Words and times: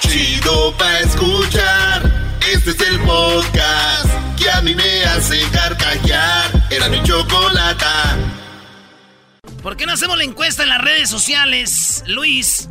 Chido 0.00 0.72
pa' 0.76 1.00
escuchar. 1.00 2.02
Este 2.52 2.70
es 2.70 2.80
el 2.80 3.00
podcast 3.00 4.06
que 4.38 4.50
a 4.50 4.60
mí 4.62 4.74
me 4.74 5.04
hace 5.04 5.40
carcajear. 5.52 6.66
Era 6.70 6.88
mi 6.88 7.02
chocolata. 7.02 8.16
¿Por 9.62 9.76
qué 9.76 9.86
no 9.86 9.92
hacemos 9.94 10.16
la 10.16 10.24
encuesta 10.24 10.62
en 10.62 10.68
las 10.68 10.80
redes 10.80 11.10
sociales, 11.10 12.04
Luis? 12.06 12.68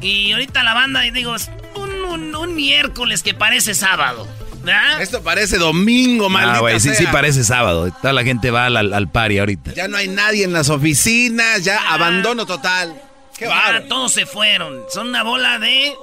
Y 0.00 0.32
ahorita 0.32 0.62
la 0.62 0.72
banda, 0.74 1.04
y 1.06 1.10
digo, 1.10 1.34
es 1.36 1.50
un, 1.74 1.90
un- 2.04 2.34
un 2.34 2.54
miércoles 2.54 3.22
que 3.22 3.34
parece 3.34 3.74
sábado. 3.74 4.26
¿Verdad? 4.62 5.00
Esto 5.00 5.22
parece 5.22 5.56
domingo, 5.56 6.28
maldita 6.28 6.58
Ah, 6.58 6.60
güey, 6.60 6.80
sí, 6.80 6.88
sea. 6.90 6.98
sí 6.98 7.06
parece 7.10 7.44
sábado. 7.44 7.90
Toda 8.02 8.12
la 8.12 8.22
gente 8.24 8.50
va 8.50 8.66
al, 8.66 8.76
al, 8.92 9.08
party 9.10 9.38
ahorita. 9.38 9.72
Ya 9.72 9.88
no 9.88 9.96
hay 9.96 10.08
nadie 10.08 10.44
en 10.44 10.52
las 10.52 10.68
oficinas, 10.68 11.64
ya 11.64 11.78
Ah. 11.88 11.94
abandono 11.94 12.44
total. 12.44 12.94
Qué 13.38 13.46
Ya 13.46 13.50
bárbaro. 13.50 13.84
todos 13.88 14.12
se 14.12 14.26
fueron. 14.26 14.82
Son 14.92 15.08
una 15.08 15.22
bola 15.22 15.58
de. 15.58 15.94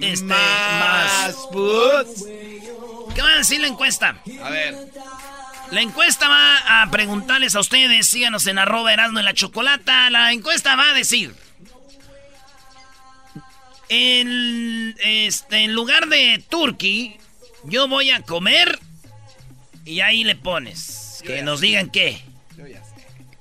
Este, 0.00 0.24
Más 0.26 1.26
más. 1.26 1.34
puts. 1.52 2.24
¿Qué 3.14 3.22
va 3.22 3.32
a 3.32 3.38
decir 3.38 3.60
la 3.60 3.66
encuesta? 3.66 4.16
A 4.42 4.50
ver. 4.50 4.76
La 5.70 5.82
encuesta 5.82 6.28
va 6.28 6.82
a 6.82 6.90
preguntarles 6.90 7.54
a 7.54 7.60
ustedes, 7.60 8.06
síganos 8.06 8.46
en 8.46 8.58
arroba 8.58 8.92
Erasmo 8.92 9.18
en 9.18 9.24
la 9.24 9.34
Chocolata. 9.34 10.08
La 10.10 10.32
encuesta 10.32 10.76
va 10.76 10.90
a 10.90 10.94
decir. 10.94 11.34
En, 13.90 14.94
este, 15.02 15.64
en 15.64 15.74
lugar 15.74 16.08
de 16.08 16.42
turkey, 16.48 17.18
yo 17.64 17.88
voy 17.88 18.10
a 18.10 18.22
comer 18.22 18.78
y 19.84 20.00
ahí 20.00 20.24
le 20.24 20.36
pones. 20.36 21.22
Que 21.24 21.42
nos 21.42 21.60
digan 21.60 21.90
qué. 21.90 22.22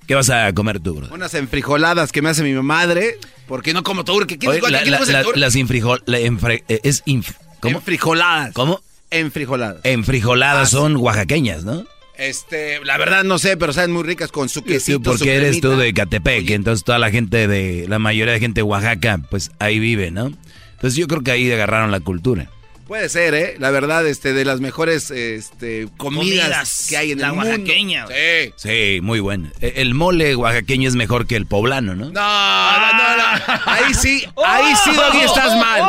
¿Qué 0.08 0.16
vas 0.16 0.30
a 0.30 0.52
comer 0.54 0.80
tú, 0.80 0.96
bro? 0.96 1.08
Unas 1.14 1.34
enfrijoladas 1.34 2.12
que 2.12 2.22
me 2.22 2.30
hace 2.30 2.42
mi 2.44 2.54
madre. 2.54 3.20
Porque 3.48 3.73
no 3.73 3.84
como 3.84 4.03
turque. 4.03 4.38
¿Qué 4.38 4.48
Oye, 4.48 4.59
¿Qué 4.62 4.70
la- 4.70 4.84
la- 4.84 5.00
la- 5.06 5.23
las 5.36 5.56
infrijol... 5.56 6.03
enfre- 6.06 6.64
eh, 6.67 6.81
es 6.84 7.03
inf- 7.06 7.36
¿Cómo? 7.62 7.78
Enfrijoladas. 7.80 8.54
¿Cómo? 8.54 8.81
Enfrijoladas. 9.09 9.80
Enfrijoladas 9.84 10.67
Ah, 10.67 10.72
son 10.72 10.98
oaxaqueñas, 10.98 11.64
¿no? 11.64 11.86
Este, 12.17 12.83
la 12.83 12.98
verdad 12.98 13.23
no 13.23 13.38
sé, 13.38 13.58
pero 13.58 13.73
saben 13.73 13.92
muy 13.92 14.04
ricas 14.04 14.32
con 14.32 14.49
su 14.49 14.64
quesito, 14.64 15.11
su 15.14 15.20
porque 15.20 15.36
eres 15.36 15.61
tú 15.61 15.77
de 15.77 15.94
Catepec, 15.94 16.49
entonces 16.49 16.83
toda 16.83 16.98
la 16.98 17.11
gente 17.11 17.48
de, 17.48 17.86
la 17.88 17.99
mayoría 17.99 18.33
de 18.33 18.39
gente 18.39 18.60
de 18.60 18.64
Oaxaca, 18.64 19.20
pues 19.30 19.52
ahí 19.60 19.77
vive, 19.77 20.10
¿no? 20.10 20.32
Entonces 20.73 20.95
yo 20.95 21.08
creo 21.08 21.22
que 21.22 21.30
ahí 21.32 21.52
agarraron 21.52 21.92
la 21.92 21.99
cultura. 21.99 22.49
Puede 22.87 23.09
ser, 23.09 23.33
¿eh? 23.33 23.55
La 23.59 23.70
verdad, 23.70 24.08
este, 24.08 24.31
de 24.33 24.45
las 24.45 24.61
mejores 24.61 25.11
este, 25.11 25.89
comidas, 25.98 26.45
Comidas, 26.45 26.86
que 26.89 26.98
hay 26.98 27.11
en 27.11 27.20
la 27.20 27.27
el 27.27 27.33
mundo. 27.33 27.49
oaxaqueña. 27.49 28.05
Sí. 28.08 28.53
Sí, 28.55 28.99
muy 29.02 29.20
bueno. 29.20 29.49
E- 29.59 29.73
El 29.77 29.93
mole 29.93 30.36
oaxaqueño 30.36 30.87
es 30.87 30.95
mejor 30.95 31.27
que 31.27 31.36
el 31.36 31.45
poblano, 31.48 31.95
¿no? 31.95 32.05
No, 32.05 32.11
no, 32.11 32.93
no, 32.93 33.17
no. 33.17 33.61
Ahí 33.65 33.93
sí, 33.93 34.23
ahí 34.45 34.73
sí, 34.83 34.92
Doggy, 34.95 35.20
estás 35.25 35.55
mal. 35.58 35.83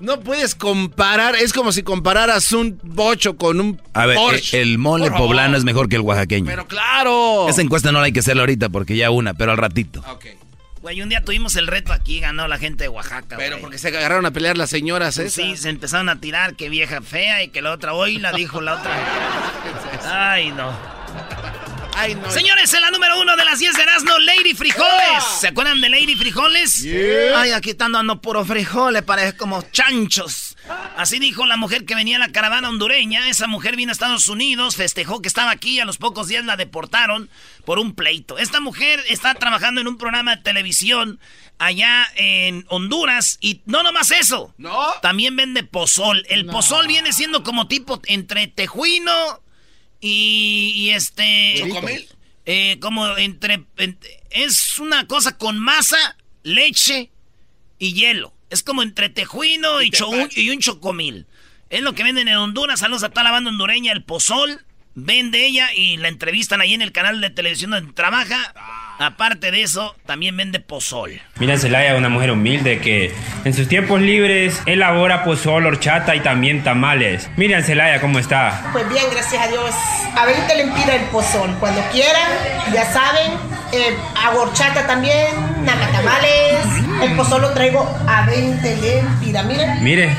No 0.00 0.20
puedes 0.20 0.54
comparar, 0.54 1.34
es 1.36 1.52
como 1.52 1.72
si 1.72 1.82
compararas 1.82 2.50
un 2.52 2.80
bocho 2.82 3.36
con 3.36 3.60
un 3.60 3.80
A 3.92 4.06
ver, 4.06 4.16
Porsche. 4.16 4.58
e- 4.58 4.62
el 4.62 4.78
mole 4.78 5.04
Por 5.04 5.12
favor. 5.12 5.26
poblano 5.28 5.56
es 5.58 5.64
mejor 5.64 5.88
que 5.90 5.96
el 5.96 6.02
oaxaqueño. 6.02 6.46
Pero 6.46 6.66
claro. 6.66 7.48
Esa 7.50 7.60
encuesta 7.60 7.92
no 7.92 7.98
la 8.00 8.06
hay 8.06 8.12
que 8.12 8.20
hacerla 8.20 8.42
ahorita 8.42 8.70
porque 8.70 8.96
ya 8.96 9.10
una, 9.10 9.34
pero 9.34 9.52
al 9.52 9.58
ratito. 9.58 10.02
Ok. 10.10 10.24
Güey, 10.84 11.00
un 11.00 11.08
día 11.08 11.22
tuvimos 11.22 11.56
el 11.56 11.66
reto 11.66 11.94
aquí, 11.94 12.20
ganó 12.20 12.46
la 12.46 12.58
gente 12.58 12.84
de 12.84 12.88
Oaxaca. 12.90 13.38
Pero 13.38 13.52
güey. 13.52 13.62
porque 13.62 13.78
se 13.78 13.88
agarraron 13.88 14.26
a 14.26 14.32
pelear 14.32 14.58
las 14.58 14.68
señoras, 14.68 15.16
¿eh? 15.16 15.30
Sí, 15.30 15.56
se 15.56 15.70
empezaron 15.70 16.10
a 16.10 16.20
tirar, 16.20 16.56
que 16.56 16.68
vieja 16.68 17.00
fea, 17.00 17.42
y 17.42 17.48
que 17.48 17.62
la 17.62 17.72
otra, 17.72 17.94
hoy 17.94 18.18
la 18.18 18.32
dijo 18.32 18.60
la 18.60 18.74
otra. 18.74 18.92
Ay, 20.30 20.52
no. 20.52 20.76
Ay, 21.96 22.14
no. 22.14 22.30
Señores, 22.30 22.74
en 22.74 22.82
la 22.82 22.90
número 22.90 23.18
uno 23.18 23.34
de 23.34 23.46
las 23.46 23.60
10 23.60 23.74
de 23.74 23.82
Erasmo, 23.82 24.18
Lady 24.18 24.52
Frijoles. 24.52 25.24
¿Se 25.40 25.48
acuerdan 25.48 25.80
de 25.80 25.88
Lady 25.88 26.16
Frijoles? 26.16 26.86
Ay, 27.34 27.52
aquí 27.52 27.70
están 27.70 27.92
dando 27.92 28.20
puro 28.20 28.44
frijoles, 28.44 29.02
parece 29.04 29.38
como 29.38 29.62
chanchos. 29.62 30.53
Así 30.96 31.18
dijo 31.18 31.44
la 31.46 31.56
mujer 31.56 31.84
que 31.84 31.94
venía 31.94 32.16
en 32.16 32.20
la 32.20 32.32
caravana 32.32 32.68
hondureña. 32.68 33.28
Esa 33.28 33.46
mujer 33.46 33.76
vino 33.76 33.90
a 33.90 33.92
Estados 33.92 34.28
Unidos, 34.28 34.76
festejó 34.76 35.20
que 35.20 35.28
estaba 35.28 35.50
aquí 35.50 35.72
y 35.76 35.80
a 35.80 35.84
los 35.84 35.98
pocos 35.98 36.28
días 36.28 36.44
la 36.44 36.56
deportaron 36.56 37.28
por 37.64 37.78
un 37.78 37.94
pleito. 37.94 38.38
Esta 38.38 38.60
mujer 38.60 39.02
está 39.08 39.34
trabajando 39.34 39.80
en 39.80 39.88
un 39.88 39.98
programa 39.98 40.36
de 40.36 40.42
televisión 40.42 41.20
allá 41.58 42.06
en 42.16 42.64
Honduras 42.68 43.38
y 43.40 43.60
no 43.66 43.82
nomás 43.82 44.10
eso. 44.10 44.54
¿No? 44.56 44.86
También 45.02 45.36
vende 45.36 45.64
pozol. 45.64 46.24
El 46.28 46.46
pozol 46.46 46.86
viene 46.86 47.12
siendo 47.12 47.42
como 47.42 47.68
tipo 47.68 48.00
entre 48.06 48.46
tejuino 48.48 49.40
y, 50.00 50.72
y 50.74 50.90
este... 50.90 51.56
¿Chocomil? 51.58 52.08
Eh, 52.46 52.78
como 52.80 53.16
entre, 53.16 53.64
en- 53.78 53.98
Es 54.30 54.78
una 54.78 55.06
cosa 55.06 55.38
con 55.38 55.58
masa, 55.58 56.16
leche 56.42 57.10
y 57.78 57.94
hielo. 57.94 58.33
Es 58.54 58.62
como 58.62 58.84
entre 58.84 59.08
tejuino 59.08 59.82
y, 59.82 59.90
y 60.36 60.50
un 60.50 60.60
chocomil. 60.60 61.26
Es 61.70 61.82
lo 61.82 61.92
que 61.92 62.04
venden 62.04 62.28
en 62.28 62.36
Honduras. 62.36 62.78
Saludos 62.78 63.02
a 63.02 63.08
toda 63.08 63.24
la 63.24 63.32
banda 63.32 63.50
hondureña. 63.50 63.90
El 63.90 64.04
pozol 64.04 64.64
vende 64.94 65.44
ella 65.44 65.74
y 65.74 65.96
la 65.96 66.06
entrevistan 66.06 66.60
ahí 66.60 66.72
en 66.72 66.80
el 66.80 66.92
canal 66.92 67.20
de 67.20 67.30
televisión 67.30 67.72
donde 67.72 67.92
trabaja. 67.94 68.54
Aparte 68.98 69.50
de 69.50 69.62
eso, 69.62 69.94
también 70.06 70.36
vende 70.36 70.60
pozol. 70.60 71.20
Mira, 71.38 71.58
Celaya 71.58 71.92
es 71.92 71.98
una 71.98 72.08
mujer 72.08 72.30
humilde 72.30 72.80
que 72.80 73.12
en 73.44 73.52
sus 73.54 73.68
tiempos 73.68 74.00
libres 74.00 74.60
elabora 74.66 75.24
pozol, 75.24 75.66
horchata 75.66 76.14
y 76.14 76.20
también 76.20 76.62
tamales. 76.62 77.28
Miren, 77.36 77.64
Celaya, 77.64 78.00
cómo 78.00 78.18
está. 78.18 78.68
Pues 78.72 78.88
bien, 78.88 79.04
gracias 79.10 79.42
a 79.42 79.48
Dios. 79.48 79.74
A 80.16 80.26
20 80.26 80.56
lempiras 80.56 80.90
el 80.90 81.06
pozol. 81.06 81.50
Cuando 81.58 81.80
quieran, 81.90 82.30
ya 82.72 82.84
saben. 82.92 83.32
Eh, 83.72 83.96
hago 84.24 84.42
horchata 84.42 84.86
también, 84.86 85.26
nacatamales. 85.64 86.64
El 87.02 87.16
pozol 87.16 87.42
lo 87.42 87.50
traigo 87.50 87.82
a 88.06 88.24
20 88.26 88.76
lempiras. 88.76 89.44
Miren. 89.44 89.82
Mire, 89.82 90.16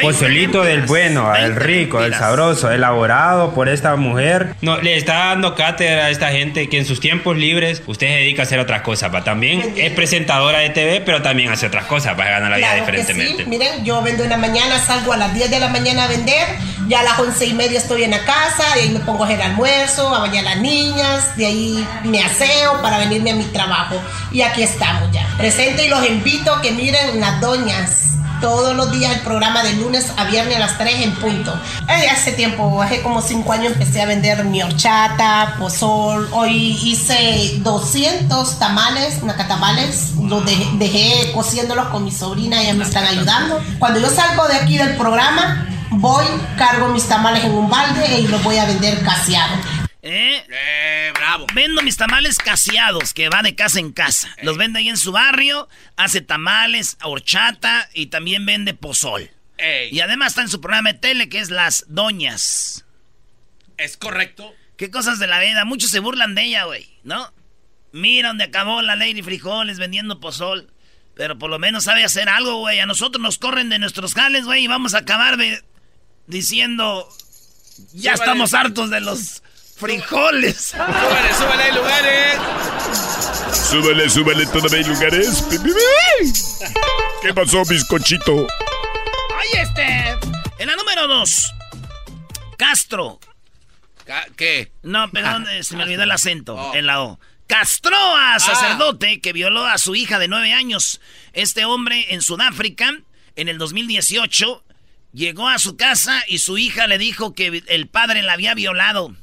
pozolito 0.00 0.62
del 0.62 0.82
bueno, 0.82 1.34
el 1.34 1.56
rico, 1.56 2.02
el 2.02 2.14
sabroso, 2.14 2.70
elaborado 2.70 3.52
por 3.54 3.68
esta 3.68 3.96
mujer. 3.96 4.54
No, 4.60 4.78
le 4.78 4.96
está 4.96 5.26
dando 5.26 5.54
cátedra 5.54 6.06
a 6.06 6.10
esta 6.10 6.30
gente 6.30 6.68
que 6.68 6.78
en 6.78 6.84
sus 6.84 7.00
tiempos 7.00 7.36
libres 7.36 7.82
usted 7.86 8.06
se 8.06 8.12
dedica 8.14 8.42
a 8.42 8.44
hacer 8.44 8.58
otras 8.58 8.82
cosas. 8.82 9.14
¿va? 9.14 9.24
También 9.24 9.74
es 9.76 9.92
presentadora 9.92 10.58
de 10.60 10.70
TV, 10.70 11.00
pero 11.00 11.22
también 11.22 11.50
hace 11.50 11.66
otras 11.66 11.84
cosas 11.86 12.14
para 12.14 12.30
ganar 12.30 12.50
la 12.50 12.56
vida 12.56 12.66
Claro 12.68 12.80
diferentemente. 12.86 13.44
sí. 13.44 13.48
Miren, 13.48 13.84
yo 13.84 14.02
vendo 14.02 14.24
en 14.24 14.30
la 14.30 14.36
mañana, 14.36 14.78
salgo 14.78 15.12
a 15.12 15.16
las 15.16 15.34
10 15.34 15.50
de 15.50 15.60
la 15.60 15.68
mañana 15.68 16.04
a 16.04 16.08
vender. 16.08 16.46
Ya 16.88 17.00
a 17.00 17.02
las 17.02 17.18
11 17.18 17.46
y 17.46 17.54
media 17.54 17.78
estoy 17.78 18.04
en 18.04 18.12
la 18.12 18.24
casa. 18.24 18.74
De 18.74 18.82
ahí 18.82 18.90
me 18.90 19.00
pongo 19.00 19.24
a 19.24 19.26
hacer 19.26 19.42
almuerzo, 19.42 20.14
a 20.14 20.20
bañar 20.20 20.46
a 20.46 20.50
las 20.50 20.58
niñas. 20.60 21.36
De 21.36 21.46
ahí 21.46 21.86
me 22.04 22.22
aseo 22.22 22.80
para 22.80 22.98
venirme 22.98 23.32
a 23.32 23.34
mi 23.34 23.44
trabajo. 23.44 24.00
Y 24.30 24.42
aquí 24.42 24.62
estamos 24.62 25.10
ya. 25.12 25.26
Presente 25.36 25.84
y 25.86 25.88
los 25.88 26.06
invito 26.08 26.52
a 26.54 26.62
que 26.62 26.70
miren 26.70 27.20
las 27.20 27.40
doñas. 27.40 28.15
Todos 28.40 28.76
los 28.76 28.92
días 28.92 29.12
el 29.14 29.20
programa 29.20 29.62
de 29.62 29.72
lunes 29.74 30.12
a 30.16 30.24
viernes 30.24 30.56
a 30.56 30.60
las 30.60 30.78
3 30.78 31.02
en 31.02 31.14
punto. 31.14 31.52
Eh, 31.88 32.08
hace 32.10 32.32
tiempo, 32.32 32.82
hace 32.82 33.02
como 33.02 33.22
5 33.22 33.52
años 33.52 33.72
empecé 33.72 34.02
a 34.02 34.06
vender 34.06 34.44
mi 34.44 34.62
horchata, 34.62 35.56
pozol. 35.58 36.28
Hoy 36.32 36.78
hice 36.82 37.58
200 37.58 38.58
tamales, 38.58 39.22
nacatamales. 39.22 40.12
Los 40.20 40.44
dejé, 40.44 40.68
dejé 40.74 41.32
cociéndolos 41.32 41.88
con 41.88 42.04
mi 42.04 42.12
sobrina, 42.12 42.60
ellas 42.60 42.76
me 42.76 42.84
están 42.84 43.04
ayudando. 43.04 43.60
Cuando 43.78 44.00
yo 44.00 44.08
salgo 44.10 44.46
de 44.48 44.56
aquí 44.56 44.76
del 44.76 44.96
programa, 44.96 45.66
voy, 45.90 46.24
cargo 46.56 46.88
mis 46.88 47.04
tamales 47.04 47.44
en 47.44 47.52
un 47.52 47.68
balde 47.68 48.20
y 48.20 48.28
los 48.28 48.42
voy 48.42 48.58
a 48.58 48.66
vender 48.66 49.02
caseados. 49.02 49.58
¿Eh? 50.08 50.46
Eh, 50.48 51.12
Bravo. 51.16 51.46
Vendo 51.52 51.82
mis 51.82 51.96
tamales 51.96 52.38
caseados, 52.38 53.12
que 53.12 53.28
va 53.28 53.42
de 53.42 53.56
casa 53.56 53.80
en 53.80 53.92
casa. 53.92 54.34
Los 54.42 54.56
vende 54.56 54.78
ahí 54.78 54.88
en 54.88 54.96
su 54.96 55.10
barrio, 55.10 55.68
hace 55.96 56.20
tamales, 56.20 56.96
horchata 57.02 57.88
y 57.92 58.06
también 58.06 58.46
vende 58.46 58.72
pozol. 58.72 59.30
Y 59.90 60.00
además 60.00 60.28
está 60.28 60.42
en 60.42 60.48
su 60.48 60.60
programa 60.60 60.92
de 60.92 60.98
tele 60.98 61.28
que 61.28 61.40
es 61.40 61.50
Las 61.50 61.86
Doñas. 61.88 62.84
Es 63.78 63.96
correcto. 63.96 64.54
¿Qué 64.76 64.90
cosas 64.90 65.18
de 65.18 65.26
la 65.26 65.40
vida? 65.40 65.64
Muchos 65.64 65.90
se 65.90 65.98
burlan 65.98 66.36
de 66.36 66.44
ella, 66.44 66.64
güey, 66.64 66.88
¿no? 67.02 67.32
Mira 67.92 68.28
donde 68.28 68.44
acabó 68.44 68.82
la 68.82 68.94
Lady 68.94 69.22
Frijoles 69.22 69.78
vendiendo 69.78 70.20
pozol. 70.20 70.70
Pero 71.16 71.36
por 71.38 71.50
lo 71.50 71.58
menos 71.58 71.84
sabe 71.84 72.04
hacer 72.04 72.28
algo, 72.28 72.58
güey. 72.58 72.78
A 72.78 72.86
nosotros 72.86 73.20
nos 73.20 73.38
corren 73.38 73.70
de 73.70 73.78
nuestros 73.78 74.14
jales, 74.14 74.44
güey, 74.44 74.64
y 74.64 74.68
vamos 74.68 74.94
a 74.94 74.98
acabar 74.98 75.36
diciendo... 76.26 77.08
Ya 77.92 78.12
estamos 78.12 78.54
hartos 78.54 78.88
de 78.88 79.00
los 79.00 79.42
frijoles. 79.76 80.56
Súbale, 80.76 81.34
súbale, 81.34 81.62
hay 81.62 81.72
lugares. 81.72 82.38
Súbale, 83.52 84.10
súbale, 84.10 84.46
todavía 84.46 84.78
hay 84.78 84.84
lugares. 84.84 85.44
¿Qué 87.22 87.34
pasó, 87.34 87.64
bizcochito? 87.64 88.46
Ay, 89.36 89.60
este. 89.60 90.16
En 90.58 90.68
la 90.68 90.76
número 90.76 91.06
dos. 91.06 91.52
Castro. 92.56 93.20
¿Qué? 94.36 94.70
No, 94.82 95.10
perdón, 95.10 95.46
eh, 95.50 95.64
se 95.64 95.76
me 95.76 95.82
olvidó 95.82 96.04
el 96.04 96.12
acento 96.12 96.54
oh. 96.54 96.74
en 96.74 96.86
la 96.86 97.02
O. 97.02 97.18
Castró 97.46 97.96
a 97.96 98.34
ah. 98.34 98.40
sacerdote 98.40 99.20
que 99.20 99.32
violó 99.32 99.66
a 99.66 99.78
su 99.78 99.94
hija 99.94 100.18
de 100.18 100.28
nueve 100.28 100.52
años. 100.52 101.00
Este 101.32 101.64
hombre 101.64 102.14
en 102.14 102.22
Sudáfrica, 102.22 102.96
en 103.34 103.48
el 103.48 103.58
2018, 103.58 104.64
llegó 105.12 105.48
a 105.48 105.58
su 105.58 105.76
casa 105.76 106.22
y 106.28 106.38
su 106.38 106.56
hija 106.58 106.86
le 106.86 106.98
dijo 106.98 107.34
que 107.34 107.62
el 107.66 107.88
padre 107.88 108.22
la 108.22 108.34
había 108.34 108.54
violado. 108.54 109.14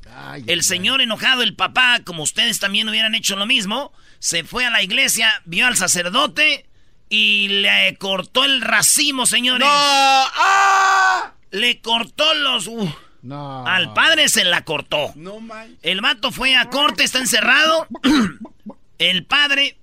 El 0.47 0.63
señor 0.63 1.01
enojado, 1.01 1.43
el 1.43 1.55
papá, 1.55 2.01
como 2.03 2.23
ustedes 2.23 2.59
también 2.59 2.89
hubieran 2.89 3.15
hecho 3.15 3.35
lo 3.35 3.45
mismo, 3.45 3.91
se 4.19 4.43
fue 4.43 4.65
a 4.65 4.69
la 4.69 4.83
iglesia, 4.83 5.41
vio 5.45 5.67
al 5.67 5.77
sacerdote 5.77 6.65
y 7.09 7.47
le 7.47 7.95
cortó 7.99 8.43
el 8.43 8.61
racimo, 8.61 9.25
señores. 9.25 9.67
¡No! 9.67 9.73
¡Ah! 9.73 11.33
Le 11.51 11.81
cortó 11.81 12.33
los... 12.33 12.67
Uh, 12.67 12.91
no. 13.21 13.65
Al 13.65 13.93
padre 13.93 14.29
se 14.29 14.43
la 14.43 14.65
cortó. 14.65 15.13
No, 15.15 15.39
man. 15.39 15.77
El 15.81 16.01
vato 16.01 16.31
fue 16.31 16.55
a 16.55 16.69
corte, 16.69 17.03
está 17.03 17.19
encerrado. 17.19 17.87
el 18.97 19.25
padre 19.25 19.77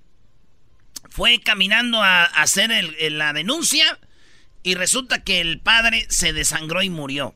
fue 1.09 1.39
caminando 1.39 2.01
a, 2.01 2.23
hacer 2.23 2.71
la 3.11 3.33
denuncia 3.33 3.99
y 4.63 4.75
resulta 4.75 5.23
que 5.23 5.41
el 5.41 5.59
padre 5.59 6.05
se 6.09 6.33
desangró 6.33 6.81
y 6.81 6.89
murió. 6.89 7.35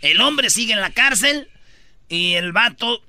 El 0.00 0.20
hombre 0.20 0.50
sigue 0.50 0.72
en 0.72 0.80
la 0.80 0.90
cárcel 0.90 1.48
y 2.10 2.34
el 2.34 2.52
vato, 2.52 3.00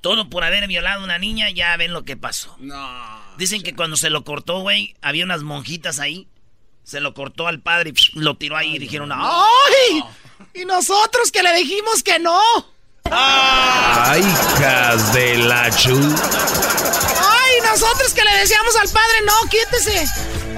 todo 0.00 0.30
por 0.30 0.42
haber 0.42 0.66
violado 0.66 1.02
a 1.02 1.04
una 1.04 1.18
niña, 1.18 1.50
ya 1.50 1.76
ven 1.76 1.92
lo 1.92 2.02
que 2.02 2.16
pasó. 2.16 2.56
No. 2.58 3.20
Dicen 3.36 3.62
que 3.62 3.76
cuando 3.76 3.98
se 3.98 4.08
lo 4.08 4.24
cortó, 4.24 4.60
güey, 4.60 4.96
había 5.02 5.24
unas 5.24 5.42
monjitas 5.42 6.00
ahí. 6.00 6.26
Se 6.82 7.00
lo 7.00 7.12
cortó 7.12 7.46
al 7.46 7.60
padre 7.60 7.92
y 7.92 8.18
lo 8.18 8.38
tiró 8.38 8.56
ahí 8.56 8.76
y 8.76 8.78
dijeron, 8.78 9.10
¡ay! 9.12 10.02
Y 10.54 10.64
nosotros 10.64 11.30
que 11.30 11.42
le 11.42 11.54
dijimos 11.56 12.02
que 12.02 12.18
no. 12.18 12.40
¡Ay, 13.10 14.22
hijas 14.22 15.12
de 15.12 15.36
la 15.36 15.70
chu! 15.70 15.94
¡Ay, 15.94 17.60
nosotros 17.70 18.14
que 18.14 18.24
le 18.24 18.34
decíamos 18.38 18.76
al 18.76 18.88
padre, 18.88 19.16
no, 19.26 19.34
quítese! 19.50 20.06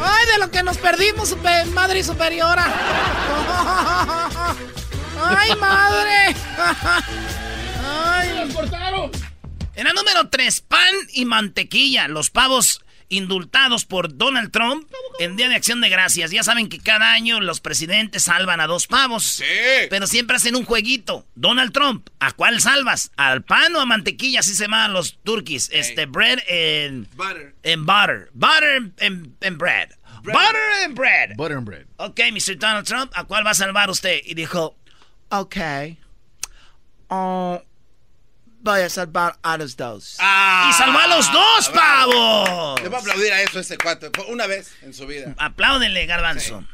¡Ay, 0.00 0.26
de 0.26 0.38
lo 0.38 0.48
que 0.52 0.62
nos 0.62 0.78
perdimos, 0.78 1.36
madre 1.74 2.04
superiora! 2.04 2.72
¡Ay, 5.20 5.56
madre! 5.56 6.36
¡Ay! 7.88 8.30
¡Nos 8.36 8.54
cortaron! 8.54 9.10
En 9.74 9.84
la 9.84 9.92
número 9.92 10.28
3, 10.28 10.60
pan 10.62 10.94
y 11.12 11.24
mantequilla. 11.24 12.08
Los 12.08 12.30
pavos 12.30 12.80
indultados 13.08 13.84
por 13.84 14.16
Donald 14.16 14.50
Trump 14.50 14.88
en 15.18 15.36
Día 15.36 15.48
de 15.48 15.54
Acción 15.54 15.80
de 15.80 15.88
Gracias. 15.88 16.30
Ya 16.30 16.42
saben 16.42 16.68
que 16.68 16.78
cada 16.78 17.12
año 17.12 17.40
los 17.40 17.60
presidentes 17.60 18.24
salvan 18.24 18.60
a 18.60 18.66
dos 18.66 18.86
pavos. 18.86 19.24
Sí. 19.24 19.44
Pero 19.90 20.06
siempre 20.06 20.36
hacen 20.36 20.56
un 20.56 20.64
jueguito. 20.64 21.26
Donald 21.34 21.72
Trump, 21.72 22.08
¿a 22.20 22.32
cuál 22.32 22.60
salvas? 22.60 23.10
¿Al 23.16 23.44
pan 23.44 23.74
o 23.76 23.80
a 23.80 23.86
mantequilla? 23.86 24.40
Así 24.40 24.54
se 24.54 24.64
llaman 24.64 24.92
los 24.92 25.18
turquis. 25.22 25.70
Este, 25.72 26.06
bread 26.06 26.38
and... 26.48 27.08
Butter. 27.14 27.54
And 27.64 27.86
butter. 27.86 28.30
Butter 28.34 28.92
and, 29.00 29.58
bread. 29.58 29.90
Butter 30.24 30.84
and 30.84 30.94
bread. 30.94 31.36
Butter 31.36 31.56
and 31.56 31.66
bread. 31.66 31.86
Ok, 31.96 32.20
Mr. 32.32 32.58
Donald 32.58 32.86
Trump, 32.86 33.12
¿a 33.14 33.24
cuál 33.24 33.46
va 33.46 33.50
a 33.50 33.54
salvar 33.54 33.90
usted? 33.90 34.20
Y 34.24 34.34
dijo, 34.34 34.76
ok. 35.30 35.56
Oh, 37.08 37.62
voy 38.60 38.80
a 38.80 38.90
salvar 38.90 39.38
a 39.42 39.56
los 39.56 39.76
dos. 39.76 40.16
Ah, 40.18 40.68
y 40.70 40.72
salvó 40.74 40.98
a 40.98 41.06
los 41.06 41.30
dos, 41.32 41.68
pavos. 41.70 42.80
Le 42.80 42.88
voy 42.88 42.96
a 42.96 43.00
aplaudir 43.00 43.32
a 43.32 43.42
eso 43.42 43.60
ese 43.60 43.78
cuatro. 43.78 44.10
Una 44.28 44.46
vez 44.46 44.72
en 44.82 44.94
su 44.94 45.06
vida. 45.06 45.34
Apláudele, 45.38 46.06
garbanzo. 46.06 46.64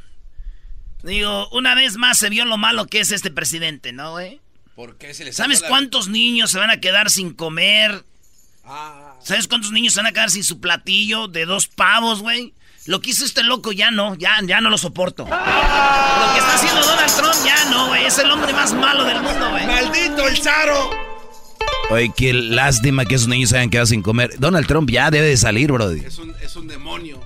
Digo, 1.02 1.48
una 1.50 1.74
vez 1.74 1.96
más 1.96 2.18
se 2.18 2.30
vio 2.30 2.44
lo 2.46 2.56
malo 2.56 2.86
que 2.86 3.00
es 3.00 3.10
este 3.10 3.30
presidente, 3.30 3.92
¿no, 3.92 4.12
güey? 4.12 4.40
¿Por 4.74 4.96
qué 4.96 5.14
se 5.14 5.24
le 5.24 5.32
¿Sabes 5.32 5.62
cuántos 5.62 6.08
niños 6.08 6.50
se 6.50 6.58
van 6.58 6.70
a 6.70 6.80
quedar 6.80 7.10
sin 7.10 7.34
comer? 7.34 8.04
Ah. 8.64 9.14
¿Sabes 9.22 9.46
cuántos 9.46 9.70
niños 9.70 9.92
se 9.94 10.00
van 10.00 10.06
a 10.06 10.12
quedar 10.12 10.30
sin 10.30 10.42
su 10.42 10.60
platillo 10.60 11.28
de 11.28 11.44
dos 11.44 11.68
pavos, 11.68 12.22
güey? 12.22 12.54
Lo 12.86 13.00
que 13.00 13.10
hizo 13.10 13.24
este 13.24 13.42
loco 13.42 13.72
ya 13.72 13.90
no, 13.90 14.14
ya, 14.14 14.36
ya 14.42 14.60
no 14.60 14.70
lo 14.70 14.78
soporto. 14.78 15.24
Lo 15.24 15.28
que 15.30 16.38
está 16.38 16.54
haciendo 16.54 16.82
Donald 16.82 17.14
Trump 17.14 17.46
ya 17.46 17.64
no, 17.70 17.86
güey. 17.88 18.04
Es 18.04 18.18
el 18.18 18.30
hombre 18.30 18.52
más 18.52 18.72
malo 18.72 19.04
del 19.04 19.20
mundo, 19.22 19.50
güey. 19.50 19.66
¡Maldito 19.66 20.26
el 20.26 20.36
zaro! 20.42 21.13
Oye, 21.90 22.12
qué 22.16 22.32
lástima 22.32 23.04
que 23.04 23.14
esos 23.14 23.28
niños 23.28 23.50
se 23.50 23.56
hayan 23.56 23.70
quedado 23.70 23.86
sin 23.86 24.02
comer. 24.02 24.38
Donald 24.38 24.66
Trump 24.66 24.90
ya 24.90 25.10
debe 25.10 25.28
de 25.28 25.36
salir, 25.36 25.70
brody. 25.70 26.00
Es 26.00 26.18
un, 26.18 26.34
es 26.42 26.56
un 26.56 26.66
demonio. 26.66 27.20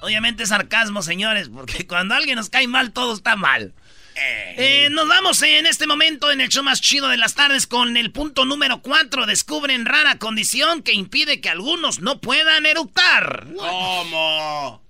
Obviamente 0.00 0.42
es 0.44 0.50
sarcasmo, 0.50 1.02
señores, 1.02 1.48
porque 1.48 1.86
cuando 1.86 2.14
alguien 2.14 2.36
nos 2.36 2.50
cae 2.50 2.68
mal, 2.68 2.92
todo 2.92 3.14
está 3.14 3.36
mal. 3.36 3.72
Eh. 4.14 4.54
Eh, 4.56 4.88
nos 4.90 5.08
vamos 5.08 5.42
en 5.42 5.66
este 5.66 5.86
momento 5.86 6.30
en 6.30 6.40
el 6.40 6.48
show 6.48 6.64
más 6.64 6.80
chido 6.80 7.08
de 7.08 7.16
las 7.16 7.34
tardes 7.34 7.66
con 7.66 7.96
el 7.96 8.10
punto 8.10 8.44
número 8.44 8.82
4. 8.82 9.26
Descubren 9.26 9.86
rara 9.86 10.18
condición 10.18 10.82
que 10.82 10.92
impide 10.92 11.40
que 11.40 11.48
algunos 11.48 12.00
no 12.00 12.20
puedan 12.20 12.66
eructar. 12.66 13.46
¿Cómo? 13.56 14.82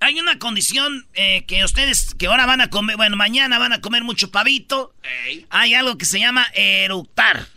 Hay 0.00 0.18
una 0.18 0.38
condición 0.38 1.06
eh, 1.14 1.44
que 1.46 1.62
ustedes 1.64 2.14
que 2.14 2.26
ahora 2.26 2.46
van 2.46 2.62
a 2.62 2.70
comer, 2.70 2.96
bueno, 2.96 3.16
mañana 3.16 3.58
van 3.58 3.72
a 3.72 3.80
comer 3.80 4.02
mucho 4.02 4.30
pavito. 4.30 4.94
Hay 5.50 5.74
algo 5.74 5.98
que 5.98 6.06
se 6.06 6.18
llama 6.18 6.46
eructar. 6.54 7.48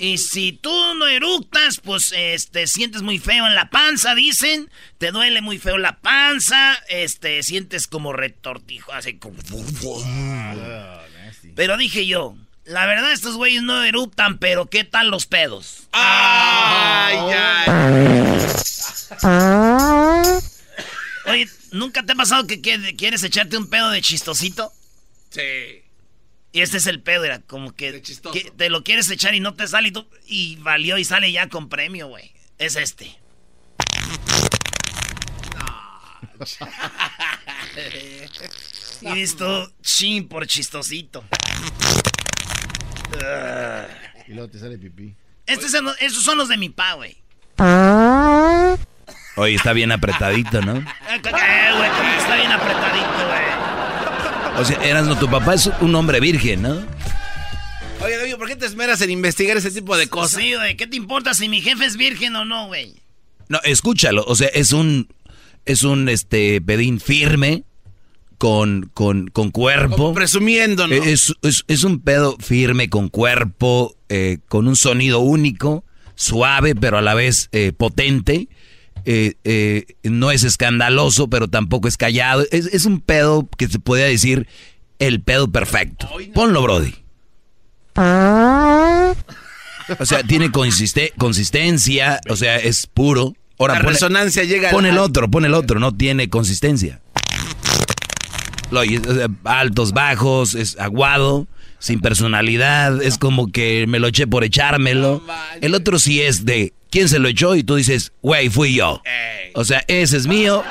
Y 0.00 0.18
si 0.18 0.52
tú 0.52 0.94
no 0.94 1.06
eructas, 1.06 1.80
pues 1.80 2.12
este 2.16 2.66
sientes 2.66 3.02
muy 3.02 3.18
feo 3.18 3.46
en 3.46 3.54
la 3.54 3.70
panza, 3.70 4.14
dicen. 4.14 4.70
Te 4.98 5.10
duele 5.10 5.40
muy 5.40 5.58
feo 5.58 5.78
la 5.78 6.00
panza, 6.00 6.74
este 6.88 7.42
sientes 7.42 7.86
como 7.86 8.12
retortijo, 8.12 8.92
así 8.92 9.18
como 9.18 9.36
Pero 11.54 11.76
dije 11.76 12.06
yo, 12.06 12.36
la 12.64 12.86
verdad 12.86 13.12
estos 13.12 13.36
güeyes 13.36 13.62
no 13.62 13.82
eructan, 13.82 14.38
pero 14.38 14.66
¿qué 14.66 14.84
tal 14.84 15.10
los 15.10 15.26
pedos? 15.26 15.88
Ay, 15.92 17.16
Oye, 21.26 21.48
¿nunca 21.70 22.02
te 22.04 22.12
ha 22.12 22.16
pasado 22.16 22.46
que 22.46 22.60
quieres 22.60 23.22
echarte 23.22 23.56
un 23.56 23.68
pedo 23.68 23.90
de 23.90 24.00
chistosito? 24.00 24.72
Sí. 25.30 25.81
Y 26.52 26.60
este 26.60 26.76
es 26.76 26.86
el 26.86 27.00
pedo, 27.00 27.24
era 27.24 27.40
como 27.40 27.74
que, 27.74 28.02
te 28.56 28.68
lo 28.68 28.84
quieres 28.84 29.10
echar 29.10 29.34
y 29.34 29.40
no 29.40 29.54
te 29.54 29.66
sale 29.66 29.88
y, 29.88 29.94
y 30.26 30.56
valió 30.56 30.98
y 30.98 31.04
sale 31.04 31.32
ya 31.32 31.48
con 31.48 31.70
premio, 31.70 32.08
güey. 32.08 32.30
Es 32.58 32.76
este. 32.76 33.18
y 39.00 39.14
listo, 39.14 39.72
chin 39.82 40.28
por 40.28 40.46
chistosito. 40.46 41.24
y 44.28 44.32
luego 44.32 44.50
te 44.50 44.58
sale 44.58 44.76
pipí. 44.76 45.16
Estos 45.46 45.70
son, 45.70 45.88
estos 46.00 46.22
son 46.22 46.36
los 46.36 46.48
de 46.48 46.58
mi 46.58 46.68
pa, 46.68 46.92
güey. 46.94 47.16
Oye, 49.36 49.54
está 49.54 49.72
bien 49.72 49.90
apretadito, 49.90 50.60
¿no? 50.60 50.76
Eh, 50.76 50.84
güey, 51.22 51.90
está 52.18 52.36
bien 52.36 52.52
apretadito, 52.52 53.26
güey. 53.26 53.51
O 54.58 54.64
sea, 54.64 54.76
Erasno, 54.84 55.18
tu 55.18 55.30
papá 55.30 55.54
es 55.54 55.70
un 55.80 55.94
hombre 55.94 56.20
virgen, 56.20 56.62
¿no? 56.62 56.80
Oye, 58.00 58.16
David, 58.16 58.36
¿por 58.36 58.48
qué 58.48 58.56
te 58.56 58.66
esmeras 58.66 59.00
en 59.00 59.10
investigar 59.10 59.56
ese 59.56 59.70
tipo 59.70 59.96
de 59.96 60.08
cosas? 60.08 60.40
Sí, 60.40 60.54
güey, 60.54 60.76
¿qué 60.76 60.86
te 60.86 60.96
importa 60.96 61.34
si 61.34 61.48
mi 61.48 61.60
jefe 61.60 61.84
es 61.84 61.96
virgen 61.96 62.34
o 62.36 62.44
no, 62.44 62.66
güey? 62.66 62.94
No, 63.48 63.60
escúchalo, 63.64 64.24
o 64.26 64.34
sea, 64.34 64.48
es 64.48 64.72
un, 64.72 65.08
es 65.64 65.82
un, 65.82 66.08
este, 66.08 66.60
pedín 66.60 67.00
firme, 67.00 67.64
con, 68.42 68.90
con, 68.92 69.28
con 69.28 69.52
cuerpo. 69.52 70.12
presumiendo, 70.14 70.88
¿no? 70.88 70.94
Es, 70.96 71.32
es, 71.42 71.84
un 71.84 72.00
pedo 72.00 72.36
firme, 72.40 72.88
con 72.88 73.08
cuerpo, 73.08 73.96
eh, 74.08 74.38
con 74.48 74.66
un 74.66 74.74
sonido 74.74 75.20
único, 75.20 75.84
suave, 76.16 76.74
pero 76.74 76.98
a 76.98 77.02
la 77.02 77.14
vez 77.14 77.48
eh, 77.52 77.70
potente. 77.70 78.48
Eh, 79.04 79.34
eh, 79.44 79.86
no 80.04 80.30
es 80.30 80.44
escandaloso, 80.44 81.28
pero 81.28 81.48
tampoco 81.48 81.88
es 81.88 81.96
callado. 81.96 82.44
Es, 82.50 82.84
un 82.86 83.00
pedo 83.00 83.48
que 83.58 83.68
se 83.68 83.78
podría 83.78 84.06
decir 84.06 84.46
el 84.98 85.20
pedo 85.20 85.50
perfecto. 85.50 86.08
Ponlo, 86.34 86.62
Brody. 86.62 86.94
O 89.98 90.06
sea, 90.06 90.22
tiene 90.22 90.50
consiste- 90.50 91.12
consistencia, 91.18 92.20
o 92.28 92.36
sea, 92.36 92.56
es 92.56 92.86
puro. 92.86 93.34
Ahora, 93.58 93.74
La 93.74 93.80
pone- 93.80 93.92
resonancia 93.92 94.44
llega 94.44 94.70
Pon 94.70 94.86
el 94.86 94.98
otro, 94.98 95.30
pon 95.30 95.44
el 95.44 95.54
otro, 95.54 95.78
no 95.80 95.94
tiene 95.94 96.28
consistencia. 96.30 97.00
Lo- 98.70 98.80
altos, 99.44 99.92
bajos, 99.92 100.54
es 100.54 100.78
aguado, 100.78 101.46
sin 101.82 102.00
personalidad, 102.00 103.02
es 103.02 103.18
como 103.18 103.50
que 103.50 103.86
me 103.88 103.98
lo 103.98 104.06
eché 104.06 104.28
por 104.28 104.44
echármelo. 104.44 105.20
El 105.60 105.74
otro 105.74 105.98
sí 105.98 106.22
es 106.22 106.44
de 106.44 106.72
quién 106.90 107.08
se 107.08 107.18
lo 107.18 107.26
echó 107.26 107.56
y 107.56 107.64
tú 107.64 107.74
dices, 107.74 108.12
güey, 108.22 108.48
fui 108.50 108.74
yo. 108.74 109.02
O 109.54 109.64
sea, 109.64 109.82
ese 109.88 110.16
es 110.16 110.28
mío, 110.28 110.62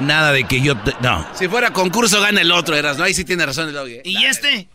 nada 0.00 0.32
de 0.32 0.44
que 0.44 0.60
yo... 0.60 0.76
te- 0.76 0.92
no, 1.00 1.26
Si 1.38 1.48
fuera 1.48 1.72
concurso, 1.72 2.20
gana 2.20 2.42
el 2.42 2.52
otro, 2.52 2.76
Eras, 2.76 2.98
¿no? 2.98 3.04
Ahí 3.04 3.14
sí 3.14 3.24
tiene 3.24 3.46
razón 3.46 3.68
el 3.68 3.74
doggy. 3.74 3.92
¿eh? 3.94 4.02
¿Y 4.04 4.24
este? 4.24 4.68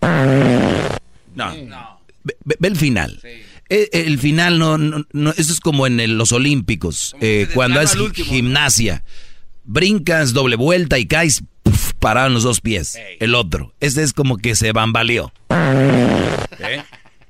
no. 1.35 1.99
Ve, 2.23 2.35
ve- 2.43 2.55
ve 2.59 2.67
el 2.67 2.75
final. 2.75 3.19
Eh, 3.23 3.89
El, 3.93 4.17
final 4.17 4.57
no, 4.57 4.77
no, 4.79 5.05
no- 5.13 5.31
eso 5.38 5.53
es 5.53 5.59
como 5.59 5.85
en 5.85 5.99
el- 5.99 6.17
los 6.17 6.31
Olímpicos, 6.31 7.15
eh, 7.21 7.47
cuando 7.53 7.79
es 7.81 7.95
gimnasia. 8.15 9.03
Brincas, 9.63 10.33
doble 10.33 10.55
vuelta 10.55 10.97
y 10.97 11.05
caes, 11.05 11.43
parado 12.00 12.27
en 12.27 12.34
los 12.34 12.44
dos 12.44 12.62
pies. 12.62 12.98
El 13.20 13.36
otro. 13.36 13.74
Este 13.79 14.03
es 14.03 14.13
como 14.13 14.38
que 14.38 14.56
se 14.56 14.72
bambaleó. 14.72 15.32
¿Eh? 15.51 16.84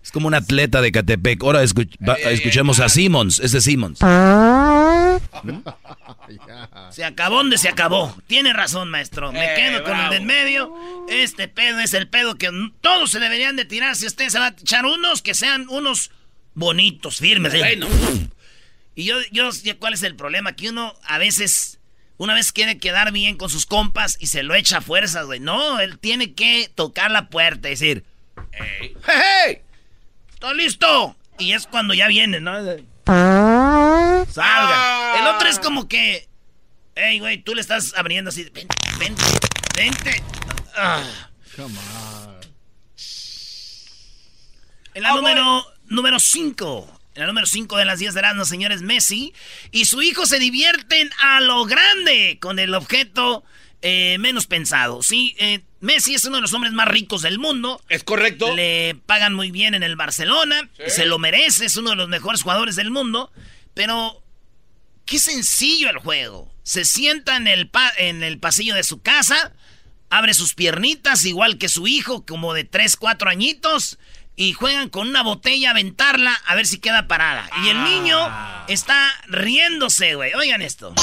Es 0.03 0.11
como 0.11 0.27
un 0.27 0.33
atleta 0.33 0.81
de 0.81 0.91
Catepec. 0.91 1.43
Ahora 1.43 1.63
escuch- 1.63 1.95
escuchemos 2.31 2.79
a 2.79 2.89
Simmons. 2.89 3.39
Este 3.39 3.57
es 3.59 3.63
Simmons. 3.63 3.99
Se 6.91 7.03
acabó 7.03 7.37
donde 7.37 7.57
se 7.57 7.69
acabó. 7.69 8.15
Tiene 8.27 8.53
razón, 8.53 8.89
maestro. 8.89 9.31
Me 9.31 9.53
quedo 9.55 9.83
con 9.83 9.97
el 9.99 10.09
del 10.09 10.23
medio. 10.23 10.73
Este 11.09 11.47
pedo 11.47 11.79
es 11.79 11.93
el 11.93 12.07
pedo 12.07 12.35
que 12.35 12.49
todos 12.81 13.11
se 13.11 13.19
deberían 13.19 13.55
de 13.55 13.65
tirar. 13.65 13.95
Si 13.95 14.05
usted 14.05 14.29
se 14.29 14.39
va 14.39 14.47
a 14.47 14.49
echar 14.49 14.85
unos, 14.85 15.21
que 15.21 15.33
sean 15.33 15.67
unos 15.69 16.11
bonitos, 16.53 17.17
firmes. 17.17 17.53
¿eh? 17.53 17.79
Y 18.95 19.03
yo, 19.05 19.15
yo 19.31 19.51
sé 19.51 19.75
cuál 19.77 19.93
es 19.93 20.03
el 20.03 20.15
problema. 20.15 20.53
Que 20.53 20.69
uno 20.69 20.93
a 21.03 21.17
veces, 21.17 21.78
una 22.19 22.33
vez 22.33 22.51
quiere 22.51 22.77
quedar 22.77 23.13
bien 23.13 23.37
con 23.37 23.49
sus 23.49 23.65
compas 23.65 24.17
y 24.19 24.27
se 24.27 24.43
lo 24.43 24.53
echa 24.53 24.79
a 24.79 24.81
fuerzas, 24.81 25.25
güey. 25.25 25.39
No, 25.39 25.79
él 25.79 25.97
tiene 25.99 26.33
que 26.33 26.69
tocar 26.75 27.09
la 27.11 27.29
puerta 27.29 27.69
y 27.69 27.71
decir, 27.71 28.03
¡Hey, 28.51 28.93
hey! 29.07 29.61
¡Estoy 30.33 30.57
listo! 30.57 31.15
Y 31.37 31.53
es 31.53 31.65
cuando 31.65 31.93
ya 31.93 32.09
viene, 32.09 32.41
¿no? 32.41 32.53
Salga. 34.25 35.19
El 35.19 35.27
otro 35.27 35.47
es 35.47 35.59
como 35.59 35.87
que, 35.87 36.27
hey, 36.95 37.19
güey, 37.19 37.41
tú 37.41 37.55
le 37.55 37.61
estás 37.61 37.93
abriendo 37.95 38.29
así, 38.29 38.43
vente, 38.53 38.75
vente, 38.99 39.23
vente. 39.77 40.23
Ah. 40.75 41.01
En 44.93 45.03
la 45.03 45.13
número 45.13 45.65
número 45.85 46.19
5. 46.19 46.98
La 47.19 47.27
número 47.27 47.45
5 47.45 47.77
de 47.77 47.85
las 47.85 47.99
10 47.99 48.13
de 48.13 48.19
Erasmus, 48.21 48.47
señores, 48.49 48.81
Messi 48.81 49.33
y 49.71 49.85
su 49.85 50.01
hijo 50.01 50.25
se 50.25 50.39
divierten 50.39 51.09
a 51.21 51.41
lo 51.41 51.65
grande 51.65 52.37
con 52.41 52.59
el 52.59 52.73
objeto 52.73 53.43
eh, 53.81 54.17
menos 54.19 54.45
pensado. 54.47 55.03
Sí, 55.03 55.35
eh, 55.39 55.61
Messi 55.81 56.15
es 56.15 56.25
uno 56.25 56.37
de 56.37 56.41
los 56.41 56.53
hombres 56.53 56.73
más 56.73 56.87
ricos 56.87 57.21
del 57.21 57.39
mundo. 57.39 57.81
¿Es 57.89 58.03
correcto? 58.03 58.55
Le 58.55 58.95
pagan 59.05 59.33
muy 59.33 59.51
bien 59.51 59.73
en 59.73 59.83
el 59.83 59.95
Barcelona. 59.95 60.69
Se 60.87 61.05
lo 61.05 61.19
merece, 61.19 61.65
es 61.65 61.77
uno 61.77 61.91
de 61.91 61.95
los 61.95 62.09
mejores 62.09 62.41
jugadores 62.41 62.75
del 62.75 62.91
mundo. 62.91 63.31
Pero, 63.73 64.21
qué 65.05 65.19
sencillo 65.19 65.89
el 65.89 65.97
juego. 65.97 66.53
Se 66.63 66.83
sienta 66.85 67.37
en 67.37 67.47
el, 67.47 67.69
pa- 67.69 67.93
en 67.97 68.23
el 68.23 68.39
pasillo 68.39 68.75
de 68.75 68.83
su 68.83 69.01
casa, 69.01 69.53
abre 70.09 70.33
sus 70.33 70.53
piernitas, 70.55 71.23
igual 71.25 71.57
que 71.57 71.69
su 71.69 71.87
hijo, 71.87 72.25
como 72.25 72.53
de 72.53 72.63
3, 72.65 72.95
4 72.97 73.29
añitos, 73.29 73.97
y 74.39 74.53
juegan 74.53 74.87
con 74.87 75.09
una 75.09 75.21
botella 75.21 75.67
a 75.67 75.71
aventarla 75.71 76.33
a 76.47 76.55
ver 76.55 76.65
si 76.65 76.79
queda 76.79 77.09
parada. 77.09 77.49
Y 77.61 77.67
el 77.67 77.83
niño 77.83 78.17
está 78.69 79.11
riéndose, 79.27 80.15
güey. 80.15 80.33
Oigan 80.33 80.61
esto. 80.61 80.93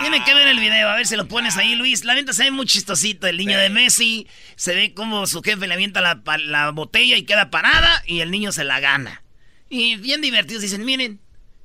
Tiene 0.00 0.24
que 0.24 0.32
ver 0.32 0.48
el 0.48 0.60
video, 0.60 0.88
a 0.88 0.96
ver 0.96 1.06
si 1.06 1.14
lo 1.14 1.28
pones 1.28 1.58
ahí, 1.58 1.74
Luis. 1.74 2.06
La 2.06 2.14
neta 2.14 2.32
se 2.32 2.44
ve 2.44 2.52
muy 2.52 2.64
chistosito 2.64 3.26
el 3.26 3.36
niño 3.36 3.58
de 3.58 3.68
Messi. 3.68 4.26
Se 4.56 4.74
ve 4.74 4.94
como 4.94 5.26
su 5.26 5.42
jefe 5.42 5.66
le 5.66 5.74
avienta 5.74 6.00
la 6.00 6.70
botella 6.70 7.18
y 7.18 7.24
queda 7.24 7.50
parada 7.50 8.02
y 8.06 8.20
el 8.20 8.30
niño 8.30 8.50
se 8.50 8.64
la 8.64 8.80
gana. 8.80 9.22
Y 9.74 9.96
bien 9.96 10.20
divertidos, 10.20 10.60
dicen, 10.60 10.84
miren, 10.84 11.18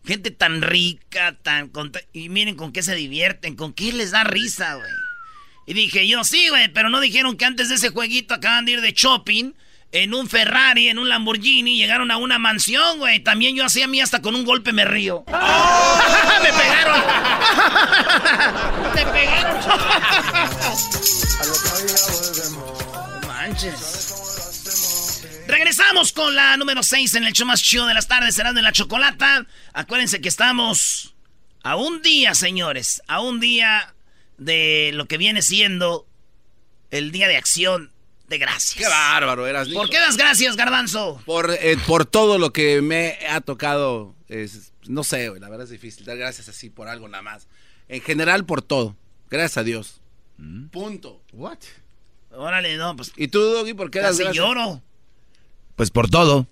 gente 0.06 0.32
tan 0.32 0.62
rica, 0.62 1.36
tan... 1.44 1.70
Y 2.14 2.30
miren 2.30 2.56
con 2.56 2.72
qué 2.72 2.82
se 2.82 2.96
divierten, 2.96 3.58
con 3.58 3.74
qué 3.74 3.92
les 3.92 4.12
da 4.12 4.24
risa, 4.24 4.76
güey. 4.76 4.90
Y 5.66 5.74
dije 5.74 6.08
yo, 6.08 6.24
sí, 6.24 6.48
güey, 6.48 6.70
pero 6.70 6.90
no 6.90 7.02
dijeron 7.02 7.36
que 7.36 7.44
antes 7.44 7.68
de 7.68 7.76
ese 7.76 7.90
jueguito 7.90 8.34
acaban 8.34 8.64
de 8.64 8.72
ir 8.72 8.80
de 8.80 8.94
shopping 8.94 9.52
en 9.92 10.14
un 10.14 10.30
Ferrari, 10.30 10.88
en 10.88 11.00
un 11.00 11.10
Lamborghini, 11.10 11.76
llegaron 11.76 12.10
a 12.10 12.16
una 12.16 12.40
mansión, 12.40 13.00
güey. 13.00 13.20
También 13.20 13.58
yo 13.58 13.66
hacía 13.66 13.84
a 13.84 13.90
mí 13.90 14.00
hasta 14.00 14.22
con 14.22 14.36
un 14.36 14.46
golpe 14.46 14.72
me 14.72 14.86
río. 14.86 15.26
¡Me 15.28 16.54
pegaron! 16.54 17.02
¡Me 18.96 19.06
pegaron! 19.06 19.58
No 23.22 23.28
manches. 23.28 24.37
Regresamos 25.48 26.12
con 26.13 26.36
la 26.36 26.58
número 26.58 26.84
6 26.84 27.16
en 27.16 27.24
el 27.24 27.34
show 27.34 27.48
más 27.48 27.62
chido 27.62 27.86
de 27.88 27.94
las 27.94 28.08
tardes, 28.08 28.36
será 28.36 28.54
de 28.54 28.62
la 28.62 28.72
chocolata. 28.72 29.46
Acuérdense 29.74 30.20
que 30.20 30.27
estamos 30.27 31.16
a 31.63 31.75
un 31.77 32.01
día, 32.01 32.34
señores, 32.36 33.01
a 33.08 33.22
un 33.22 33.39
día 33.39 33.96
de 34.38 34.92
lo 34.94 35.08
que 35.08 35.18
viene 35.18 35.42
siendo 35.42 36.06
el 36.92 37.12
día 37.12 37.27
de 37.27 37.38
acción 37.38 37.92
de 38.27 38.38
gracias. 38.39 38.75
Qué 38.75 38.88
bárbaro, 38.89 39.48
Eras. 39.48 39.70
¿Por 39.70 39.89
qué 39.89 40.00
das 40.00 40.18
gracias, 40.18 40.58
Garbanzo? 40.58 41.22
Por, 41.25 41.51
eh, 41.51 41.77
por 41.88 42.06
todo 42.06 42.38
lo 42.38 42.51
que 42.51 42.82
me 42.82 43.18
ha 43.30 43.39
tocado. 43.42 44.16
es- 44.27 44.74
no 44.88 45.06
sé, 45.06 45.30
güey, 45.30 45.39
la 45.39 45.48
verdad 45.50 45.63
es 45.66 45.70
difícil 45.72 46.06
dar 46.06 46.18
gracias 46.18 46.50
así 46.50 46.70
por 46.70 46.89
algo 46.89 47.08
nada 47.08 47.22
más. 47.22 47.48
En 47.88 48.01
general, 48.01 48.46
por 48.46 48.62
todo. 48.62 48.98
Gracias 49.30 49.58
a 49.58 49.63
Dios. 49.63 50.01
Punto. 50.72 51.22
What? 51.32 51.60
Órale, 52.32 52.75
no, 52.75 52.96
pues 52.98 53.13
¿Y 53.16 53.30
tú, 53.30 53.39
Doggy, 53.42 53.74
por 53.74 53.89
qué 53.89 54.00
das 54.00 54.18
gracias? 54.18 54.36
lloro. 54.36 54.84
Pues 55.78 55.90
por 55.92 56.10
todo. 56.10 56.48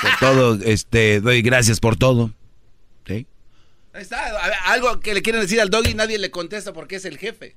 Por 0.00 0.10
todo, 0.18 0.58
este, 0.64 1.20
doy 1.20 1.42
gracias 1.42 1.78
por 1.78 1.96
todo. 1.96 2.32
¿Sí? 3.06 3.26
Ahí 3.92 4.02
está. 4.02 4.26
a 4.26 4.48
ver, 4.48 4.56
algo 4.64 4.98
que 5.00 5.14
le 5.14 5.22
quieren 5.22 5.40
decir 5.42 5.60
al 5.60 5.70
Doggy, 5.70 5.94
nadie 5.94 6.18
le 6.18 6.30
contesta 6.30 6.72
porque 6.72 6.96
es 6.96 7.04
el 7.04 7.18
jefe. 7.18 7.54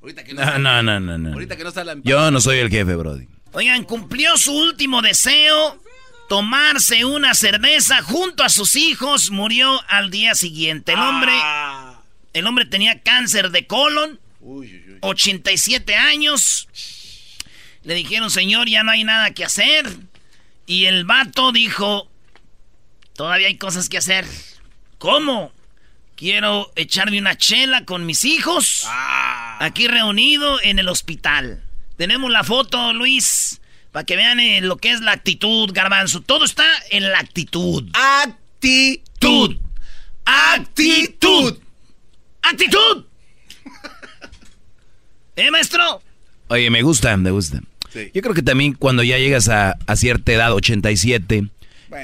Ahorita 0.00 0.24
que 0.24 0.32
no, 0.34 0.40
No, 0.40 0.46
está- 0.46 0.58
no, 0.58 0.82
no, 0.82 1.00
no, 1.00 1.18
no. 1.18 1.32
Ahorita 1.34 1.56
que 1.56 1.62
no 1.64 1.68
está 1.68 1.84
la 1.84 1.96
Yo 2.02 2.30
no 2.30 2.40
soy 2.40 2.58
el 2.58 2.70
jefe, 2.70 2.94
Brody. 2.94 3.26
Oigan, 3.52 3.84
cumplió 3.84 4.36
su 4.38 4.52
último 4.56 5.02
deseo, 5.02 5.80
tomarse 6.28 7.04
una 7.04 7.34
cerveza 7.34 8.00
junto 8.02 8.42
a 8.44 8.48
sus 8.48 8.76
hijos, 8.76 9.30
murió 9.30 9.80
al 9.88 10.10
día 10.10 10.34
siguiente. 10.34 10.92
El 10.92 11.00
hombre, 11.00 11.32
Ah. 11.34 12.00
el 12.32 12.46
hombre 12.46 12.64
tenía 12.66 13.00
cáncer 13.02 13.50
de 13.50 13.66
colon, 13.66 14.20
Uy, 14.40 14.66
uy, 14.68 14.84
uy. 14.92 14.98
87 15.02 15.94
años. 15.96 16.68
Le 17.84 17.94
dijeron, 17.94 18.30
señor, 18.30 18.68
ya 18.68 18.82
no 18.84 18.92
hay 18.92 19.02
nada 19.04 19.32
que 19.32 19.44
hacer. 19.44 19.84
Y 20.66 20.86
el 20.86 21.04
vato 21.04 21.52
dijo, 21.52 22.08
todavía 23.14 23.48
hay 23.48 23.56
cosas 23.56 23.88
que 23.88 23.98
hacer. 23.98 24.26
¿Cómo? 24.98 25.52
Quiero 26.16 26.70
echarme 26.76 27.18
una 27.18 27.36
chela 27.36 27.84
con 27.84 28.06
mis 28.06 28.24
hijos. 28.24 28.86
Aquí 29.58 29.88
reunido 29.88 30.60
en 30.62 30.78
el 30.78 30.88
hospital. 30.88 31.64
Tenemos 31.96 32.30
la 32.30 32.44
foto, 32.44 32.92
Luis, 32.92 33.60
para 33.90 34.04
que 34.04 34.16
vean 34.16 34.40
eh, 34.40 34.60
lo 34.60 34.76
que 34.76 34.92
es 34.92 35.00
la 35.00 35.12
actitud, 35.12 35.70
garbanzo. 35.72 36.20
Todo 36.20 36.44
está 36.44 36.66
en 36.90 37.10
la 37.10 37.18
actitud. 37.18 37.88
Actitud. 37.94 39.58
Actitud. 40.24 41.58
Actitud. 42.42 43.04
¿Eh, 45.36 45.50
maestro? 45.50 46.02
Oye, 46.48 46.70
me 46.70 46.82
gusta, 46.82 47.16
me 47.16 47.30
gusta. 47.30 47.60
Sí. 47.92 48.10
Yo 48.14 48.22
creo 48.22 48.34
que 48.34 48.42
también 48.42 48.72
cuando 48.74 49.02
ya 49.02 49.18
llegas 49.18 49.48
a, 49.48 49.72
a 49.86 49.96
cierta 49.96 50.32
edad, 50.32 50.52
87, 50.54 51.48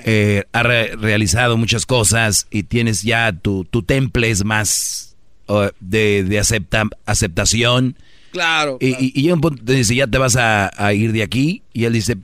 eh, 0.04 0.44
has 0.52 0.62
re- 0.64 0.96
realizado 0.96 1.56
muchas 1.56 1.86
cosas 1.86 2.46
y 2.50 2.64
tienes 2.64 3.02
ya 3.02 3.32
tu, 3.32 3.64
tu 3.64 3.82
temple 3.82 4.30
es 4.30 4.44
más 4.44 5.16
uh, 5.46 5.68
de, 5.80 6.24
de 6.24 6.38
acepta- 6.38 6.90
aceptación. 7.06 7.96
Claro. 8.32 8.76
Y, 8.80 8.90
claro. 8.90 9.04
y- 9.04 9.12
y 9.18 9.22
llega 9.22 9.34
un 9.34 9.40
punto, 9.40 9.72
dice, 9.72 9.94
ya 9.94 10.06
te 10.06 10.18
vas 10.18 10.36
a, 10.36 10.70
a 10.76 10.92
ir 10.92 11.12
de 11.12 11.22
aquí. 11.22 11.62
Y 11.72 11.84
él 11.84 11.94
dice, 11.94 12.18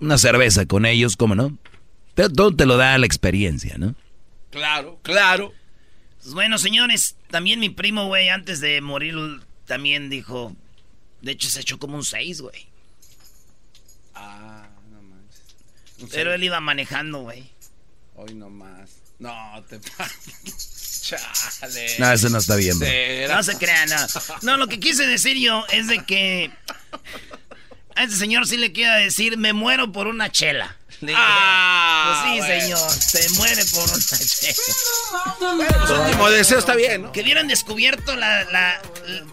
una 0.00 0.16
cerveza 0.16 0.64
con 0.64 0.86
ellos, 0.86 1.16
¿cómo 1.16 1.34
no? 1.34 1.56
Te- 2.14 2.30
todo 2.30 2.54
te 2.56 2.64
lo 2.66 2.76
da 2.76 2.96
la 2.98 3.06
experiencia, 3.06 3.76
¿no? 3.78 3.94
claro, 4.50 4.98
claro. 5.02 5.52
Pues 6.22 6.32
bueno, 6.34 6.56
señores, 6.58 7.16
también 7.30 7.60
mi 7.60 7.68
primo, 7.68 8.06
güey, 8.06 8.28
antes 8.30 8.60
de 8.60 8.80
morir, 8.80 9.14
también 9.66 10.08
dijo. 10.10 10.56
De 11.22 11.32
hecho, 11.32 11.48
se 11.48 11.60
echó 11.60 11.78
como 11.78 11.96
un 11.96 12.04
6, 12.04 12.40
güey. 12.40 12.68
Ah, 14.14 14.68
no 14.90 15.02
manches. 15.02 15.42
Pero 16.10 16.32
él 16.34 16.44
iba 16.44 16.60
manejando, 16.60 17.20
güey. 17.22 17.50
Hoy 18.14 18.34
no 18.34 18.48
más. 18.50 18.90
No, 19.18 19.64
te 19.68 19.80
Chale. 21.00 21.96
No, 21.98 22.12
eso 22.12 22.28
no 22.28 22.38
está 22.38 22.54
bien, 22.56 22.78
bro. 22.78 22.88
No 23.28 23.42
se 23.42 23.56
crean, 23.58 23.88
no. 23.88 23.96
No, 24.42 24.56
lo 24.58 24.66
que 24.68 24.78
quise 24.78 25.06
decir 25.06 25.36
yo 25.38 25.64
es 25.70 25.86
de 25.88 26.04
que 26.04 26.50
a 27.96 28.04
este 28.04 28.16
señor 28.16 28.46
sí 28.46 28.56
le 28.58 28.72
quiero 28.72 28.94
decir, 28.94 29.36
me 29.38 29.52
muero 29.52 29.90
por 29.90 30.06
una 30.06 30.30
chela. 30.30 30.76
Le 31.00 31.08
dije, 31.12 31.20
Ah, 31.24 32.22
pues 32.22 32.32
sí, 32.34 32.38
bueno. 32.48 32.60
señor, 32.60 32.90
se 32.90 33.30
muere 33.38 33.64
por 33.66 33.88
una 33.88 34.18
chela. 34.18 35.76
Pues, 35.78 35.90
último 35.90 36.30
deseo 36.30 36.58
está 36.58 36.74
bien, 36.74 37.02
¿no? 37.02 37.12
Que 37.12 37.22
hubieran 37.22 37.48
descubierto 37.48 38.14
la, 38.16 38.44
la, 38.44 38.82
la, 39.06 39.24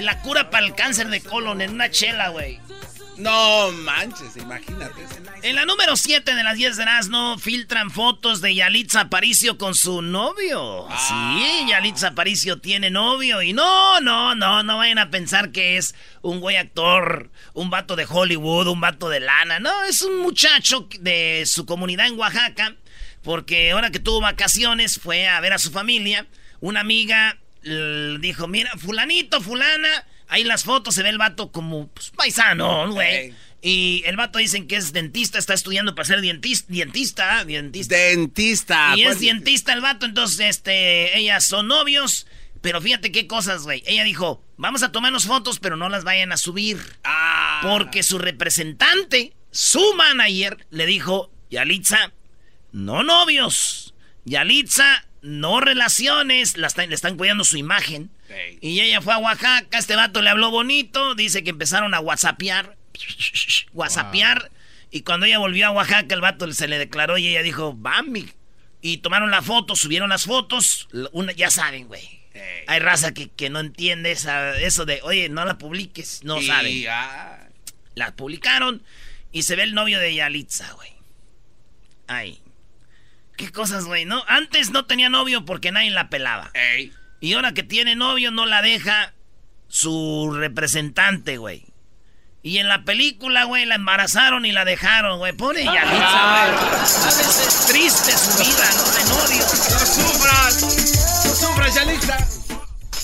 la 0.00 0.20
cura 0.22 0.48
para 0.50 0.64
el 0.64 0.74
cáncer 0.74 1.08
de 1.08 1.20
colon 1.20 1.60
en 1.60 1.72
una 1.72 1.90
chela, 1.90 2.28
güey. 2.30 2.60
No 3.16 3.70
manches, 3.72 4.36
imagínate. 4.36 5.06
En 5.42 5.56
la 5.56 5.66
número 5.66 5.96
7 5.96 6.34
de 6.34 6.42
las 6.42 6.56
10 6.56 6.76
de 6.78 6.86
no 7.10 7.38
filtran 7.38 7.90
fotos 7.90 8.40
de 8.40 8.54
Yalitza 8.54 9.02
Aparicio 9.02 9.58
con 9.58 9.74
su 9.74 10.00
novio. 10.00 10.88
Sí, 11.08 11.66
Yalitza 11.68 12.08
Aparicio 12.08 12.58
tiene 12.60 12.90
novio. 12.90 13.42
Y 13.42 13.52
no, 13.52 14.00
no, 14.00 14.34
no, 14.34 14.62
no 14.62 14.78
vayan 14.78 14.98
a 14.98 15.10
pensar 15.10 15.52
que 15.52 15.76
es 15.76 15.94
un 16.22 16.40
güey 16.40 16.56
actor, 16.56 17.30
un 17.52 17.68
vato 17.70 17.96
de 17.96 18.06
Hollywood, 18.08 18.68
un 18.68 18.80
vato 18.80 19.10
de 19.10 19.20
lana. 19.20 19.60
No, 19.60 19.84
es 19.84 20.00
un 20.02 20.18
muchacho 20.20 20.88
de 21.00 21.44
su 21.46 21.66
comunidad 21.66 22.06
en 22.06 22.18
Oaxaca. 22.18 22.76
Porque 23.22 23.72
ahora 23.72 23.90
que 23.90 24.00
tuvo 24.00 24.20
vacaciones 24.20 24.98
fue 24.98 25.28
a 25.28 25.38
ver 25.40 25.52
a 25.52 25.58
su 25.58 25.70
familia. 25.70 26.26
Una 26.60 26.80
amiga 26.80 27.38
dijo, 27.62 28.48
mira, 28.48 28.70
fulanito, 28.78 29.40
fulana. 29.40 30.06
Ahí 30.28 30.44
las 30.44 30.64
fotos 30.64 30.94
se 30.94 31.02
ve 31.02 31.10
el 31.10 31.18
vato 31.18 31.52
como 31.52 31.88
pues, 31.88 32.10
paisano, 32.10 32.90
güey. 32.92 33.34
Y 33.60 34.02
el 34.06 34.16
vato 34.16 34.38
dicen 34.38 34.66
que 34.66 34.76
es 34.76 34.92
dentista, 34.92 35.38
está 35.38 35.54
estudiando 35.54 35.94
para 35.94 36.06
ser 36.06 36.20
dientis- 36.20 36.64
dentista, 36.66 37.44
dentista. 37.44 37.94
Dentista. 37.94 38.94
y 38.96 39.04
pues, 39.04 39.16
es 39.16 39.20
dentista 39.20 39.72
el 39.72 39.80
vato, 39.80 40.04
entonces, 40.06 40.40
este, 40.40 41.16
ellas 41.16 41.46
son 41.46 41.68
novios. 41.68 42.26
Pero 42.60 42.80
fíjate 42.80 43.10
qué 43.12 43.26
cosas, 43.26 43.62
güey. 43.64 43.82
Ella 43.86 44.04
dijo, 44.04 44.42
vamos 44.56 44.82
a 44.82 44.92
tomarnos 44.92 45.26
fotos, 45.26 45.58
pero 45.58 45.76
no 45.76 45.88
las 45.88 46.04
vayan 46.04 46.32
a 46.32 46.36
subir. 46.36 46.78
Ah. 47.04 47.60
Porque 47.62 48.02
su 48.04 48.18
representante, 48.18 49.32
su 49.50 49.94
manager, 49.94 50.64
le 50.70 50.86
dijo, 50.86 51.30
Yalitza, 51.50 52.12
no 52.70 53.02
novios. 53.02 53.94
Yalitza, 54.24 55.04
no 55.22 55.60
relaciones. 55.60 56.56
La 56.56 56.68
le 56.86 56.94
están 56.94 57.16
cuidando 57.16 57.44
su 57.44 57.56
imagen. 57.56 58.10
Y 58.60 58.80
ella 58.80 59.00
fue 59.00 59.14
a 59.14 59.18
Oaxaca, 59.18 59.78
este 59.78 59.94
vato 59.96 60.22
le 60.22 60.30
habló 60.30 60.50
bonito, 60.50 61.14
dice 61.14 61.42
que 61.44 61.50
empezaron 61.50 61.94
a 61.94 62.00
whatsappear, 62.00 62.76
whatsappear, 63.72 64.50
y 64.90 65.02
cuando 65.02 65.26
ella 65.26 65.38
volvió 65.38 65.66
a 65.66 65.70
Oaxaca, 65.70 66.14
el 66.14 66.20
vato 66.20 66.50
se 66.52 66.68
le 66.68 66.78
declaró 66.78 67.18
y 67.18 67.28
ella 67.28 67.42
dijo, 67.42 67.72
Bambi. 67.74 68.30
Y 68.80 68.98
tomaron 68.98 69.30
la 69.30 69.42
foto, 69.42 69.76
subieron 69.76 70.08
las 70.10 70.24
fotos, 70.24 70.88
una, 71.12 71.32
ya 71.32 71.50
saben, 71.50 71.86
güey. 71.86 72.02
Ey. 72.34 72.64
Hay 72.66 72.80
raza 72.80 73.12
que, 73.14 73.28
que 73.28 73.48
no 73.50 73.60
entiende 73.60 74.10
esa- 74.10 74.58
eso 74.58 74.84
de, 74.86 75.00
oye, 75.02 75.28
no 75.28 75.44
la 75.44 75.56
publiques, 75.58 76.24
no 76.24 76.40
Y, 76.40 76.46
saben. 76.46 76.84
ah, 76.90 77.38
La 77.94 78.16
publicaron 78.16 78.82
y 79.30 79.42
se 79.42 79.54
ve 79.56 79.62
el 79.62 79.74
novio 79.74 79.98
de 80.00 80.14
Yalitza, 80.14 80.72
güey. 80.72 80.90
Ay. 82.08 82.40
Qué 83.42 83.50
cosas, 83.50 83.86
güey, 83.86 84.04
¿no? 84.04 84.22
Antes 84.28 84.70
no 84.70 84.84
tenía 84.84 85.08
novio 85.08 85.44
porque 85.44 85.72
nadie 85.72 85.90
la 85.90 86.08
pelaba. 86.08 86.52
ey. 86.54 86.92
Y 87.18 87.32
ahora 87.32 87.52
que 87.52 87.64
tiene 87.64 87.96
novio 87.96 88.30
no 88.30 88.46
la 88.46 88.62
deja 88.62 89.14
su 89.66 90.30
representante, 90.32 91.38
güey. 91.38 91.64
Y 92.44 92.58
en 92.58 92.68
la 92.68 92.84
película, 92.84 93.42
güey, 93.42 93.66
la 93.66 93.74
embarazaron 93.74 94.46
y 94.46 94.52
la 94.52 94.64
dejaron, 94.64 95.18
güey. 95.18 95.32
Pobre 95.32 95.64
Yalitza, 95.64 95.86
güey. 95.90 95.98
A 95.98 97.04
veces 97.04 97.48
es 97.48 97.66
triste 97.66 98.12
su 98.12 98.38
vida, 98.44 98.70
¿no? 98.76 98.84
De 98.92 99.04
novio. 99.10 99.44
¡No 99.44 99.86
sufras! 99.86 101.24
¡No 101.26 101.34
sufras, 101.34 101.74
Yalitza! 101.74 102.18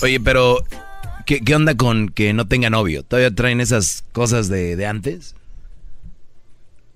Oye, 0.01 0.21
pero 0.21 0.63
¿qué, 1.25 1.41
qué 1.41 1.53
onda 1.53 1.75
con 1.75 2.07
que 2.07 2.31
no 2.31 2.47
tenga 2.47 2.69
novio? 2.69 3.03
¿Todavía 3.03 3.35
traen 3.35 3.59
esas 3.59 4.05
cosas 4.13 4.47
de, 4.47 4.77
de 4.77 4.87
antes? 4.87 5.35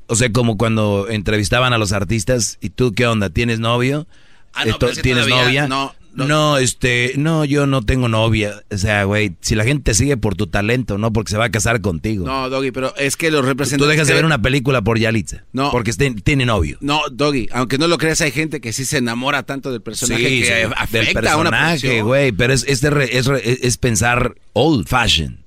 O 0.07 0.15
sea, 0.15 0.31
como 0.31 0.57
cuando 0.57 1.07
entrevistaban 1.09 1.73
a 1.73 1.77
los 1.77 1.91
artistas 1.93 2.57
y 2.61 2.69
tú, 2.69 2.93
¿qué 2.93 3.07
onda? 3.07 3.29
¿Tienes 3.29 3.59
novio? 3.59 4.07
Ah, 4.53 4.65
no, 4.65 4.87
es 4.87 4.95
que 4.97 5.01
¿Tienes 5.01 5.27
novia? 5.27 5.67
no, 5.67 5.95
no. 6.13 6.27
no, 6.27 6.57
este, 6.59 7.13
no, 7.17 7.43
yo 7.43 7.65
no 7.65 7.81
tengo 7.81 8.07
novia. 8.07 8.61
O 8.69 8.77
sea, 8.77 9.05
güey, 9.05 9.35
si 9.41 9.55
la 9.55 9.63
gente 9.63 9.85
te 9.85 9.93
sigue 9.95 10.15
por 10.15 10.35
tu 10.35 10.45
talento, 10.45 10.99
no 10.99 11.11
porque 11.11 11.31
se 11.31 11.37
va 11.37 11.45
a 11.45 11.49
casar 11.49 11.81
contigo. 11.81 12.27
No, 12.27 12.49
Doggy, 12.51 12.71
pero 12.71 12.93
es 12.97 13.17
que 13.17 13.31
los 13.31 13.41
tú 13.41 13.47
representantes... 13.47 13.89
dejas 13.95 14.07
de 14.09 14.13
ver 14.13 14.25
una 14.25 14.39
película 14.41 14.83
por 14.83 14.99
Yalitza. 14.99 15.45
No. 15.53 15.71
Porque 15.71 15.91
tiene 15.93 16.45
novio. 16.45 16.77
No, 16.81 17.01
Doggy, 17.11 17.49
aunque 17.51 17.79
no 17.79 17.87
lo 17.87 17.97
creas, 17.97 18.21
hay 18.21 18.31
gente 18.31 18.61
que 18.61 18.73
sí 18.73 18.85
se 18.85 18.97
enamora 18.97 19.41
tanto 19.43 19.71
del 19.71 19.81
personaje 19.81 20.27
Sí, 20.29 20.39
que 20.41 20.45
sí, 20.45 20.73
afecta 20.77 21.21
del 21.21 21.27
a 21.29 21.37
una 21.37 21.49
personaje, 21.49 22.01
güey, 22.03 22.31
pero 22.31 22.53
es, 22.53 22.63
es, 22.67 22.81
de 22.81 22.91
re- 22.91 23.17
es 23.17 23.25
re- 23.25 23.41
es 23.65 23.77
pensar 23.77 24.35
old 24.53 24.87
fashion. 24.87 25.42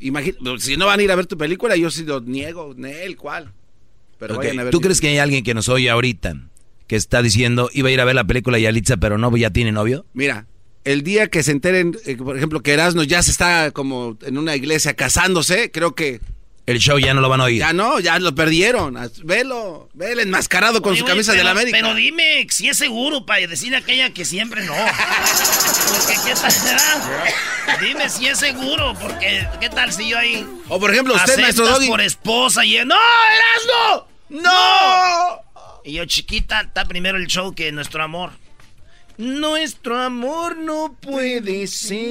Imagina, 0.00 0.36
si 0.58 0.76
no 0.76 0.86
van 0.86 1.00
a 1.00 1.02
ir 1.02 1.10
a 1.10 1.16
ver 1.16 1.26
tu 1.26 1.38
película, 1.38 1.76
yo 1.76 1.90
sí 1.90 2.04
lo 2.04 2.20
niego, 2.20 2.74
el 2.78 3.16
cual. 3.16 3.52
Pero 4.18 4.34
Ok, 4.34 4.40
vayan 4.40 4.60
a 4.60 4.64
ver 4.64 4.70
¿Tú 4.70 4.80
crees 4.80 5.00
que 5.00 5.08
hay 5.08 5.18
alguien 5.18 5.44
que 5.44 5.54
nos 5.54 5.68
oye 5.68 5.90
ahorita 5.90 6.34
que 6.86 6.96
está 6.96 7.22
diciendo 7.22 7.68
iba 7.72 7.88
a 7.88 7.92
ir 7.92 8.00
a 8.00 8.04
ver 8.04 8.14
la 8.14 8.24
película 8.24 8.58
Yalitza, 8.58 8.96
pero 8.96 9.18
no, 9.18 9.34
ya 9.36 9.50
tiene 9.50 9.72
novio? 9.72 10.06
Mira, 10.14 10.46
el 10.84 11.02
día 11.02 11.28
que 11.28 11.42
se 11.42 11.50
enteren, 11.50 11.96
eh, 12.06 12.16
por 12.16 12.36
ejemplo, 12.36 12.62
que 12.62 12.72
Erasmo 12.72 13.02
ya 13.02 13.22
se 13.22 13.30
está 13.32 13.72
como 13.72 14.16
en 14.22 14.38
una 14.38 14.54
iglesia 14.54 14.94
casándose, 14.94 15.70
creo 15.70 15.94
que 15.94 16.20
El 16.66 16.80
show 16.80 16.98
ya 16.98 17.14
no 17.14 17.20
lo 17.20 17.28
van 17.28 17.40
a 17.40 17.44
oír. 17.44 17.60
ya 17.60 17.72
no, 17.72 18.00
ya 18.00 18.18
lo 18.18 18.34
perdieron. 18.34 18.98
Velo, 19.22 19.88
velo 19.94 20.20
enmascarado 20.20 20.82
con 20.82 20.92
Oye, 20.92 21.00
su 21.00 21.06
camisa 21.06 21.30
pero- 21.30 21.38
de 21.40 21.44
la 21.44 21.50
América. 21.52 21.78
Pero 21.80 21.94
dime 21.94 22.44
si 22.50 22.68
es 22.68 22.76
seguro 22.76 23.24
para 23.24 23.46
decirle 23.46 23.76
a 23.76 23.80
aquella 23.80 24.10
que 24.12 24.24
siempre 24.24 24.64
no. 24.64 24.74
Porque 24.74 26.14
qué 26.26 26.34
tal 26.34 26.50
será? 26.50 27.78
Dime 27.80 28.08
si 28.08 28.26
es 28.26 28.38
seguro, 28.40 28.94
porque 29.00 29.46
qué 29.60 29.68
tal 29.70 29.92
si 29.92 30.08
yo 30.08 30.18
ahí 30.18 30.44
o 30.68 30.80
por 30.80 30.90
ejemplo, 30.90 31.14
usted, 31.14 31.38
maestro 31.38 31.66
Doggy. 31.68 31.86
por 31.86 32.00
esposa 32.00 32.64
y 32.64 32.76
¡No, 32.84 32.96
Erasmo! 32.96 34.08
¡No! 34.30 35.42
Y 35.84 35.92
yo, 35.92 36.04
chiquita, 36.04 36.62
está 36.62 36.84
primero 36.84 37.16
el 37.16 37.28
show 37.28 37.54
que 37.54 37.70
nuestro 37.70 38.02
amor. 38.02 38.32
Nuestro 39.18 40.00
amor 40.00 40.56
no 40.56 40.96
puede 41.00 41.68
ser. 41.68 42.06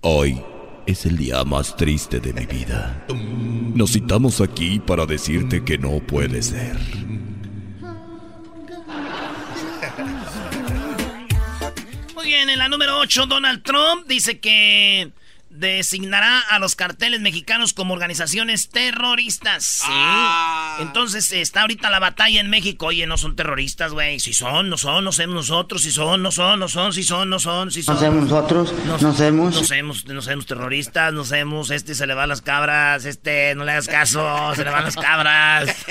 Hoy 0.00 0.42
es 0.86 1.04
el 1.04 1.16
día 1.16 1.44
más 1.44 1.76
triste 1.76 2.20
de 2.20 2.32
mi 2.32 2.46
vida. 2.46 3.04
Nos 3.74 3.92
citamos 3.92 4.40
aquí 4.40 4.78
para 4.78 5.04
decirte 5.04 5.64
que 5.64 5.78
no 5.78 5.98
puede 6.00 6.42
ser. 6.42 6.78
Muy 12.14 12.26
bien, 12.26 12.48
en 12.48 12.58
la 12.58 12.68
número 12.68 12.98
8, 13.00 13.26
Donald 13.26 13.62
Trump 13.62 14.06
dice 14.06 14.38
que 14.38 15.10
designará 15.58 16.40
a 16.40 16.58
los 16.58 16.76
carteles 16.76 17.20
mexicanos 17.20 17.72
como 17.72 17.94
organizaciones 17.94 18.68
terroristas. 18.68 19.64
Sí. 19.64 19.86
Ah. 19.88 20.78
Entonces 20.80 21.32
está 21.32 21.62
ahorita 21.62 21.90
la 21.90 21.98
batalla 21.98 22.40
en 22.40 22.50
México. 22.50 22.86
Oye, 22.86 23.06
no 23.06 23.16
son 23.16 23.36
terroristas, 23.36 23.92
güey. 23.92 24.20
Si 24.20 24.32
son, 24.32 24.68
no 24.68 24.76
son, 24.76 25.04
no 25.04 25.12
somos 25.12 25.34
nosotros. 25.34 25.82
Si 25.82 25.92
son, 25.92 26.22
no 26.22 26.30
son, 26.30 26.60
no 26.60 26.68
son, 26.68 26.92
si 26.92 27.02
son, 27.02 27.30
no 27.30 27.38
son, 27.38 27.70
si 27.70 27.82
son. 27.82 27.94
No 27.94 28.00
somos 28.00 28.22
nosotros, 28.24 28.74
no, 28.86 28.98
somos. 28.98 29.54
No 29.56 29.64
somos, 29.64 30.06
no 30.06 30.22
somos 30.22 30.46
terroristas, 30.46 31.12
no 31.12 31.24
somos, 31.24 31.70
este 31.70 31.94
se 31.94 32.06
le 32.06 32.14
van 32.14 32.28
las 32.28 32.42
cabras, 32.42 33.04
este 33.04 33.54
no 33.54 33.64
le 33.64 33.72
hagas 33.72 33.88
caso, 33.88 34.54
se 34.54 34.64
le 34.64 34.70
van 34.70 34.84
las 34.84 34.96
cabras. 34.96 35.74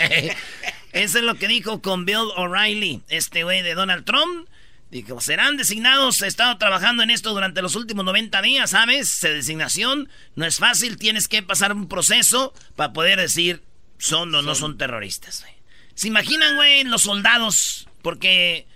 Eso 0.92 1.18
es 1.18 1.24
lo 1.24 1.36
que 1.36 1.46
dijo 1.46 1.80
con 1.82 2.04
Bill 2.04 2.28
O'Reilly, 2.36 3.02
este 3.08 3.44
güey 3.44 3.62
de 3.62 3.74
Donald 3.74 4.04
Trump. 4.04 4.48
Dijo, 4.90 5.20
serán 5.20 5.56
designados, 5.56 6.20
he 6.22 6.26
estado 6.26 6.58
trabajando 6.58 7.02
en 7.04 7.10
esto 7.10 7.30
durante 7.30 7.62
los 7.62 7.76
últimos 7.76 8.04
90 8.04 8.42
días, 8.42 8.70
¿sabes? 8.70 9.08
Se 9.08 9.32
designación 9.32 10.08
no 10.34 10.44
es 10.46 10.56
fácil, 10.58 10.96
tienes 10.96 11.28
que 11.28 11.42
pasar 11.44 11.72
un 11.72 11.86
proceso 11.88 12.52
para 12.74 12.92
poder 12.92 13.20
decir 13.20 13.62
son 13.98 14.34
o 14.34 14.42
no 14.42 14.54
son 14.56 14.78
terroristas, 14.78 15.42
güey. 15.42 15.52
¿Se 15.94 16.08
imaginan, 16.08 16.56
güey, 16.56 16.82
los 16.84 17.02
soldados? 17.02 17.88
Porque 18.02 18.66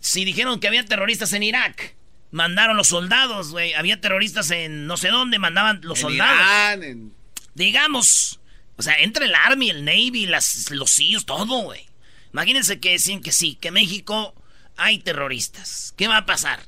si 0.00 0.24
dijeron 0.24 0.58
que 0.58 0.66
había 0.66 0.84
terroristas 0.84 1.32
en 1.34 1.42
Irak, 1.44 1.94
mandaron 2.32 2.76
los 2.76 2.88
soldados, 2.88 3.50
güey. 3.50 3.74
Había 3.74 4.00
terroristas 4.00 4.50
en 4.50 4.86
no 4.86 4.96
sé 4.96 5.08
dónde, 5.08 5.38
mandaban 5.38 5.80
los 5.84 5.98
En 5.98 6.02
soldados. 6.02 6.40
Irán, 6.40 6.82
en- 6.82 7.14
Digamos, 7.54 8.40
o 8.76 8.82
sea, 8.82 8.98
entre 9.00 9.26
el 9.26 9.34
Army, 9.34 9.70
el 9.70 9.84
Navy, 9.84 10.26
las, 10.26 10.70
los 10.70 10.90
CIOs, 10.96 11.26
todo, 11.26 11.62
güey. 11.62 11.86
Imagínense 12.32 12.80
que 12.80 12.92
decían 12.92 13.20
que 13.20 13.30
sí, 13.32 13.56
que 13.60 13.70
México 13.70 14.34
hay 14.80 14.98
terroristas. 14.98 15.94
¿Qué 15.96 16.08
va 16.08 16.16
a 16.18 16.26
pasar? 16.26 16.60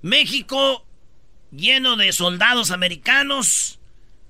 México 0.00 0.84
lleno 1.50 1.96
de 1.96 2.12
soldados 2.12 2.70
americanos. 2.70 3.78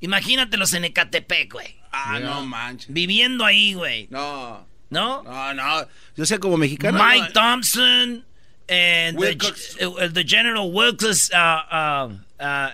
Imagínatelos 0.00 0.74
en 0.74 0.84
Ecatepec, 0.84 1.52
güey. 1.52 1.76
Ah, 1.92 2.18
no 2.20 2.44
manches. 2.44 2.92
Viviendo 2.92 3.44
ahí, 3.44 3.74
güey. 3.74 4.08
No, 4.10 4.66
¿No? 4.90 5.22
no, 5.22 5.54
no. 5.54 5.86
Yo 6.16 6.26
sé 6.26 6.38
como 6.38 6.56
mexicano. 6.56 7.02
Mike 7.02 7.28
no, 7.28 7.32
Thompson 7.32 8.24
and 8.68 9.16
the, 9.16 9.26
Wilcox. 9.26 9.76
uh, 9.80 10.08
the 10.12 10.24
General 10.24 10.70
Wilkes 10.70 11.30
uh, 11.32 11.62
uh, 11.70 12.08
uh, 12.40 12.70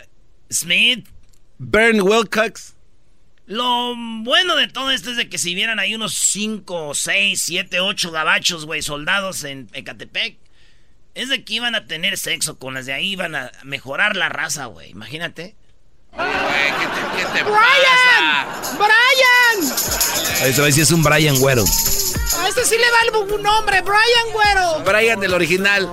Smith. 0.50 1.04
Bern 1.60 2.00
Wilcox. 2.00 2.74
Lo 3.48 3.94
bueno 3.96 4.56
de 4.56 4.68
todo 4.68 4.90
esto 4.90 5.10
es 5.10 5.16
de 5.16 5.30
que 5.30 5.38
si 5.38 5.54
vieran 5.54 5.78
ahí 5.78 5.94
unos 5.94 6.12
5, 6.14 6.94
6, 6.94 7.42
7, 7.42 7.80
8 7.80 8.10
gabachos, 8.10 8.66
güey, 8.66 8.82
soldados 8.82 9.42
en 9.44 9.70
Ecatepec, 9.72 10.36
es 11.14 11.30
de 11.30 11.42
que 11.44 11.54
iban 11.54 11.74
a 11.74 11.86
tener 11.86 12.18
sexo 12.18 12.58
con 12.58 12.74
las 12.74 12.84
de 12.84 12.92
ahí, 12.92 13.12
iban 13.12 13.34
a 13.34 13.50
mejorar 13.62 14.16
la 14.16 14.28
raza, 14.28 14.66
güey. 14.66 14.90
Imagínate. 14.90 15.56
¿qué 16.12 17.24
te, 17.32 17.42
¡Brian! 17.42 18.46
¡Brian! 18.76 19.74
Eso 20.44 20.64
a 20.64 20.70
si 20.70 20.82
es 20.82 20.90
un 20.90 21.02
Brian 21.02 21.38
güero. 21.38 21.62
A 21.62 22.48
este 22.48 22.66
sí 22.66 22.76
le 22.76 22.84
va 22.90 23.18
un 23.22 23.42
nombre, 23.42 23.80
Brian 23.80 24.30
güero. 24.30 24.84
Brian 24.84 25.20
del 25.20 25.32
original. 25.32 25.88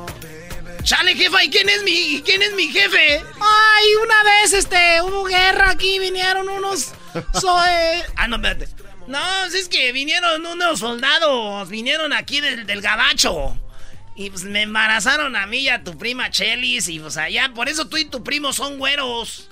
Chale, 0.83 1.15
jefa, 1.15 1.41
¿y 1.41 1.49
quién 1.49 1.69
es 1.69 1.83
mi, 1.83 2.21
quién 2.21 2.41
es 2.41 2.53
mi 2.53 2.67
jefe? 2.67 3.23
Ay, 3.39 3.85
una 4.03 4.23
vez, 4.23 4.51
este, 4.51 5.01
hubo 5.03 5.23
guerra 5.23 5.69
aquí, 5.69 5.99
vinieron 5.99 6.49
unos... 6.49 6.91
Soy... 7.33 8.03
ah, 8.15 8.27
no, 8.27 8.35
espérate. 8.37 8.67
No, 9.07 9.45
es 9.45 9.67
que 9.69 9.91
vinieron 9.91 10.45
unos 10.45 10.79
soldados, 10.79 11.69
vinieron 11.69 12.13
aquí 12.13 12.41
del, 12.41 12.65
del 12.65 12.81
gabacho. 12.81 13.57
Y 14.15 14.29
pues 14.29 14.43
me 14.43 14.61
embarazaron 14.61 15.35
a 15.35 15.45
mí 15.45 15.59
y 15.59 15.69
a 15.69 15.83
tu 15.83 15.97
prima 15.97 16.29
Chelis. 16.29 16.87
Y 16.87 16.99
pues 16.99 17.17
allá, 17.17 17.51
por 17.53 17.67
eso 17.67 17.87
tú 17.87 17.97
y 17.97 18.05
tu 18.05 18.23
primo 18.23 18.53
son 18.53 18.77
güeros. 18.77 19.49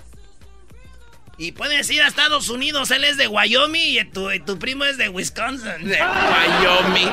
Y 1.38 1.52
puedes 1.52 1.90
ir 1.90 2.02
a 2.02 2.08
Estados 2.08 2.50
Unidos, 2.50 2.92
él 2.92 3.04
es 3.04 3.18
de 3.18 3.28
Wyoming 3.28 4.00
y 4.00 4.06
tu, 4.06 4.30
tu 4.46 4.60
primo 4.60 4.86
es 4.86 4.98
de 4.98 5.10
Wisconsin. 5.10 5.88
De 5.88 6.00
Wyoming. 6.00 7.10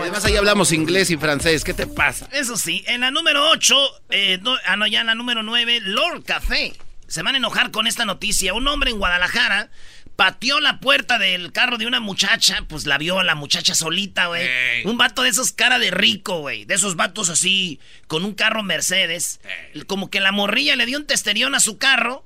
además 0.00 0.24
ahí 0.24 0.36
hablamos 0.36 0.72
inglés 0.72 1.10
y 1.10 1.16
francés, 1.16 1.64
¿qué 1.64 1.74
te 1.74 1.86
pasa? 1.86 2.28
Eso 2.30 2.56
sí, 2.56 2.84
en 2.86 3.00
la 3.00 3.10
número 3.10 3.50
8, 3.50 3.76
eh, 4.10 4.40
ah 4.66 4.76
no, 4.76 4.86
ya 4.86 5.00
en 5.00 5.08
la 5.08 5.14
número 5.14 5.42
9, 5.42 5.80
Lord 5.82 6.24
Café. 6.24 6.74
Se 7.06 7.22
van 7.22 7.34
a 7.34 7.38
enojar 7.38 7.70
con 7.70 7.86
esta 7.86 8.04
noticia. 8.04 8.54
Un 8.54 8.66
hombre 8.68 8.90
en 8.90 8.98
Guadalajara 8.98 9.70
pateó 10.16 10.60
la 10.60 10.80
puerta 10.80 11.18
del 11.18 11.52
carro 11.52 11.76
de 11.76 11.86
una 11.86 12.00
muchacha, 12.00 12.64
pues 12.68 12.86
la 12.86 12.98
vio 12.98 13.22
la 13.22 13.34
muchacha 13.34 13.74
solita, 13.74 14.26
güey. 14.26 14.48
Un 14.84 14.96
vato 14.96 15.22
de 15.22 15.30
esos 15.30 15.52
cara 15.52 15.78
de 15.78 15.90
rico, 15.90 16.38
güey. 16.40 16.64
De 16.64 16.74
esos 16.74 16.96
vatos 16.96 17.28
así, 17.28 17.80
con 18.06 18.24
un 18.24 18.34
carro 18.34 18.62
Mercedes. 18.62 19.40
Como 19.86 20.10
que 20.10 20.20
la 20.20 20.32
morrilla 20.32 20.76
le 20.76 20.86
dio 20.86 20.98
un 20.98 21.06
testerión 21.06 21.54
a 21.54 21.60
su 21.60 21.78
carro. 21.78 22.24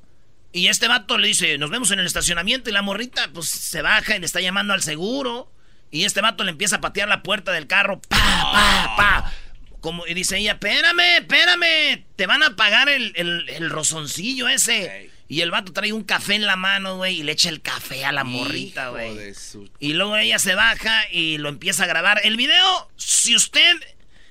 Y 0.52 0.68
este 0.68 0.88
vato 0.88 1.18
le 1.18 1.28
dice, 1.28 1.58
nos 1.58 1.70
vemos 1.70 1.90
en 1.90 1.98
el 1.98 2.06
estacionamiento. 2.06 2.70
Y 2.70 2.72
la 2.72 2.82
morrita, 2.82 3.28
pues 3.32 3.48
se 3.48 3.82
baja 3.82 4.16
y 4.16 4.20
le 4.20 4.26
está 4.26 4.40
llamando 4.40 4.74
al 4.74 4.82
seguro. 4.82 5.52
Y 5.90 6.04
este 6.04 6.20
vato 6.20 6.44
le 6.44 6.50
empieza 6.50 6.76
a 6.76 6.80
patear 6.80 7.08
la 7.08 7.22
puerta 7.22 7.52
del 7.52 7.66
carro. 7.66 8.00
Pa, 8.00 8.18
pa, 8.18 8.96
pa. 8.96 9.32
Como, 9.80 10.06
y 10.06 10.14
dice 10.14 10.38
ella, 10.38 10.52
espérame, 10.52 11.18
espérame. 11.18 12.04
Te 12.16 12.26
van 12.26 12.42
a 12.42 12.56
pagar 12.56 12.88
el, 12.88 13.12
el, 13.16 13.48
el 13.48 13.70
rozoncillo 13.70 14.48
ese. 14.48 15.10
Y 15.28 15.42
el 15.42 15.50
vato 15.50 15.72
trae 15.72 15.92
un 15.92 16.04
café 16.04 16.34
en 16.34 16.46
la 16.46 16.56
mano, 16.56 16.96
güey, 16.96 17.20
y 17.20 17.22
le 17.22 17.32
echa 17.32 17.50
el 17.50 17.60
café 17.60 18.04
a 18.04 18.12
la 18.12 18.24
morrita, 18.24 18.88
güey. 18.88 19.34
Y 19.78 19.92
luego 19.92 20.16
ella 20.16 20.38
se 20.38 20.54
baja 20.54 21.02
y 21.10 21.36
lo 21.38 21.50
empieza 21.50 21.84
a 21.84 21.86
grabar. 21.86 22.20
El 22.24 22.36
video, 22.36 22.90
si 22.96 23.36
usted 23.36 23.76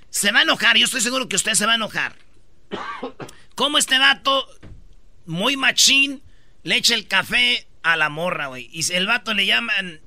se 0.10 0.32
va 0.32 0.40
a 0.40 0.44
enojar, 0.44 0.76
yo 0.76 0.86
estoy 0.86 1.02
seguro 1.02 1.30
que 1.30 1.36
usted 1.36 1.54
se 1.54 1.66
va 1.68 1.74
a 1.74 1.76
enojar. 1.76 2.16
Como 3.54 3.78
este 3.78 4.00
vato, 4.00 4.48
muy 5.26 5.56
machín, 5.56 6.24
le 6.64 6.78
echa 6.78 6.96
el 6.96 7.08
café 7.08 7.68
a 7.84 7.96
la 7.96 8.10
morra, 8.10 8.48
güey. 8.48 8.70
Y 8.72 8.92
el 8.92 9.08
vato 9.08 9.34
le 9.34 9.46
llaman... 9.46 10.02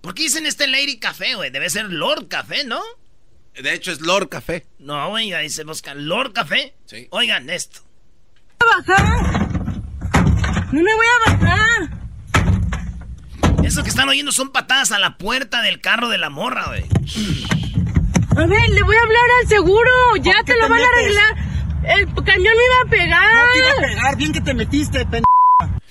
¿Por 0.00 0.14
qué 0.14 0.22
dicen 0.22 0.46
este 0.46 0.68
Lady 0.68 0.98
Café, 0.98 1.34
güey? 1.34 1.50
Debe 1.50 1.68
ser 1.68 1.86
Lord 1.86 2.28
Café, 2.28 2.62
¿no? 2.62 2.80
De 3.62 3.72
hecho 3.72 3.90
es 3.90 4.00
Lord 4.00 4.28
Café. 4.28 4.66
No, 4.78 5.08
güey, 5.08 5.32
ahí 5.32 5.48
se 5.48 5.64
busca 5.64 5.94
Lord 5.94 6.32
Café. 6.32 6.74
Sí. 6.84 7.08
Oigan 7.10 7.48
esto. 7.48 7.80
Bajar. 8.58 9.48
No 10.72 10.82
me 10.82 10.94
voy 10.94 11.06
a 11.06 11.30
bajar. 11.30 11.90
Eso 13.64 13.82
que 13.82 13.88
están 13.88 14.08
oyendo 14.08 14.30
son 14.32 14.50
patadas 14.50 14.92
a 14.92 14.98
la 14.98 15.16
puerta 15.16 15.62
del 15.62 15.80
carro 15.80 16.08
de 16.08 16.18
la 16.18 16.30
morra, 16.30 16.66
güey. 16.66 16.84
A 18.36 18.46
ver, 18.46 18.68
le 18.70 18.82
voy 18.82 18.96
a 18.96 19.00
hablar 19.00 19.24
al 19.42 19.48
seguro. 19.48 19.90
Ya 20.20 20.34
te 20.44 20.54
lo 20.54 20.68
van 20.68 20.80
a 20.80 20.86
arreglar. 20.86 21.36
El 21.84 22.06
camión 22.24 22.54
me 22.56 22.64
iba 22.64 22.80
a 22.84 22.90
pegar. 22.90 23.34
No 23.34 23.52
te 23.52 23.58
iba 23.58 23.70
a 23.70 23.76
pegar, 23.76 24.16
bien 24.16 24.32
que 24.32 24.40
te 24.40 24.54
metiste, 24.54 25.06
pen... 25.06 25.22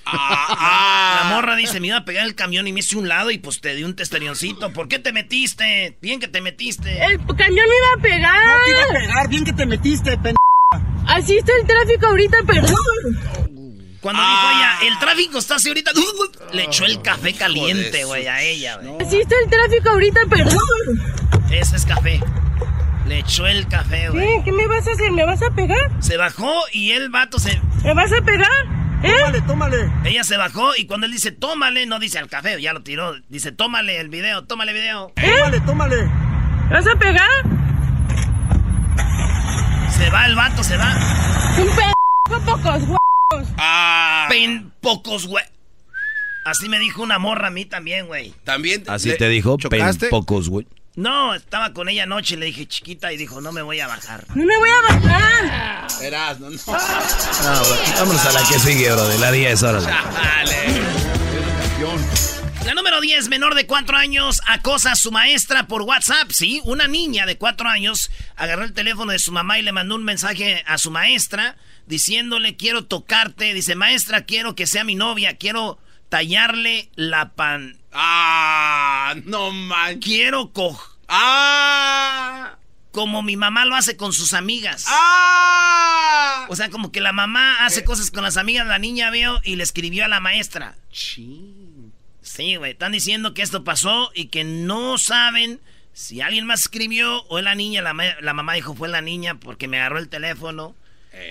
Ah, 0.06 0.48
ah. 0.50 1.22
La 1.24 1.36
morra 1.36 1.56
dice, 1.56 1.80
me 1.80 1.88
iba 1.88 1.98
a 1.98 2.06
pegar 2.06 2.26
el 2.26 2.36
camión 2.36 2.68
y 2.68 2.74
me 2.74 2.82
hice 2.82 2.98
un 2.98 3.08
lado 3.08 3.32
y 3.32 3.38
pues 3.38 3.62
te 3.62 3.74
di 3.76 3.84
un 3.84 3.96
testerioncito. 3.96 4.72
¿Por 4.74 4.88
qué 4.88 5.00
te 5.00 5.12
metiste? 5.12 5.98
Bien 6.02 6.20
que 6.20 6.28
te 6.28 6.42
metiste. 6.42 7.04
El 7.06 7.18
camión 7.18 7.66
me 7.68 7.78
iba 7.78 7.94
a 7.98 8.02
pegar. 8.02 8.46
No 8.46 8.64
te 8.64 8.72
iba 8.72 8.84
a 8.84 8.88
pegar, 9.02 9.28
bien 9.30 9.46
que 9.46 9.54
te 9.54 9.66
metiste, 9.66 10.18
pen... 10.18 10.36
Así 11.08 11.38
está 11.38 11.52
el 11.62 11.68
tráfico 11.68 12.08
ahorita, 12.08 12.38
perdón. 12.46 12.76
Cuando 14.02 14.22
dijo 14.22 14.50
ella, 14.56 14.78
el 14.84 15.00
tráfico 15.00 15.38
está 15.40 15.56
así 15.56 15.70
ahorita, 15.70 15.92
le 16.54 16.64
echó 16.64 16.86
el 16.86 17.02
café 17.02 17.34
caliente, 17.34 18.04
güey, 18.04 18.28
a 18.28 18.42
ella, 18.42 18.78
güey. 18.78 19.02
Así 19.02 19.20
está 19.20 19.36
el 19.44 19.50
tráfico 19.50 19.90
ahorita, 19.90 20.20
perdón. 20.30 21.42
Ese 21.52 21.76
es 21.76 21.86
café. 21.86 22.20
Le 23.08 23.20
echó 23.20 23.48
el 23.48 23.68
café, 23.68 24.10
güey. 24.10 24.26
¿Qué? 24.26 24.42
¿Qué 24.46 24.52
me 24.52 24.68
vas 24.68 24.88
a 24.88 24.92
hacer? 24.92 25.12
¿Me 25.12 25.26
vas 25.26 25.42
a 25.42 25.50
pegar? 25.52 25.92
Se 26.00 26.18
bajó 26.18 26.54
y 26.72 26.92
el 26.92 27.10
vato 27.10 27.40
se... 27.40 27.60
¿Me 27.84 27.94
vas 27.94 28.12
a 28.12 28.22
pegar? 28.22 28.85
¿Eh? 29.04 29.12
Tómale, 29.20 29.42
tómale. 29.42 29.92
Ella 30.04 30.24
se 30.24 30.38
bajó 30.38 30.76
y 30.78 30.86
cuando 30.86 31.06
él 31.06 31.12
dice 31.12 31.32
tómale, 31.32 31.86
no 31.86 32.00
dice 32.00 32.20
al 32.20 32.28
café, 32.28 32.60
ya 32.62 32.74
lo 32.74 32.82
tiró. 32.84 33.14
Dice 33.30 33.52
tómale 33.52 34.00
el 34.00 34.10
video, 34.10 34.46
tómale 34.46 34.72
el 34.72 34.78
video. 34.78 35.12
¿Eh? 35.16 35.32
Tómale, 35.38 35.60
tómale. 35.62 36.04
¿Me 36.70 36.76
vas 36.76 36.88
a 36.88 36.96
pegar? 36.96 37.30
Se 39.92 40.10
va 40.10 40.26
el 40.26 40.36
vato, 40.36 40.64
se 40.64 40.78
va. 40.78 40.94
Un 41.58 41.68
pedo 41.76 42.46
pocos, 42.46 42.86
güey. 42.86 43.46
Ah. 43.58 44.26
Pen 44.30 44.72
pocos, 44.82 45.28
güey. 45.28 45.46
Así 46.46 46.70
me 46.70 46.80
dijo 46.80 47.02
una 47.02 47.18
morra 47.18 47.48
a 47.48 47.52
mí 47.52 47.66
también, 47.66 48.08
güey. 48.08 48.34
¿También? 48.44 48.84
Así 48.88 49.16
te 49.18 49.30
dijo, 49.30 49.58
pen 49.58 49.86
pocos, 50.10 50.50
güey. 50.50 50.68
No, 50.96 51.36
estaba 51.36 51.74
con 51.74 51.90
ella 51.90 52.04
anoche 52.04 52.36
y 52.36 52.38
le 52.38 52.46
dije 52.46 52.68
chiquita 52.68 53.12
y 53.12 53.18
dijo, 53.18 53.42
no 53.42 53.52
me 53.52 53.62
voy 53.62 53.82
a 53.82 53.88
bajar. 53.88 54.26
No 54.34 54.46
me 54.46 54.58
voy 54.58 54.70
a 54.70 54.94
bajar. 54.94 55.88
Verás, 56.00 56.40
no, 56.40 56.50
no. 56.50 56.56
no 56.56 57.62
vámonos 58.00 58.26
a 58.26 58.32
la 58.32 58.48
que 58.48 58.60
sigue, 58.60 58.92
bro, 58.94 59.06
de 59.06 59.18
la 59.20 59.32
10, 59.32 59.64
órale. 59.64 59.88
La 62.66 62.74
número 62.74 63.02
10, 63.02 63.28
menor 63.28 63.56
de 63.56 63.68
4 63.68 63.98
años, 63.98 64.42
acosa 64.48 64.94
a 64.94 64.96
su 64.96 65.12
maestra 65.12 65.68
por 65.68 65.82
WhatsApp, 65.82 66.32
¿sí? 66.32 66.62
Una 66.64 66.88
niña 66.88 67.26
de 67.26 67.38
4 67.38 67.68
años 67.68 68.10
agarró 68.38 68.64
el 68.64 68.74
teléfono 68.74 69.12
de 69.12 69.20
su 69.20 69.34
mamá 69.34 69.60
y 69.60 69.64
le 69.64 69.74
mandó 69.74 69.96
un 69.96 70.06
mensaje 70.06 70.64
a 70.66 70.78
su 70.78 70.92
maestra 70.92 71.58
diciéndole, 71.88 72.56
quiero 72.56 72.86
tocarte. 72.86 73.54
Dice, 73.54 73.76
maestra, 73.76 74.24
quiero 74.24 74.56
que 74.56 74.66
sea 74.66 74.86
mi 74.86 74.96
novia, 74.96 75.36
quiero 75.36 75.78
tallarle 76.10 76.90
la 76.96 77.34
pan. 77.34 77.78
Ah, 77.98 79.16
no 79.24 79.52
man. 79.52 80.00
Quiero 80.00 80.52
co... 80.52 80.78
Ah. 81.08 82.58
Como 82.92 83.24
mi 83.24 83.38
mamá 83.38 83.66
lo 83.66 83.76
hace 83.76 83.96
con 83.96 84.12
sus 84.14 84.34
amigas. 84.34 84.86
¡Ah! 84.88 86.46
O 86.50 86.56
sea, 86.56 86.70
como 86.70 86.92
que 86.92 87.02
la 87.02 87.14
mamá 87.14 87.66
hace 87.66 87.84
cosas 87.84 88.12
con 88.12 88.24
las 88.24 88.38
amigas, 88.38 88.68
la 88.68 88.80
niña 88.80 89.10
vio 89.12 89.40
y 89.44 89.56
le 89.56 89.64
escribió 89.64 90.06
a 90.06 90.08
la 90.08 90.20
maestra. 90.20 90.76
Sí, 90.92 92.56
güey. 92.58 92.72
Están 92.72 92.92
diciendo 92.92 93.34
que 93.34 93.42
esto 93.42 93.64
pasó 93.64 94.12
y 94.14 94.28
que 94.28 94.44
no 94.44 94.98
saben 94.98 95.60
si 95.94 96.22
alguien 96.22 96.46
más 96.46 96.62
escribió 96.62 97.24
o 97.28 97.40
la 97.42 97.56
niña. 97.56 97.82
La, 97.82 97.94
la 98.22 98.34
mamá 98.34 98.54
dijo 98.54 98.76
fue 98.76 98.90
la 98.90 99.02
niña 99.02 99.40
porque 99.40 99.68
me 99.68 99.78
agarró 99.78 100.00
el 100.00 100.10
teléfono. 100.10 100.76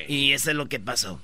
Y 0.08 0.32
eso 0.32 0.50
es 0.50 0.56
lo 0.56 0.68
que 0.68 0.80
pasó. 0.80 1.20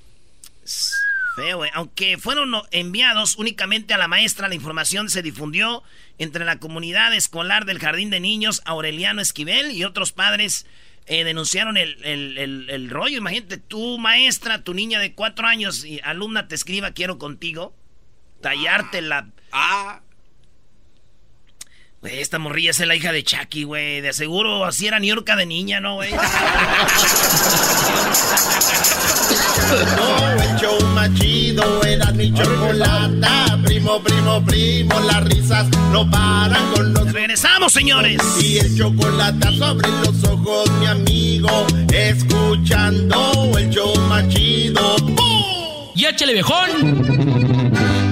Aunque 1.75 2.19
fueron 2.19 2.53
enviados 2.71 3.37
únicamente 3.37 3.95
a 3.95 3.99
la 3.99 4.09
maestra, 4.09 4.49
la 4.49 4.55
información 4.55 5.09
se 5.09 5.23
difundió 5.23 5.83
entre 6.19 6.45
la 6.45 6.59
comunidad 6.59 7.15
escolar 7.15 7.65
del 7.65 7.79
Jardín 7.79 8.11
de 8.11 8.21
Niños 8.21 8.63
Aureliano 8.65 9.21
Esquivel 9.21 9.71
y 9.73 9.85
otros 9.85 10.13
padres 10.13 10.67
eh, 11.07 11.25
denunciaron 11.25 11.77
el, 11.77 12.89
rollo. 12.91 13.19
Imagínate, 13.19 13.57
tu 13.57 13.99
maestra, 13.99 14.63
tu 14.63 14.75
niña 14.75 15.01
de 15.01 15.15
cuatro 15.15 15.47
años 15.47 15.85
y 15.85 16.01
alumna 16.05 16.47
te 16.47 16.55
escriba 16.55 16.93
quiero 16.93 17.19
contigo, 17.19 17.75
tallarte 18.41 19.03
la... 19.03 19.29
Ah. 19.53 20.03
Güey, 22.01 22.21
esta 22.21 22.39
morrilla 22.39 22.71
es 22.71 22.79
la 22.81 22.95
hija 22.95 23.13
de 23.13 23.23
Chucky, 23.23 23.65
güey. 23.65 24.01
De 24.01 24.15
seguro 24.15 24.65
así 24.65 24.87
era 24.87 24.99
Niurka 24.99 25.37
de 25.37 25.45
niña, 25.45 25.81
¿no, 25.81 25.97
güey? 25.97 26.11
el 30.51 30.57
show 30.59 30.81
más 30.95 31.13
chido 31.15 31.83
era 31.85 32.11
mi 32.13 32.33
chocolata. 32.33 33.59
Primo, 33.65 34.01
primo, 34.03 34.43
primo, 34.45 34.99
las 35.01 35.25
risas 35.25 35.69
no 35.93 36.11
paran 36.11 36.73
con 36.75 36.95
los. 36.95 37.13
Regresamos, 37.13 37.73
señores. 37.73 38.21
Y 38.41 38.59
el 38.59 38.77
chocolate 38.77 39.57
sobre 39.59 39.89
los 39.89 40.25
ojos, 40.25 40.71
mi 40.81 40.87
amigo. 40.87 41.67
Escuchando 41.93 43.59
el 43.59 43.71
show 43.71 43.95
más 44.09 44.27
chido. 44.29 44.97
Y 45.95 46.07
échale 46.07 46.33
viejón. 46.33 47.60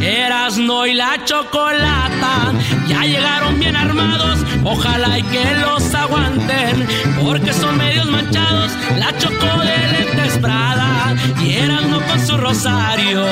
Erasno 0.01 0.87
y 0.87 0.95
la 0.95 1.25
chocolata 1.25 2.53
ya 2.87 3.03
llegaron 3.03 3.59
bien 3.59 3.77
armados, 3.77 4.39
ojalá 4.65 5.19
y 5.19 5.23
que 5.25 5.45
los 5.55 5.95
aguanten, 5.95 6.87
porque 7.23 7.53
son 7.53 7.77
medios 7.77 8.07
manchados, 8.07 8.73
la 8.99 9.17
chocó 9.19 9.61
de 9.61 9.93
lentes 9.93 10.39
Prada 10.39 11.15
y 11.43 11.53
Erasno 11.57 12.01
con 12.07 12.27
su 12.27 12.37
rosario. 12.37 13.25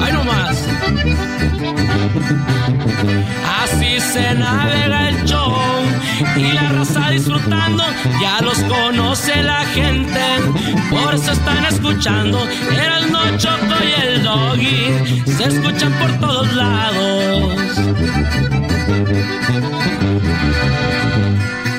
¡Ay, 0.00 0.12
no 0.12 0.24
más! 0.24 0.68
Así 3.62 4.00
se 4.00 4.34
navega 4.34 5.01
y 6.36 6.52
la 6.52 6.68
raza 6.68 7.10
disfrutando, 7.10 7.84
ya 8.20 8.40
los 8.40 8.58
conoce 8.60 9.42
la 9.42 9.64
gente, 9.66 10.20
por 10.90 11.14
eso 11.14 11.32
están 11.32 11.64
escuchando, 11.66 12.46
era 12.72 12.98
el 12.98 13.12
no 13.12 13.20
choco 13.36 13.74
y 13.82 14.06
el 14.06 14.22
doggy, 14.22 15.24
se 15.26 15.44
escuchan 15.44 15.92
por 15.94 16.12
todos 16.20 16.52
lados. 16.54 17.54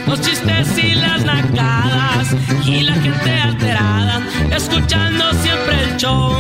Los 0.08 0.22
chistes 0.22 0.78
y 0.78 0.96
las 0.96 1.26
nacadas 1.26 2.36
y 2.66 2.82
la 2.82 2.94
gente 2.96 3.40
alterada, 3.40 4.22
escuchando 4.52 5.32
siempre 5.42 5.84
el 5.84 5.98
show, 5.98 6.38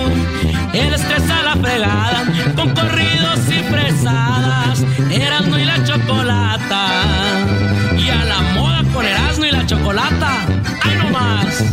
el 0.73 0.93
estrés 0.93 1.30
a 1.30 1.43
la 1.43 1.56
fregada, 1.56 2.23
con 2.56 2.73
corridos 2.76 3.39
y 3.47 3.63
fresadas, 3.71 4.84
Erasmo 5.10 5.58
y 5.58 5.65
la 5.65 5.84
chocolata, 5.84 7.23
chocolata, 9.93 10.45
¡ay 10.82 10.97
no 10.97 11.10
más! 11.12 11.63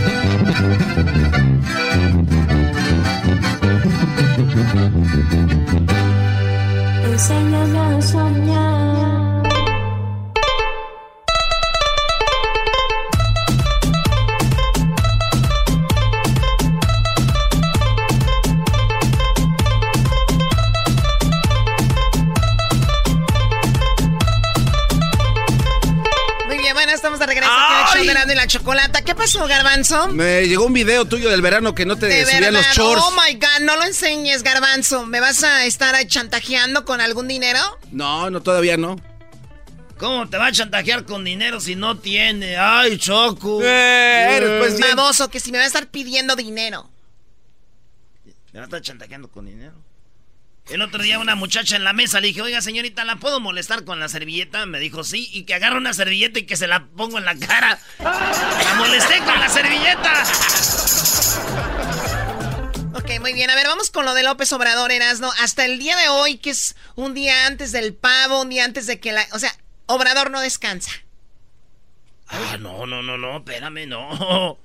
Chocolata. 29.33 29.33
¿Qué 29.33 29.38
pasó, 29.38 29.47
Garbanzo? 29.49 30.09
Me 30.09 30.47
llegó 30.49 30.66
un 30.66 30.73
video 30.73 31.05
tuyo 31.05 31.31
del 31.31 31.43
verano 31.43 31.75
que 31.75 31.87
no 31.87 31.97
te 31.97 32.07
De 32.07 32.25
subían 32.27 32.55
los 32.55 32.66
shorts. 32.66 33.03
oh 33.05 33.12
my 33.12 33.35
god, 33.35 33.61
no 33.62 33.77
lo 33.77 33.85
enseñes, 33.85 34.43
Garbanzo. 34.43 35.07
¿Me 35.07 35.21
vas 35.21 35.43
a 35.45 35.64
estar 35.66 35.95
ahí 35.95 36.07
chantajeando 36.07 36.85
con 36.85 37.01
algún 37.01 37.29
dinero? 37.29 37.61
No, 37.93 38.31
no, 38.31 38.43
todavía 38.43 38.77
no. 38.77 38.97
¿Cómo 39.99 40.29
te 40.31 40.38
va 40.38 40.47
a 40.47 40.53
chantajear 40.53 41.05
con 41.05 41.25
dinero 41.25 41.61
si 41.61 41.77
no 41.77 41.99
tiene? 41.99 42.57
Ay, 42.57 42.97
Choco. 42.97 43.61
Eh, 43.62 44.37
eres, 44.37 44.59
pues, 44.59 44.79
bien. 44.79 44.97
Baboso, 44.97 45.29
que 45.29 45.40
si 45.40 45.53
me 45.53 45.59
va 45.59 45.64
a 45.64 45.66
estar 45.66 45.88
pidiendo 45.88 46.37
dinero. 46.37 46.88
Me 48.53 48.61
va 48.61 48.62
a 48.62 48.64
estar 48.64 48.81
chantajeando 48.81 49.29
con 49.29 49.45
dinero. 49.45 49.75
El 50.68 50.83
otro 50.83 51.03
día 51.03 51.18
una 51.18 51.35
muchacha 51.35 51.75
en 51.75 51.85
la 51.85 51.92
mesa 51.92 52.20
le 52.20 52.29
dije, 52.29 52.42
oiga 52.42 52.61
señorita, 52.61 53.05
¿la 53.05 53.16
puedo 53.16 53.40
molestar 53.40 53.85
con 53.85 53.99
la 53.99 54.09
servilleta? 54.09 54.66
Me 54.66 54.79
dijo, 54.79 55.03
sí, 55.03 55.29
y 55.33 55.44
que 55.44 55.55
agarre 55.55 55.79
una 55.79 55.94
servilleta 55.94 56.38
y 56.38 56.46
que 56.46 56.57
se 56.57 56.68
la 56.68 56.87
pongo 56.87 57.18
en 57.18 57.25
la 57.25 57.35
cara. 57.35 57.79
La 57.99 58.75
molesté 58.77 59.18
con 59.18 59.40
la 59.40 59.49
servilleta. 59.49 60.23
Ok, 62.94 63.20
muy 63.20 63.33
bien. 63.33 63.51
A 63.51 63.57
ver, 63.57 63.66
vamos 63.66 63.90
con 63.90 64.05
lo 64.05 64.14
de 64.14 64.23
López 64.23 64.53
Obrador, 64.53 64.92
Erasno. 64.92 65.31
Hasta 65.40 65.64
el 65.64 65.79
día 65.79 65.96
de 65.96 66.09
hoy, 66.09 66.38
que 66.38 66.51
es 66.51 66.77
un 66.94 67.14
día 67.14 67.46
antes 67.46 67.73
del 67.73 67.94
pavo, 67.94 68.42
un 68.42 68.51
día 68.51 68.64
antes 68.64 68.87
de 68.87 69.01
que 69.01 69.12
la... 69.12 69.27
O 69.33 69.38
sea, 69.38 69.53
Obrador 69.87 70.31
no 70.31 70.40
descansa. 70.40 70.92
Ah, 72.29 72.59
no, 72.61 72.87
no, 72.87 73.03
no, 73.03 73.18
no, 73.18 73.38
espérame, 73.38 73.88
no. 73.88 74.59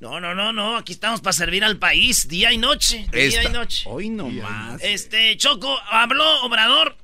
No, 0.00 0.18
no, 0.18 0.34
no, 0.34 0.52
no, 0.52 0.76
aquí 0.78 0.92
estamos 0.94 1.20
para 1.20 1.34
servir 1.34 1.62
al 1.62 1.76
país, 1.78 2.26
día 2.26 2.52
y 2.52 2.58
noche, 2.58 3.06
día 3.12 3.22
Esta- 3.26 3.42
y 3.44 3.52
noche. 3.52 3.82
Hoy 3.86 4.08
no 4.08 4.28
más. 4.30 4.80
Este, 4.82 5.36
Choco, 5.36 5.78
habló 5.90 6.42
Obrador. 6.42 6.96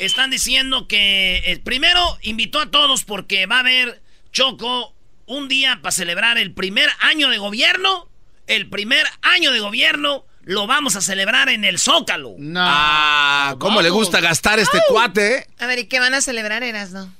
Están 0.00 0.30
diciendo 0.30 0.88
que 0.88 1.36
eh, 1.46 1.60
primero 1.62 2.00
invitó 2.22 2.58
a 2.60 2.70
todos 2.70 3.04
porque 3.04 3.46
va 3.46 3.58
a 3.58 3.60
haber, 3.60 4.02
Choco, 4.32 4.94
un 5.26 5.46
día 5.46 5.78
para 5.80 5.92
celebrar 5.92 6.36
el 6.38 6.52
primer 6.52 6.90
año 7.00 7.28
de 7.28 7.38
gobierno. 7.38 8.08
El 8.48 8.68
primer 8.68 9.06
año 9.22 9.52
de 9.52 9.60
gobierno 9.60 10.24
lo 10.42 10.66
vamos 10.66 10.96
a 10.96 11.00
celebrar 11.00 11.48
en 11.50 11.64
el 11.64 11.78
Zócalo. 11.78 12.34
Ah, 12.56 13.54
¿cómo 13.60 13.80
le 13.80 13.90
gusta 13.90 14.20
gastar 14.20 14.58
este 14.58 14.78
cuate? 14.88 15.46
A 15.60 15.66
ver, 15.66 15.78
¿y 15.78 15.86
qué 15.86 16.00
van 16.00 16.14
a 16.14 16.20
celebrar, 16.20 16.62
Erasno? 16.64 17.14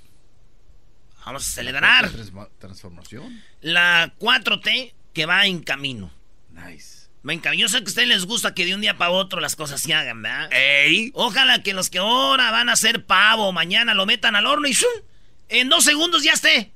Vamos 1.24 1.48
a 1.48 1.53
celebrar 1.53 2.11
Transformación. 2.59 3.42
la 3.62 4.12
4T 4.18 4.92
que 5.14 5.24
va 5.27 5.46
en 5.46 5.61
camino. 5.62 6.11
Nice. 6.50 7.09
Va 7.27 7.33
en 7.33 7.40
camino. 7.40 7.62
Yo 7.62 7.68
sé 7.68 7.79
que 7.79 7.85
a 7.85 7.88
ustedes 7.88 8.09
les 8.09 8.27
gusta 8.27 8.55
que 8.55 8.66
de 8.66 8.74
un 8.74 8.81
día 8.83 8.98
para 8.98 9.11
otro 9.11 9.40
las 9.40 9.57
cosas 9.57 9.81
se 9.81 9.94
hagan, 9.94 10.20
¿verdad? 10.22 10.53
Ey. 10.53 11.11
Ojalá 11.14 11.62
que 11.62 11.72
los 11.72 11.88
que 11.88 11.98
ahora 11.98 12.50
van 12.50 12.68
a 12.68 12.72
hacer 12.72 13.07
pavo 13.07 13.50
mañana 13.53 13.94
lo 13.94 14.05
metan 14.05 14.37
al 14.37 14.46
horno 14.46 14.68
y 14.68 14.72
¡shum! 14.72 14.90
en 15.48 15.68
dos 15.70 15.85
segundos 15.85 16.22
ya 16.22 16.33
esté. 16.33 16.70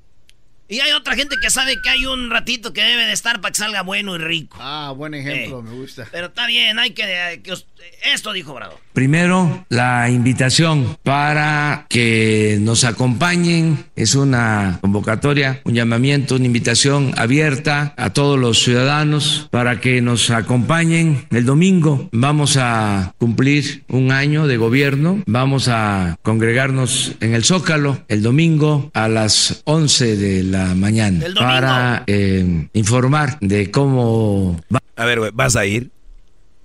Y 0.71 0.81
hay 0.81 0.93
otra 0.93 1.15
gente 1.17 1.37
que 1.41 1.49
sabe 1.49 1.77
que 1.83 1.89
hay 1.89 2.05
un 2.05 2.29
ratito 2.31 2.75
que 2.75 2.83
debe 2.83 3.07
de 3.07 3.13
estar 3.13 3.41
para 3.41 3.53
que 3.53 3.59
salga 3.59 3.81
bueno 3.83 4.15
y 4.15 4.19
rico. 4.19 4.59
Ah, 4.61 4.93
buen 4.95 5.15
ejemplo, 5.15 5.61
Eh. 5.61 5.63
me 5.63 5.71
gusta. 5.71 6.07
Pero 6.13 6.27
está 6.27 6.47
bien, 6.47 6.79
hay 6.79 6.91
que... 6.91 7.41
que 7.43 7.53
os- 7.53 7.67
esto 8.15 8.33
dijo 8.33 8.53
Obrador. 8.53 8.79
Primero, 8.93 9.65
la 9.69 10.11
invitación 10.11 10.97
para 11.03 11.87
que 11.89 12.59
nos 12.61 12.85
acompañen. 12.85 13.87
Es 13.95 14.15
una 14.15 14.79
convocatoria, 14.81 15.61
un 15.65 15.75
llamamiento, 15.75 16.37
una 16.37 16.47
invitación 16.47 17.13
abierta 17.17 17.95
a 17.97 18.13
todos 18.13 18.39
los 18.39 18.63
ciudadanos 18.63 19.49
para 19.51 19.81
que 19.81 20.01
nos 20.01 20.31
acompañen 20.31 21.27
el 21.31 21.45
domingo. 21.45 22.09
Vamos 22.13 22.57
a 22.57 23.15
cumplir 23.19 23.85
un 23.89 24.11
año 24.11 24.47
de 24.47 24.57
gobierno. 24.57 25.23
Vamos 25.27 25.69
a 25.69 26.17
congregarnos 26.23 27.13
en 27.21 27.35
el 27.35 27.45
Zócalo 27.45 28.03
el 28.09 28.23
domingo 28.23 28.91
a 28.95 29.09
las 29.09 29.63
11 29.65 30.17
de 30.17 30.43
la 30.43 30.75
mañana 30.75 31.25
para 31.35 32.05
eh, 32.07 32.69
informar 32.73 33.39
de 33.41 33.71
cómo 33.71 34.61
va. 34.75 34.81
A 34.97 35.05
ver, 35.05 35.31
¿vas 35.33 35.55
a 35.55 35.65
ir? 35.67 35.91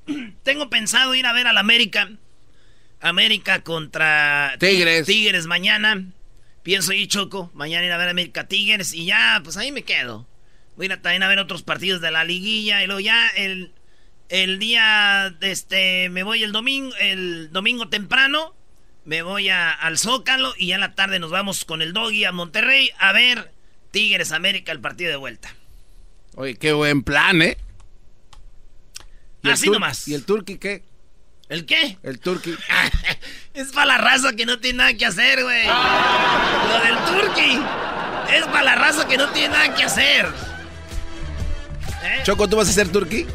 Tengo 0.44 0.70
pensado 0.70 1.16
ir 1.16 1.26
a 1.26 1.34
ver 1.34 1.48
al 1.48 1.58
América. 1.58 2.10
América 3.02 3.64
contra 3.64 4.56
Tigres. 4.60 5.06
Tigres 5.06 5.46
mañana. 5.46 6.06
Pienso 6.64 6.94
ir 6.94 7.08
Choco. 7.08 7.52
Mañana 7.54 7.86
ir 7.86 7.92
a 7.92 7.98
ver 7.98 8.10
América 8.10 8.48
Tigres. 8.48 8.94
Y 8.94 9.06
ya, 9.06 9.42
pues 9.44 9.58
ahí 9.58 9.72
me 9.72 9.84
quedo. 9.84 10.26
Voy 10.78 10.88
a 10.88 10.94
ir 10.94 11.02
también 11.02 11.24
a 11.24 11.28
ver 11.28 11.40
otros 11.40 11.64
partidos 11.64 12.02
de 12.02 12.12
la 12.12 12.24
liguilla. 12.24 12.82
Y 12.84 12.88
luego 12.88 13.02
ya 13.02 13.28
el, 13.36 13.72
el 14.30 14.60
día, 14.60 15.36
de 15.40 15.52
este, 15.52 16.10
me 16.10 16.24
voy 16.24 16.44
el 16.44 16.52
domingo, 16.54 16.96
el 17.00 17.52
domingo 17.52 17.90
temprano. 17.90 18.56
Me 19.06 19.22
voy 19.22 19.50
a- 19.50 19.72
al 19.72 19.98
Zócalo. 19.98 20.54
Y 20.58 20.68
ya 20.68 20.76
en 20.76 20.82
la 20.82 20.96
tarde 20.96 21.20
nos 21.20 21.32
vamos 21.32 21.66
con 21.66 21.82
el 21.82 21.92
Doggy 21.92 22.24
a 22.24 22.32
Monterrey 22.32 22.90
a 23.00 23.12
ver 23.12 23.52
Tigres 23.92 24.32
América, 24.32 24.72
el 24.72 24.80
partido 24.80 25.10
de 25.12 25.18
vuelta. 25.18 25.54
Oye, 26.36 26.56
qué 26.56 26.72
buen 26.72 27.04
plan, 27.04 27.42
¿eh? 27.42 27.58
¿Y 29.44 29.48
el 29.48 29.54
Así 29.54 29.68
tur- 29.68 29.74
nomás. 29.74 30.08
¿Y 30.08 30.14
el 30.16 30.24
turqui 30.26 30.58
qué? 30.58 30.84
¿El 31.50 31.66
qué? 31.66 31.98
El 32.04 32.20
turqui. 32.20 32.56
Es 33.54 33.72
para 33.72 33.86
la 33.86 33.98
raza 34.00 34.34
que 34.34 34.46
no 34.48 34.60
tiene 34.60 34.78
nada 34.80 34.94
que 34.96 35.06
hacer, 35.06 35.44
güey. 35.44 35.68
Lo 35.68 36.80
del 36.84 36.98
turqui. 37.06 37.60
Es 38.34 38.46
para 38.46 38.64
la 38.64 38.76
raza 38.76 39.08
que 39.08 39.18
no 39.18 39.30
tiene 39.30 39.50
nada 39.50 39.76
que 39.76 39.84
hacer. 39.84 40.26
¿Eh? 42.04 42.22
Choco, 42.24 42.48
¿tú 42.50 42.56
vas 42.58 42.68
a 42.70 42.72
ser 42.74 42.90
turqui? 42.90 43.28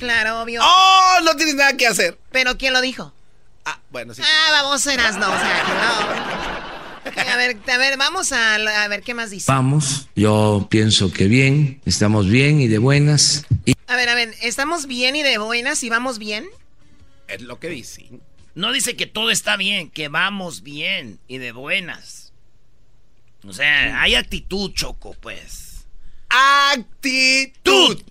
Claro, 0.00 0.42
obvio. 0.42 0.60
¡Oh! 0.64 1.18
No 1.22 1.36
tienes 1.36 1.54
nada 1.54 1.74
que 1.76 1.86
hacer. 1.86 2.18
¿Pero 2.32 2.58
quién 2.58 2.72
lo 2.72 2.80
dijo? 2.80 3.12
Ah, 3.64 3.78
bueno, 3.90 4.14
sí. 4.14 4.22
Ah, 4.24 4.48
vamos, 4.62 4.84
Erasno. 4.86 5.26
O 5.32 5.38
sea, 5.38 5.62
no. 5.64 6.35
A 7.14 7.36
ver, 7.36 7.56
a 7.68 7.78
ver, 7.78 7.96
vamos 7.96 8.32
a, 8.32 8.54
a 8.54 8.88
ver 8.88 9.02
qué 9.02 9.14
más 9.14 9.30
dice. 9.30 9.50
Vamos, 9.50 10.08
yo 10.16 10.66
pienso 10.70 11.12
que 11.12 11.26
bien, 11.28 11.80
estamos 11.84 12.28
bien 12.28 12.60
y 12.60 12.68
de 12.68 12.78
buenas. 12.78 13.44
Y 13.64 13.74
A 13.86 13.96
ver, 13.96 14.08
a 14.08 14.14
ver, 14.14 14.34
¿estamos 14.42 14.86
bien 14.86 15.16
y 15.16 15.22
de 15.22 15.38
buenas 15.38 15.82
y 15.82 15.88
vamos 15.88 16.18
bien? 16.18 16.46
Es 17.28 17.42
lo 17.42 17.58
que 17.58 17.68
dice. 17.68 18.08
No 18.54 18.72
dice 18.72 18.96
que 18.96 19.06
todo 19.06 19.30
está 19.30 19.56
bien, 19.56 19.90
que 19.90 20.08
vamos 20.08 20.62
bien 20.62 21.18
y 21.28 21.38
de 21.38 21.52
buenas. 21.52 22.32
O 23.46 23.52
sea, 23.52 24.00
hay 24.00 24.14
actitud, 24.14 24.72
Choco, 24.72 25.14
pues. 25.20 25.86
¡Actitud! 26.28 28.02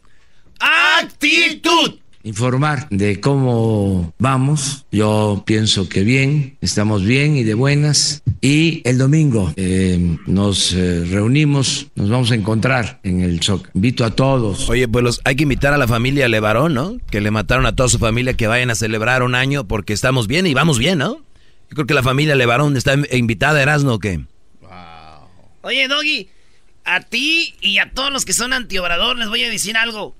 ¡Actitud! 0.60 2.00
Informar 2.26 2.88
de 2.90 3.22
cómo 3.22 4.14
vamos, 4.18 4.86
yo 4.92 5.44
pienso 5.46 5.88
que 5.88 6.04
bien, 6.04 6.58
estamos 6.60 7.04
bien 7.06 7.38
y 7.38 7.44
de 7.44 7.54
buenas. 7.54 8.24
Y 8.42 8.82
el 8.84 8.98
domingo 8.98 9.54
eh, 9.56 10.18
nos 10.26 10.74
eh, 10.74 11.06
reunimos, 11.06 11.88
nos 11.96 12.10
vamos 12.10 12.32
a 12.32 12.36
encontrar 12.36 13.00
en 13.04 13.22
el 13.22 13.42
SOC. 13.42 13.70
Invito 13.76 14.04
a 14.04 14.12
todos. 14.12 14.68
Oye, 14.70 14.88
pues 14.88 15.04
los, 15.04 15.22
hay 15.24 15.36
que 15.36 15.44
invitar 15.44 15.74
a 15.74 15.78
la 15.78 15.88
familia 15.88 16.28
Levarón, 16.28 16.74
¿no? 16.74 16.98
Que 17.10 17.22
le 17.22 17.32
mataron 17.32 17.68
a 17.68 17.76
toda 17.76 17.90
su 17.90 18.00
familia 18.00 18.34
que 18.34 18.48
vayan 18.48 18.72
a 18.72 18.76
celebrar 18.76 19.24
un 19.24 19.36
año 19.36 19.68
porque 19.68 19.94
estamos 19.94 20.28
bien 20.28 20.48
y 20.48 20.54
vamos 20.54 20.80
bien, 20.80 20.98
¿no? 20.98 21.18
Yo 21.70 21.76
creo 21.76 21.86
que 21.86 21.94
la 21.94 22.04
familia 22.04 22.36
Levarón 22.36 22.76
está 22.76 22.96
invitada, 23.12 23.62
Erasno, 23.62 23.94
¿o 23.94 24.00
qué? 24.00 24.22
Oye, 25.62 25.88
Doggy, 25.88 26.30
a 26.84 27.02
ti 27.02 27.56
y 27.62 27.78
a 27.78 27.92
todos 27.92 28.12
los 28.12 28.26
que 28.26 28.34
son 28.34 28.54
antiobrador 28.54 29.18
les 29.18 29.30
voy 29.30 29.44
a 29.44 29.50
decir 29.50 29.78
algo. 29.78 30.16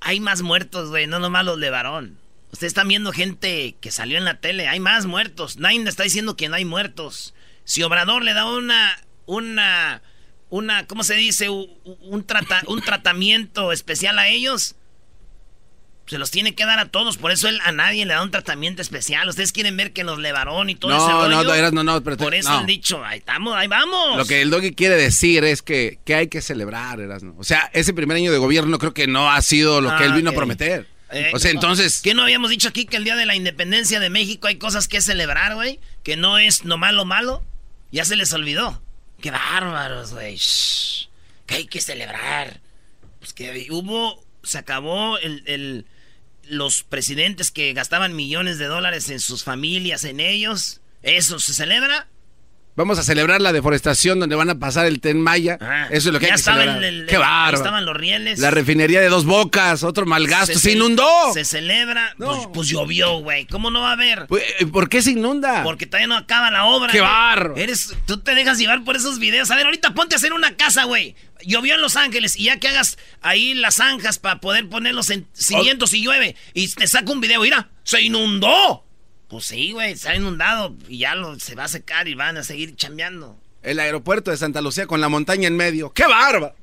Hay 0.00 0.20
más 0.20 0.42
muertos, 0.42 0.88
güey, 0.88 1.06
no 1.06 1.18
nomás 1.18 1.44
los 1.44 1.60
de 1.60 1.70
varón. 1.70 2.18
Ustedes 2.52 2.70
están 2.70 2.88
viendo 2.88 3.12
gente 3.12 3.76
que 3.80 3.90
salió 3.90 4.18
en 4.18 4.24
la 4.24 4.40
tele. 4.40 4.66
Hay 4.66 4.80
más 4.80 5.06
muertos. 5.06 5.56
Nadie 5.58 5.82
está 5.84 6.02
diciendo 6.02 6.36
que 6.36 6.48
no 6.48 6.56
hay 6.56 6.64
muertos. 6.64 7.34
Si 7.64 7.82
Obrador 7.82 8.24
le 8.24 8.32
da 8.32 8.46
una, 8.46 8.98
una, 9.26 10.02
una, 10.48 10.86
¿cómo 10.86 11.04
se 11.04 11.14
dice? 11.14 11.48
Un, 11.48 11.68
un, 11.84 12.24
trata, 12.24 12.62
un 12.66 12.80
tratamiento 12.80 13.70
especial 13.72 14.18
a 14.18 14.28
ellos, 14.28 14.74
se 16.10 16.18
los 16.18 16.30
tiene 16.32 16.54
que 16.56 16.66
dar 16.66 16.78
a 16.80 16.88
todos. 16.88 17.16
Por 17.16 17.30
eso 17.30 17.46
él 17.48 17.60
a 17.64 17.70
nadie 17.72 18.04
le 18.04 18.12
da 18.14 18.22
un 18.22 18.32
tratamiento 18.32 18.82
especial. 18.82 19.28
Ustedes 19.28 19.52
quieren 19.52 19.76
ver 19.76 19.92
que 19.92 20.02
los 20.04 20.18
levarón 20.18 20.68
y 20.68 20.74
todo 20.74 20.90
No, 20.90 20.96
ese 20.98 21.12
rollo. 21.12 21.28
no, 21.28 21.44
no, 21.44 21.54
eras- 21.54 21.72
no, 21.72 21.84
no, 21.84 22.02
pero 22.02 22.16
Por 22.16 22.34
eso 22.34 22.48
no. 22.50 22.58
han 22.58 22.66
dicho, 22.66 23.04
ahí 23.04 23.18
estamos, 23.20 23.54
ahí 23.56 23.68
vamos. 23.68 24.16
Lo 24.16 24.24
que 24.26 24.42
el 24.42 24.50
doggy 24.50 24.72
quiere 24.74 24.96
decir 24.96 25.44
es 25.44 25.62
que, 25.62 26.00
que 26.04 26.16
hay 26.16 26.26
que 26.26 26.42
celebrar, 26.42 26.98
Erasmo. 27.00 27.36
O 27.38 27.44
sea, 27.44 27.70
ese 27.72 27.94
primer 27.94 28.16
año 28.16 28.32
de 28.32 28.38
gobierno 28.38 28.78
creo 28.78 28.92
que 28.92 29.06
no 29.06 29.30
ha 29.30 29.40
sido 29.40 29.80
lo 29.80 29.88
que 29.96 30.02
Ah, 30.02 30.06
él 30.06 30.12
vino 30.14 30.30
ok. 30.30 30.34
a 30.34 30.36
prometer. 30.36 30.88
Eh, 31.12 31.30
o 31.34 31.38
sea, 31.38 31.50
entonces... 31.52 32.00
¿Qué 32.02 32.14
no 32.14 32.22
habíamos 32.22 32.50
dicho 32.50 32.68
aquí 32.68 32.86
que 32.86 32.96
el 32.96 33.04
día 33.04 33.16
de 33.16 33.26
la 33.26 33.34
independencia 33.36 33.98
de 34.00 34.10
México 34.10 34.48
hay 34.48 34.56
cosas 34.58 34.88
que 34.88 35.00
celebrar, 35.00 35.54
güey? 35.54 35.80
Que 36.02 36.16
no 36.16 36.38
es 36.38 36.64
nomás 36.64 36.92
lo 36.92 37.04
malo. 37.04 37.42
Ya 37.92 38.04
se 38.04 38.16
les 38.16 38.32
olvidó. 38.32 38.82
Qué 39.20 39.30
bárbaros, 39.30 40.12
güey. 40.12 40.38
Que 41.46 41.54
hay 41.56 41.66
que 41.66 41.80
celebrar. 41.80 42.60
Pues 43.18 43.32
que 43.32 43.66
hubo, 43.70 44.24
se 44.42 44.58
acabó 44.58 45.18
el, 45.18 45.42
el- 45.46 45.86
los 46.50 46.82
presidentes 46.82 47.50
que 47.50 47.72
gastaban 47.72 48.14
millones 48.14 48.58
de 48.58 48.66
dólares 48.66 49.08
en 49.08 49.20
sus 49.20 49.44
familias, 49.44 50.04
en 50.04 50.20
ellos. 50.20 50.82
¿Eso 51.02 51.38
se 51.38 51.54
celebra? 51.54 52.09
Vamos 52.80 52.98
a 52.98 53.02
celebrar 53.02 53.42
la 53.42 53.52
deforestación 53.52 54.20
donde 54.20 54.36
van 54.36 54.48
a 54.48 54.58
pasar 54.58 54.86
el 54.86 55.00
Tren 55.00 55.20
Maya. 55.20 55.58
Eso 55.90 56.08
es 56.08 56.12
lo 56.14 56.18
que 56.18 56.26
Ah, 56.26 56.28
ya 56.28 56.34
hay 56.34 56.36
que 56.36 56.40
estaba 56.40 56.58
celebrar. 56.60 56.84
el- 56.84 57.00
el- 57.02 57.06
¡Qué 57.06 57.16
ahí 57.16 57.20
bárbaro! 57.20 57.56
estaban 57.58 57.84
los 57.84 57.94
rieles. 57.94 58.38
La 58.38 58.50
refinería 58.50 59.02
de 59.02 59.10
dos 59.10 59.26
bocas, 59.26 59.82
otro 59.82 60.06
malgasto. 60.06 60.54
¡Se, 60.54 60.60
ce- 60.60 60.72
inundó! 60.72 61.04
Se 61.34 61.44
celebra. 61.44 62.14
Pues, 62.16 62.38
pues 62.54 62.68
llovió, 62.68 63.18
güey. 63.18 63.44
¿Cómo 63.46 63.70
no 63.70 63.82
va 63.82 63.90
a 63.90 63.92
haber? 63.92 64.26
Pues, 64.28 64.42
¿Por 64.72 64.88
qué 64.88 65.02
se 65.02 65.10
inunda? 65.10 65.62
Porque 65.62 65.84
todavía 65.84 66.06
no 66.06 66.16
acaba 66.16 66.50
la 66.50 66.64
obra. 66.64 66.90
¡Qué 66.90 67.02
bárbaro! 67.02 67.54
Eres, 67.56 67.94
tú 68.06 68.18
te 68.20 68.34
dejas 68.34 68.56
llevar 68.58 68.82
por 68.82 68.96
esos 68.96 69.18
videos. 69.18 69.50
A 69.50 69.56
ver, 69.56 69.66
ahorita 69.66 69.92
ponte 69.92 70.14
a 70.14 70.16
hacer 70.16 70.32
una 70.32 70.56
casa, 70.56 70.84
güey. 70.84 71.14
Llovió 71.44 71.74
en 71.74 71.82
Los 71.82 71.96
Ángeles 71.96 72.34
y 72.36 72.44
ya 72.44 72.58
que 72.60 72.68
hagas 72.68 72.96
ahí 73.20 73.52
las 73.54 73.74
zanjas 73.76 74.18
para 74.18 74.40
poder 74.40 74.68
poner 74.70 74.94
los 74.94 75.10
en- 75.10 75.26
cimientos 75.34 75.92
y 75.92 76.02
llueve 76.02 76.34
y 76.54 76.68
te 76.68 76.86
saca 76.86 77.12
un 77.12 77.20
video, 77.20 77.42
mira, 77.42 77.68
se 77.84 78.00
inundó. 78.02 78.86
Pues 79.30 79.46
sí, 79.46 79.70
güey, 79.70 79.96
se 79.96 80.08
ha 80.08 80.16
inundado 80.16 80.76
y 80.88 80.98
ya 80.98 81.14
lo, 81.14 81.38
se 81.38 81.54
va 81.54 81.64
a 81.64 81.68
secar 81.68 82.08
y 82.08 82.14
van 82.14 82.36
a 82.36 82.42
seguir 82.42 82.74
chambeando. 82.74 83.38
El 83.62 83.78
aeropuerto 83.78 84.32
de 84.32 84.36
Santa 84.36 84.60
Lucía 84.60 84.88
con 84.88 85.00
la 85.00 85.08
montaña 85.08 85.46
en 85.46 85.56
medio. 85.56 85.92
¡Qué 85.92 86.04
bárbaro! 86.04 86.54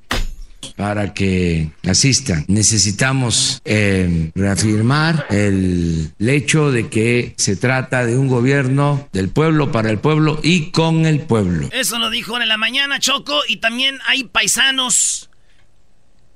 para 0.75 1.13
que 1.13 1.71
asistan. 1.88 2.45
Necesitamos 2.47 3.62
eh, 3.65 4.32
reafirmar 4.36 5.25
el 5.30 6.13
hecho 6.19 6.71
de 6.71 6.89
que 6.89 7.34
se 7.38 7.56
trata 7.56 8.06
de 8.06 8.17
un 8.17 8.27
gobierno 8.27 9.08
del 9.13 9.30
pueblo, 9.30 9.71
para 9.71 9.89
el 9.89 9.99
pueblo 9.99 10.39
y 10.43 10.71
con 10.71 11.06
el 11.06 11.21
pueblo. 11.21 11.69
Eso 11.71 11.99
lo 11.99 12.10
dijo 12.10 12.39
en 12.39 12.47
la 12.47 12.58
mañana, 12.58 12.99
Choco. 12.99 13.41
Y 13.47 13.58
también 13.58 13.99
hay 14.08 14.23
paisanos 14.23 15.30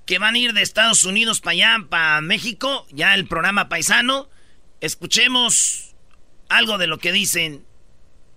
que 0.06 0.18
van 0.18 0.36
a 0.36 0.40
ir 0.40 0.54
de 0.54 0.62
Estados 0.62 1.04
Unidos 1.04 1.42
para 1.42 1.52
allá, 1.52 1.86
para 1.90 2.22
México. 2.22 2.88
Ya 2.92 3.14
el 3.16 3.28
programa 3.28 3.70
paisano. 3.70 4.30
Escuchemos 4.82 5.91
algo 6.58 6.78
de 6.78 6.88
lo 6.88 6.98
que 6.98 7.12
dicen 7.12 7.66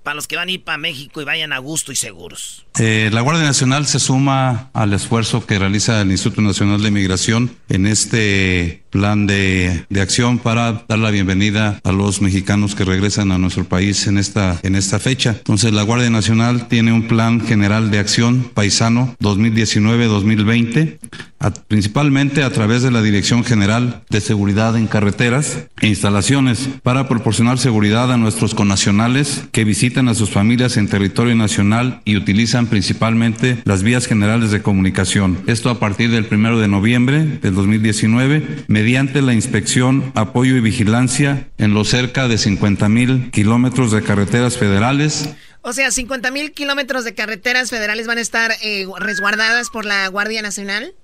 para 0.03 0.15
los 0.15 0.29
que 0.29 0.37
van 0.37 0.49
a 0.49 0.53
ir 0.53 0.65
para 0.65 0.79
México 0.79 1.21
y 1.21 1.25
vayan 1.25 1.53
a 1.53 1.59
gusto 1.59 1.93
y 1.93 1.97
seguros. 1.97 2.64
Eh, 2.79 3.09
la 3.13 3.21
Guardia 3.21 3.45
Nacional 3.45 3.87
se 3.87 4.01
suma 4.01 4.69
al 4.73 4.93
esfuerzo 4.95 5.47
que 5.47 5.61
realiza 5.61 6.01
el 6.01 6.11
Instituto 6.11 6.43
Nacional 6.43 6.83
de 6.83 6.91
Migración 6.91 7.53
en 7.69 7.87
este 7.87 8.83
plan 8.91 9.27
de, 9.27 9.87
de 9.91 10.01
acción 10.01 10.39
para 10.39 10.85
dar 10.89 10.99
la 10.99 11.11
bienvenida 11.11 11.81
a 11.85 11.93
los 11.93 12.21
mexicanos 12.21 12.75
que 12.75 12.85
regresan 12.85 13.31
a 13.33 13.39
nuestro 13.39 13.65
país 13.65 14.07
en 14.09 14.19
esta, 14.19 14.59
en 14.63 14.75
esta 14.77 14.99
fecha. 14.99 15.31
Entonces, 15.39 15.73
la 15.73 15.83
Guardia 15.83 16.11
Nacional 16.11 16.67
tiene 16.69 16.93
un 16.93 17.07
plan 17.09 17.41
general 17.41 17.91
de 17.93 17.99
acción 17.99 18.51
paisano 18.55 19.17
2019-2020, 19.21 20.99
a- 21.41 21.51
principalmente 21.51 22.43
a 22.45 22.51
través 22.51 22.83
de 22.83 22.93
la 22.93 23.03
Dirección 23.03 23.43
General 23.45 24.03
de 24.11 24.21
Seguridad 24.21 24.77
en 24.77 24.87
Carreteras 24.87 25.59
e 25.81 25.89
Instalaciones 25.89 26.69
para 26.85 27.09
proporcionar 27.09 27.59
seguridad 27.59 28.13
a 28.13 28.17
nuestros 28.17 28.55
connacionales 28.55 29.45
que 29.51 29.65
visitan 29.65 30.09
a 30.09 30.15
sus 30.15 30.31
familias 30.31 30.77
en 30.77 30.89
territorio 30.89 31.35
nacional 31.35 32.01
y 32.05 32.17
utilizan 32.17 32.64
principalmente 32.67 33.59
las 33.65 33.83
vías 33.83 34.07
generales 34.07 34.51
de 34.51 34.63
comunicación. 34.63 35.43
Esto 35.47 35.71
a 35.71 35.79
partir 35.79 36.11
del 36.11 36.27
primero 36.27 36.59
de 36.59 36.69
noviembre 36.69 37.25
del 37.25 37.55
2019, 37.55 38.65
mediante 38.69 39.23
la 39.23 39.35
inspección, 39.35 40.13
apoyo 40.15 40.57
y 40.57 40.61
vigilancia 40.61 41.49
en 41.59 41.75
los 41.75 41.89
cerca 41.89 42.29
de 42.29 42.39
50 42.39 42.89
mil 42.89 43.31
kilómetros 43.31 43.93
de 43.93 44.03
carreteras 44.03 44.57
federales 44.57 45.31
O 45.63 45.73
sea, 45.73 45.91
50 45.91 46.31
mil 46.31 46.53
kilómetros 46.53 47.05
de 47.05 47.15
carreteras 47.15 47.71
federales 47.71 48.07
van 48.07 48.19
a 48.19 48.21
estar 48.21 48.53
eh, 48.63 48.87
resguardadas 48.99 49.71
por 49.71 49.85
la 49.85 50.07
Guardia 50.09 50.43
Nacional. 50.43 50.95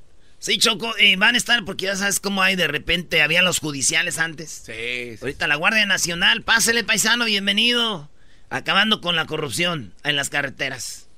Sí, 0.40 0.57
Choco, 0.57 0.96
eh, 0.96 1.16
van 1.16 1.35
a 1.35 1.38
estar 1.38 1.64
porque 1.66 1.85
ya 1.85 1.96
sabes 1.96 2.18
cómo 2.18 2.42
hay 2.42 2.57
de 2.57 2.66
repente, 2.66 3.20
había 3.20 3.42
los 3.42 3.59
judiciales 3.59 4.18
antes. 4.18 4.62
Sí. 4.64 5.18
Ahorita 5.20 5.46
la 5.46 5.57
Guardia 5.57 5.85
Nacional, 5.85 6.42
pásele 6.42 6.83
paisano, 6.83 7.27
bienvenido. 7.27 8.11
Acabando 8.49 9.03
con 9.03 9.16
la 9.16 9.27
corrupción 9.27 9.92
en 10.03 10.16
las 10.16 10.31
carreteras. 10.31 11.10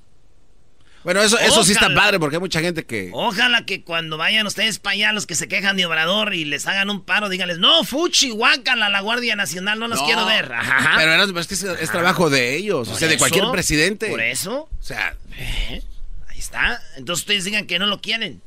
Bueno, 1.03 1.21
eso, 1.21 1.37
eso 1.37 1.63
sí 1.63 1.73
está 1.73 1.93
padre 1.93 2.19
porque 2.19 2.37
hay 2.37 2.39
mucha 2.39 2.61
gente 2.61 2.85
que... 2.85 3.09
Ojalá 3.13 3.65
que 3.65 3.83
cuando 3.83 4.17
vayan 4.17 4.47
ustedes 4.47 4.79
para 4.79 4.93
allá, 4.93 5.13
los 5.13 5.25
que 5.25 5.35
se 5.35 5.47
quejan 5.47 5.75
de 5.75 5.85
Obrador 5.85 6.33
y 6.33 6.45
les 6.45 6.65
hagan 6.65 6.89
un 6.89 7.03
paro, 7.03 7.29
díganles, 7.29 7.59
no, 7.59 7.83
fuchi, 7.83 8.29
guácala, 8.29 8.89
la 8.89 9.01
Guardia 9.01 9.35
Nacional, 9.35 9.79
no 9.79 9.87
los 9.87 9.99
No, 9.99 10.05
quiero 10.05 10.25
ver. 10.25 10.51
Ajá. 10.53 10.93
Pero 10.97 11.39
es 11.39 11.47
que 11.47 11.53
es, 11.55 11.63
es 11.63 11.91
trabajo 11.91 12.29
de 12.29 12.55
ellos, 12.55 12.87
o 12.87 12.95
sea, 12.95 13.07
de 13.07 13.17
cualquier 13.17 13.51
presidente. 13.51 14.07
Por 14.07 14.21
eso. 14.21 14.69
O 14.79 14.83
sea, 14.83 15.15
¿Eh? 15.37 15.81
Ahí 16.29 16.39
está. 16.39 16.81
Entonces 16.95 17.23
ustedes 17.23 17.45
digan 17.45 17.65
que 17.67 17.79
no 17.79 17.87
lo 17.87 18.01
quieren. 18.01 18.41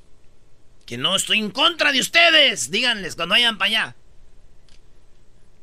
Que 0.87 0.97
no 0.97 1.17
estoy 1.17 1.39
en 1.39 1.51
contra 1.51 1.93
de 1.93 2.01
ustedes. 2.01 2.71
Díganles 2.71 3.17
cuando 3.17 3.35
vayan 3.35 3.59
para 3.59 3.69
allá. 3.69 3.97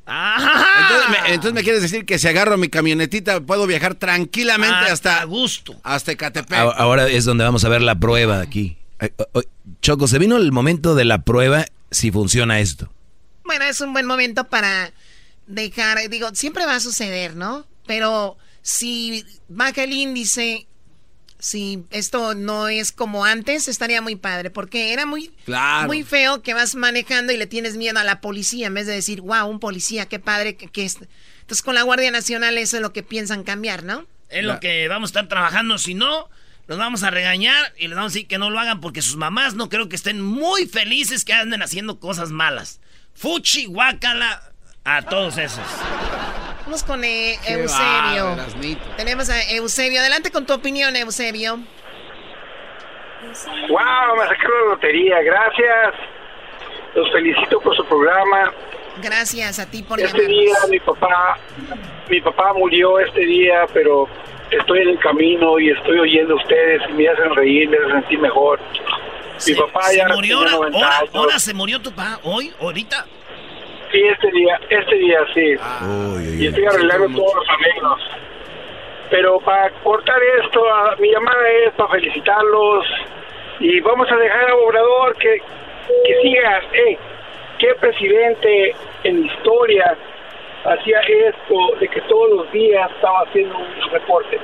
¡Ajá! 0.05 0.81
entonces 0.81 1.09
me, 1.09 1.33
entonces 1.33 1.53
me 1.53 1.63
quieres 1.63 1.81
decir 1.81 2.05
que 2.05 2.19
si 2.19 2.27
agarro 2.27 2.57
mi 2.57 2.67
camionetita 2.67 3.39
puedo 3.41 3.65
viajar 3.67 3.95
tranquilamente 3.95 4.75
Ah, 4.89 4.91
hasta... 4.91 5.21
a 5.21 5.25
gusto. 5.25 5.79
Hasta 5.83 6.11
Ecatepec. 6.11 6.57
Ahora 6.57 7.07
es 7.07 7.25
donde 7.25 7.43
vamos 7.43 7.63
a 7.63 7.69
ver 7.69 7.81
la 7.81 7.95
prueba 7.99 8.41
aquí. 8.41 8.77
Choco, 9.81 10.07
se 10.07 10.19
vino 10.19 10.37
el 10.37 10.51
momento 10.51 10.95
de 10.95 11.05
la 11.05 11.19
prueba 11.23 11.65
si 11.91 12.11
funciona 12.11 12.59
esto. 12.59 12.91
Bueno, 13.45 13.65
es 13.65 13.81
un 13.81 13.93
buen 13.93 14.05
momento 14.05 14.45
para 14.45 14.91
dejar, 15.47 15.97
digo, 16.09 16.29
siempre 16.33 16.65
va 16.65 16.75
a 16.75 16.79
suceder, 16.79 17.35
¿no? 17.35 17.65
Pero 17.85 18.37
si 18.61 19.25
baja 19.49 19.83
el 19.83 19.93
índice, 19.93 20.67
si 21.43 21.83
esto 21.89 22.35
no 22.35 22.69
es 22.69 22.93
como 22.93 23.25
antes, 23.25 23.67
estaría 23.67 24.01
muy 24.01 24.15
padre, 24.15 24.49
porque 24.49 24.93
era 24.93 25.05
muy, 25.05 25.29
Claro. 25.43 25.87
muy 25.87 26.03
feo 26.03 26.41
que 26.41 26.53
vas 26.53 26.73
manejando 26.73 27.33
y 27.33 27.37
le 27.37 27.47
tienes 27.47 27.75
miedo 27.75 27.99
a 27.99 28.05
la 28.05 28.21
policía, 28.21 28.67
en 28.67 28.73
vez 28.75 28.87
de 28.87 28.93
decir, 28.93 29.19
wow, 29.19 29.45
un 29.47 29.59
policía, 29.59 30.05
qué 30.05 30.19
padre 30.19 30.55
que, 30.55 30.69
que 30.69 30.85
es. 30.85 30.99
Entonces 31.41 31.61
con 31.61 31.75
la 31.75 31.81
Guardia 31.81 32.11
Nacional 32.11 32.57
eso 32.57 32.77
es 32.77 32.81
lo 32.81 32.93
que 32.93 33.03
piensan 33.03 33.43
cambiar, 33.43 33.83
¿no? 33.83 34.05
Es 34.29 34.45
lo 34.45 34.61
que 34.61 34.87
vamos 34.87 35.09
a 35.09 35.11
estar 35.11 35.27
trabajando. 35.27 35.77
Si 35.77 35.95
no, 35.95 36.29
los 36.67 36.77
vamos 36.77 37.03
a 37.03 37.09
regañar 37.09 37.73
y 37.77 37.87
les 37.89 37.97
vamos 37.97 38.13
a 38.13 38.15
decir 38.15 38.27
que 38.29 38.37
no 38.37 38.49
lo 38.49 38.57
hagan 38.57 38.79
porque 38.79 39.01
sus 39.01 39.17
mamás 39.17 39.53
no 39.53 39.67
creo 39.67 39.89
que 39.89 39.97
estén 39.97 40.21
muy 40.21 40.65
felices 40.65 41.25
que 41.25 41.33
anden 41.33 41.61
haciendo 41.61 41.99
cosas 41.99 42.29
malas. 42.31 42.79
Fuchi, 43.15 43.65
guácala 43.65 44.41
a 44.85 45.01
todos 45.01 45.37
esos. 45.37 45.59
Vamos 46.65 46.83
con 46.83 47.03
eh, 47.03 47.37
Eusebio. 47.45 48.37
Tenemos 48.97 49.29
a 49.29 49.41
Eusebio. 49.51 49.99
Adelante 49.99 50.31
con 50.31 50.45
tu 50.45 50.53
opinión, 50.53 50.95
Eusebio. 50.95 51.59
¡Wow! 53.69 54.15
Me 54.17 54.27
saqué 54.27 54.47
la 54.47 54.69
lotería. 54.69 55.21
Gracias. 55.23 55.93
Los 56.95 57.11
felicito 57.11 57.59
por 57.59 57.75
su 57.75 57.85
programa. 57.85 58.53
Gracias 59.01 59.57
a 59.59 59.65
ti 59.69 59.81
por 59.81 59.99
Este 59.99 60.15
llamarnos. 60.19 60.37
día 60.37 60.55
mi 60.69 60.79
papá, 60.79 61.37
mi 62.09 62.21
papá 62.21 62.53
murió 62.53 62.99
este 62.99 63.21
día, 63.21 63.65
pero 63.73 64.07
estoy 64.51 64.81
en 64.81 64.89
el 64.89 64.99
camino 64.99 65.57
y 65.59 65.71
estoy 65.71 65.97
oyendo 65.97 66.35
a 66.35 66.37
ustedes 66.37 66.83
y 66.89 66.93
me 66.93 67.09
hacen 67.09 67.33
reír, 67.35 67.67
me 67.69 67.77
hacen 67.77 67.91
sentir 68.01 68.19
mejor. 68.19 68.59
mi 69.47 69.53
papá 69.55 69.83
Se 69.85 69.97
ya 69.97 70.07
murió 70.09 70.37
ahora, 70.37 70.51
90 70.51 70.77
ahora, 70.77 70.97
años. 70.99 71.09
ahora 71.15 71.39
se 71.39 71.53
murió 71.55 71.81
tu 71.81 71.89
papá. 71.91 72.19
Hoy, 72.23 72.53
ahorita. 72.61 73.07
Sí, 73.93 74.01
este 74.07 74.31
día, 74.31 74.59
este 74.69 74.95
día 74.95 75.19
sí. 75.35 75.55
y 76.39 76.47
estoy 76.47 76.65
arreglando 76.65 77.21
todos 77.21 77.35
los 77.35 77.45
arreglos. 77.47 78.01
Pero 79.11 79.39
para 79.41 79.69
cortar 79.83 80.17
esto, 80.43 80.63
ah, 80.67 80.95
mi 80.97 81.11
llamada 81.11 81.47
es 81.63 81.73
para 81.75 81.91
felicitarlos 81.91 82.85
y 83.59 83.79
vamos 83.81 84.11
a 84.11 84.15
dejar 84.15 84.49
a 84.49 84.55
Obrador 84.55 85.15
que, 85.17 85.39
que 86.07 86.21
siga. 86.23 86.61
Eh, 86.73 86.97
¿Qué 87.59 87.67
presidente 87.79 88.75
en 89.03 89.25
historia 89.27 89.95
hacía 90.65 90.99
esto 91.01 91.55
de 91.79 91.87
que 91.87 92.01
todos 92.01 92.31
los 92.31 92.51
días 92.51 92.89
estaba 92.95 93.19
haciendo 93.27 93.55
un 93.59 93.91
reporte? 93.91 94.39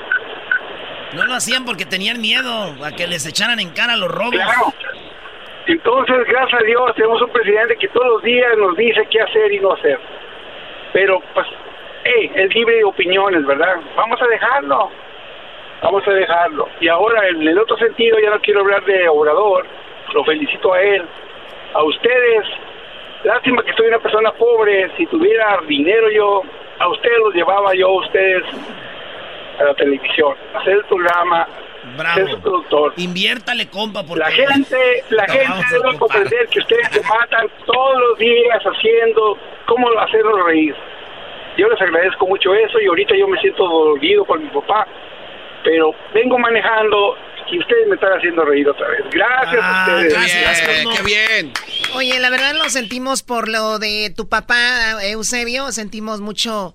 No 1.16 1.26
lo 1.26 1.34
hacían 1.34 1.66
porque 1.66 1.88
tenían 1.88 2.22
miedo 2.22 2.76
a 2.86 2.92
que 2.92 3.08
les 3.08 3.26
echaran 3.26 3.60
en 3.60 3.72
cara 3.72 3.98
los 3.98 4.12
robos. 4.12 4.36
Claro. 4.36 4.74
Entonces, 5.70 6.26
gracias 6.26 6.62
a 6.62 6.66
Dios, 6.66 6.96
tenemos 6.96 7.22
un 7.22 7.30
presidente 7.30 7.76
que 7.76 7.90
todos 7.90 8.08
los 8.08 8.24
días 8.24 8.58
nos 8.58 8.76
dice 8.76 9.06
qué 9.12 9.22
hacer 9.22 9.54
y 9.54 9.60
no 9.60 9.74
hacer. 9.74 10.00
Pero, 10.94 11.22
pues, 11.36 11.46
hey, 12.06 12.32
es 12.34 12.56
libre 12.56 12.78
de 12.78 12.86
opiniones, 12.86 13.46
¿verdad? 13.46 13.76
Vamos 13.96 14.20
a 14.20 14.26
dejarlo. 14.26 14.90
Vamos 15.84 16.08
a 16.08 16.12
dejarlo. 16.12 16.68
Y 16.80 16.88
ahora, 16.88 17.28
en 17.28 17.48
el 17.48 17.60
otro 17.60 17.78
sentido, 17.78 18.18
ya 18.18 18.32
no 18.32 18.40
quiero 18.40 18.62
hablar 18.62 18.84
de 18.86 19.08
Obrador. 19.10 19.68
Lo 20.12 20.24
felicito 20.24 20.74
a 20.74 20.82
él. 20.82 21.06
A 21.76 21.84
ustedes, 21.84 22.48
lástima 23.24 23.62
que 23.62 23.74
soy 23.74 23.90
una 23.90 24.00
persona 24.00 24.32
pobre. 24.32 24.90
Si 24.98 25.06
tuviera 25.06 25.60
dinero 25.68 26.10
yo, 26.10 26.42
a 26.80 26.88
ustedes 26.88 27.20
los 27.20 27.36
llevaba 27.36 27.76
yo, 27.76 27.90
a 27.90 28.00
ustedes, 28.00 28.44
a 29.60 29.66
la 29.66 29.76
televisión. 29.76 30.34
Hacer 30.56 30.78
el 30.78 30.86
programa, 30.86 31.48
ser 32.16 32.30
su 32.32 32.40
productor. 32.42 32.94
Inviértale, 32.98 33.68
compa, 33.70 34.04
porque... 34.04 34.20
La 34.24 34.32
gente, 34.32 34.78
la 35.10 35.28
gente 35.28 35.66
debe 35.72 35.90
ocupar. 35.90 35.98
comprender 36.00 36.48
que 36.48 36.60
ustedes 36.60 36.88
se 36.92 37.02
matan 37.02 37.48
todos 37.66 38.00
los 38.10 38.18
días 38.20 38.60
haciendo 38.64 39.38
cómo 39.68 39.88
hacernos 40.00 40.46
reír. 40.46 40.76
Yo 41.58 41.68
les 41.68 41.82
agradezco 41.82 42.26
mucho 42.28 42.54
eso 42.56 42.80
y 42.80 42.88
ahorita 42.88 43.16
yo 43.18 43.28
me 43.28 43.40
siento 43.42 43.64
dolido 43.68 44.24
por 44.26 44.40
mi 44.40 44.48
papá, 44.50 44.88
pero 45.64 45.92
vengo 46.14 46.38
manejando 46.40 47.16
y 47.52 47.60
ustedes 47.60 47.88
me 47.88 47.96
están 47.96 48.14
haciendo 48.14 48.46
reír 48.46 48.70
otra 48.70 48.88
vez. 48.90 49.02
Gracias 49.12 49.60
Ah, 49.62 49.86
a 49.86 49.96
ustedes. 49.98 50.14
gracias, 50.14 50.84
Cosmo. 50.86 51.04
bien. 51.06 51.52
Oye, 51.96 52.20
la 52.20 52.30
verdad 52.30 52.54
lo 52.54 52.70
sentimos 52.70 53.24
por 53.24 53.50
lo 53.50 53.80
de 53.80 54.14
tu 54.16 54.30
papá, 54.30 55.04
Eusebio. 55.04 55.72
Sentimos 55.72 56.22
mucho 56.22 56.74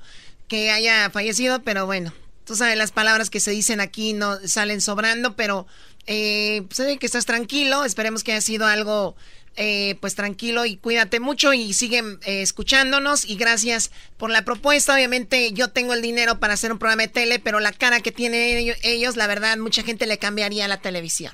que 0.48 0.70
haya 0.70 1.08
fallecido, 1.10 1.62
pero 1.64 1.86
bueno, 1.86 2.12
tú 2.44 2.54
sabes, 2.56 2.76
las 2.76 2.92
palabras 2.92 3.30
que 3.30 3.40
se 3.40 3.50
dicen 3.50 3.80
aquí 3.80 4.12
no 4.12 4.36
salen 4.46 4.80
sobrando, 4.80 5.34
pero 5.36 5.66
eh, 6.06 6.62
se 6.70 6.84
ve 6.84 6.98
que 6.98 7.06
estás 7.06 7.26
tranquilo. 7.26 7.84
Esperemos 7.84 8.22
que 8.24 8.32
haya 8.32 8.40
sido 8.40 8.66
algo, 8.66 9.16
eh, 9.56 9.96
pues 10.00 10.14
tranquilo 10.16 10.66
y 10.66 10.76
cuídate 10.76 11.20
mucho 11.20 11.52
y 11.54 11.72
siguen 11.72 12.18
eh, 12.26 12.42
escuchándonos. 12.42 13.24
Y 13.24 13.36
gracias 13.36 13.90
por 14.16 14.30
la 14.30 14.42
propuesta. 14.44 14.94
Obviamente, 14.94 15.52
yo 15.52 15.68
tengo 15.68 15.94
el 15.94 16.02
dinero 16.02 16.40
para 16.40 16.54
hacer 16.54 16.72
un 16.72 16.78
programa 16.78 17.02
de 17.02 17.08
tele, 17.08 17.38
pero 17.38 17.60
la 17.60 17.72
cara 17.72 18.00
que 18.00 18.12
tienen 18.12 18.58
ello- 18.58 18.74
ellos, 18.82 19.16
la 19.16 19.26
verdad, 19.26 19.56
mucha 19.58 19.82
gente 19.82 20.06
le 20.06 20.18
cambiaría 20.18 20.64
a 20.66 20.68
la 20.68 20.78
televisión. 20.80 21.32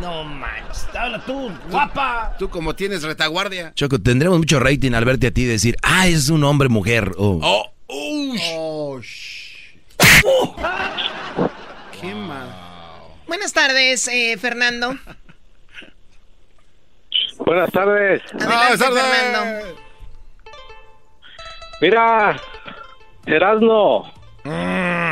No 0.00 0.24
manches, 0.24 0.86
habla 0.94 1.24
tú, 1.24 1.50
guapa. 1.70 2.36
Tú 2.38 2.50
como 2.50 2.74
tienes 2.76 3.02
retaguardia. 3.02 3.72
Choco, 3.74 3.98
tendremos 3.98 4.38
mucho 4.38 4.60
rating 4.60 4.92
al 4.92 5.06
verte 5.06 5.28
a 5.28 5.30
ti 5.30 5.44
decir, 5.44 5.76
ah, 5.82 6.06
es 6.06 6.28
un 6.28 6.44
hombre 6.44 6.68
mujer. 6.68 7.12
o 7.16 7.40
Oh, 7.42 7.72
ush. 7.88 9.56
Qué 12.00 12.14
mal. 12.14 12.48
Buenas 13.26 13.52
tardes, 13.52 14.08
eh, 14.08 14.36
Fernando. 14.38 14.94
Buenas 17.38 17.70
tardes. 17.70 18.22
Adelante, 18.34 18.78
Fernando. 18.78 19.76
Mira, 21.80 22.40
Erasno, 23.26 24.12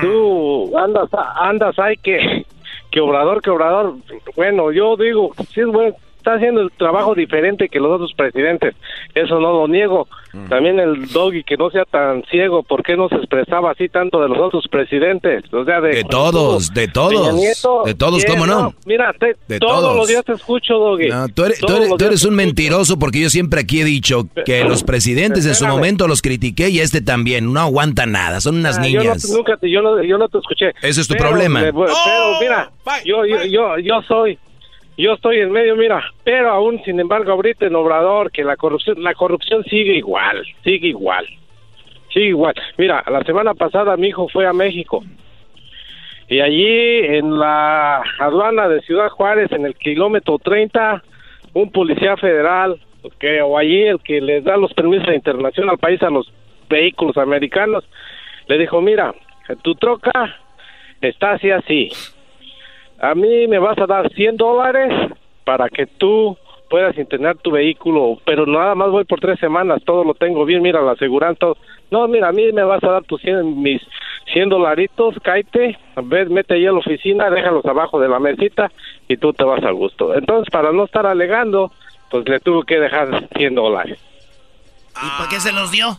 tú 0.00 0.78
andas, 0.78 1.08
andas 1.36 1.78
ahí 1.78 1.96
que, 1.98 2.46
que 2.90 3.00
obrador, 3.00 3.42
que 3.42 3.50
obrador. 3.50 3.96
Bueno, 4.34 4.72
yo 4.72 4.96
digo, 4.96 5.34
sí 5.52 5.60
es 5.60 5.66
bueno, 5.66 5.94
está 6.24 6.34
haciendo 6.36 6.62
el 6.62 6.70
trabajo 6.72 7.14
diferente 7.14 7.68
que 7.68 7.78
los 7.78 7.92
otros 7.92 8.12
presidentes. 8.16 8.74
Eso 9.14 9.38
no 9.38 9.52
lo 9.52 9.68
niego. 9.68 10.08
También 10.48 10.80
el 10.80 11.06
doggy 11.12 11.44
que 11.44 11.56
no 11.56 11.70
sea 11.70 11.84
tan 11.84 12.24
ciego, 12.30 12.62
¿por 12.64 12.82
qué 12.82 12.96
no 12.96 13.08
se 13.08 13.14
expresaba 13.16 13.70
así 13.70 13.88
tanto 13.88 14.20
de 14.20 14.28
los 14.28 14.38
otros 14.38 14.66
presidentes? 14.68 15.44
O 15.52 15.64
sea, 15.64 15.80
de, 15.80 15.90
De 15.90 16.04
todos, 16.04 16.72
de 16.74 16.88
todos. 16.88 17.34
Nieto, 17.34 17.82
De 17.84 17.94
todos, 17.94 18.24
bien, 18.24 18.32
¿cómo 18.32 18.46
no? 18.46 18.74
Mira, 18.84 19.12
te- 19.20 19.36
De 19.46 19.60
todos, 19.60 19.80
todos. 19.80 19.96
los 19.96 20.08
días 20.08 20.24
te 20.24 20.32
escucho, 20.32 20.74
doggy. 20.74 21.08
No, 21.08 21.28
tú 21.28 21.44
eres, 21.44 21.60
tú 21.60 21.72
eres- 21.76 21.96
tú 21.96 22.04
eres 22.04 22.24
un 22.24 22.34
mentiroso 22.34 22.98
porque 22.98 23.20
yo 23.20 23.30
siempre 23.30 23.60
aquí 23.60 23.80
he 23.82 23.84
dicho 23.84 24.26
que 24.44 24.64
los 24.64 24.82
presidentes 24.82 25.46
en 25.46 25.54
su 25.54 25.66
momento 25.66 26.08
los 26.08 26.20
critiqué 26.22 26.68
y 26.70 26.80
este 26.80 27.00
también. 27.00 27.52
No 27.52 27.60
aguanta 27.60 28.06
nada, 28.06 28.40
son 28.40 28.56
unas 28.56 28.78
Ah, 28.78 28.86
yo 28.88 28.98
no- 28.98 29.00
niñas. 29.04 29.30
nunca 29.30 29.56
te- 29.56 29.70
yo, 29.70 29.82
no, 29.82 30.02
yo 30.02 30.18
no 30.18 30.28
te 30.28 30.38
escuché. 30.38 30.72
Ese 30.82 31.00
es 31.02 31.06
tu 31.06 31.14
Pero, 31.14 31.28
problema. 31.28 31.60
pero 31.60 31.86
mira, 32.40 32.70
yo, 33.04 33.24
yo, 33.24 33.44
yo, 33.44 33.78
yo 33.78 34.02
soy, 34.08 34.36
yo 34.96 35.14
estoy 35.14 35.40
en 35.40 35.50
medio, 35.50 35.76
mira, 35.76 36.02
pero 36.22 36.50
aún, 36.50 36.82
sin 36.84 37.00
embargo, 37.00 37.32
ahorita 37.32 37.66
en 37.66 37.74
Obrador, 37.74 38.30
que 38.30 38.44
la 38.44 38.56
corrupción, 38.56 39.02
la 39.02 39.14
corrupción 39.14 39.64
sigue 39.64 39.96
igual, 39.96 40.44
sigue 40.62 40.88
igual, 40.88 41.26
sigue 42.12 42.26
igual. 42.26 42.54
Mira, 42.78 43.02
la 43.10 43.22
semana 43.24 43.54
pasada 43.54 43.96
mi 43.96 44.08
hijo 44.08 44.28
fue 44.28 44.46
a 44.46 44.52
México 44.52 45.02
y 46.28 46.40
allí 46.40 46.98
en 47.16 47.38
la 47.38 48.02
aduana 48.18 48.68
de 48.68 48.80
Ciudad 48.82 49.10
Juárez, 49.10 49.52
en 49.52 49.66
el 49.66 49.74
kilómetro 49.74 50.38
30, 50.38 51.02
un 51.52 51.70
policía 51.70 52.16
federal, 52.16 52.80
que 53.18 53.42
o 53.42 53.58
allí 53.58 53.82
el 53.82 54.00
que 54.00 54.20
les 54.20 54.42
da 54.44 54.56
los 54.56 54.72
permisos 54.72 55.06
de 55.08 55.16
internación 55.16 55.68
al 55.68 55.78
país 55.78 56.02
a 56.02 56.10
los 56.10 56.32
vehículos 56.68 57.18
americanos, 57.18 57.84
le 58.48 58.58
dijo, 58.58 58.80
mira, 58.80 59.14
tu 59.62 59.74
troca 59.74 60.36
está 61.02 61.32
así 61.32 61.50
así. 61.50 61.90
A 63.00 63.14
mí 63.14 63.46
me 63.48 63.58
vas 63.58 63.78
a 63.78 63.86
dar 63.86 64.12
100 64.12 64.36
dólares 64.36 64.92
para 65.44 65.68
que 65.68 65.86
tú 65.86 66.36
puedas 66.70 66.96
internar 66.96 67.36
tu 67.36 67.50
vehículo, 67.50 68.18
pero 68.24 68.46
nada 68.46 68.74
más 68.74 68.90
voy 68.90 69.04
por 69.04 69.20
tres 69.20 69.38
semanas, 69.38 69.82
todo 69.84 70.02
lo 70.02 70.14
tengo 70.14 70.44
bien, 70.44 70.62
mira 70.62 70.80
la 70.80 70.92
aseguranza. 70.92 71.48
No, 71.90 72.08
mira, 72.08 72.28
a 72.28 72.32
mí 72.32 72.50
me 72.52 72.64
vas 72.64 72.82
a 72.82 72.90
dar 72.90 73.04
tus 73.04 73.20
100, 73.20 73.62
mis 73.62 73.80
100 74.32 74.48
dolaritos, 74.48 75.14
cáete, 75.22 75.78
mete 76.30 76.54
ahí 76.54 76.66
a 76.66 76.72
la 76.72 76.78
oficina, 76.78 77.30
déjalos 77.30 77.64
abajo 77.66 78.00
de 78.00 78.08
la 78.08 78.18
mesita 78.18 78.72
y 79.06 79.16
tú 79.16 79.32
te 79.32 79.44
vas 79.44 79.62
a 79.62 79.70
gusto. 79.70 80.14
Entonces, 80.14 80.50
para 80.50 80.72
no 80.72 80.84
estar 80.84 81.06
alegando, 81.06 81.70
pues 82.10 82.28
le 82.28 82.40
tuve 82.40 82.64
que 82.66 82.80
dejar 82.80 83.28
100 83.36 83.54
dólares. 83.54 83.98
¿Y 84.96 85.20
por 85.20 85.28
qué 85.28 85.40
se 85.40 85.52
los 85.52 85.70
dio? 85.70 85.98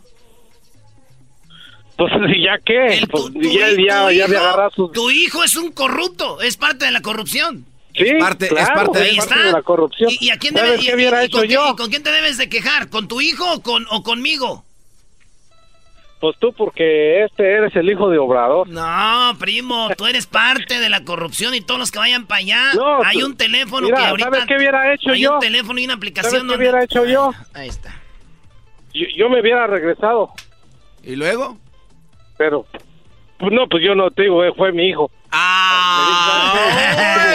Pues 1.97 2.11
ya 2.43 2.57
qué, 2.65 3.05
pues 3.09 3.23
ya, 3.33 3.69
tu 3.69 3.81
ya, 3.81 4.11
ya 4.11 4.27
me 4.27 4.35
hijo- 4.35 4.43
agarras 4.43 4.73
sus... 4.73 4.91
Tu 4.91 5.09
hijo 5.11 5.43
es 5.43 5.55
un 5.55 5.71
corrupto, 5.71 6.41
es 6.41 6.57
parte 6.57 6.85
de 6.85 6.91
la 6.91 7.01
corrupción. 7.01 7.65
Sí, 7.93 8.05
parte- 8.19 8.45
es 8.47 8.51
claro, 8.51 8.75
parte 8.91 8.99
de- 8.99 9.05
Ahí 9.11 9.17
parte 9.17 9.39
de 9.39 9.51
la 9.53 9.61
corrupción. 9.61 10.09
¿Y, 10.19 10.25
y 10.25 10.29
a 10.31 10.37
quién 10.37 10.53
¿Sabes 10.53 10.71
debes, 10.71 10.85
qué 10.85 10.91
y- 10.91 10.95
hubiera 10.95 11.23
y- 11.23 11.27
hecho 11.27 11.37
con, 11.37 11.47
yo? 11.47 11.75
con 11.77 11.89
quién 11.89 12.03
te 12.03 12.11
debes 12.11 12.37
de 12.37 12.49
quejar? 12.49 12.89
¿Con 12.89 13.07
tu 13.07 13.21
hijo 13.21 13.49
o, 13.53 13.61
con, 13.61 13.85
o 13.89 14.03
conmigo? 14.03 14.65
Pues 16.19 16.37
tú, 16.39 16.51
porque 16.53 17.23
este 17.23 17.43
eres 17.53 17.75
el 17.75 17.89
hijo 17.89 18.09
de 18.09 18.17
Obrador. 18.17 18.67
No, 18.69 19.33
primo, 19.37 19.89
tú 19.97 20.07
eres 20.07 20.25
parte 20.25 20.79
de 20.79 20.89
la 20.89 21.03
corrupción 21.03 21.53
y 21.53 21.61
todos 21.61 21.79
los 21.79 21.91
que 21.91 21.99
vayan 21.99 22.25
para 22.25 22.39
allá. 22.39 22.73
No, 22.73 23.03
hay 23.03 23.19
tú- 23.19 23.25
un 23.27 23.37
teléfono 23.37 23.85
mira, 23.87 23.97
que 23.97 24.05
ahorita. 24.05 24.29
¿sabes 24.31 24.45
qué 24.47 24.55
hubiera 24.57 24.93
hecho 24.93 25.11
hay 25.11 25.21
yo? 25.21 25.33
un 25.35 25.39
teléfono 25.39 25.79
y 25.79 25.85
una 25.85 25.93
aplicación 25.93 26.31
¿Sabes 26.31 26.43
qué 26.43 26.47
donde- 26.47 26.63
hubiera 26.69 26.83
hecho 26.83 27.05
yo? 27.05 27.31
Ahí 27.53 27.67
está. 27.69 28.01
Yo, 28.93 29.05
yo 29.15 29.29
me 29.29 29.41
hubiera 29.41 29.67
regresado. 29.67 30.31
¿Y 31.03 31.15
luego? 31.15 31.57
Pero, 32.37 32.65
pues 33.39 33.51
no, 33.51 33.67
pues 33.67 33.83
yo 33.83 33.95
no 33.95 34.11
te 34.11 34.23
digo, 34.23 34.43
eh, 34.43 34.51
fue 34.55 34.71
mi 34.71 34.87
hijo. 34.89 35.09
Ah, 35.31 36.53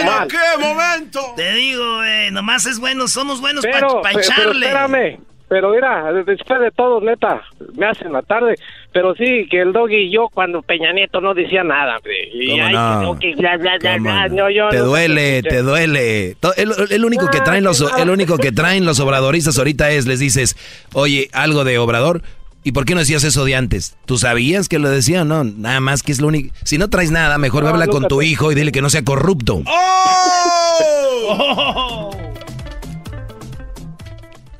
Mal. 0.05 0.27
¡Qué 0.27 0.37
momento! 0.59 1.19
Te 1.35 1.53
digo, 1.53 2.03
eh, 2.03 2.29
nomás 2.31 2.65
es 2.65 2.79
bueno, 2.79 3.07
somos 3.07 3.39
buenos 3.41 3.65
para 3.65 3.75
Pero, 3.87 4.01
pe- 4.01 4.09
pero 4.09 4.19
echarle. 4.19 4.65
espérame. 4.67 5.19
Pero 5.47 5.71
mira, 5.71 6.13
después 6.25 6.61
de 6.61 6.71
todo, 6.71 7.01
neta, 7.01 7.41
me 7.75 7.85
hacen 7.85 8.13
la 8.13 8.21
tarde. 8.21 8.55
Pero 8.93 9.13
sí, 9.15 9.47
que 9.51 9.59
el 9.59 9.73
doggy 9.73 9.97
y 10.07 10.09
yo, 10.11 10.29
cuando 10.33 10.61
Peña 10.61 10.93
Nieto 10.93 11.19
no 11.19 11.33
decía 11.33 11.61
nada. 11.61 11.97
Y 12.33 12.51
¿Cómo 12.51 12.63
ay, 12.65 12.73
no? 12.73 12.99
que 12.99 13.05
no, 13.05 13.19
que 13.19 13.35
bla, 13.41 13.57
bla, 13.57 13.77
bla, 13.77 13.93
¿Cómo 13.97 14.03
bla, 14.09 14.27
no? 14.29 14.35
no, 14.35 14.49
yo 14.49 14.69
te 14.69 14.77
no- 14.77 14.85
duele, 14.85 15.43
te 15.43 15.61
duele. 15.61 16.35
To- 16.39 16.55
El, 16.55 16.71
el 16.89 17.03
único 17.05 17.27
que 17.27 17.41
traen 17.41 17.65
los 17.65 17.81
el 17.99 18.09
único 18.09 18.37
que 18.37 18.53
traen 18.53 18.85
los 18.85 19.01
obradoristas 19.01 19.57
ahorita 19.57 19.91
es 19.91 20.07
les 20.07 20.19
dices, 20.19 20.55
"Oye, 20.93 21.27
algo 21.33 21.65
de 21.65 21.77
obrador." 21.79 22.21
¿Y 22.63 22.73
por 22.73 22.85
qué 22.85 22.93
no 22.93 22.99
decías 22.99 23.23
eso 23.23 23.43
de 23.43 23.55
antes? 23.55 23.95
¿Tú 24.05 24.19
sabías 24.19 24.69
que 24.69 24.77
lo 24.77 24.89
decía 24.89 25.23
o 25.23 25.25
no? 25.25 25.43
Nada 25.43 25.79
más 25.79 26.03
que 26.03 26.11
es 26.11 26.21
lo 26.21 26.27
único. 26.27 26.53
Si 26.63 26.77
no 26.77 26.89
traes 26.89 27.09
nada, 27.09 27.39
mejor 27.39 27.63
No, 27.63 27.69
habla 27.69 27.87
con 27.87 28.07
tu 28.07 28.21
hijo 28.21 28.51
y 28.51 28.55
dile 28.55 28.71
que 28.71 28.83
no 28.83 28.89
sea 28.91 29.03
corrupto. 29.03 29.63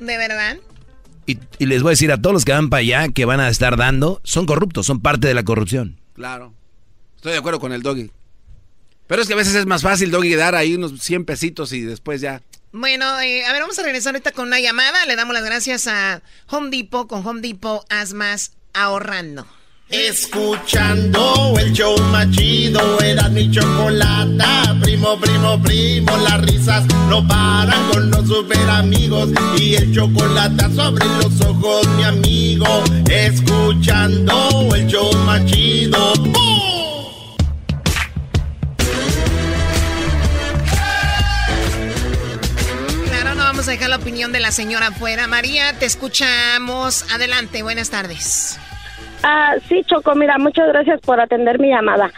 ¿De 0.00 0.16
verdad? 0.16 0.56
Y, 1.26 1.38
y 1.58 1.66
les 1.66 1.82
voy 1.82 1.90
a 1.90 1.92
decir 1.92 2.10
a 2.10 2.20
todos 2.20 2.34
los 2.34 2.44
que 2.44 2.50
van 2.50 2.70
para 2.70 2.80
allá, 2.80 3.08
que 3.08 3.24
van 3.24 3.38
a 3.38 3.48
estar 3.48 3.76
dando, 3.76 4.20
son 4.24 4.46
corruptos, 4.46 4.86
son 4.86 5.00
parte 5.00 5.28
de 5.28 5.34
la 5.34 5.44
corrupción. 5.44 6.00
Claro. 6.14 6.52
Estoy 7.16 7.32
de 7.32 7.38
acuerdo 7.38 7.60
con 7.60 7.72
el 7.72 7.82
doggy. 7.82 8.10
Pero 9.06 9.22
es 9.22 9.28
que 9.28 9.34
a 9.34 9.36
veces 9.36 9.54
es 9.54 9.66
más 9.66 9.82
fácil, 9.82 10.10
doggy, 10.10 10.34
dar 10.34 10.56
ahí 10.56 10.74
unos 10.74 11.00
100 11.00 11.24
pesitos 11.24 11.72
y 11.72 11.82
después 11.82 12.20
ya. 12.20 12.42
Bueno, 12.72 13.20
eh, 13.20 13.44
a 13.44 13.52
ver, 13.52 13.60
vamos 13.60 13.78
a 13.78 13.82
regresar 13.82 14.14
ahorita 14.14 14.32
con 14.32 14.46
una 14.46 14.58
llamada. 14.58 15.04
Le 15.06 15.14
damos 15.14 15.34
las 15.34 15.44
gracias 15.44 15.86
a 15.86 16.22
Home 16.48 16.70
Depot. 16.70 17.06
Con 17.06 17.26
Home 17.26 17.42
Depot, 17.42 17.84
haz 17.90 18.14
más 18.14 18.52
ahorrando. 18.72 19.46
Escuchando 19.90 21.54
el 21.58 21.70
show 21.74 21.94
más 22.04 22.30
chido, 22.30 22.80
mi 23.30 23.50
chocolata. 23.50 24.74
Primo, 24.80 25.20
primo, 25.20 25.62
primo, 25.62 26.16
las 26.16 26.40
risas 26.40 26.86
no 27.10 27.26
paran 27.28 27.90
con 27.90 28.10
los 28.10 28.26
super 28.26 28.70
amigos. 28.70 29.28
Y 29.58 29.74
el 29.74 29.94
chocolate 29.94 30.74
sobre 30.74 31.04
los 31.04 31.38
ojos, 31.42 31.86
mi 31.88 32.04
amigo. 32.04 32.66
Escuchando 33.10 34.68
el 34.74 34.86
show 34.86 35.12
más 35.26 35.44
chido. 35.44 36.14
Vamos 43.62 43.68
a 43.68 43.78
dejar 43.78 43.90
la 43.90 43.96
opinión 44.02 44.32
de 44.32 44.40
la 44.40 44.50
señora 44.50 44.88
afuera. 44.88 45.28
María, 45.28 45.72
te 45.78 45.86
escuchamos. 45.86 47.06
Adelante, 47.14 47.62
buenas 47.62 47.90
tardes. 47.90 48.58
Ah, 49.22 49.54
sí, 49.68 49.82
Choco, 49.86 50.16
mira, 50.16 50.36
muchas 50.38 50.66
gracias 50.66 51.00
por 51.02 51.20
atender 51.20 51.60
mi 51.60 51.68
llamada. 51.68 52.10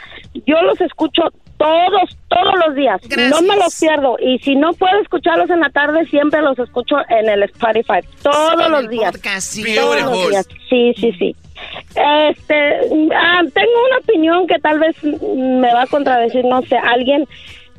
Yo 0.46 0.62
los 0.62 0.80
escucho 0.80 1.24
todos, 1.58 2.16
todos 2.28 2.54
los 2.66 2.74
días. 2.74 2.98
No 3.28 3.42
me 3.42 3.56
los 3.56 3.78
pierdo. 3.78 4.16
Y 4.20 4.38
si 4.38 4.56
no 4.56 4.72
puedo 4.72 4.98
escucharlos 5.02 5.50
en 5.50 5.60
la 5.60 5.68
tarde, 5.68 6.06
siempre 6.06 6.40
los 6.40 6.58
escucho 6.58 6.96
en 7.10 7.28
el 7.28 7.42
Spotify. 7.42 8.00
Todos 8.22 8.70
los 8.70 8.88
días. 8.88 9.12
Todos 9.20 10.00
los 10.00 10.12
días. 10.30 10.48
Sí, 10.70 10.94
sí, 10.96 11.12
sí. 11.18 11.36
Este, 11.90 12.74
ah, 13.14 13.42
tengo 13.52 13.86
una 13.90 13.98
opinión 13.98 14.46
que 14.46 14.58
tal 14.60 14.78
vez 14.78 14.96
me 15.04 15.74
va 15.74 15.82
a 15.82 15.86
contradecir, 15.88 16.42
no 16.46 16.62
sé, 16.62 16.78
alguien. 16.78 17.28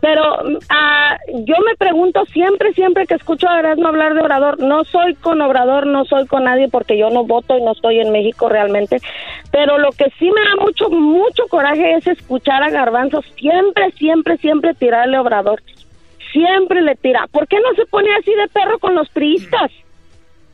Pero 0.06 0.38
ah, 0.70 1.18
yo 1.34 1.56
me 1.66 1.76
pregunto 1.80 2.26
siempre, 2.28 2.74
siempre 2.74 3.08
que 3.08 3.16
escucho 3.16 3.50
a 3.50 3.58
Erasmo 3.58 3.88
hablar 3.88 4.14
de 4.14 4.22
Obrador, 4.22 4.60
no 4.60 4.84
soy 4.84 5.16
con 5.16 5.42
Obrador, 5.42 5.88
no 5.88 6.06
soy 6.06 6.28
con 6.28 6.44
nadie 6.44 6.70
porque 6.70 6.96
yo 6.96 7.10
no 7.10 7.24
voto 7.24 7.58
y 7.58 7.64
no 7.64 7.72
estoy 7.72 8.02
en 8.02 8.12
México 8.12 8.48
realmente, 8.48 9.00
pero 9.52 9.80
lo 9.80 9.90
que 9.90 10.06
sí 10.20 10.26
me 10.30 10.44
da 10.44 10.64
mucho, 10.64 10.92
mucho 10.92 11.48
coraje 11.48 11.96
es 11.96 12.06
escuchar 12.06 12.62
a 12.62 12.70
Garbanzo 12.70 13.24
siempre, 13.36 13.90
siempre, 13.94 14.38
siempre 14.38 14.76
tirarle 14.76 15.18
Obrador. 15.18 15.64
Siempre 16.32 16.84
le 16.84 16.96
tira. 16.96 17.26
¿Por 17.32 17.48
qué 17.48 17.58
no 17.60 17.74
se 17.74 17.88
pone 17.88 18.14
así 18.14 18.32
de 18.36 18.48
perro 18.50 18.78
con 18.78 18.94
los 18.94 19.10
priistas? 19.10 19.72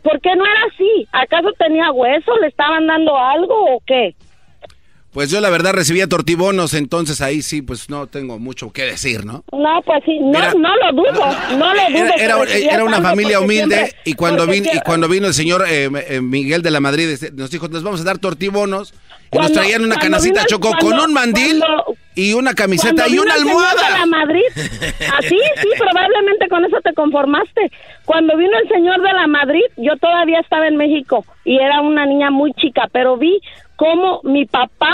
¿Por 0.02 0.22
qué 0.22 0.34
no 0.34 0.46
era 0.46 0.62
así? 0.74 1.08
¿Acaso 1.12 1.52
tenía 1.58 1.92
hueso? 1.92 2.38
¿Le 2.38 2.48
estaban 2.48 2.88
dando 2.88 3.18
algo 3.18 3.76
o 3.76 3.82
qué? 3.86 4.16
Pues 5.14 5.30
yo 5.30 5.42
la 5.42 5.50
verdad 5.50 5.74
recibía 5.74 6.08
tortibonos, 6.08 6.74
entonces 6.74 7.20
ahí 7.20 7.42
sí, 7.42 7.62
pues 7.62 7.90
no 7.90 8.08
tengo 8.08 8.40
mucho 8.40 8.72
que 8.72 8.84
decir, 8.84 9.26
¿no? 9.26 9.44
No, 9.52 9.82
pues 9.86 10.02
sí, 10.06 10.18
no, 10.22 10.38
Era- 10.40 10.54
no 10.54 10.70
lo 10.78 10.92
dudo, 10.94 11.26
no 11.58 11.74
lo 11.74 11.82
dudo. 11.90 12.14
Era, 12.18 12.38
era- 12.42 12.76
era 12.76 12.84
una 12.86 13.02
familia 13.02 13.42
humilde 13.42 13.76
siempre- 13.76 13.98
y 14.06 14.14
cuando 14.14 14.48
vino 14.48 14.70
y 14.74 14.80
cuando 14.80 15.10
vino 15.10 15.28
el 15.28 15.34
señor 15.34 15.66
eh, 15.68 15.90
eh, 16.08 16.22
Miguel 16.22 16.62
de 16.62 16.72
la 16.72 16.80
Madrid 16.80 17.10
este, 17.10 17.32
nos 17.32 17.52
dijo 17.52 17.68
nos 17.68 17.84
vamos 17.84 18.00
a 18.00 18.04
dar 18.06 18.20
tortibonos 18.20 18.94
y 19.34 19.38
nos 19.38 19.52
traían 19.52 19.84
una 19.84 19.98
canacita 19.98 20.42
vino 20.42 20.48
choco 20.48 20.70
cuando- 20.80 20.98
con 20.98 21.00
un 21.10 21.14
mandil 21.14 21.60
cuando- 21.60 21.96
y 22.16 22.32
una 22.34 22.54
camiseta 22.54 23.08
y 23.10 23.18
una 23.20 23.34
almohada. 23.34 23.84
de 23.92 24.00
la 24.00 24.06
Madrid, 24.06 24.44
así, 25.18 25.38
sí, 25.62 25.68
probablemente 25.78 26.48
con 26.50 26.64
eso 26.66 26.78
te 26.84 26.94
conformaste. 26.94 27.70
Cuando 28.06 28.36
vino 28.38 28.52
el 28.62 28.68
señor 28.70 29.02
de 29.02 29.12
la 29.14 29.28
Madrid, 29.28 29.64
yo 29.78 29.96
todavía 29.98 30.40
estaba 30.40 30.68
en 30.68 30.76
México 30.78 31.26
y 31.46 31.58
era 31.58 31.82
una 31.82 32.06
niña 32.06 32.30
muy 32.32 32.54
chica, 32.54 32.84
pero 32.92 33.16
vi 33.18 33.40
cómo 33.82 34.22
mi 34.24 34.46
papá 34.46 34.94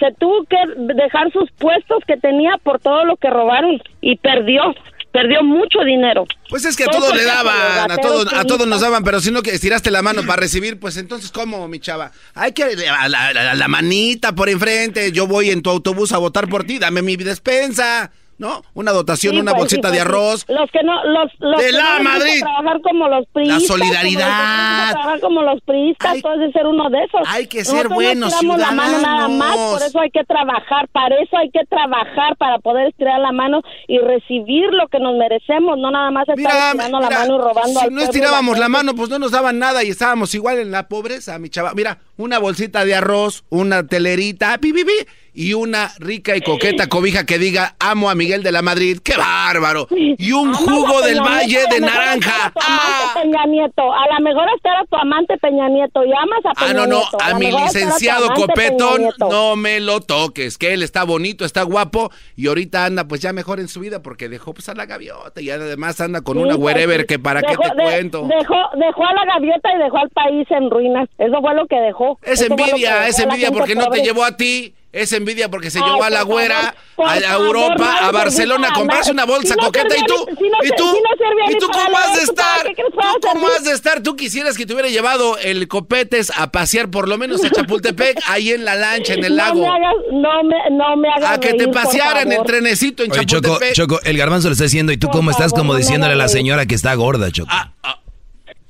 se 0.00 0.06
tuvo 0.18 0.44
que 0.46 0.56
dejar 0.94 1.30
sus 1.32 1.48
puestos 1.58 1.98
que 2.08 2.16
tenía 2.16 2.56
por 2.64 2.80
todo 2.80 3.04
lo 3.04 3.16
que 3.16 3.30
robaron 3.30 3.80
y 4.00 4.16
perdió, 4.16 4.74
perdió 5.12 5.44
mucho 5.44 5.78
dinero. 5.86 6.24
Pues 6.48 6.64
es 6.64 6.76
que 6.76 6.84
a 6.84 6.86
Todo 6.86 7.02
todos 7.02 7.16
le 7.16 7.24
daban, 7.24 7.88
a 7.92 7.96
todos, 7.98 8.32
a 8.32 8.44
todos 8.44 8.66
nos 8.66 8.80
daban, 8.80 9.04
pero 9.04 9.20
si 9.20 9.30
no 9.30 9.42
que 9.42 9.50
estiraste 9.50 9.92
la 9.92 10.02
mano 10.02 10.22
para 10.26 10.40
recibir, 10.40 10.80
pues 10.80 10.96
entonces 10.96 11.30
¿cómo, 11.30 11.68
mi 11.68 11.78
chava? 11.78 12.10
Hay 12.34 12.50
que 12.52 12.64
a 12.64 13.08
la- 13.08 13.28
a 13.28 13.54
la 13.54 13.68
manita 13.68 14.32
por 14.34 14.48
enfrente, 14.48 15.12
yo 15.12 15.28
voy 15.28 15.50
en 15.50 15.62
tu 15.62 15.70
autobús 15.70 16.10
a 16.12 16.18
votar 16.18 16.48
por 16.48 16.64
ti, 16.64 16.80
dame 16.80 17.02
mi 17.02 17.14
despensa, 17.16 18.10
¿no? 18.40 18.62
Una 18.74 18.90
dotación, 18.92 19.34
Sí, 19.34 19.40
una 19.40 19.52
pues, 19.52 19.60
bolsita 19.60 19.88
sí, 19.90 19.94
de 19.94 20.00
arroz. 20.00 20.44
Los 20.48 20.70
que 20.72 20.82
no, 20.82 21.04
los, 21.04 21.30
los 21.38 21.60
De 21.60 21.66
que 21.66 21.72
la 21.72 21.98
no 21.98 22.04
Madrid. 22.04 22.40
trabajar 22.40 22.80
como 22.82 23.08
los 23.08 23.26
priistas. 23.28 23.66
solidaridad. 23.66 24.26
Como 24.26 24.80
los 24.80 24.90
trabajar 24.90 25.20
como 25.20 25.42
los 25.42 25.60
priistas, 25.62 26.14
de 26.14 26.52
ser 26.52 26.66
uno 26.66 26.90
de 26.90 26.98
esos. 27.04 27.20
Hay 27.26 27.46
que 27.46 27.64
ser 27.64 27.88
Nosotros 27.88 27.94
buenos 27.94 28.42
no 28.42 28.56
la 28.56 28.70
mano 28.72 28.98
nada 29.00 29.28
más, 29.28 29.56
por 29.56 29.82
eso 29.82 30.00
hay 30.00 30.10
que 30.10 30.24
trabajar, 30.24 30.88
para 30.88 31.14
eso 31.20 31.36
hay 31.36 31.50
que 31.50 31.64
trabajar, 31.68 32.36
para 32.36 32.58
poder 32.58 32.88
estirar 32.88 33.20
la 33.20 33.32
mano 33.32 33.60
y 33.86 33.98
recibir 33.98 34.72
lo 34.72 34.88
que 34.88 34.98
nos 34.98 35.16
merecemos, 35.16 35.78
no 35.78 35.90
nada 35.90 36.10
más 36.10 36.22
estar 36.22 36.36
Mira, 36.38 36.70
estirando 36.70 37.00
la 37.00 37.10
mano 37.10 37.34
y 37.36 37.38
robando 37.38 37.80
si 37.80 37.86
al 37.86 37.94
no 37.94 38.00
estirábamos 38.00 38.58
la 38.58 38.64
gente. 38.66 38.78
mano, 38.78 38.94
pues 38.94 39.10
no 39.10 39.18
nos 39.18 39.32
daban 39.32 39.58
nada 39.58 39.84
y 39.84 39.90
estábamos 39.90 40.34
igual 40.34 40.58
en 40.58 40.70
la 40.70 40.88
pobreza, 40.88 41.38
mi 41.38 41.50
chava. 41.50 41.72
Mira, 41.74 41.98
una 42.16 42.38
bolsita 42.38 42.84
de 42.86 42.94
arroz, 42.94 43.44
una 43.50 43.86
telerita, 43.86 44.56
pi, 44.58 44.72
pi, 44.72 44.84
pi, 44.84 44.92
y 45.32 45.54
una 45.54 45.90
rica 45.98 46.36
y 46.36 46.40
coqueta 46.40 46.88
cobija 46.88 47.24
que 47.26 47.38
diga 47.38 47.74
amo 47.78 48.10
a 48.10 48.14
Miguel 48.14 48.42
de 48.42 48.52
la 48.52 48.62
Madrid. 48.62 48.98
¡Qué 49.02 49.16
bárbaro! 49.16 49.86
Y 49.90 50.32
un 50.32 50.52
jugo 50.54 50.98
a 50.98 51.06
del 51.06 51.18
Peña 51.18 51.28
Valle 51.30 51.46
Nieto, 51.46 51.68
a 51.70 51.74
de 51.74 51.80
naranja. 51.80 52.52
tu 52.52 52.60
amante 52.60 53.20
Peña 53.22 53.46
Nieto. 53.46 53.92
A 53.92 54.06
lo 54.18 54.24
mejor 54.24 54.44
hasta 54.54 54.68
era 54.70 54.84
tu 54.84 54.96
amante 54.96 55.38
Peña 55.38 55.68
Nieto 55.68 56.04
y 56.04 56.12
amas 56.12 56.40
a 56.44 56.52
Peña 56.54 56.70
Ah, 56.70 56.74
no, 56.74 56.86
no, 56.86 56.98
Nieto. 57.00 57.18
a 57.20 57.34
mi 57.38 57.50
licenciado 57.50 58.28
Copetón 58.34 59.02
no 59.18 59.56
me 59.56 59.80
lo 59.80 60.00
toques, 60.00 60.58
que 60.58 60.72
él 60.74 60.82
está 60.82 61.04
bonito, 61.04 61.44
está 61.44 61.62
guapo 61.62 62.10
y 62.36 62.46
ahorita 62.48 62.84
anda 62.86 63.06
pues 63.06 63.20
ya 63.20 63.32
mejor 63.32 63.60
en 63.60 63.68
su 63.68 63.80
vida 63.80 64.02
porque 64.02 64.28
dejó 64.28 64.52
pues 64.54 64.68
a 64.68 64.74
la 64.74 64.86
gaviota 64.86 65.40
y 65.40 65.50
además 65.50 66.00
anda 66.00 66.20
con 66.22 66.36
Sí, 66.36 66.42
una 66.42 66.56
pues, 66.56 66.64
wherever 66.74 67.00
sí. 67.02 67.06
que 67.06 67.18
para 67.18 67.40
Dejó- 67.40 67.62
qué 67.62 67.68
te 67.70 67.76
de- 67.76 67.82
cuento. 67.82 68.22
Dejó, 68.28 68.56
dejó 68.78 69.06
a 69.06 69.12
la 69.14 69.24
gaviota 69.34 69.68
y 69.74 69.78
dejó 69.82 69.98
al 69.98 70.10
país 70.10 70.46
en 70.50 70.70
ruinas. 70.70 71.08
Eso 71.18 71.40
fue 71.40 71.54
lo 71.54 71.66
que 71.66 71.76
dejó. 71.76 72.18
Es 72.22 72.40
Eso 72.40 72.46
envidia, 72.52 73.06
es 73.08 73.18
a 73.18 73.22
envidia 73.24 73.50
porque 73.50 73.74
no 73.74 73.86
te 73.88 74.02
llevó 74.02 74.24
a 74.24 74.36
ti. 74.36 74.74
Es 74.92 75.12
envidia 75.12 75.48
porque 75.48 75.70
se 75.70 75.78
Ay, 75.78 75.84
llevó 75.84 76.02
a 76.02 76.10
la 76.10 76.22
güera 76.22 76.74
favor, 76.96 77.12
a, 77.12 77.20
favor, 77.20 77.46
Europa, 77.46 77.98
no 78.00 78.06
a 78.08 78.10
Barcelona 78.10 78.68
a 78.68 78.72
comprarse 78.72 79.12
una 79.12 79.24
bolsa 79.24 79.54
Si 79.54 79.60
no 79.60 79.66
coqueta. 79.66 79.96
Y 79.96 80.04
tú, 80.04 80.14
si 80.26 80.48
no 80.48 80.58
y 80.62 80.68
tú, 80.76 80.84
si 80.84 81.00
no 81.00 81.50
y 81.50 81.58
tú 81.58 81.66
cómo 81.68 81.96
has 81.96 82.14
de 82.18 82.26
¿tú 82.26 82.34
para 82.34 82.52
estar, 82.56 82.74
tú 82.74 83.20
cómo 83.20 83.46
has 83.46 83.64
de 83.64 83.72
estar, 83.72 84.02
tú 84.02 84.16
quisieras 84.16 84.56
que 84.56 84.66
te 84.66 84.72
hubiera 84.72 84.88
llevado 84.88 85.38
el 85.38 85.68
copetes 85.68 86.32
a 86.36 86.50
pasear 86.50 86.90
por 86.90 87.08
lo 87.08 87.18
menos 87.18 87.44
a 87.44 87.50
Chapultepec, 87.54 88.20
ahí 88.26 88.50
en 88.50 88.64
la 88.64 88.74
lancha, 88.74 89.14
en 89.14 89.24
el 89.24 89.36
No 89.36 89.44
lago, 89.44 89.60
me 89.60 89.68
hagas, 89.68 89.94
no 90.12 90.42
me, 90.42 90.56
no 90.76 90.96
me 90.96 91.08
hagas 91.08 91.30
a 91.30 91.40
que 91.40 91.50
te 91.52 91.64
reír, 91.64 91.70
pasearan 91.70 92.26
en 92.26 92.38
favor. 92.38 92.46
trenecito 92.46 93.04
en 93.04 93.12
Oye, 93.12 93.26
Choco, 93.26 93.42
Chapultepec. 93.42 93.74
Choco, 93.74 94.00
el 94.02 94.18
garbanzo 94.18 94.48
le 94.48 94.52
está 94.54 94.64
diciendo, 94.64 94.90
¿y 94.92 94.96
tú 94.96 95.06
Por 95.06 95.16
cómo 95.16 95.30
estás? 95.30 95.52
Como 95.52 95.72
no 95.72 95.78
diciéndole 95.78 96.14
a 96.14 96.16
la 96.16 96.28
señora 96.28 96.66
que 96.66 96.74
está 96.74 96.92
gorda, 96.94 97.30
Choco. 97.30 97.48
Ah, 97.52 97.99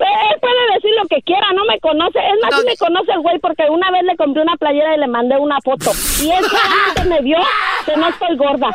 Él 0.07 0.41
puede 0.41 0.75
decir 0.75 0.91
lo 1.01 1.07
que 1.09 1.23
quiera, 1.23 1.47
no 1.55 1.65
me 1.65 1.79
conoce. 1.81 2.19
Es 2.19 2.35
más, 2.43 2.61
sí 2.61 2.67
me 2.67 2.77
conoce 2.77 3.13
el 3.13 3.21
güey 3.21 3.39
porque 3.39 3.65
una 3.71 3.91
vez 3.91 4.03
le 4.05 4.17
compré 4.17 4.43
una 4.43 4.57
playera 4.57 4.97
y 4.97 5.01
le 5.01 5.07
mandé 5.09 5.37
una 5.37 5.59
foto. 5.63 5.91
Y 6.23 6.31
él 6.31 6.45
solamente 6.45 7.05
me 7.09 7.21
vio 7.23 7.39
que 7.87 7.97
no 7.97 8.09
estoy 8.09 8.37
gorda. 8.37 8.69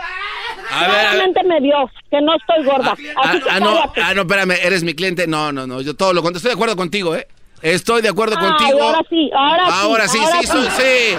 A 0.72 0.82
ver, 0.82 0.90
a 0.90 0.94
ver. 0.94 1.12
Solamente 1.12 1.44
me 1.44 1.60
vio 1.60 1.90
que 2.10 2.22
no 2.22 2.36
estoy 2.36 2.64
gorda. 2.66 2.92
Así 2.92 3.08
Ah, 3.16 3.32
que 3.44 3.50
ah, 3.50 3.60
no, 3.60 3.80
ah, 4.04 4.14
no, 4.14 4.22
espérame, 4.22 4.52
eres 4.64 4.84
mi 4.84 4.94
cliente. 4.94 5.28
No, 5.28 5.52
no, 5.52 5.66
no, 5.68 5.82
yo 5.82 5.96
todo 5.96 6.14
lo. 6.14 6.22
Estoy 6.28 6.50
de 6.50 6.54
acuerdo 6.54 6.76
contigo, 6.76 7.16
¿eh? 7.16 7.28
Estoy 7.66 8.01
de 8.03 8.09
acuerdo 8.09 8.36
Ay, 8.39 8.45
contigo. 8.47 8.84
ahora 8.84 9.01
sí, 9.09 9.30
ahora 9.36 9.66
sí, 9.66 9.72
Ahora 9.74 10.07
sí, 10.07 10.18
ahora 10.20 10.41
sí, 10.41 10.47
sí. 10.47 10.68
sí. 10.78 11.18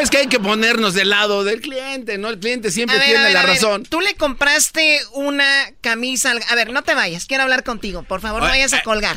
Es 0.00 0.10
que 0.10 0.16
hay 0.18 0.26
que 0.26 0.40
ponernos 0.40 0.92
del 0.94 1.10
lado 1.10 1.44
del 1.44 1.60
cliente, 1.60 2.18
¿no? 2.18 2.28
El 2.28 2.40
cliente 2.40 2.72
siempre 2.72 2.96
A 2.96 2.98
ver, 2.98 3.06
tiene 3.06 3.20
a 3.20 3.24
ver, 3.26 3.32
la 3.34 3.40
a 3.40 3.46
ver, 3.46 3.54
razón. 3.54 3.84
Tú 3.84 4.00
le 4.00 4.14
compraste 4.16 4.98
una 5.12 5.44
camisa. 5.82 6.32
al- 6.32 6.42
A 6.50 6.56
ver, 6.56 6.72
no 6.72 6.82
te 6.82 6.94
vayas. 6.96 7.26
Quiero 7.26 7.44
hablar 7.44 7.62
contigo. 7.62 8.02
Por 8.02 8.20
favor, 8.20 8.40
no 8.40 8.46
Ay, 8.46 8.54
vayas 8.54 8.72
a 8.72 8.78
ay, 8.78 8.82
colgar. 8.82 9.16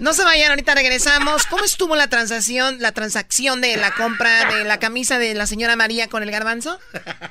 No 0.00 0.14
se 0.14 0.24
vayan. 0.24 0.48
Ahorita 0.50 0.74
regresamos. 0.74 1.44
¿Cómo 1.44 1.64
estuvo 1.64 1.94
la 1.96 2.08
transacción, 2.08 2.78
la 2.80 2.92
transacción 2.92 3.60
de 3.60 3.76
la 3.76 3.90
compra 3.90 4.54
de 4.54 4.64
la 4.64 4.78
camisa 4.78 5.18
de 5.18 5.34
la 5.34 5.46
señora 5.46 5.76
María 5.76 6.08
con 6.08 6.22
el 6.22 6.30
garbanzo? 6.30 6.78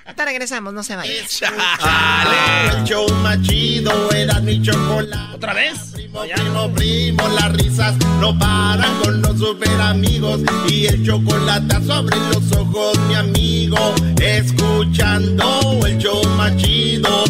Ahorita 0.05 0.25
regresamos. 0.25 0.73
No 0.75 0.83
se 0.83 0.95
vayan. 0.95 1.15
El 1.15 2.83
show 2.83 3.09
más 3.23 3.41
chido 3.41 4.11
era 4.11 4.39
mi 4.41 4.61
chocolate. 4.61 5.35
¿Otra 5.35 5.53
vez? 5.55 5.73
Primo, 5.93 6.21
primo, 6.21 6.71
primo, 6.73 7.27
las 7.29 7.51
risas 7.53 7.95
no 8.19 8.37
paran 8.37 8.74
con 9.03 9.21
los 9.21 9.37
super 9.39 9.81
amigos. 9.81 10.41
Y 10.69 10.87
el 10.87 11.05
chocolate 11.05 11.75
sobre 11.85 12.17
los 12.17 12.51
ojos, 12.53 12.97
mi 13.07 13.15
amigo. 13.15 13.95
Escuchando 14.21 15.79
el 15.85 15.97
show 15.97 16.23
más 16.37 16.55
chido. 16.57 17.25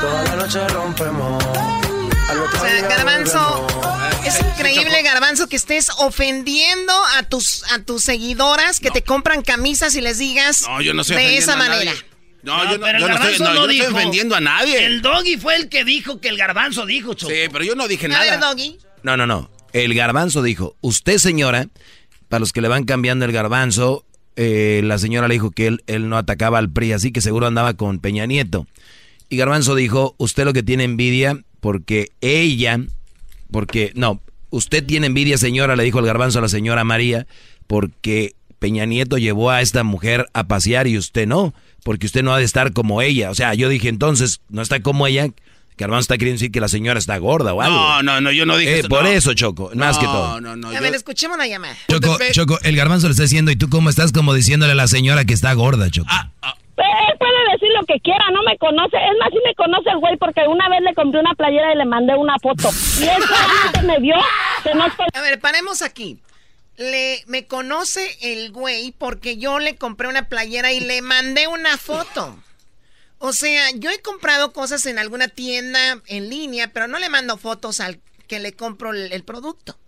Toda 0.00 0.24
la 0.24 0.36
noche 0.36 0.66
rompemos. 0.68 1.44
O 1.44 2.58
sea, 2.60 2.88
Garbanzo, 2.88 3.66
es 4.24 4.40
increíble, 4.40 5.02
Garbanzo, 5.02 5.48
que 5.48 5.56
estés 5.56 5.90
ofendiendo 5.98 6.92
a 7.16 7.22
tus 7.24 7.64
a 7.72 7.80
tus 7.82 8.02
seguidoras 8.04 8.80
que 8.80 8.90
te 8.90 9.02
compran 9.02 9.42
camisas 9.42 9.94
y 9.94 10.00
les 10.00 10.18
digas 10.18 10.62
No, 10.66 10.80
yo 10.80 10.94
no 10.94 11.02
estoy 11.02 11.16
de 11.16 11.36
esa 11.36 11.54
a 11.54 11.56
manera. 11.56 11.92
No, 12.42 12.64
yo 12.64 12.78
no, 12.78 12.84
pero 12.84 12.98
el 12.98 13.02
yo 13.02 13.08
no 13.08 13.14
estoy, 13.14 13.30
garbanzo 13.38 13.44
no, 13.44 13.66
yo 13.66 13.70
estoy 13.70 13.94
ofendiendo 13.94 14.34
a 14.34 14.40
nadie. 14.40 14.86
El 14.86 15.02
doggy 15.02 15.36
fue 15.36 15.56
el 15.56 15.68
que 15.68 15.84
dijo 15.84 16.20
que 16.20 16.28
el 16.28 16.38
garbanzo 16.38 16.86
dijo, 16.86 17.12
Choco. 17.12 17.30
Sí, 17.32 17.40
pero 17.52 17.64
yo 17.64 17.74
no 17.74 17.86
dije 17.86 18.06
A 18.06 18.08
nada. 18.08 18.24
ver, 18.30 18.40
Doggy. 18.40 18.78
No, 19.02 19.16
no, 19.16 19.26
no. 19.26 19.50
El 19.72 19.94
garbanzo 19.94 20.42
dijo, 20.42 20.76
usted 20.80 21.18
señora, 21.18 21.68
para 22.28 22.40
los 22.40 22.52
que 22.52 22.60
le 22.60 22.68
van 22.68 22.84
cambiando 22.84 23.24
el 23.24 23.32
garbanzo, 23.32 24.04
eh, 24.36 24.80
la 24.84 24.98
señora 24.98 25.28
le 25.28 25.34
dijo 25.34 25.50
que 25.50 25.66
él, 25.66 25.84
él 25.86 26.08
no 26.08 26.16
atacaba 26.16 26.58
al 26.58 26.70
PRI, 26.70 26.92
así 26.92 27.12
que 27.12 27.20
seguro 27.20 27.46
andaba 27.46 27.74
con 27.74 27.98
Peña 27.98 28.26
Nieto. 28.26 28.66
Y 29.28 29.36
garbanzo 29.36 29.74
dijo, 29.74 30.14
usted 30.18 30.44
lo 30.44 30.52
que 30.52 30.62
tiene 30.62 30.84
envidia, 30.84 31.40
porque 31.60 32.08
ella, 32.20 32.80
porque, 33.50 33.92
no, 33.94 34.20
usted 34.50 34.84
tiene 34.84 35.06
envidia 35.06 35.38
señora, 35.38 35.76
le 35.76 35.84
dijo 35.84 36.00
el 36.00 36.06
garbanzo 36.06 36.38
a 36.38 36.42
la 36.42 36.48
señora 36.48 36.84
María, 36.84 37.26
porque 37.66 38.34
Peña 38.58 38.84
Nieto 38.84 39.18
llevó 39.18 39.50
a 39.50 39.62
esta 39.62 39.84
mujer 39.84 40.26
a 40.34 40.48
pasear 40.48 40.86
y 40.86 40.98
usted 40.98 41.26
no, 41.26 41.54
porque 41.82 42.06
usted 42.06 42.22
no 42.22 42.34
ha 42.34 42.38
de 42.38 42.44
estar 42.44 42.72
como 42.72 43.02
ella. 43.02 43.30
O 43.30 43.34
sea, 43.34 43.54
yo 43.54 43.68
dije 43.68 43.88
entonces, 43.88 44.40
no 44.48 44.62
está 44.62 44.80
como 44.80 45.06
ella. 45.06 45.28
Garbanzo 45.80 46.02
está 46.02 46.18
queriendo 46.18 46.38
decir 46.38 46.52
que 46.52 46.60
la 46.60 46.68
señora 46.68 46.98
está 46.98 47.18
gorda 47.18 47.52
o 47.54 47.60
algo. 47.62 47.76
No, 47.76 48.02
no, 48.02 48.20
no, 48.20 48.30
yo 48.32 48.46
no 48.46 48.56
dije 48.56 48.76
Eh, 48.76 48.78
eso, 48.80 48.88
por 48.88 49.02
no. 49.02 49.08
eso, 49.08 49.34
Choco, 49.34 49.70
más 49.74 49.98
que 49.98 50.04
todo. 50.06 50.40
No, 50.40 50.54
no, 50.56 50.68
A 50.68 50.74
yo- 50.74 50.80
ver, 50.80 50.94
escuchemos 50.94 51.36
la 51.38 51.46
llamada. 51.46 51.74
Choco, 51.88 52.18
Choco, 52.32 52.58
el 52.62 52.76
garbanzo 52.76 53.06
le 53.08 53.12
está 53.12 53.24
diciendo, 53.24 53.50
¿y 53.50 53.56
tú 53.56 53.68
cómo 53.68 53.90
estás 53.90 54.12
como 54.12 54.32
diciéndole 54.34 54.72
a 54.72 54.76
la 54.76 54.86
señora 54.86 55.24
que 55.24 55.34
está 55.34 55.52
gorda, 55.54 55.90
Choco? 55.90 56.08
Ah, 56.10 56.30
Él 56.42 57.16
puede 57.18 57.52
decir 57.52 57.68
lo 57.78 57.84
que 57.86 58.00
quiera, 58.00 58.24
no 58.32 58.42
me 58.42 58.56
conoce. 58.58 58.96
Es 58.96 59.18
más, 59.18 59.28
sí 59.30 59.38
me 59.44 59.54
conoce 59.54 59.90
el 59.90 59.98
güey 59.98 60.16
porque 60.16 60.40
una 60.48 60.68
vez 60.68 60.80
le 60.82 60.94
compré 60.94 61.20
una 61.20 61.34
playera 61.34 61.74
y 61.74 61.76
le 61.78 61.84
mandé 61.84 62.14
una 62.14 62.38
foto. 62.38 62.70
Y 63.00 63.04
él 63.04 63.22
solamente 63.22 63.82
me 63.82 63.98
vio 64.00 64.16
que 64.64 64.74
no 64.74 64.86
estoy... 64.86 65.06
A 65.14 65.20
ver, 65.20 65.38
paremos 65.40 65.82
aquí. 65.82 66.18
Le, 66.78 67.22
me 67.26 67.46
conoce 67.46 68.16
el 68.22 68.52
güey 68.52 68.92
porque 68.96 69.36
yo 69.36 69.58
le 69.58 69.76
compré 69.76 70.08
una 70.08 70.28
playera 70.28 70.72
y 70.72 70.80
le 70.80 71.02
mandé 71.02 71.46
una 71.48 71.76
foto. 71.76 72.38
O 73.22 73.32
sea, 73.34 73.70
yo 73.74 73.90
he 73.90 74.00
comprado 74.00 74.52
cosas 74.52 74.86
en 74.86 74.98
alguna 74.98 75.28
tienda 75.28 76.00
en 76.06 76.30
línea, 76.30 76.72
pero 76.72 76.88
no 76.88 76.98
le 76.98 77.08
mando 77.10 77.36
fotos 77.36 77.78
al 77.80 78.00
que 78.26 78.38
le 78.40 78.52
compro 78.54 78.92
el, 78.92 79.12
el 79.12 79.24
producto. 79.24 79.78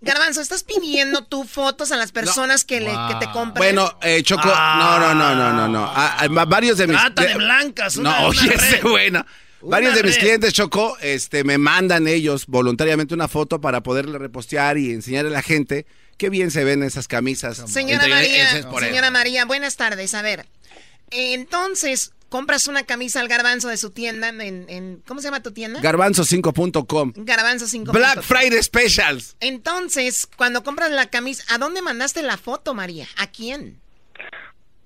Garbanzo, 0.00 0.40
¿estás 0.40 0.64
pidiendo 0.64 1.22
tú 1.24 1.44
fotos 1.44 1.92
a 1.92 1.96
las 1.96 2.10
personas 2.12 2.64
que, 2.64 2.80
le, 2.80 2.90
que 2.90 3.14
te 3.20 3.26
compran? 3.26 3.54
Bueno, 3.54 3.96
eh, 4.02 4.22
Choco, 4.24 4.46
no, 4.48 4.98
no, 4.98 5.14
no, 5.14 5.34
no, 5.34 5.52
no, 5.52 5.68
no. 5.68 5.84
Ah, 5.84 6.16
ah, 6.20 6.28
varios 6.46 6.76
de 6.78 6.86
mis... 6.88 6.96
Trata 6.98 7.22
de 7.22 7.34
blancas. 7.34 7.96
una- 7.98 8.20
No, 8.22 8.26
oye, 8.28 8.52
ese 8.54 8.80
bueno. 8.82 9.24
Varios 9.60 9.94
de 9.94 10.02
mis 10.02 10.18
clientes, 10.18 10.52
Choco, 10.52 10.96
este, 11.02 11.44
me 11.44 11.56
mandan 11.58 12.08
ellos 12.08 12.46
voluntariamente 12.48 13.14
una 13.14 13.28
foto 13.28 13.60
para 13.60 13.80
poderle 13.82 14.18
repostear 14.18 14.76
y 14.76 14.90
enseñarle 14.90 15.30
a 15.30 15.34
la 15.34 15.42
gente 15.42 15.86
qué 16.16 16.30
bien 16.30 16.50
se 16.50 16.64
ven 16.64 16.82
esas 16.82 17.06
camisas. 17.06 17.58
Señora 17.70 18.02
Entre- 18.06 18.10
María, 18.10 18.56
es 18.58 18.66
señora. 18.80 19.10
María, 19.12 19.44
buenas 19.44 19.76
tardes. 19.76 20.14
A 20.14 20.22
ver, 20.22 20.46
entonces, 21.12 22.12
compras 22.32 22.66
una 22.66 22.84
camisa 22.84 23.20
al 23.20 23.28
garbanzo 23.28 23.68
de 23.68 23.76
su 23.76 23.90
tienda 23.90 24.30
en, 24.30 24.40
en- 24.40 25.02
¿cómo 25.06 25.20
se 25.20 25.26
llama 25.26 25.42
tu 25.42 25.52
tienda? 25.52 25.80
Garbanzo5.com. 25.82 27.12
Garbanzo 27.16 27.68
5. 27.68 27.92
Black 27.92 28.22
Friday 28.22 28.62
Specials. 28.62 29.36
Entonces, 29.40 30.26
cuando 30.36 30.64
compras 30.64 30.90
la 30.90 31.10
camisa, 31.10 31.44
¿a 31.50 31.58
dónde 31.58 31.82
mandaste 31.82 32.22
la 32.22 32.38
foto, 32.38 32.72
María? 32.72 33.06
¿A 33.18 33.26
quién? 33.26 33.80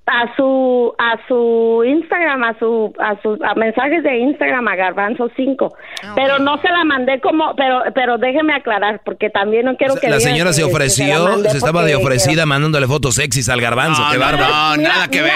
A 0.09 0.34
su 0.36 0.94
a 0.98 1.16
su 1.26 1.82
Instagram, 1.84 2.44
a 2.44 2.59
su 2.59 2.92
a 2.98 3.20
sus 3.22 3.40
a 3.42 3.54
mensajes 3.54 4.02
de 4.04 4.18
Instagram 4.18 4.68
a 4.68 4.76
Garbanzo 4.76 5.28
5. 5.34 5.74
Pero 6.14 6.38
no 6.38 6.61
se 6.61 6.68
la 6.68 6.84
mandé 6.84 7.20
como 7.20 7.54
pero 7.57 7.82
pero 7.94 8.16
déjeme 8.16 8.54
aclarar 8.54 9.00
porque 9.04 9.30
también 9.30 9.64
no 9.66 9.76
quiero 9.76 9.96
que 9.96 10.09
La 10.09 10.20
señora 10.20 10.50
que- 10.50 10.54
se 10.54 10.64
ofreció, 10.64 11.38
se 11.48 11.57
estaba 11.59 11.82
de 11.84 11.96
ofrecida 11.96 12.46
mandándole 12.46 12.86
fotos 12.86 13.16
sexys 13.16 13.48
al 13.48 13.61
garbanzo. 13.61 14.02
No, 14.02 14.11
qué 14.12 14.18
no, 14.18 14.24
bárbaro. 14.24 14.52
no, 14.52 14.76
nada 14.76 15.09
que 15.09 15.22
ver. 15.22 15.32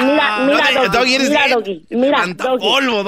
Mira, 0.00 0.38
No, 0.38 0.46
mira, 0.46 0.64
no, 0.74 0.88
Doggy, 0.92 1.18
mira, 1.18 1.48
Doggy, 1.48 1.82
mira, 1.90 2.18
Doggy, 2.36 2.66
polvo, 2.66 3.02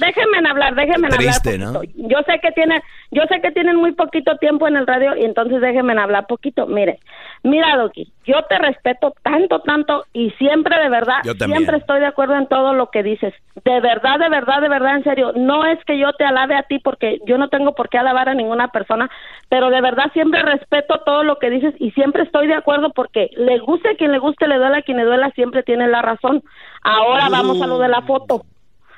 déjenme 0.00 0.48
hablar, 0.48 0.74
déjenme 0.74 1.08
Triste, 1.08 1.54
hablar 1.54 1.68
¿no? 1.68 1.80
poquito. 1.80 2.08
Yo 2.08 2.18
sé 2.26 2.38
que 2.40 2.50
tienen, 2.52 2.82
yo 3.10 3.22
sé 3.28 3.40
que 3.40 3.50
tienen 3.52 3.76
muy 3.76 3.92
poquito 3.92 4.36
tiempo 4.38 4.66
en 4.68 4.76
el 4.76 4.86
radio 4.86 5.16
y 5.16 5.24
entonces 5.24 5.60
déjenme 5.60 5.98
hablar 6.00 6.26
poquito. 6.26 6.66
Mire, 6.66 6.98
mira, 7.42 7.76
Doggy, 7.76 8.10
yo 8.24 8.42
te 8.48 8.58
respeto 8.58 9.14
tanto, 9.22 9.51
tanto 9.60 10.04
y 10.12 10.30
siempre 10.32 10.78
de 10.80 10.88
verdad, 10.88 11.22
siempre 11.22 11.76
estoy 11.76 12.00
de 12.00 12.06
acuerdo 12.06 12.36
en 12.36 12.46
todo 12.46 12.72
lo 12.74 12.90
que 12.90 13.02
dices. 13.02 13.34
De 13.64 13.80
verdad, 13.80 14.18
de 14.18 14.28
verdad, 14.28 14.60
de 14.60 14.68
verdad, 14.68 14.96
en 14.96 15.04
serio. 15.04 15.32
No 15.34 15.64
es 15.64 15.82
que 15.84 15.98
yo 15.98 16.12
te 16.14 16.24
alabe 16.24 16.54
a 16.56 16.62
ti 16.62 16.78
porque 16.78 17.18
yo 17.26 17.38
no 17.38 17.48
tengo 17.48 17.74
por 17.74 17.88
qué 17.88 17.98
alabar 17.98 18.28
a 18.28 18.34
ninguna 18.34 18.68
persona, 18.68 19.10
pero 19.48 19.70
de 19.70 19.80
verdad 19.80 20.12
siempre 20.12 20.42
respeto 20.42 21.00
todo 21.04 21.24
lo 21.24 21.38
que 21.38 21.50
dices 21.50 21.74
y 21.78 21.90
siempre 21.92 22.22
estoy 22.22 22.46
de 22.46 22.54
acuerdo 22.54 22.90
porque 22.90 23.30
le 23.36 23.58
guste 23.58 23.90
a 23.90 23.96
quien 23.96 24.12
le 24.12 24.18
guste, 24.18 24.48
le 24.48 24.58
duela 24.58 24.78
a 24.78 24.82
quien 24.82 24.96
le 24.96 25.04
duela, 25.04 25.30
siempre 25.30 25.62
tiene 25.62 25.88
la 25.88 26.02
razón. 26.02 26.42
Ahora 26.82 27.28
vamos 27.28 27.60
a 27.60 27.66
lo 27.66 27.78
de 27.78 27.88
la 27.88 28.02
foto. 28.02 28.42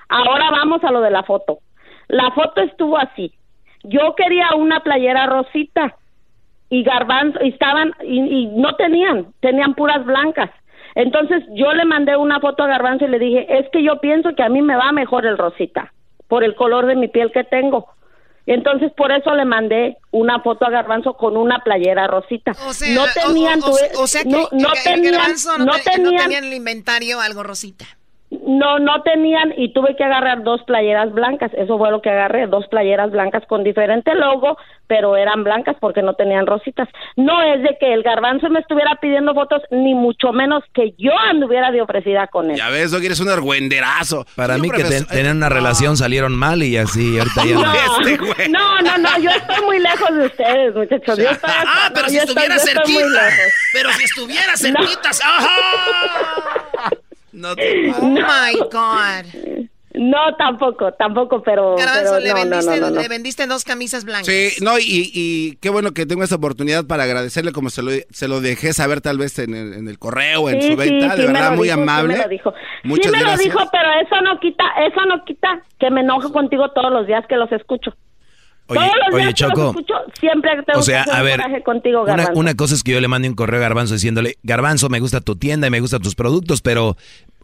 Ahora 0.09 0.51
vamos 0.51 0.83
a 0.85 0.91
lo 0.91 1.01
de 1.01 1.11
la 1.11 1.23
foto. 1.23 1.59
La 2.09 2.31
foto 2.33 2.61
estuvo 2.61 2.99
así. 2.99 3.33
Yo 3.83 4.15
quería 4.15 4.55
una 4.57 4.81
playera 4.81 5.27
rosita 5.27 5.97
y 6.71 6.83
garbanzo 6.83 7.39
y 7.43 7.49
estaban 7.51 7.93
y, 8.03 8.19
y 8.21 8.47
no 8.49 8.75
tenían, 8.77 9.33
tenían 9.41 9.75
puras 9.75 10.05
blancas. 10.05 10.51
Entonces 10.97 11.43
yo 11.55 11.73
le 11.73 11.85
mandé 11.85 12.17
una 12.17 12.39
foto 12.39 12.63
a 12.63 12.69
Garbanzo 12.69 13.05
y 13.05 13.09
le 13.09 13.19
dije, 13.19 13.47
es 13.59 13.67
que 13.73 13.83
yo 13.83 14.01
pienso 14.01 14.35
que 14.37 14.45
a 14.45 14.49
mí 14.49 14.63
me 14.63 14.77
va 14.77 14.93
mejor 14.93 15.27
el 15.27 15.37
rosita, 15.37 15.93
por 16.29 16.45
el 16.45 16.55
color 16.55 16.87
de 16.87 16.95
mi 16.95 17.09
piel 17.09 17.33
que 17.33 17.43
tengo. 17.43 17.89
Entonces 18.47 18.93
por 18.97 19.11
eso 19.11 19.35
le 19.35 19.45
mandé 19.45 19.97
una 20.13 20.39
foto 20.41 20.67
a 20.67 20.71
Garbanzo 20.71 21.15
con 21.15 21.37
una 21.37 21.61
playera 21.61 22.07
rosita. 22.07 22.53
O 22.69 22.73
sea, 22.73 22.95
no 22.95 23.07
tenían, 23.13 23.61
o, 23.63 23.67
o- 23.67 23.71
tuve- 23.71 23.91
o 23.99 24.07
sea 24.07 24.23
que, 24.23 24.29
no, 24.31 24.47
tenían, 24.85 25.15
no, 25.59 25.65
no 25.65 25.73
te- 25.73 25.79
no 25.89 25.93
tenían, 25.95 26.17
tenía 26.17 26.39
en 26.39 26.45
el 26.45 26.53
inventario 26.55 27.21
algo 27.21 27.43
rosita. 27.43 27.87
No, 28.31 28.79
no 28.81 29.03
tenían 29.03 29.55
y 29.57 29.73
tuve 29.73 29.95
que 29.97 30.03
agarrar 30.05 30.43
dos 30.43 30.63
playeras 30.65 31.13
blancas. 31.13 31.53
Eso 31.57 31.79
fue 31.79 31.91
lo 31.91 32.03
que 32.03 32.11
agarré, 32.11 32.47
dos 32.47 32.67
playeras 32.69 33.11
blancas 33.13 33.45
con 33.47 33.63
diferente 33.63 34.13
logo, 34.15 34.57
pero 34.89 35.17
eran 35.17 35.45
blancas 35.45 35.77
porque 35.81 36.03
no 36.03 36.15
tenían 36.15 36.47
rositas. 36.47 36.89
No 37.17 37.41
es 37.43 37.63
de 37.63 37.77
que 37.79 37.93
el 37.95 38.03
garbanzo 38.03 38.49
me 38.51 38.59
estuviera 38.61 38.97
pidiendo 39.01 39.35
fotos, 39.35 39.63
ni 39.71 39.95
mucho 39.95 40.33
menos 40.33 40.65
que 40.75 40.95
yo 40.99 41.13
anduviera 41.31 41.71
de 41.71 41.81
ofrecida 41.83 42.27
con 42.27 42.51
él. 42.51 42.57
Ya 42.57 42.71
ves, 42.71 42.91
Doggy, 42.91 43.07
eres 43.07 43.21
un 43.21 43.29
argüenderazo. 43.31 44.27
Para 44.35 44.59
mí 44.59 44.69
que 44.71 44.83
ten- 44.85 45.07
tenían 45.07 45.37
una 45.37 45.49
relación 45.49 45.97
salieron 45.97 46.35
mal 46.37 46.63
y 46.63 46.77
así 46.77 47.19
ahorita 47.19 47.45
ya 47.45 47.55
no. 48.01 48.09
Este 48.09 48.49
No, 48.49 48.81
no, 48.81 48.99
no, 48.99 49.19
yo 49.21 49.31
estoy 49.31 49.65
muy 49.65 49.79
lejos 49.79 50.15
de 50.17 50.27
ustedes, 50.27 50.75
muchachos. 50.75 51.19
Yo 51.19 51.25
estoy 51.31 51.51
hasta- 51.51 51.63
Ah, 51.67 51.91
pero 51.95 52.07
no, 52.07 52.09
si 52.11 52.17
estoy- 52.19 52.31
estuviera 52.31 52.57
estoy 52.57 52.75
cerquita. 52.75 53.29
Pero 53.73 53.91
si 53.93 54.05
estuviera 54.05 54.57
cerquitas. 54.57 55.21
¡Ajá! 55.25 56.91
No 57.35 57.53
Oh 57.53 58.09
my 58.09 58.59
God. 58.71 59.69
No, 59.97 60.35
tampoco, 60.37 60.93
tampoco, 60.95 61.41
pero, 61.45 61.77
Garbanzo, 61.77 62.15
pero 62.15 62.19
le, 62.21 62.29
no, 62.31 62.35
vendiste, 62.35 62.81
no, 62.81 62.87
no, 62.89 62.95
no. 62.97 63.01
le 63.01 63.07
vendiste 63.09 63.47
dos 63.47 63.63
camisas 63.63 64.05
blancas. 64.05 64.27
Sí, 64.27 64.51
no, 64.61 64.77
y, 64.77 65.13
y 65.15 65.57
qué 65.61 65.71
bueno 65.71 65.93
que 65.93 66.05
tengo 66.05 66.25
esta 66.25 66.35
oportunidad 66.35 66.85
para 66.85 67.05
agradecerle 67.05 67.53
como 67.53 67.71
se 67.71 67.81
lo, 67.83 67.93
se 68.11 68.27
lo 68.27 68.41
dejé 68.41 68.73
saber 68.73 69.01
tal 69.01 69.19
vez 69.19 69.39
en 69.39 69.55
el, 69.55 69.73
en 69.73 69.87
el 69.87 70.01
correo, 70.01 70.51
en 70.51 70.61
Sí, 70.63 70.71
su 70.73 70.77
venta, 70.77 71.13
sí, 71.15 71.21
de 71.23 71.27
sí 71.29 71.33
verdad 71.33 71.53
muy 71.53 71.69
dijo, 71.69 71.77
sí 71.77 71.83
amable. 71.83 72.15
me 72.17 72.23
lo 72.25 72.29
dijo. 72.29 72.55
Muchas 72.83 73.13
sí 73.13 73.13
me 73.13 73.21
gracias. 73.21 73.39
lo 73.47 73.53
dijo, 73.61 73.71
pero 73.71 73.89
eso 74.03 74.21
no 74.23 74.41
quita, 74.41 74.65
eso 74.85 75.01
no 75.07 75.25
quita 75.25 75.63
que 75.79 75.91
me 75.93 76.01
enojo 76.01 76.33
contigo 76.33 76.69
todos 76.73 76.91
los 76.91 77.07
días 77.07 77.25
que 77.29 77.37
los 77.37 77.53
escucho. 77.53 77.95
Oye, 78.67 78.81
todos 78.81 78.93
los 79.07 79.15
oye, 79.15 79.23
días 79.25 79.35
Choco. 79.35 79.69
escucho, 79.71 79.95
siempre 80.19 80.51
tengo 80.67 80.81
O 80.81 80.83
sea, 80.83 81.05
que 81.05 81.11
hacer 81.11 81.21
a 81.41 81.49
ver, 81.49 81.63
contigo, 81.65 82.05
una 82.35 82.55
cosa 82.55 82.75
es 82.75 82.83
que 82.83 82.93
yo 82.93 83.01
le 83.01 83.09
mande 83.09 83.29
un 83.29 83.35
correo 83.35 83.59
a 83.61 83.63
Garbanzo 83.63 83.95
diciéndole, 83.95 84.37
Garbanzo, 84.43 84.89
me 84.89 85.01
gusta 85.01 85.21
tu 85.21 85.37
tienda 85.37 85.67
y 85.67 85.71
me 85.71 85.81
gustan 85.81 86.01
tus 86.01 86.15
productos, 86.15 86.63
pero 86.63 86.97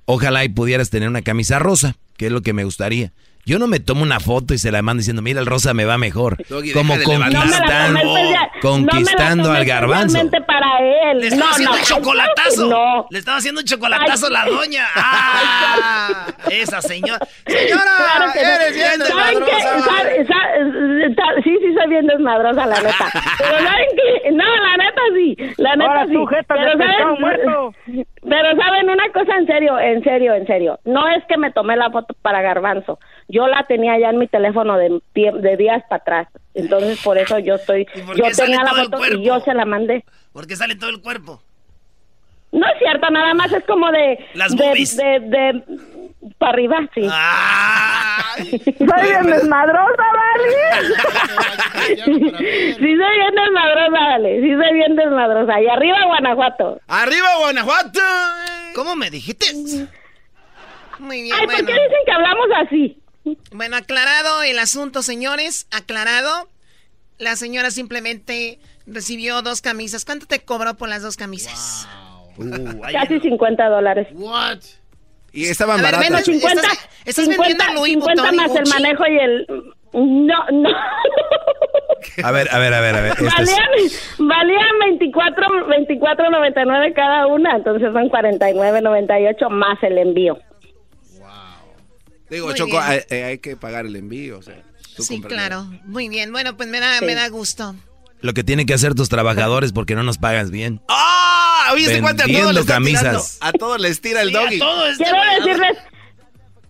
ojalá 0.06 0.44
y 0.44 0.48
pudieras 0.48 0.88
tener 0.90 1.08
una 1.08 1.22
camisa 1.22 1.58
rosa, 1.58 1.96
que 2.16 2.26
es 2.26 2.32
lo 2.32 2.40
que 2.40 2.52
me 2.52 2.64
gustaría. 2.64 3.12
Yo 3.47 3.59
no 3.59 3.66
me 3.66 3.80
tomo 3.80 4.03
una 4.03 4.20
foto 4.20 4.55
y 4.55 4.59
se 4.59 4.70
la 4.70 4.82
mando 4.82 4.99
diciendo, 5.01 5.22
mira, 5.22 5.41
el 5.41 5.47
rosa 5.47 5.74
me 5.74 5.84
va 5.84 5.99
mejor. 5.99 6.36
Doggy, 6.49 6.72
Como 6.72 6.95
conquistando, 6.95 7.30
No 7.30 8.61
conquistando 8.61 9.43
no 9.45 9.49
me 9.49 9.55
la 9.55 9.59
al 9.61 9.64
garbanzo. 9.64 10.18
para 10.47 11.11
él. 11.11 11.18
Le 11.18 11.26
estaba 11.28 11.45
no, 11.47 11.51
haciendo 11.51 11.72
no, 11.72 11.78
un 11.78 11.84
chocolatazo. 11.84 12.66
No. 12.68 13.07
Le 13.11 13.18
estaba 13.18 13.38
haciendo 13.38 13.61
un 13.61 13.66
chocolatazo 13.66 14.26
a 14.26 14.30
la 14.30 14.43
Ay. 14.45 14.51
doña. 14.53 14.84
¡Ah! 14.95 16.26
Esa 16.51 16.80
señora. 16.82 17.18
Señora, 17.47 17.82
Claro 17.97 18.32
que 18.32 18.43
no. 18.43 18.49
eres 18.49 18.74
bien 18.74 19.01
¿Saben 19.01 19.38
qué? 19.45 19.55
desmadrosa, 19.55 19.80
Sa- 19.80 19.93
vale. 19.93 20.26
sa- 20.26 21.14
sa- 21.16 21.43
Sí, 21.43 21.57
sí, 21.61 21.74
soy 21.74 21.88
bien 21.88 22.07
desmadrosa, 22.07 22.66
la 22.66 22.76
neta. 22.76 23.11
Pero 23.38 23.59
¿saben 23.59 23.88
qué? 23.97 24.30
No, 24.32 24.45
la 24.45 24.76
neta 24.76 25.03
sí. 25.14 25.36
La 25.59 25.76
neta 25.76 25.91
Ahora 25.91 26.07
sí. 26.07 26.14
Pero 26.49 26.72
¿saben? 26.78 27.20
muerto. 27.20 27.74
Pero 28.28 28.62
¿saben 28.62 28.91
una 28.91 29.09
cosa 29.12 29.36
en 29.38 29.47
serio? 29.47 29.78
En 29.78 30.03
serio, 30.05 30.34
en 30.34 30.47
serio. 30.47 30.78
No 30.84 31.09
es 31.09 31.24
que 31.28 31.36
me 31.38 31.51
tomé 31.53 31.76
la 31.76 31.91
foto 31.91 32.14
para 32.22 32.43
Garbanzo. 32.43 32.99
Yo 33.31 33.47
la 33.47 33.64
tenía 33.66 33.99
ya 33.99 34.11
en 34.11 34.18
mi 34.18 34.26
teléfono 34.26 34.76
de, 34.76 35.01
de 35.14 35.57
días 35.57 35.83
para 35.89 36.03
atrás. 36.03 36.28
Entonces, 36.55 37.01
por 37.03 37.16
eso 37.16 37.39
yo 37.39 37.55
estoy... 37.55 37.85
por 38.07 38.16
Yo 38.16 38.24
tenía 38.37 38.62
la 38.64 38.74
foto 38.74 39.07
y 39.07 39.24
yo 39.24 39.41
se 39.41 39.55
la 39.55 39.64
mandé. 39.64 40.05
Porque 40.33 40.57
sale 40.57 40.74
todo 40.76 40.91
el 40.91 41.01
cuerpo. 41.01 41.41
No 42.53 42.66
es 42.66 42.78
cierto, 42.81 43.09
nada 43.11 43.33
más 43.35 43.53
es 43.53 43.64
como 43.64 43.91
de... 43.93 44.18
Las 44.35 44.57
de, 44.57 44.64
boobies. 44.64 44.97
de, 44.97 45.20
de, 45.20 45.62
para 46.39 46.53
arriba, 46.53 46.78
sí. 46.93 47.03
Ay. 47.11 48.61
Soy 48.78 49.09
bien 49.09 49.26
desmadrosa, 49.26 50.03
¿vale? 50.14 50.85
sí, 51.87 52.74
soy 52.76 52.97
bien 52.97 53.35
desmadrosa, 53.35 53.91
vale. 53.91 54.41
Sí, 54.41 54.55
soy 54.55 54.74
bien 54.74 54.97
desmadrosa. 54.97 55.61
Y 55.61 55.68
arriba, 55.68 55.99
Guanajuato. 56.07 56.81
¡Arriba, 56.89 57.28
Guanajuato! 57.39 58.01
¿Cómo 58.74 58.97
me 58.97 59.11
dijiste? 59.11 59.47
Muy 60.99 61.22
bien, 61.22 61.37
Ay, 61.39 61.47
¿por 61.47 61.55
bueno. 61.55 61.66
qué 61.68 61.72
dicen 61.72 61.99
que 62.05 62.12
hablamos 62.12 62.47
así? 62.66 62.99
Bueno, 63.52 63.76
aclarado 63.76 64.42
el 64.42 64.58
asunto, 64.58 65.02
señores. 65.02 65.66
Aclarado. 65.70 66.48
La 67.18 67.36
señora 67.36 67.70
simplemente 67.70 68.58
recibió 68.86 69.42
dos 69.42 69.60
camisas. 69.60 70.04
¿Cuánto 70.04 70.26
te 70.26 70.40
cobró 70.40 70.74
por 70.74 70.88
las 70.88 71.02
dos 71.02 71.16
camisas? 71.16 71.86
Uh, 72.38 72.44
ay, 72.84 72.94
Casi 72.94 73.20
50 73.20 73.68
dólares. 73.68 74.08
What? 74.12 74.58
Y 75.32 75.44
estaban 75.46 75.78
A 75.80 75.82
ver, 75.82 75.92
baratas. 75.92 76.10
menos 76.10 76.24
50, 76.24 76.60
estás- 76.62 76.88
estás 77.04 77.24
50, 77.26 77.48
vendiendo 77.48 77.74
Louis 77.74 77.92
50 77.92 78.22
Vuitton 78.22 78.36
más 78.36 78.56
el 78.56 78.68
manejo 78.68 79.04
y 79.06 79.18
el... 79.18 79.46
No, 79.92 80.44
no. 80.52 80.68
A 82.24 82.30
ver, 82.32 82.48
a 82.50 82.58
ver, 82.58 82.72
a 82.74 82.80
ver, 82.80 82.94
a 82.96 83.00
ver. 83.02 83.12
este 83.12 83.26
es- 83.26 84.10
valían, 84.18 84.28
valían 84.28 84.78
24, 84.86 85.46
24.99 85.68 86.94
cada 86.94 87.26
una, 87.26 87.56
entonces 87.56 87.92
son 87.92 88.08
49.98 88.08 89.48
más 89.50 89.78
el 89.82 89.98
envío. 89.98 90.38
Digo, 92.31 92.47
Muy 92.47 92.55
Choco, 92.55 92.78
hay, 92.81 93.01
eh, 93.11 93.24
hay 93.24 93.39
que 93.39 93.57
pagar 93.57 93.87
el 93.87 93.97
envío. 93.97 94.39
O 94.39 94.43
sea, 94.43 94.62
tú 94.97 95.03
Sí, 95.03 95.20
claro. 95.20 95.64
Muy 95.85 96.09
bien. 96.09 96.33
Bueno, 96.33 96.57
pues 96.57 96.68
me 96.68 96.81
da, 96.81 96.99
Sí. 96.99 97.05
me 97.05 97.14
da 97.14 97.28
gusto. 97.28 97.74
Lo 98.20 98.35
que 98.35 98.45
tienen 98.45 98.66
que 98.66 98.74
hacer 98.74 98.95
tus 98.95 99.09
trabajadores 99.09 99.72
porque 99.72 99.95
no 99.95 100.03
nos 100.03 100.18
pagas 100.18 100.51
bien. 100.51 100.81
¡Ah! 100.89 101.70
oye, 101.72 101.85
ese 101.85 102.01
cuate 102.01 102.22
a 102.22 102.26
todos 102.26 102.26
Vendiendo 102.26 102.53
le 102.53 102.61
está 102.61 102.78
tirando. 102.78 103.01
camisas. 103.09 103.39
A 103.41 103.53
todos 103.53 103.81
les 103.81 104.01
tira 104.01 104.22
el 104.22 104.31
Sí, 104.31 104.37
a 104.37 104.41
doggy. 104.41 104.59
todo 104.59 104.87
este 104.87 105.05
Quiero 105.05 105.18
decirles, 105.39 105.78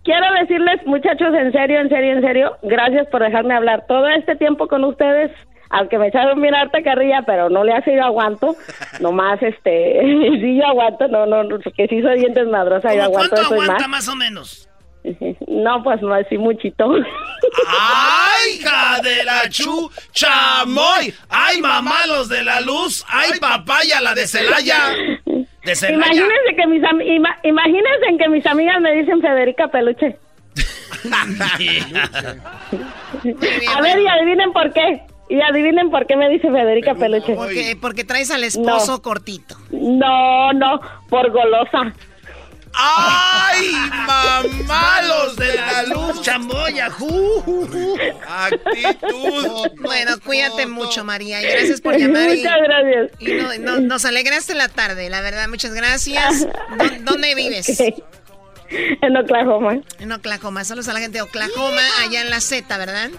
quiero 0.03 0.25
decirles, 0.39 0.79
muchachos, 0.85 1.27
en 1.33 1.51
serio, 1.51 1.79
en 1.81 1.89
serio, 1.89 2.11
en 2.13 2.21
serio, 2.21 2.57
gracias 2.63 3.07
por 3.11 3.21
dejarme 3.23 3.53
hablar 3.55 3.85
todo 3.87 4.07
este 4.09 4.35
tiempo 4.35 4.67
con 4.67 4.83
ustedes. 4.83 5.31
Aunque 5.73 5.97
me 5.97 6.07
echaron 6.07 6.41
bien 6.41 6.53
harta 6.53 6.83
carrilla, 6.83 7.23
pero 7.25 7.49
no 7.49 7.63
le 7.63 7.73
hace 7.73 7.95
yo 7.95 8.03
aguanto. 8.03 8.55
Nomás, 8.99 9.41
este, 9.41 9.99
sí 10.41 10.57
yo 10.57 10.67
aguanto, 10.67 11.07
no, 11.07 11.25
no, 11.25 11.43
no, 11.43 11.59
porque 11.59 11.87
sí 11.89 12.01
soy 12.01 12.19
bien 12.19 12.33
desmadrosa, 12.33 12.93
yo 12.93 13.05
¿Cómo 13.05 13.17
aguanto 13.17 13.35
¿Cuánto 13.35 13.49
y 13.49 13.53
aguanta 13.53 13.87
más. 13.87 14.05
más 14.05 14.07
o 14.09 14.15
menos? 14.15 14.69
No, 15.47 15.83
pues 15.83 16.01
no, 16.01 16.13
así 16.13 16.37
muchito. 16.37 16.91
¡Ay, 17.67 18.53
hija 18.59 18.99
de 19.01 19.23
la 19.23 19.49
chu! 19.49 19.89
¡Chamoy! 20.11 21.13
¡Ay, 21.29 21.61
mamá, 21.61 22.05
los 22.07 22.29
de 22.29 22.43
la 22.43 22.61
luz! 22.61 23.03
¡Ay, 23.07 23.31
papaya, 23.39 24.01
la 24.01 24.13
de 24.15 24.27
Celaya! 24.27 24.93
De 25.63 25.75
Celaya. 25.75 25.95
Imagínense 26.13 26.55
que 26.55 26.67
mis 26.67 26.81
ima- 26.81 27.37
imagínense 27.43 28.05
en 28.09 28.17
que 28.17 28.29
mis 28.29 28.45
amigas 28.45 28.81
me 28.81 28.91
dicen 28.93 29.21
Federica 29.21 29.67
Peluche. 29.67 30.17
A 33.75 33.81
ver, 33.81 33.99
y 33.99 34.07
adivinen 34.07 34.51
por 34.53 34.71
qué. 34.73 35.01
Y 35.29 35.39
adivinen 35.41 35.89
por 35.89 36.05
qué 36.07 36.15
me 36.17 36.29
dice 36.29 36.49
Federica 36.51 36.93
Peluche. 36.95 37.35
Porque, 37.35 37.77
porque 37.79 38.03
traes 38.03 38.31
al 38.31 38.43
esposo 38.43 38.93
No. 38.93 39.01
cortito. 39.01 39.55
No, 39.71 40.51
no, 40.53 40.81
por 41.09 41.31
golosa. 41.31 41.93
¡Ay, 42.73 43.71
mamá, 44.07 45.01
los 45.03 45.35
de 45.35 45.55
la 45.55 45.83
luz! 45.83 46.21
¡Chamboya! 46.21 46.89
ju, 46.89 47.41
ju, 47.41 47.67
ju. 47.67 47.97
Actitud. 48.27 49.71
Bueno, 49.81 50.19
cuídate 50.25 50.65
mucho, 50.67 51.03
María. 51.03 51.41
Y 51.41 51.45
gracias 51.45 51.81
por 51.81 51.95
llamar. 51.99 52.29
y- 52.33 52.37
Muchas 52.37 52.57
gracias. 52.63 53.11
Y 53.19 53.33
no- 53.33 53.57
no- 53.59 53.79
nos 53.81 54.05
alegraste 54.05 54.53
la 54.55 54.69
tarde, 54.69 55.09
la 55.09 55.21
verdad. 55.21 55.47
Muchas 55.47 55.73
gracias. 55.73 56.47
¿Dó- 56.77 56.97
¿Dónde 57.11 57.35
vives? 57.35 57.67
En 58.69 59.17
Oklahoma. 59.17 59.79
En 59.99 60.11
Oklahoma. 60.13 60.63
Saludos 60.63 60.87
a 60.87 60.93
la 60.93 60.99
gente 61.01 61.17
de 61.17 61.21
Oklahoma, 61.23 61.81
allá 62.01 62.21
en 62.21 62.29
la 62.29 62.39
Z, 62.39 62.77
¿verdad? 62.77 63.09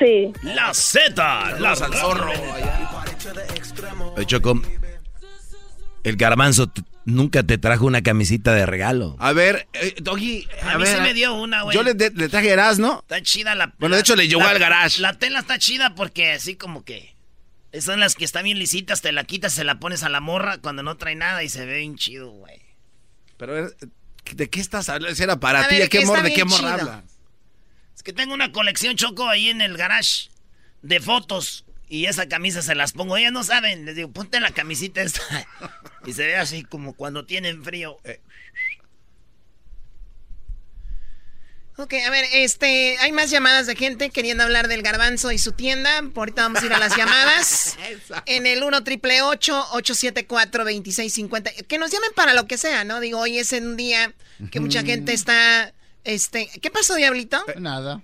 Sí. 0.00 0.32
La 0.42 0.74
Z, 0.74 1.56
la 1.60 1.70
al 1.72 1.94
zorro. 1.94 2.32
Choco, 4.26 4.60
el 6.02 6.16
garbanzo 6.16 6.70
nunca 7.04 7.42
te 7.42 7.58
trajo 7.58 7.86
una 7.86 8.02
camisita 8.02 8.52
de 8.54 8.66
regalo. 8.66 9.16
A 9.18 9.32
ver, 9.32 9.68
eh, 9.72 9.94
Doggy, 10.00 10.46
a, 10.62 10.72
A 10.72 10.78
mí 10.78 10.84
ver. 10.84 10.96
sí 10.96 11.00
me 11.02 11.14
dio 11.14 11.34
una, 11.34 11.62
güey. 11.62 11.74
Yo 11.74 11.82
le, 11.82 11.94
de- 11.94 12.10
le 12.10 12.28
traje 12.28 12.50
Erasmo. 12.50 13.00
Está 13.02 13.22
chida 13.22 13.54
la... 13.54 13.74
Bueno, 13.78 13.94
de 13.96 14.02
hecho, 14.02 14.16
le 14.16 14.28
llegó 14.28 14.40
la- 14.42 14.50
al 14.50 14.58
garage. 14.58 15.00
La 15.00 15.14
tela 15.14 15.40
está 15.40 15.58
chida 15.58 15.94
porque 15.94 16.32
así 16.32 16.56
como 16.56 16.84
que... 16.84 17.14
Son 17.80 18.00
las 18.00 18.16
que 18.16 18.24
están 18.24 18.44
bien 18.44 18.58
lisitas, 18.58 19.00
te 19.00 19.12
la 19.12 19.22
quitas, 19.24 19.52
se 19.52 19.62
la 19.62 19.78
pones 19.78 20.02
a 20.02 20.08
la 20.08 20.20
morra 20.20 20.58
cuando 20.58 20.82
no 20.82 20.96
trae 20.96 21.14
nada 21.14 21.44
y 21.44 21.48
se 21.48 21.64
ve 21.66 21.78
bien 21.78 21.96
chido, 21.96 22.30
güey. 22.30 22.60
Pero, 23.36 23.68
eh, 23.68 23.70
¿de 24.34 24.50
qué 24.50 24.60
estás 24.60 24.88
hablando? 24.88 25.14
Si 25.14 25.22
era 25.22 25.38
para 25.38 25.60
A 25.60 25.68
ti, 25.68 25.76
ver, 25.76 25.82
¿de 25.84 25.88
qué, 25.88 26.04
mor 26.04 26.20
¿de 26.22 26.34
qué 26.34 26.44
morra 26.44 26.74
hablas? 26.74 27.04
Es 27.94 28.02
que 28.02 28.12
tengo 28.12 28.34
una 28.34 28.50
colección 28.50 28.96
choco 28.96 29.28
ahí 29.28 29.48
en 29.50 29.60
el 29.60 29.76
garage 29.76 30.30
de 30.82 30.98
fotos 30.98 31.64
y 31.90 32.06
esa 32.06 32.28
camisa 32.28 32.62
se 32.62 32.76
las 32.76 32.92
pongo. 32.92 33.16
Ellas 33.16 33.32
no 33.32 33.42
saben, 33.42 33.84
les 33.84 33.96
digo, 33.96 34.10
ponte 34.10 34.38
la 34.38 34.52
camisita 34.52 35.02
esta. 35.02 35.20
y 36.06 36.12
se 36.12 36.24
ve 36.24 36.36
así 36.36 36.62
como 36.62 36.94
cuando 36.94 37.26
tienen 37.26 37.64
frío. 37.64 37.98
Ok, 41.76 41.94
a 42.06 42.10
ver, 42.10 42.26
este, 42.32 42.96
hay 42.98 43.10
más 43.10 43.30
llamadas 43.30 43.66
de 43.66 43.74
gente 43.74 44.10
queriendo 44.10 44.44
hablar 44.44 44.68
del 44.68 44.82
garbanzo 44.82 45.32
y 45.32 45.38
su 45.38 45.50
tienda. 45.50 46.02
Por 46.14 46.28
ahorita 46.28 46.42
vamos 46.42 46.62
a 46.62 46.66
ir 46.66 46.72
a 46.72 46.78
las 46.78 46.96
llamadas. 46.96 47.76
en 48.26 48.46
el 48.46 48.62
1 48.62 48.84
triple 48.84 49.22
874 49.22 50.64
2650 50.64 51.50
Que 51.66 51.78
nos 51.78 51.90
llamen 51.90 52.10
para 52.14 52.34
lo 52.34 52.46
que 52.46 52.56
sea, 52.56 52.84
¿no? 52.84 53.00
Digo, 53.00 53.18
hoy 53.18 53.38
es 53.38 53.50
un 53.50 53.76
día 53.76 54.14
que 54.52 54.60
mucha 54.60 54.84
gente 54.84 55.12
está, 55.12 55.74
este, 56.04 56.48
¿qué 56.62 56.70
pasó, 56.70 56.94
Diablito? 56.94 57.44
Nada. 57.58 58.00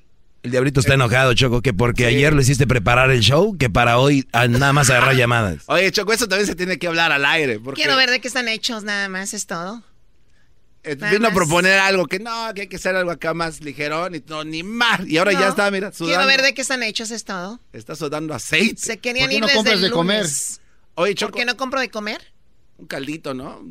El 0.46 0.52
diablito 0.52 0.78
está 0.78 0.94
enojado, 0.94 1.34
Choco, 1.34 1.60
que 1.60 1.74
porque 1.74 2.06
ayer 2.06 2.32
lo 2.32 2.40
hiciste 2.40 2.68
preparar 2.68 3.10
el 3.10 3.18
show, 3.18 3.58
que 3.58 3.68
para 3.68 3.98
hoy 3.98 4.28
ah, 4.32 4.46
nada 4.46 4.72
más 4.72 4.88
agarrar 4.90 5.16
llamadas. 5.16 5.64
Oye, 5.66 5.90
Choco, 5.90 6.12
eso 6.12 6.28
también 6.28 6.46
se 6.46 6.54
tiene 6.54 6.78
que 6.78 6.86
hablar 6.86 7.10
al 7.10 7.24
aire. 7.24 7.58
Porque 7.58 7.82
Quiero 7.82 7.96
ver 7.96 8.10
de 8.10 8.20
qué 8.20 8.28
están 8.28 8.46
hechos, 8.46 8.84
nada 8.84 9.08
más, 9.08 9.34
es 9.34 9.46
todo. 9.46 9.82
eh, 10.84 10.94
vino 11.10 11.26
a 11.26 11.32
proponer 11.32 11.80
algo 11.80 12.06
que 12.06 12.20
no, 12.20 12.54
que 12.54 12.60
hay 12.60 12.66
que 12.68 12.76
hacer 12.76 12.94
algo 12.94 13.10
acá 13.10 13.34
más 13.34 13.60
ligerón 13.60 14.14
y 14.14 14.22
no, 14.28 14.44
ni 14.44 14.62
más. 14.62 15.00
Y 15.04 15.18
ahora 15.18 15.32
No, 15.32 15.40
ya 15.40 15.48
está, 15.48 15.68
mira, 15.72 15.90
sudando. 15.90 16.16
Quiero 16.16 16.28
ver 16.28 16.42
de 16.42 16.54
qué 16.54 16.62
están 16.62 16.84
hechos, 16.84 17.10
es 17.10 17.24
todo. 17.24 17.58
Está 17.72 17.96
sudando 17.96 18.32
aceite. 18.32 18.80
Se 18.80 18.98
querían 18.98 19.24
¿Por 19.24 19.30
qué 19.30 19.34
ir 19.34 19.40
no 19.40 19.46
desde 19.48 19.56
compras 19.56 19.74
el 19.74 19.80
de 19.82 19.90
comer? 19.90 20.26
Oye, 20.94 21.12
¿Por 21.14 21.18
Choco, 21.18 21.38
qué 21.38 21.44
no 21.44 21.56
compro 21.56 21.80
de 21.80 21.90
comer? 21.90 22.20
un 22.78 22.86
caldito, 22.86 23.34
¿no? 23.34 23.64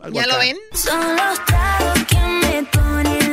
Algo 0.00 0.18
¿Ya 0.20 0.26
lo 0.26 0.38
ven? 0.38 0.56
Son 0.72 0.98
los 1.16 1.44
tragos 1.46 1.98
que 2.08 2.16
me 2.16 2.64
ponen 2.64 3.25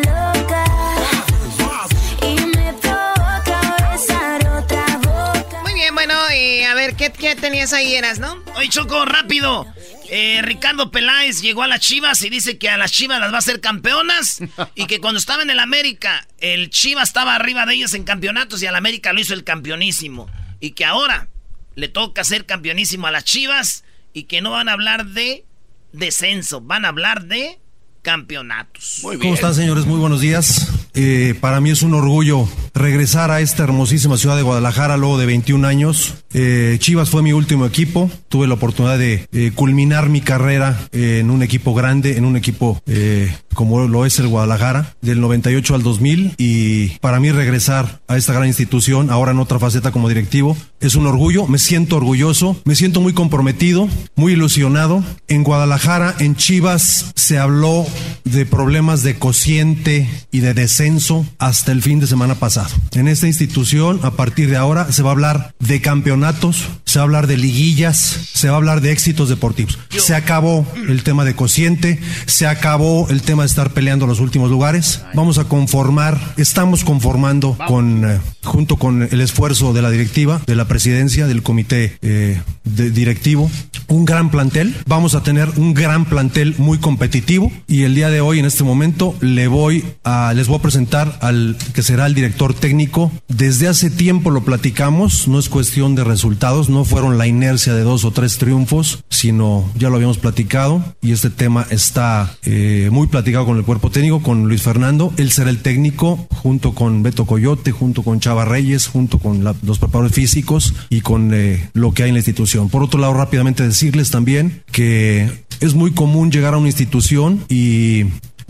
¿qué, 7.18 7.36
tenías 7.36 7.74
ahí, 7.74 7.95
Eras, 7.95 8.20
no? 8.20 8.43
Oye, 8.55 8.70
Choco, 8.70 9.05
rápido. 9.05 9.66
Eh, 10.09 10.41
Ricardo 10.43 10.91
Peláez 10.91 11.41
llegó 11.41 11.64
a 11.64 11.68
las 11.68 11.80
Chivas 11.80 12.22
y 12.24 12.30
dice 12.30 12.57
que 12.57 12.70
a 12.70 12.78
las 12.78 12.91
Chivas 12.91 13.20
las 13.20 13.32
va 13.32 13.38
a 13.38 13.39
hacer 13.39 13.61
campeonas 13.61 14.39
y 14.76 14.86
que 14.86 14.99
cuando 14.99 15.20
estaba 15.20 15.43
en 15.43 15.49
el 15.49 15.59
América, 15.59 16.28
el 16.39 16.70
Chivas 16.70 17.09
estaba 17.09 17.36
arriba 17.36 17.66
de 17.66 17.76
ellos 17.76 17.93
en 17.93 18.03
campeonatos 18.03 18.61
y 18.61 18.68
al 18.68 18.76
América 18.76 19.14
lo 19.14 19.22
hizo 19.22 19.34
el 19.34 19.43
campeonísimo. 19.43 20.30
Y 20.59 20.72
que 20.72 20.86
ahora 20.86 21.28
le 21.76 21.88
toca 21.88 22.24
ser 22.24 22.45
campeonísimo 22.45 23.07
a 23.07 23.11
las 23.11 23.24
Chivas 23.24 23.84
y 24.14 24.24
que 24.24 24.41
no 24.41 24.51
van 24.51 24.70
a 24.70 24.74
hablar 24.74 25.07
de 25.07 25.45
descenso, 25.91 26.61
van 26.61 26.86
a 26.86 26.89
hablar 26.89 27.26
de 27.26 27.59
campeonatos. 28.03 28.99
¿Cómo 29.01 29.34
están, 29.34 29.55
señores? 29.55 29.86
Muy 29.86 29.97
buenos 29.97 30.22
días. 30.22 30.70
Eh, 30.93 31.36
para 31.39 31.61
mí 31.61 31.72
es 31.72 31.82
un 31.82 31.93
orgullo 31.93 32.47
regresar 32.76 33.32
a 33.32 33.41
esta 33.41 33.64
hermosísima 33.64 34.18
ciudad 34.18 34.36
de 34.36 34.43
Guadalajara 34.43 34.97
luego 34.97 35.18
de 35.18 35.26
21 35.26 35.68
años. 35.68 36.22
Eh, 36.34 36.78
Chivas 36.80 37.10
fue 37.10 37.22
mi 37.22 37.34
último 37.34 37.66
equipo. 37.66 38.10
Tuve 38.28 38.48
la 38.48 38.56
oportunidad 38.56 38.98
de 38.98 39.28
eh, 39.32 39.52
culminar 39.54 40.10
mi 40.10 40.22
carrera 40.22 40.88
en 40.92 41.30
un 41.30 41.44
equipo 41.44 41.74
grande, 41.74 42.18
en 42.18 42.26
un 42.26 42.36
equipo 42.36 42.82
eh, 42.86 43.34
como 43.54 43.88
lo 43.88 44.06
es 44.06 44.20
el 44.20 44.28
Guadalajara, 44.28 44.96
del 45.02 45.22
98 45.22 45.76
al 45.76 45.84
2000. 45.84 46.36
Y 46.38 46.90
para 47.00 47.20
mí 47.20 47.32
regresar 47.32 48.02
a 48.08 48.18
esta 48.18 48.34
gran 48.34 48.48
institución, 48.48 49.10
ahora 49.10 49.32
en 49.32 49.40
otra 49.40 49.60
faceta 49.60 49.92
como 49.92 50.10
directivo, 50.10 50.58
es 50.80 50.96
un 50.96 51.08
orgullo. 51.08 51.48
Me 51.48 51.60
siento 51.60 51.98
orgulloso, 51.98 52.60
me 52.66 52.76
siento 52.76 53.02
muy 53.02 53.14
comprometido, 53.14 53.88
muy 54.16 54.34
ilusionado. 54.34 55.04
En 55.28 55.44
Guadalajara, 55.44 56.16
en 56.20 56.36
Chivas, 56.36 57.14
se 57.16 57.38
habló 57.38 57.86
de 58.24 58.46
problemas 58.46 59.04
de 59.04 59.16
cociente 59.16 60.10
y 60.32 60.40
de 60.40 60.54
descenso 60.54 61.26
hasta 61.38 61.72
el 61.72 61.82
fin 61.82 62.00
de 62.00 62.08
semana 62.08 62.36
pasado. 62.36 62.70
En 62.94 63.08
esta 63.08 63.28
institución, 63.28 64.00
a 64.04 64.12
partir 64.12 64.50
de 64.50 64.58
ahora, 64.58 64.92
se 64.92 65.04
va 65.04 65.10
a 65.10 65.14
hablar 65.14 65.54
de 65.60 65.82
campeonatos, 66.24 66.69
se 66.94 67.00
va 67.00 67.04
a 67.04 67.06
hablar 67.06 67.26
de 67.26 67.38
liguillas, 67.38 67.98
se 68.34 68.50
va 68.50 68.54
a 68.54 68.58
hablar 68.58 68.80
de 68.82 68.91
éxitos 68.91 69.28
deportivos. 69.28 69.80
Se 69.98 70.14
acabó 70.14 70.64
el 70.88 71.02
tema 71.02 71.26
de 71.26 71.36
cociente, 71.36 72.00
se 72.28 72.46
acabó 72.46 73.10
el 73.10 73.24
tema 73.24 73.41
de 73.41 73.48
estar 73.48 73.72
peleando 73.72 74.06
los 74.06 74.20
últimos 74.20 74.52
lugares. 74.52 75.02
Vamos 75.16 75.39
a 75.39 75.46
conformar, 75.46 76.20
estamos 76.38 76.84
conformando 76.84 77.58
con, 77.68 78.06
eh, 78.08 78.20
junto 78.44 78.76
con 78.76 79.02
el 79.12 79.22
esfuerzo 79.22 79.74
de 79.74 79.82
la 79.82 79.89
directiva, 79.89 80.39
de 80.46 80.56
la 80.56 80.66
presidencia, 80.68 81.26
del 81.26 81.41
comité 81.41 81.98
eh, 82.04 82.39
de- 82.64 82.91
directivo, 82.91 83.50
un 83.88 84.06
gran 84.06 84.30
plantel. 84.30 84.76
Vamos 84.86 85.16
a 85.16 85.24
tener 85.24 85.50
un 85.58 85.74
gran 85.74 86.06
plantel 86.06 86.54
muy 86.60 86.78
competitivo 86.78 87.52
y 87.68 87.84
el 87.84 87.96
día 87.96 88.10
de 88.12 88.22
hoy, 88.22 88.38
en 88.38 88.46
este 88.46 88.64
momento, 88.64 89.16
le 89.20 89.48
voy 89.48 89.84
a, 90.04 90.32
les 90.36 90.48
voy 90.48 90.60
a 90.60 90.62
presentar 90.62 91.18
al 91.22 91.58
que 91.74 91.82
será 91.82 92.06
el 92.06 92.14
director 92.14 92.54
técnico. 92.54 93.12
Desde 93.30 93.68
hace 93.68 93.89
tiempo 93.89 94.30
lo 94.30 94.44
platicamos, 94.46 95.28
no 95.28 95.39
es 95.39 95.50
cuestión 95.50 95.96
de 95.96 96.04
resultados, 96.04 96.70
no 96.70 96.83
fueron 96.86 97.18
la 97.18 97.28
inercia 97.28 97.74
de 97.74 97.82
dos 97.84 98.06
o 98.06 98.12
tres 98.12 98.38
triunfos, 98.38 99.04
sino 99.10 99.70
ya 99.76 99.90
lo 99.90 99.96
habíamos 99.96 100.18
platicado 100.18 100.84
y 101.02 101.12
este 101.12 101.30
tema 101.30 101.66
está 101.70 102.36
eh, 102.44 102.90
muy 102.92 103.08
platicado 103.08 103.46
con 103.46 103.58
el 103.58 103.64
cuerpo 103.64 103.90
técnico, 103.90 104.22
con 104.22 104.48
Luis 104.48 104.62
Fernando. 104.62 105.14
Él 105.18 105.32
será 105.32 105.50
el 105.50 105.60
técnico 105.62 106.28
junto 106.30 106.74
con 106.74 107.04
Beto 107.04 107.26
Coyote, 107.26 107.72
junto 107.72 108.04
con 108.04 108.20
Chava 108.20 108.46
Reyes, 108.46 108.88
junto 108.88 109.20
con 109.20 109.44
la- 109.44 109.56
los 109.64 109.80
preparadores 109.80 110.14
físicos 110.16 110.74
y 110.90 111.02
con 111.02 111.34
eh, 111.34 111.70
lo 111.74 111.92
que 111.94 112.04
hay 112.04 112.10
en 112.10 112.16
la 112.16 112.20
institución. 112.20 112.70
Por 112.70 112.84
otro 112.84 113.00
lado, 113.00 113.14
rápidamente 113.14 113.64
decirles 113.68 114.12
también 114.12 114.62
que 114.72 115.30
es 115.60 115.74
muy 115.76 115.92
común 115.92 116.32
llegar 116.32 116.54
a 116.54 116.58
una 116.58 116.68
institución 116.68 117.44
y 117.48 118.06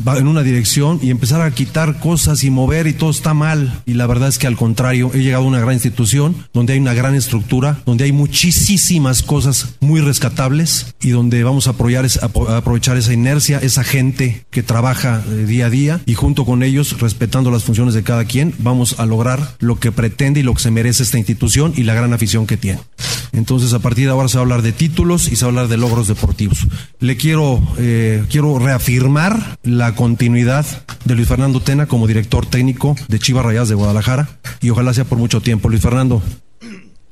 va 0.06 0.18
en 0.18 0.28
una 0.28 0.44
dirección 0.44 1.00
y 1.02 1.10
empezar 1.10 1.42
a 1.42 1.52
quitar 1.52 2.00
cosas 2.00 2.44
y 2.44 2.50
mover 2.50 2.88
y 2.88 2.94
todo 2.94 3.10
está 3.12 3.34
mal. 3.34 3.82
Y 3.86 3.94
la 3.94 4.08
verdad 4.08 4.30
es 4.30 4.38
que 4.38 4.48
al 4.48 4.56
contrario, 4.58 5.12
he 5.14 5.20
llegado 5.20 5.44
a 5.44 5.48
una 5.48 5.60
gran 5.60 5.74
institución 5.74 6.36
donde 6.54 6.74
hay 6.74 6.80
una 6.80 6.94
gran 6.94 7.16
estructura, 7.16 7.80
donde 7.86 8.06
hay 8.06 8.12
muchísimas 8.12 9.24
cosas 9.24 9.76
muy 9.80 10.02
rescatables 10.02 10.96
y 11.02 11.10
donde 11.10 11.44
vamos 11.44 11.68
a 11.68 11.72
aprovechar, 11.72 12.06
esa- 12.06 12.22
apo- 12.28 12.48
a 12.50 12.58
aprovechar 12.58 12.98
esa 12.98 13.14
inercia, 13.14 13.60
esa 13.60 13.84
gente 13.84 14.46
que 14.52 14.64
trabaja 14.64 15.24
eh, 15.30 15.46
día 15.46 15.68
a 15.68 15.70
día 15.70 16.02
y 16.06 16.14
junto 16.14 16.46
con 16.46 16.64
ellos, 16.64 17.00
respetando 17.00 17.52
las 17.52 17.64
funciones 17.64 17.94
de 17.94 18.04
cada 18.04 18.26
quien, 18.26 18.54
vamos 18.60 19.00
a 19.00 19.06
lograr 19.06 19.56
lo 19.60 19.80
que 19.80 19.92
pretende 19.92 20.40
y 20.40 20.44
lo 20.44 20.54
que 20.54 20.62
se 20.62 20.72
merece 20.72 21.04
esta 21.04 21.18
institución 21.18 21.74
y 21.76 21.84
la 21.84 21.94
gran 21.94 22.14
afición 22.14 22.46
que 22.48 22.58
tiene. 22.58 22.80
Entonces, 23.32 23.74
a 23.74 23.80
partir 23.80 24.06
de 24.06 24.12
ahora 24.12 24.28
se 24.28 24.38
va 24.38 24.42
a 24.42 24.44
hablar 24.44 24.62
de 24.62 24.72
títulos 24.74 25.32
y 25.32 25.36
se 25.36 25.46
va 25.46 25.48
a 25.48 25.52
hablar 25.52 25.68
de 25.68 25.78
logros 25.78 26.08
deportivos. 26.08 26.68
Le 27.00 27.18
quiero, 27.18 27.60
eh, 27.80 28.24
quiero 28.30 28.60
reafirmar 28.60 29.58
la 29.64 29.83
continuidad 29.92 30.66
de 31.04 31.16
Luis 31.16 31.28
Fernando 31.28 31.60
Tena 31.60 31.86
como 31.86 32.08
director 32.08 32.46
técnico 32.46 32.96
de 33.10 33.20
Chivas 33.20 33.46
Rayadas 33.46 33.70
de 33.70 33.76
Guadalajara 33.76 34.30
y 34.62 34.70
ojalá 34.70 34.94
sea 34.94 35.04
por 35.04 35.18
mucho 35.18 35.42
tiempo. 35.42 35.70
Luis 35.70 35.82
Fernando, 35.82 36.22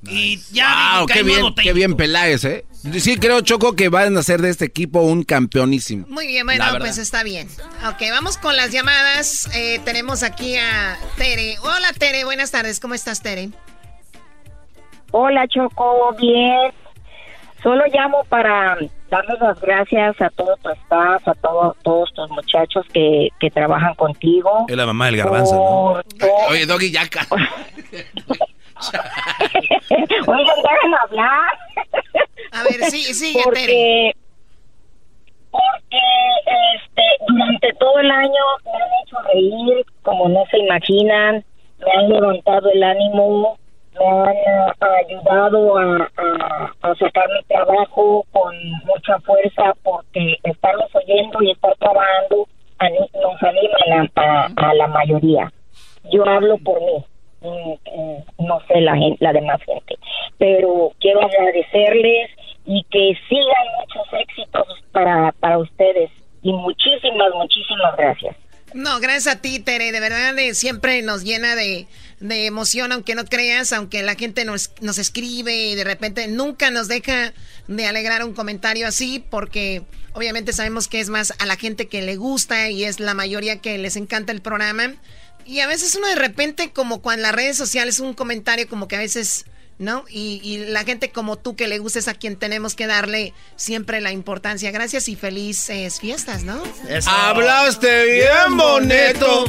Y 0.04 0.40
ya 0.52 0.98
Wow, 1.00 1.08
qué 1.08 1.24
bien, 1.24 1.54
qué 1.56 1.74
bien 1.74 1.96
Peláez, 1.96 2.44
¿eh? 2.46 2.66
Sí, 3.00 3.18
creo, 3.18 3.42
Choco, 3.42 3.76
que 3.76 3.90
van 3.90 4.18
a 4.18 4.22
hacer 4.22 4.42
de 4.42 4.50
este 4.50 4.66
equipo 4.66 5.02
un 5.02 5.24
campeonísimo. 5.24 6.08
Muy 6.08 6.26
bien, 6.26 6.46
bueno, 6.46 6.66
La 6.72 6.80
pues 6.80 6.98
está 6.98 7.22
bien. 7.22 7.48
Ok, 7.88 8.02
vamos 8.10 8.38
con 8.38 8.56
las 8.56 8.72
llamadas. 8.72 9.48
Eh, 9.54 9.80
tenemos 9.86 10.24
aquí 10.24 10.56
a 10.58 10.98
Tere. 11.16 11.58
Hola, 11.62 11.94
Tere, 11.96 12.24
buenas 12.24 12.50
tardes. 12.50 12.80
¿Cómo 12.80 12.96
estás, 12.96 13.22
Tere? 13.22 13.52
Hola 15.12 15.48
Choco, 15.48 16.16
bien. 16.20 16.72
Solo 17.62 17.84
llamo 17.94 18.24
para 18.30 18.78
darles 19.12 19.40
las 19.40 19.60
gracias 19.62 20.20
a 20.22 20.30
todo 20.32 20.56
tu 20.64 20.70
staff, 20.70 21.28
a 21.28 21.34
todo- 21.36 21.76
todos 21.84 22.12
tus 22.14 22.30
muchachos 22.32 22.86
que, 22.94 23.28
que 23.40 23.52
trabajan 23.52 23.94
contigo. 23.96 24.66
Es 24.68 24.76
la 24.76 24.86
mamá 24.88 25.06
del 25.08 25.18
garbanzo, 25.18 25.56
¿no? 25.56 25.62
Por 25.94 26.04
todo- 26.18 26.30
Oye, 26.50 26.66
Doggy, 26.66 26.92
ya. 26.92 27.02
Oigan, 30.28 30.58
déjenme 30.64 30.98
hablar. 31.04 31.50
A 32.54 32.64
ver, 32.64 32.84
sí, 32.90 33.14
sigue, 33.14 33.42
porque, 33.44 33.60
Tere. 33.66 34.16
Porque 35.52 36.00
este, 36.76 37.02
durante 37.28 37.74
todo 37.80 38.00
el 38.00 38.10
año 38.10 38.44
me 38.66 38.72
han 38.72 38.90
hecho 39.04 39.18
reír 39.34 39.86
como 40.04 40.30
no 40.30 40.44
se 40.50 40.58
imaginan, 40.60 41.44
me 41.80 41.92
han 41.98 42.10
levantado 42.10 42.70
el 42.72 42.82
ánimo, 42.84 43.58
me 44.00 44.06
han 44.06 44.96
ayudado 45.06 45.78
a, 45.78 46.12
a- 46.82 46.96
sacar 46.96 47.28
mi 47.30 47.44
trabajo 47.48 48.26
con 48.32 48.56
mucha 48.86 49.20
fuerza 49.22 49.74
porque 49.84 50.38
estarlos 50.44 50.94
oyendo 50.96 51.42
y 51.42 51.52
estar 51.52 51.76
trabajando 51.78 52.48
nos 53.14 53.44
animan 53.44 54.10
a, 54.16 54.74
la 54.74 54.88
mayoría. 54.88 55.52
Yo 56.12 56.28
hablo 56.28 56.58
por 56.60 56.80
mí, 56.82 57.06
no 58.40 58.60
sé 58.68 58.82
la, 58.82 59.34
demás 59.34 59.62
gente, 59.64 59.98
pero 60.38 60.92
quiero 61.00 61.22
agradecerles 61.22 62.32
y 62.66 62.84
que 62.90 63.14
sigan 63.30 63.68
muchos 63.80 64.20
éxitos 64.20 64.68
para, 64.92 65.32
para 65.34 65.58
ustedes 65.60 66.10
y 66.42 66.54
muchísimas, 66.54 67.32
muchísimas 67.36 67.96
gracias. 67.98 68.36
No, 68.74 69.00
gracias 69.00 69.36
a 69.36 69.42
ti, 69.42 69.60
Tere. 69.60 69.92
De 69.92 70.00
verdad, 70.00 70.38
eh, 70.40 70.54
siempre 70.54 71.02
nos 71.02 71.24
llena 71.24 71.56
de, 71.56 71.88
de 72.22 72.46
emoción, 72.46 72.92
aunque 72.92 73.16
no 73.16 73.26
creas, 73.26 73.74
aunque 73.74 74.04
la 74.04 74.16
gente 74.16 74.46
nos, 74.46 74.72
nos 74.80 74.98
escribe 75.00 75.54
y 75.54 75.76
de 75.76 75.84
repente 75.84 76.28
nunca 76.28 76.70
nos 76.70 76.88
deja 76.88 77.34
de 77.68 77.86
alegrar 77.88 78.24
un 78.24 78.34
comentario 78.34 78.88
así, 78.88 79.26
porque 79.30 79.84
obviamente 80.14 80.54
sabemos 80.54 80.88
que 80.88 81.00
es 81.00 81.10
más 81.10 81.34
a 81.40 81.46
la 81.46 81.58
gente 81.58 81.88
que 81.88 82.02
le 82.02 82.16
gusta 82.16 82.70
y 82.70 82.86
es 82.86 83.00
la 83.00 83.16
mayoría 83.16 83.60
que 83.60 83.78
les 83.78 83.96
encanta 83.96 84.32
el 84.32 84.42
programa. 84.42 84.94
Y 85.46 85.60
a 85.62 85.68
veces 85.68 85.96
uno 85.96 86.08
de 86.08 86.16
repente, 86.16 86.72
como 86.72 87.02
cuando 87.02 87.22
en 87.22 87.24
las 87.24 87.36
redes 87.36 87.58
sociales, 87.58 88.00
un 88.00 88.14
comentario 88.14 88.70
como 88.70 88.88
que 88.88 88.96
a 88.96 89.00
veces, 89.00 89.46
¿no? 89.82 90.06
Y, 90.10 90.40
y 90.44 90.58
la 90.72 90.84
gente 90.84 91.12
como 91.12 91.38
tú 91.38 91.56
que 91.56 91.68
le 91.68 91.80
gusta 91.80 92.00
es 92.00 92.08
a 92.08 92.14
quien 92.14 92.38
tenemos 92.38 92.76
que 92.76 92.88
darle 92.88 93.34
siempre 93.56 94.00
la 94.00 94.12
importancia. 94.12 94.72
Gracias 94.72 95.08
y 95.10 95.16
felices 95.16 96.00
fiestas, 96.00 96.44
¿no? 96.44 96.62
Hablaste 97.08 98.06
bien 98.06 98.58
bonito. 98.58 99.46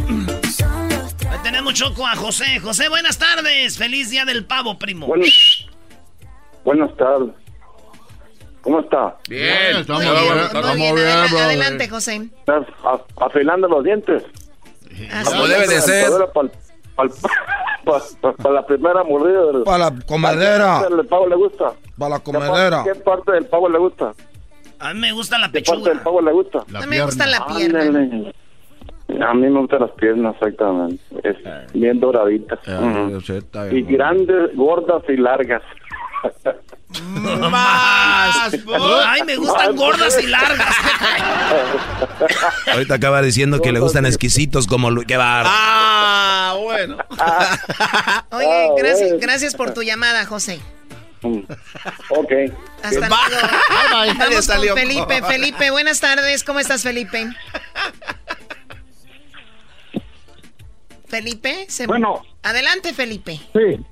Ahí 1.30 1.38
tenemos 1.42 1.74
choco 1.74 2.06
a 2.06 2.16
José. 2.16 2.58
José, 2.60 2.88
buenas 2.88 3.18
tardes. 3.18 3.78
Feliz 3.78 4.10
día 4.10 4.24
del 4.24 4.44
pavo, 4.44 4.78
primo. 4.78 5.06
Buenas, 5.06 5.30
buenas 6.64 6.96
tardes. 6.96 7.30
¿Cómo 8.62 8.80
está? 8.80 9.16
Bien, 9.28 9.76
estamos 9.78 10.02
bien, 10.02 10.14
muy 10.14 11.02
bien. 11.02 11.08
Adela- 11.08 11.44
adelante, 11.44 11.88
José. 11.88 12.28
¿Estás 12.38 12.64
afilando 13.20 13.66
los 13.68 13.82
dientes? 13.82 14.22
Así 15.10 15.30
Como 15.30 15.48
debe 15.48 15.66
de 15.66 15.80
ser. 15.80 16.10
Para 16.94 17.08
la 18.52 18.66
primera 18.66 19.04
mordida 19.04 19.46
del... 19.52 19.62
Para 19.64 19.90
la 19.90 19.94
comadera. 20.06 20.82
¿Qué 20.82 20.84
parte 20.84 20.96
del 20.96 21.06
pavo 21.06 21.26
le 21.28 21.36
gusta? 21.36 21.72
Para 21.98 22.10
la 22.10 22.18
¿Qué 22.18 22.24
comedera. 22.24 22.76
parte- 22.84 22.92
¿Qué 22.92 23.00
parte 23.00 23.32
del 23.32 23.46
pavo 23.46 23.68
le 23.68 23.78
gusta? 23.78 24.12
A 24.78 24.94
mí 24.94 25.00
me 25.00 25.12
gusta 25.12 25.38
la 25.38 25.46
¿Qué 25.50 25.60
parte 25.60 25.70
pechuga. 25.72 25.90
del 25.90 26.00
pavo 26.00 26.20
le 26.20 26.32
gusta? 26.32 26.58
A 26.74 26.80
mí 26.80 26.86
me 26.88 27.04
gusta 27.04 27.26
la 27.26 27.46
pierna. 27.46 27.80
Ándale. 27.82 28.34
A 29.20 29.34
mí 29.34 29.42
me 29.48 29.60
gustan 29.60 29.80
las 29.80 29.90
piernas, 29.92 30.34
exactamente. 30.36 31.02
Es 31.22 31.36
bien 31.74 32.00
doraditas. 32.00 32.58
Ujú. 32.66 33.20
Y 33.70 33.82
grandes, 33.82 34.56
gordas 34.56 35.02
y 35.08 35.16
largas. 35.18 35.62
Más. 37.50 38.52
Ay, 39.06 39.22
me 39.24 39.36
gustan 39.36 39.74
gordas 39.76 40.22
y 40.22 40.26
largas. 40.26 40.76
Ahorita 42.72 42.94
acaba 42.94 43.22
diciendo 43.22 43.60
que 43.60 43.72
le 43.72 43.80
gustan 43.80 44.04
exquisitos 44.06 44.66
como 44.66 44.90
Lu- 44.90 45.04
qué 45.06 45.16
bar. 45.16 45.44
Ah, 45.48 46.54
bueno. 46.60 46.96
Oye, 48.30 48.46
Ah, 48.46 48.68
gracias, 48.76 49.18
gracias 49.20 49.54
por 49.54 49.72
tu 49.72 49.82
llamada, 49.82 50.26
José. 50.26 50.60
Ok. 51.22 52.32
Hasta 52.82 53.08
luego. 53.08 53.14
Vamos 54.18 54.46
con 54.48 54.74
Felipe. 54.74 55.22
Felipe, 55.28 55.70
buenas 55.70 56.00
tardes. 56.00 56.44
¿Cómo 56.44 56.58
estás, 56.60 56.82
Felipe? 56.82 57.28
Felipe, 61.08 61.66
se... 61.68 61.86
Bueno. 61.86 62.22
Adelante, 62.42 62.92
Felipe. 62.94 63.38
Sí. 63.52 63.84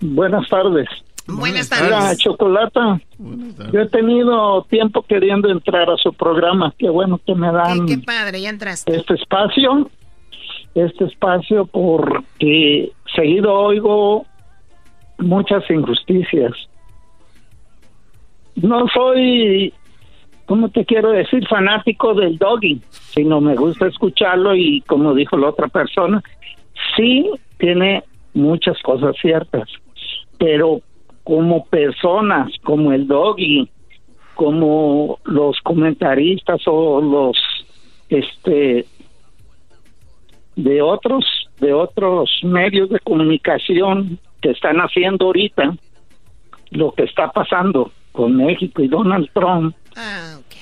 Buenas 0.00 0.48
tardes. 0.48 0.88
Buenas 1.28 1.70
Mira, 1.70 1.98
tardes. 1.98 2.18
Chocolata, 2.18 3.00
yo 3.72 3.80
he 3.80 3.88
tenido 3.88 4.62
tiempo 4.70 5.02
queriendo 5.02 5.50
entrar 5.50 5.90
a 5.90 5.96
su 5.96 6.12
programa. 6.12 6.72
Qué 6.78 6.88
bueno 6.88 7.20
que 7.24 7.34
me 7.34 7.50
dan 7.50 7.86
Qué 7.86 7.98
padre, 7.98 8.40
ya 8.40 8.50
entraste. 8.50 8.96
este 8.96 9.14
espacio. 9.14 9.90
Este 10.74 11.04
espacio 11.04 11.66
porque 11.66 12.92
seguido 13.14 13.52
oigo 13.52 14.26
muchas 15.18 15.68
injusticias. 15.70 16.52
No 18.56 18.86
soy, 18.88 19.72
¿cómo 20.46 20.68
te 20.70 20.84
quiero 20.84 21.10
decir? 21.10 21.46
Fanático 21.48 22.14
del 22.14 22.38
doggy, 22.38 22.80
sino 22.90 23.40
me 23.40 23.54
gusta 23.54 23.86
escucharlo 23.86 24.54
y 24.54 24.82
como 24.82 25.14
dijo 25.14 25.36
la 25.36 25.48
otra 25.48 25.68
persona, 25.68 26.22
sí 26.96 27.30
tiene 27.58 28.04
muchas 28.34 28.80
cosas 28.82 29.14
ciertas, 29.20 29.68
pero 30.38 30.80
como 31.26 31.64
personas, 31.64 32.52
como 32.62 32.92
el 32.92 33.08
doggy, 33.08 33.68
como 34.36 35.18
los 35.24 35.58
comentaristas 35.62 36.60
o 36.66 37.00
los 37.00 37.36
este 38.08 38.86
de 40.54 40.82
otros 40.82 41.24
de 41.58 41.72
otros 41.72 42.30
medios 42.44 42.90
de 42.90 43.00
comunicación 43.00 44.20
que 44.40 44.50
están 44.50 44.76
haciendo 44.76 45.26
ahorita 45.26 45.76
lo 46.70 46.92
que 46.92 47.02
está 47.02 47.32
pasando 47.32 47.90
con 48.12 48.36
México 48.36 48.80
y 48.82 48.86
Donald 48.86 49.28
Trump 49.34 49.74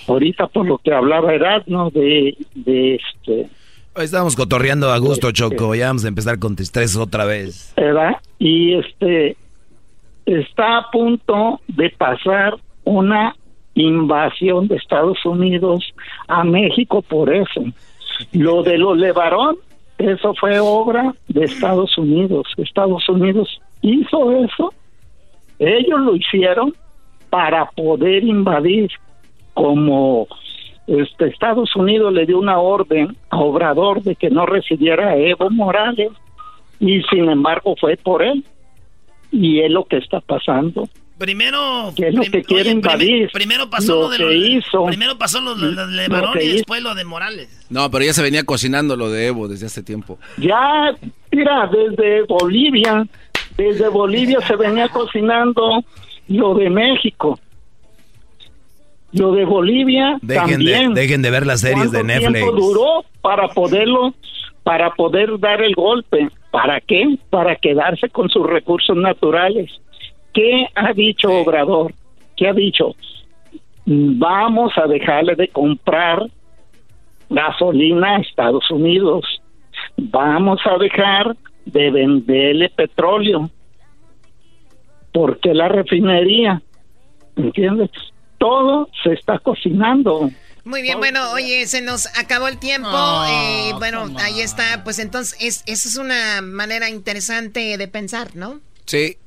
ahorita 0.08 0.46
por 0.46 0.66
lo 0.66 0.78
que 0.78 0.94
hablaba 0.94 1.34
Erasmo 1.34 1.90
de 1.90 2.38
de 2.54 2.94
este 2.94 3.50
Hoy 3.96 4.06
Estábamos 4.06 4.34
cotorreando 4.34 4.90
a 4.90 4.98
gusto, 4.98 5.30
Choco. 5.30 5.72
Ya 5.76 5.86
vamos 5.86 6.04
a 6.04 6.08
empezar 6.08 6.40
con 6.40 6.56
estrés 6.58 6.96
otra 6.96 7.24
vez. 7.26 7.72
¿verdad? 7.76 8.16
Y 8.40 8.74
este 8.74 9.36
está 10.26 10.78
a 10.78 10.90
punto 10.90 11.60
de 11.68 11.90
pasar 11.90 12.56
una 12.84 13.34
invasión 13.74 14.68
de 14.68 14.76
Estados 14.76 15.24
Unidos 15.24 15.84
a 16.28 16.44
México 16.44 17.02
por 17.02 17.32
eso. 17.32 17.62
Lo 18.32 18.62
de 18.62 18.78
los 18.78 18.96
Levarón, 18.96 19.56
eso 19.98 20.34
fue 20.34 20.58
obra 20.60 21.14
de 21.28 21.44
Estados 21.44 21.96
Unidos. 21.98 22.46
Estados 22.56 23.08
Unidos 23.08 23.60
hizo 23.82 24.32
eso. 24.44 24.72
Ellos 25.58 26.00
lo 26.00 26.16
hicieron 26.16 26.74
para 27.30 27.66
poder 27.70 28.24
invadir 28.24 28.90
como 29.54 30.26
este 30.86 31.26
Estados 31.26 31.74
Unidos 31.74 32.12
le 32.12 32.26
dio 32.26 32.38
una 32.38 32.58
orden 32.58 33.16
a 33.30 33.38
Obrador 33.38 34.02
de 34.02 34.16
que 34.16 34.30
no 34.30 34.44
recibiera 34.46 35.10
a 35.10 35.16
Evo 35.16 35.48
Morales 35.50 36.12
y 36.78 37.02
sin 37.04 37.30
embargo 37.30 37.74
fue 37.80 37.96
por 37.96 38.22
él 38.22 38.44
y 39.32 39.60
es 39.60 39.70
lo 39.70 39.84
que 39.84 39.96
está 39.98 40.20
pasando 40.20 40.88
Primero. 41.18 41.92
que 41.96 42.08
es 42.08 42.14
lo 42.14 42.20
prim- 42.22 42.32
que 42.32 42.42
quiere 42.42 42.62
oye, 42.62 42.70
prim- 42.70 42.78
invadir 42.78 43.30
primero 43.32 43.70
pasó 43.70 43.94
lo, 43.94 44.00
lo 44.02 44.08
de 44.10 44.16
que 44.18 44.24
los- 44.24 44.34
hizo 44.34 44.84
Primero 44.86 45.16
pasó 45.16 45.40
lo 45.40 45.54
de, 45.54 45.62
lo 45.62 45.70
de 45.70 45.76
lo 45.76 45.86
Levarón 46.02 46.32
que 46.34 46.42
y 46.44 46.46
hizo. 46.48 46.56
después 46.56 46.82
lo 46.82 46.94
de 46.94 47.04
Morales. 47.04 47.66
No, 47.70 47.90
pero 47.90 48.04
ya 48.04 48.12
se 48.12 48.22
venía 48.22 48.44
cocinando 48.44 48.96
lo 48.96 49.10
de 49.10 49.26
Evo 49.28 49.46
desde 49.48 49.66
hace 49.66 49.82
tiempo. 49.82 50.18
ya 50.38 50.94
mira 51.30 51.68
desde 51.72 52.22
Bolivia 52.22 53.06
desde 53.56 53.88
Bolivia 53.88 54.40
se 54.46 54.56
venía 54.56 54.88
cocinando 54.88 55.84
lo 56.28 56.54
de 56.54 56.70
México 56.70 57.38
lo 59.12 59.30
de 59.32 59.44
Bolivia 59.44 60.18
Dejen 60.22 60.48
de, 60.48 60.54
también 60.72 60.94
dejen 60.94 61.22
de 61.22 61.30
ver 61.30 61.46
las 61.46 61.60
series 61.60 61.92
de 61.92 61.98
¿Cuánto 62.00 62.06
Netflix. 62.20 62.32
tiempo 62.42 62.52
duró 62.60 63.04
para 63.20 63.46
poderlo, 63.48 64.12
para 64.64 64.90
poder 64.94 65.38
dar 65.38 65.62
el 65.62 65.72
golpe? 65.74 66.28
¿Para 66.54 66.80
qué? 66.80 67.18
Para 67.30 67.56
quedarse 67.56 68.08
con 68.10 68.28
sus 68.28 68.46
recursos 68.46 68.96
naturales. 68.96 69.72
¿Qué 70.32 70.68
ha 70.76 70.92
dicho 70.92 71.28
Obrador? 71.28 71.92
¿Qué 72.36 72.46
ha 72.46 72.52
dicho? 72.52 72.94
Vamos 73.84 74.72
a 74.78 74.86
dejarle 74.86 75.34
de 75.34 75.48
comprar 75.48 76.22
gasolina 77.28 78.14
a 78.14 78.20
Estados 78.20 78.70
Unidos. 78.70 79.24
Vamos 79.96 80.60
a 80.64 80.78
dejar 80.78 81.34
de 81.66 81.90
venderle 81.90 82.68
petróleo. 82.68 83.50
porque 85.12 85.54
la 85.54 85.66
refinería? 85.66 86.62
¿Entiendes? 87.34 87.90
Todo 88.38 88.88
se 89.02 89.14
está 89.14 89.40
cocinando. 89.40 90.30
Muy 90.64 90.80
bien, 90.80 90.98
bueno, 90.98 91.30
oye, 91.32 91.66
se 91.66 91.82
nos 91.82 92.06
acabó 92.16 92.48
el 92.48 92.58
tiempo. 92.58 92.88
Oh, 92.90 93.26
eh, 93.28 93.72
bueno, 93.78 94.10
ahí 94.18 94.40
está. 94.40 94.82
Pues 94.82 94.98
entonces, 94.98 95.36
es, 95.38 95.62
esa 95.66 95.88
es 95.88 95.96
una 95.96 96.40
manera 96.40 96.88
interesante 96.88 97.76
de 97.76 97.88
pensar, 97.88 98.34
¿no? 98.34 98.60
Sí. 98.86 99.18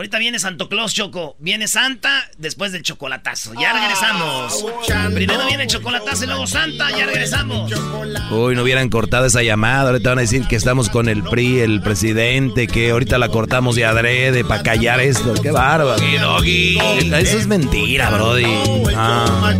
Ahorita 0.00 0.18
viene 0.18 0.38
Santo 0.38 0.70
Claus, 0.70 0.94
Choco. 0.94 1.36
Viene 1.40 1.68
Santa 1.68 2.30
después 2.38 2.72
del 2.72 2.82
chocolatazo. 2.82 3.52
Ya 3.60 3.74
regresamos. 3.74 4.64
Primero 5.12 5.46
viene 5.46 5.64
el 5.64 5.68
chocolatazo 5.68 6.24
y 6.24 6.26
luego 6.26 6.46
Santa. 6.46 6.88
Ya 6.96 7.04
regresamos. 7.04 7.70
Uy, 8.30 8.56
no 8.56 8.62
hubieran 8.62 8.88
cortado 8.88 9.26
esa 9.26 9.42
llamada. 9.42 9.90
Ahorita 9.90 10.08
van 10.08 10.20
a 10.20 10.22
decir 10.22 10.46
que 10.46 10.56
estamos 10.56 10.88
con 10.88 11.10
el 11.10 11.22
PRI, 11.22 11.60
el 11.60 11.82
presidente, 11.82 12.66
que 12.66 12.92
ahorita 12.92 13.18
la 13.18 13.28
cortamos 13.28 13.76
de 13.76 13.84
adrede 13.84 14.42
para 14.42 14.62
callar 14.62 15.00
esto. 15.00 15.34
Qué 15.34 15.50
bárbaro. 15.50 16.02
Eso 16.02 17.38
es 17.38 17.46
mentira, 17.46 18.08
Brody. 18.08 18.46
Ah. 18.96 19.54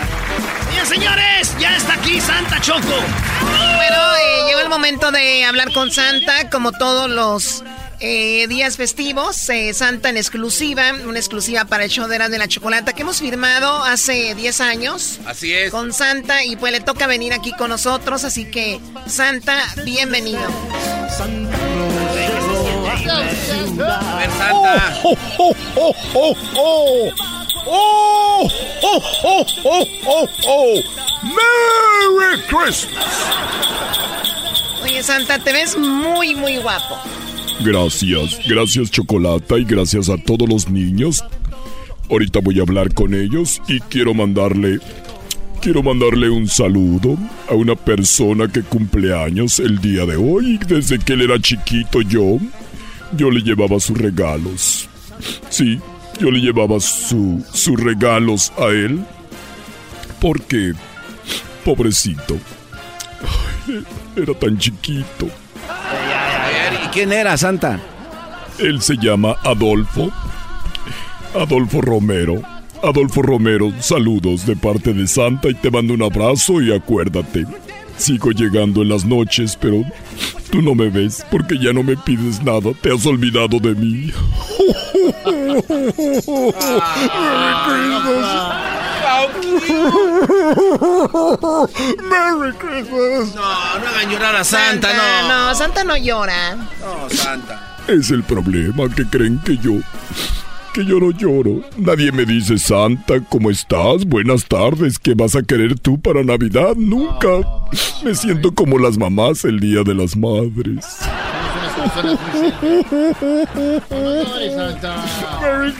Señores, 0.88 1.56
ya 1.58 1.76
está 1.76 1.94
aquí 1.94 2.20
Santa 2.20 2.60
Choco. 2.60 2.80
Bueno, 2.80 3.96
eh, 3.96 4.46
llegó 4.46 4.60
el 4.60 4.68
momento 4.68 5.10
de 5.10 5.44
hablar 5.44 5.72
con 5.72 5.90
Santa, 5.90 6.48
como 6.48 6.70
todos 6.72 7.10
los 7.10 7.64
eh, 7.98 8.46
días 8.46 8.76
festivos. 8.76 9.48
eh, 9.50 9.74
Santa 9.74 10.10
en 10.10 10.16
exclusiva, 10.16 10.92
una 11.06 11.18
exclusiva 11.18 11.64
para 11.64 11.84
el 11.84 11.90
show 11.90 12.06
de 12.06 12.16
Erasmo 12.16 12.32
de 12.32 12.38
la 12.38 12.48
Chocolata 12.48 12.92
que 12.92 13.02
hemos 13.02 13.18
firmado 13.18 13.82
hace 13.84 14.34
10 14.34 14.60
años. 14.60 15.18
Así 15.26 15.52
es. 15.52 15.70
Con 15.70 15.92
Santa 15.92 16.44
y 16.44 16.56
pues 16.56 16.72
le 16.72 16.80
toca 16.80 17.06
venir 17.06 17.32
aquí 17.32 17.52
con 17.52 17.70
nosotros, 17.70 18.22
así 18.24 18.44
que 18.44 18.80
Santa, 19.06 19.58
bienvenido. 19.84 20.46
A 23.04 24.16
ver, 24.18 24.30
Santa. 24.30 25.00
¡Oh, 25.04 25.16
oh, 25.38 25.54
oh, 25.76 25.94
oh, 26.14 26.36
oh! 26.56 27.10
¡Oh, 27.68 28.48
oh, 28.82 29.02
oh, 29.24 29.46
oh, 29.64 29.86
oh, 30.06 30.28
oh! 30.46 30.80
¡Merry 31.22 32.40
Christmas! 32.48 33.04
Oye, 34.82 35.02
Santa, 35.02 35.38
te 35.38 35.52
ves 35.52 35.76
muy, 35.76 36.34
muy 36.34 36.56
guapo. 36.58 36.96
Gracias, 37.60 38.38
gracias 38.46 38.90
Chocolata 38.90 39.58
y 39.58 39.64
gracias 39.64 40.08
a 40.08 40.16
todos 40.16 40.48
los 40.48 40.68
niños. 40.68 41.24
Ahorita 42.08 42.40
voy 42.40 42.60
a 42.60 42.62
hablar 42.62 42.94
con 42.94 43.14
ellos 43.14 43.60
y 43.66 43.80
quiero 43.80 44.14
mandarle 44.14 44.78
quiero 45.60 45.82
mandarle 45.82 46.30
un 46.30 46.46
saludo 46.46 47.16
a 47.48 47.54
una 47.54 47.74
persona 47.74 48.46
que 48.46 48.62
cumple 48.62 49.12
años 49.12 49.58
el 49.58 49.80
día 49.80 50.06
de 50.06 50.14
hoy. 50.14 50.60
Desde 50.68 50.98
que 50.98 51.14
él 51.14 51.22
era 51.22 51.40
chiquito 51.40 52.02
yo 52.02 52.38
yo 53.12 53.30
le 53.30 53.40
llevaba 53.40 53.78
sus 53.80 53.96
regalos. 53.98 54.88
Sí, 55.48 55.80
yo 56.20 56.30
le 56.30 56.40
llevaba 56.40 56.80
su, 56.80 57.44
sus 57.52 57.80
regalos 57.80 58.52
a 58.58 58.66
él 58.66 59.04
porque 60.20 60.72
pobrecito 61.64 62.38
ay, 63.68 63.84
era 64.16 64.34
tan 64.34 64.58
chiquito. 64.58 65.26
¿y 66.84 66.88
quién 66.88 67.12
era, 67.12 67.36
Santa? 67.36 67.80
Él 68.58 68.80
se 68.80 68.96
llama 68.96 69.36
Adolfo. 69.44 70.10
Adolfo 71.34 71.80
Romero. 71.80 72.40
Adolfo 72.82 73.22
Romero, 73.22 73.72
saludos 73.80 74.46
de 74.46 74.54
parte 74.54 74.92
de 74.92 75.06
Santa 75.06 75.48
y 75.48 75.54
te 75.54 75.70
mando 75.70 75.94
un 75.94 76.02
abrazo 76.02 76.60
y 76.60 76.72
acuérdate. 76.72 77.44
Sigo 77.98 78.30
llegando 78.30 78.82
en 78.82 78.90
las 78.90 79.04
noches, 79.04 79.56
pero 79.60 79.82
tú 80.50 80.60
no 80.62 80.74
me 80.74 80.88
ves 80.88 81.24
porque 81.30 81.58
ya 81.58 81.72
no 81.72 81.82
me 81.82 81.96
pides 81.96 82.42
nada. 82.42 82.72
Te 82.80 82.92
has 82.92 83.06
olvidado 83.06 83.58
de 83.58 83.74
mí. 83.74 84.12
Merry 92.10 92.52
Christmas. 92.58 93.34
No, 93.34 93.78
no 93.78 93.88
hagan 93.88 94.10
llorar 94.10 94.36
a 94.36 94.44
Santa, 94.44 94.88
no. 94.94 95.28
No, 95.28 95.54
Santa 95.54 95.84
no 95.84 95.96
llora. 95.96 96.56
No, 96.56 97.08
Santa. 97.10 97.76
Es 97.88 98.10
el 98.10 98.22
problema 98.24 98.88
que 98.94 99.06
creen 99.06 99.38
que 99.44 99.56
yo. 99.56 99.74
Que 100.76 100.84
yo 100.84 101.00
no 101.00 101.10
lloro. 101.10 101.62
Nadie 101.78 102.12
me 102.12 102.26
dice, 102.26 102.58
Santa, 102.58 103.14
¿cómo 103.30 103.50
estás? 103.50 104.04
Buenas 104.04 104.44
tardes. 104.44 104.98
¿Qué 104.98 105.14
vas 105.14 105.34
a 105.34 105.42
querer 105.42 105.78
tú 105.78 105.98
para 105.98 106.22
Navidad? 106.22 106.74
Nunca. 106.76 107.28
Me 108.04 108.14
siento 108.14 108.54
como 108.54 108.78
las 108.78 108.98
mamás 108.98 109.46
el 109.46 109.58
día 109.58 109.82
de 109.84 109.94
las 109.94 110.14
madres. 110.14 110.84
Merry 115.40 115.72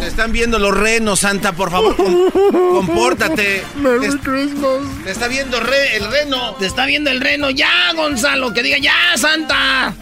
Te 0.00 0.06
están 0.06 0.32
viendo 0.32 0.58
los 0.58 0.76
renos, 0.76 1.20
Santa, 1.20 1.52
por 1.52 1.70
favor, 1.70 1.96
com- 1.96 2.30
compórtate. 2.52 3.62
Merry 3.76 4.10
Te- 4.10 4.18
Christmas. 4.18 4.82
Te 5.04 5.10
está 5.10 5.28
viendo 5.28 5.58
re- 5.60 5.96
el 5.96 6.10
reno. 6.10 6.54
Te 6.60 6.66
está 6.66 6.86
viendo 6.86 7.10
el 7.10 7.20
reno. 7.20 7.50
Ya, 7.50 7.92
Gonzalo, 7.96 8.52
que 8.52 8.62
diga 8.62 8.78
ya, 8.78 8.94
Santa. 9.16 9.94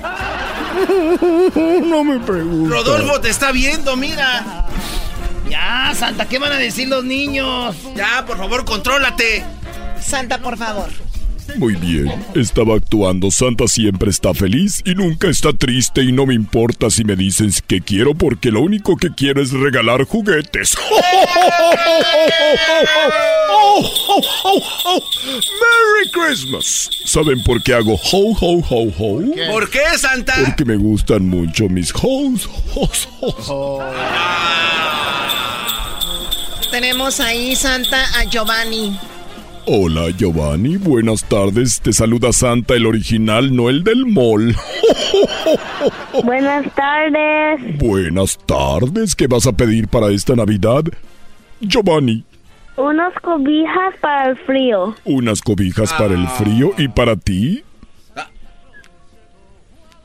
No 1.87 2.05
me 2.05 2.19
preguntes. 2.21 2.71
Rodolfo 2.71 3.21
te 3.21 3.31
está 3.31 3.53
viendo, 3.53 3.97
mira. 3.97 4.67
Ya, 5.49 5.93
Santa, 5.95 6.27
¿qué 6.27 6.39
van 6.39 6.53
a 6.53 6.57
decir 6.57 6.89
los 6.89 7.05
niños? 7.05 7.77
Ya, 7.95 8.25
por 8.27 8.37
favor, 8.37 8.65
contrólate. 8.65 9.45
Santa, 10.01 10.39
por 10.39 10.57
favor. 10.57 10.89
Muy 11.55 11.75
bien, 11.77 12.13
estaba 12.35 12.75
actuando. 12.75 13.31
Santa 13.31 13.67
siempre 13.69 14.11
está 14.11 14.35
feliz 14.35 14.83
y 14.85 14.95
nunca 14.95 15.29
está 15.29 15.53
triste 15.53 16.03
y 16.03 16.13
no 16.13 16.27
me 16.27 16.35
importa 16.35 16.91
si 16.91 17.05
me 17.05 17.17
dicen 17.17 17.51
que 17.67 17.81
quiero 17.81 18.15
porque 18.15 18.51
lo 18.51 18.61
único 18.61 18.97
que 18.97 19.15
quiero 19.15 19.41
es 19.41 19.53
regalar 19.53 20.05
juguetes. 20.05 20.77
¡Merry 25.63 26.11
Christmas! 26.13 26.91
¿Saben 27.05 27.43
por 27.45 27.63
qué 27.63 27.75
hago 27.75 27.95
ho 27.95 28.37
ho 28.39 28.63
ho 28.69 28.89
ho? 28.99 29.23
¿Por 29.51 29.71
qué, 29.71 29.81
Santa? 29.97 30.35
Porque 30.45 30.65
me 30.65 30.77
gustan 30.77 31.27
mucho 31.27 31.69
mis 31.69 31.93
hoes. 31.95 32.49
hoes, 32.75 33.09
hoes. 33.21 33.85
Tenemos 36.71 37.21
ahí, 37.21 37.57
Santa, 37.57 38.05
a 38.19 38.25
Giovanni. 38.25 38.99
Hola 39.69 40.11
Giovanni, 40.17 40.77
buenas 40.77 41.25
tardes. 41.25 41.81
Te 41.81 41.93
saluda 41.93 42.33
Santa, 42.33 42.75
el 42.75 42.87
original, 42.87 43.55
no 43.55 43.69
el 43.69 43.83
del 43.83 44.07
mall. 44.07 44.55
Buenas 46.25 46.73
tardes. 46.75 47.79
Buenas 47.79 48.39
tardes, 48.47 49.15
¿qué 49.17 49.27
vas 49.27 49.47
a 49.47 49.53
pedir 49.53 49.89
para 49.89 50.11
esta 50.11 50.37
Navidad? 50.37 50.85
Giovanni, 51.61 52.25
Unas 52.77 53.13
cobijas 53.23 53.95
para 54.01 54.31
el 54.31 54.37
frío. 54.39 54.95
unas 55.05 55.41
cobijas 55.43 55.93
para 55.95 56.15
el 56.15 56.29
frío 56.29 56.73
y 56.79 56.87
para 56.89 57.17
ti. 57.17 57.63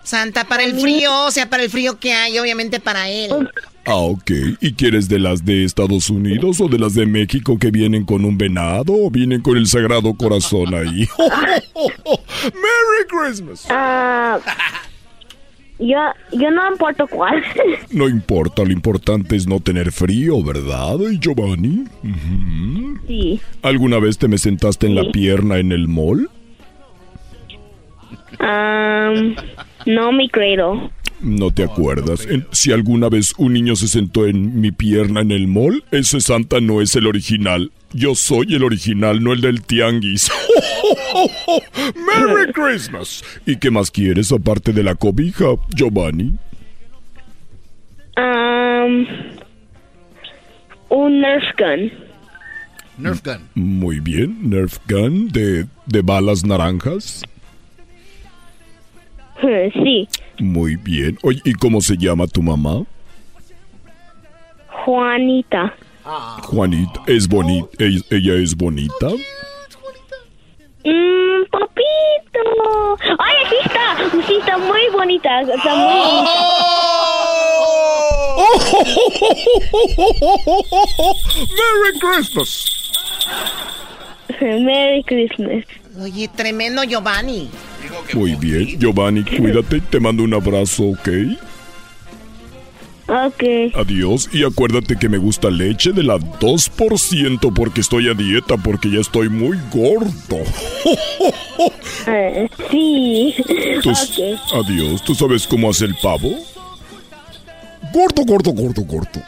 Santa, 0.03 0.45
para 0.45 0.63
el 0.63 0.79
frío, 0.79 1.25
o 1.25 1.31
sea, 1.31 1.49
para 1.49 1.63
el 1.63 1.69
frío 1.69 1.99
que 1.99 2.13
hay, 2.13 2.37
obviamente 2.39 2.79
para 2.79 3.09
él. 3.09 3.49
Ah, 3.85 3.95
ok. 3.95 4.31
¿Y 4.59 4.73
quieres 4.73 5.09
de 5.09 5.19
las 5.19 5.43
de 5.43 5.63
Estados 5.63 6.09
Unidos 6.09 6.61
o 6.61 6.67
de 6.67 6.77
las 6.77 6.93
de 6.93 7.05
México 7.05 7.57
que 7.57 7.71
vienen 7.71 8.05
con 8.05 8.25
un 8.25 8.37
venado 8.37 8.93
o 8.93 9.09
vienen 9.09 9.41
con 9.41 9.57
el 9.57 9.67
Sagrado 9.67 10.13
Corazón 10.13 10.73
ahí? 10.73 11.07
¡Merry 12.43 13.07
Christmas! 13.07 13.65
Ah, 13.69 14.39
yo, 15.81 15.97
yo 16.31 16.51
no 16.51 16.71
importo 16.71 17.07
cuál. 17.07 17.43
No 17.91 18.07
importa, 18.07 18.63
lo 18.63 18.71
importante 18.71 19.35
es 19.35 19.47
no 19.47 19.59
tener 19.59 19.91
frío, 19.91 20.41
¿verdad, 20.43 20.97
Giovanni? 21.19 21.85
Sí. 23.07 23.41
¿Alguna 23.63 23.99
vez 23.99 24.17
te 24.17 24.27
me 24.27 24.37
sentaste 24.37 24.87
en 24.87 24.95
la 24.95 25.11
pierna 25.11 25.57
en 25.57 25.71
el 25.71 25.87
mall? 25.87 26.29
Am, 28.39 29.35
no, 29.85 30.11
mi 30.11 30.29
credo. 30.29 30.91
No 31.21 31.51
te 31.51 31.63
acuerdas. 31.63 32.25
En- 32.25 32.47
si 32.51 32.71
alguna 32.71 33.07
vez 33.09 33.33
un 33.37 33.53
niño 33.53 33.75
se 33.75 33.87
sentó 33.87 34.25
en 34.25 34.59
mi 34.59 34.71
pierna 34.71 35.21
en 35.21 35.31
el 35.31 35.47
mall, 35.47 35.83
ese 35.91 36.19
Santa 36.19 36.59
no 36.59 36.81
es 36.81 36.95
el 36.95 37.05
original. 37.05 37.71
Yo 37.93 38.15
soy 38.15 38.55
el 38.55 38.63
original, 38.63 39.21
no 39.23 39.33
el 39.33 39.41
del 39.41 39.61
tianguis. 39.61 40.31
¡Merry 41.95 42.51
Christmas! 42.53 43.23
¿Y 43.45 43.57
qué 43.57 43.69
más 43.69 43.91
quieres 43.91 44.31
aparte 44.31 44.71
de 44.73 44.81
la 44.83 44.95
cobija, 44.95 45.45
Giovanni? 45.75 46.33
Am, 48.15 49.05
un 50.89 51.21
Nerf 51.21 51.43
gun. 51.57 51.91
Nerf 52.97 53.21
gun. 53.23 53.47
Muy 53.55 53.99
bien, 53.99 54.49
Nerf 54.49 54.79
Gun 54.89 55.27
de, 55.29 55.65
de 55.85 56.01
balas 56.01 56.43
naranjas. 56.45 57.23
Sí, 59.73 60.07
Muy 60.39 60.75
bien. 60.75 61.17
Oye, 61.23 61.41
¿y 61.43 61.53
cómo 61.53 61.81
se 61.81 61.97
llama 61.97 62.27
tu 62.27 62.41
mamá? 62.41 62.83
Juanita. 64.85 65.73
Juanita. 66.43 67.01
¿Es 67.07 67.27
bonita? 67.27 67.69
¿Ella 67.79 68.33
es 68.35 68.55
bonita? 68.55 69.07
Mmm, 70.83 71.45
papito. 71.51 72.43
Oye, 73.19 73.49
sí 73.49 73.55
está, 73.63 73.97
sí 74.27 74.35
está 74.39 74.57
muy 74.57 74.89
bonita, 74.91 75.41
está 75.41 75.75
muy 75.75 75.95
bonita. 76.01 76.31
¡Merry 81.57 81.99
Christmas! 81.99 82.67
Merry 84.41 85.03
Christmas. 85.03 85.65
Oye, 86.01 86.27
tremendo 86.35 86.83
Giovanni. 86.83 87.49
Muy 88.13 88.35
bien. 88.35 88.79
Giovanni, 88.79 89.23
cuídate. 89.23 89.81
Te 89.81 89.99
mando 89.99 90.23
un 90.23 90.33
abrazo, 90.33 90.83
¿ok? 90.83 91.09
Ok. 93.07 93.43
Adiós. 93.75 94.29
Y 94.31 94.45
acuérdate 94.45 94.95
que 94.95 95.09
me 95.09 95.17
gusta 95.17 95.49
leche 95.49 95.91
de 95.91 96.03
la 96.03 96.17
2% 96.17 97.53
porque 97.53 97.81
estoy 97.81 98.07
a 98.07 98.13
dieta, 98.13 98.55
porque 98.55 98.89
ya 98.89 98.99
estoy 98.99 99.29
muy 99.29 99.57
gordo. 99.73 100.37
Eh, 102.07 102.49
sí. 102.71 103.35
Adiós. 104.53 105.03
¿Tú 105.03 105.13
sabes 105.13 105.45
cómo 105.45 105.69
hace 105.69 105.85
el 105.85 105.93
pavo? 106.01 106.31
Gordo, 107.93 108.23
gordo, 108.25 108.51
gordo, 108.51 108.81
gordo. 108.81 109.21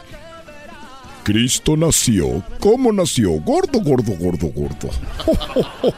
Cristo 1.24 1.78
nació. 1.78 2.44
¿Cómo 2.60 2.92
nació? 2.92 3.32
Gordo, 3.32 3.80
gordo, 3.80 4.14
gordo, 4.20 4.48
gordo. 4.48 4.90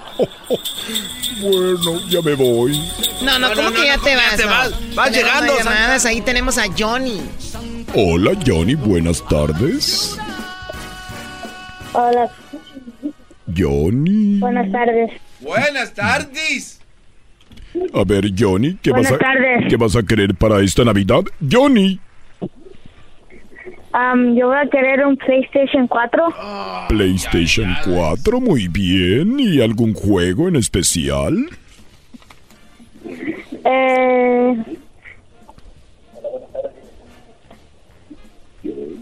bueno, 1.42 2.08
ya 2.10 2.22
me 2.22 2.34
voy. 2.36 2.80
No, 3.24 3.40
no, 3.40 3.50
No, 3.50 3.56
¿cómo 3.56 3.70
no, 3.72 3.76
que 3.76 3.86
ya 3.86 3.98
no, 3.98 4.04
te 4.04 4.12
ya 4.12 4.18
vas? 4.18 4.38
te 4.38 4.46
vas. 4.46 5.12
Llegando, 5.12 5.58
llamadas, 5.58 6.06
ahí 6.06 6.22
tenemos 6.22 6.58
a 6.58 6.66
Johnny. 6.78 7.22
Hola, 7.94 8.32
Johnny. 8.46 8.76
Buenas 8.76 9.24
tardes. 9.28 10.18
Hola, 11.94 12.30
Johnny. 13.56 14.40
buenas 14.40 14.72
tardes. 14.72 15.12
Buenas 15.40 15.94
tardes. 15.94 16.80
A 17.94 18.04
ver, 18.06 18.32
Johnny, 18.38 18.78
¿qué 18.82 18.92
Buenas 18.92 19.12
vas 19.12 19.20
a 19.20 19.24
tardes. 19.24 19.66
qué 19.70 19.76
vas 19.78 19.96
a 19.96 20.04
querer 20.04 20.34
para 20.36 20.62
esta 20.62 20.84
Navidad? 20.86 21.22
Johnny. 21.52 22.00
Am, 23.98 24.36
yo 24.36 24.48
voy 24.48 24.58
a 24.58 24.70
querer 24.70 25.06
un 25.06 25.16
PlayStation 25.16 25.88
4. 25.88 26.22
PlayStation 26.90 27.74
4, 27.86 28.42
muy 28.42 28.68
bien. 28.68 29.40
¿Y 29.40 29.62
algún 29.62 29.94
juego 29.94 30.50
en 30.50 30.58
especial? 30.58 31.46
Eh, 33.64 34.58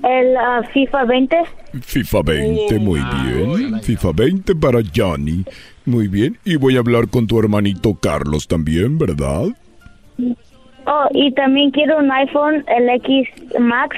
el 0.03 0.37
ah, 0.37 0.61
FIFA 0.71 1.05
20. 1.05 1.37
FIFA 1.81 2.21
20, 2.21 2.77
muy 2.77 2.99
bien. 2.99 3.81
FIFA 3.81 4.11
20 4.13 4.55
para 4.57 4.79
Johnny. 4.95 5.43
Muy 5.85 6.07
bien. 6.07 6.37
Y 6.45 6.57
voy 6.57 6.75
a 6.75 6.81
hablar 6.81 7.07
con 7.09 7.25
tu 7.25 7.39
hermanito 7.39 7.95
Carlos 7.95 8.47
también, 8.47 8.99
¿verdad? 8.99 9.45
Oh, 10.85 11.07
y 11.13 11.31
también 11.31 11.71
quiero 11.71 11.97
un 11.97 12.11
iPhone, 12.11 12.63
el 12.67 12.89
X 12.89 13.27
Max. 13.59 13.97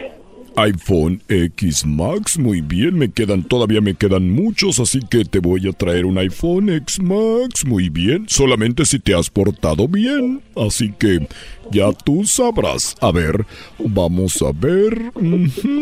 iPhone 0.57 1.21
X 1.27 1.85
Max, 1.85 2.37
muy 2.37 2.61
bien, 2.61 2.97
me 2.97 3.09
quedan, 3.11 3.43
todavía 3.43 3.81
me 3.81 3.95
quedan 3.95 4.29
muchos, 4.29 4.79
así 4.79 4.99
que 5.09 5.25
te 5.25 5.39
voy 5.39 5.67
a 5.67 5.73
traer 5.73 6.05
un 6.05 6.17
iPhone 6.17 6.69
X 6.69 6.99
Max, 7.01 7.65
muy 7.65 7.89
bien, 7.89 8.25
solamente 8.27 8.85
si 8.85 8.99
te 8.99 9.13
has 9.13 9.29
portado 9.29 9.87
bien, 9.87 10.41
así 10.55 10.93
que 10.97 11.27
ya 11.71 11.91
tú 11.91 12.23
sabrás. 12.25 12.95
A 13.01 13.11
ver, 13.11 13.45
vamos 13.79 14.41
a 14.41 14.51
ver, 14.53 15.11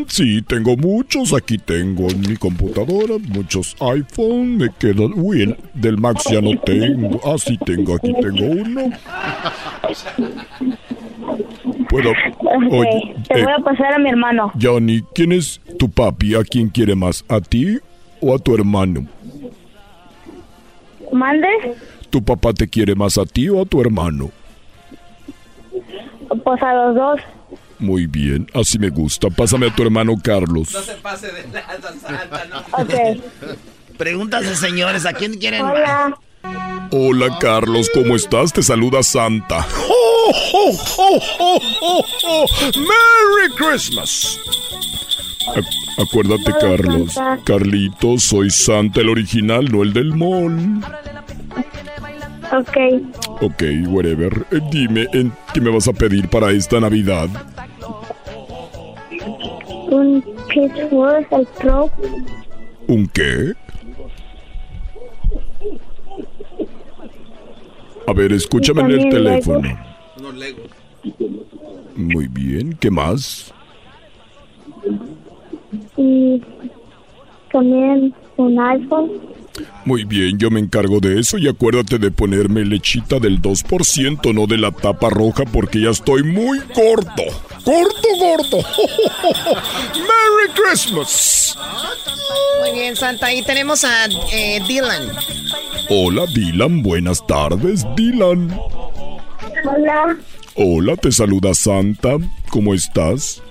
sí, 0.08 0.42
tengo 0.42 0.76
muchos, 0.78 1.34
aquí 1.34 1.58
tengo 1.58 2.10
en 2.10 2.22
mi 2.22 2.36
computadora, 2.38 3.16
muchos 3.30 3.76
iPhone, 3.80 4.58
me 4.58 4.70
quedan, 4.80 5.14
uy, 5.16 5.44
el 5.44 5.58
del 5.74 5.98
Max 5.98 6.26
ya 6.32 6.42
no 6.42 6.58
tengo, 6.60 7.20
ah, 7.26 7.38
sí 7.38 7.58
tengo, 7.66 7.96
aquí 7.96 8.14
tengo 8.14 8.46
uno. 8.46 8.92
Puedo, 11.90 12.12
te 13.28 13.40
eh, 13.40 13.44
voy 13.44 13.54
a 13.54 13.64
pasar 13.64 13.94
a 13.94 14.00
mi 14.00 14.10
hermano. 14.10 14.52
Johnny, 14.60 15.04
¿quién 15.14 15.32
es 15.32 15.62
tu 15.78 15.90
papi? 15.90 16.36
¿A 16.36 16.44
quién 16.44 16.70
quiere 16.70 16.96
más? 16.96 17.24
¿A 17.28 17.40
ti 17.40 17.78
o 18.20 18.34
a 18.34 18.40
tu 18.40 18.56
hermano? 18.56 19.08
¿Mande? 21.12 21.48
¿Tu 22.10 22.24
papá 22.24 22.54
te 22.54 22.68
quiere 22.68 22.96
más 22.96 23.18
a 23.18 23.26
ti 23.26 23.50
o 23.50 23.62
a 23.62 23.66
tu 23.66 23.80
hermano? 23.82 24.32
Pues 26.44 26.62
a 26.62 26.74
los 26.74 26.96
dos. 26.96 27.20
Muy 27.80 28.08
bien, 28.08 28.48
así 28.54 28.80
me 28.80 28.90
gusta. 28.90 29.30
Pásame 29.30 29.68
a 29.68 29.76
tu 29.76 29.84
hermano 29.84 30.14
Carlos. 30.24 30.70
se 30.70 30.94
pase 30.96 31.28
de 31.32 31.44
lanza, 31.52 31.94
Santa, 32.00 32.46
no. 32.46 32.60
Ok. 32.82 33.98
Pregúntase, 33.98 34.56
señores, 34.56 35.06
¿a 35.06 35.14
quién 35.14 35.34
quieren 35.36 35.62
Hola. 35.66 36.18
Hola 36.92 37.38
Carlos, 37.40 37.90
¿cómo 37.94 38.16
estás? 38.16 38.52
Te 38.54 38.62
saluda 38.64 39.02
Santa. 39.04 39.66
¡Oh, 39.90 40.32
oh, 40.54 40.78
oh, 40.98 41.20
oh, 41.40 41.60
oh, 41.82 42.06
oh! 42.26 42.46
¡Merry 42.78 43.54
Christmas! 43.56 44.40
Ac- 45.56 46.02
acuérdate, 46.04 46.52
Carlos. 46.60 47.16
Carlitos, 47.46 48.24
soy 48.24 48.50
Santa 48.50 49.02
el 49.02 49.10
original, 49.10 49.72
no 49.72 49.84
el 49.84 49.94
del 49.94 50.14
mall. 50.14 50.82
Ok. 52.52 52.78
Ok, 53.42 53.64
whatever. 53.88 54.46
Eh, 54.52 54.60
dime, 54.72 55.08
¿en 55.14 55.32
¿qué 55.54 55.62
me 55.62 55.70
vas 55.70 55.88
a 55.88 55.94
pedir 55.94 56.28
para 56.30 56.52
esta 56.52 56.80
Navidad? 56.80 57.30
Un 59.90 60.24
PS4, 60.24 61.28
el 61.32 61.48
Pro. 61.60 61.90
¿Un 62.88 63.08
qué? 63.08 63.54
A 68.06 68.14
ver, 68.14 68.34
escúchame 68.34 68.82
en 68.82 68.92
el 68.92 69.10
teléfono. 69.10 69.80
No 70.22 70.32
lego. 70.32 70.64
Muy 71.96 72.28
bien, 72.28 72.76
¿qué 72.80 72.92
más? 72.92 73.54
Y 75.96 76.42
también 77.52 78.14
un 78.38 78.60
iPhone. 78.60 79.12
Muy 79.86 80.04
bien, 80.04 80.38
yo 80.40 80.50
me 80.50 80.60
encargo 80.60 81.00
de 81.00 81.20
eso 81.20 81.38
y 81.38 81.48
acuérdate 81.48 82.00
de 82.00 82.12
ponerme 82.12 82.66
lechita 82.66 83.20
del 83.20 83.42
2%, 83.42 84.34
no 84.34 84.48
de 84.48 84.58
la 84.58 84.72
tapa 84.72 85.10
roja, 85.10 85.44
porque 85.46 85.82
ya 85.82 85.90
estoy 85.90 86.24
muy 86.24 86.60
gordo. 86.76 87.24
¡Gordo, 87.66 88.10
gordo! 88.20 88.58
¡Merry 89.94 90.54
Christmas! 90.56 91.58
Muy 92.62 92.72
bien, 92.72 92.96
Santa. 92.96 93.28
Ahí 93.28 93.44
tenemos 93.44 93.84
a 93.84 94.06
eh, 94.34 94.60
Dylan. 94.68 95.10
Hola, 95.90 96.26
Dylan, 96.34 96.82
buenas 96.82 97.26
tardes, 97.28 97.86
Dylan. 97.96 98.58
Hola. 99.66 100.18
Hola, 100.56 100.96
te 100.96 101.12
saluda 101.12 101.54
Santa. 101.54 102.18
¿Cómo 102.50 102.74
estás? 102.74 103.42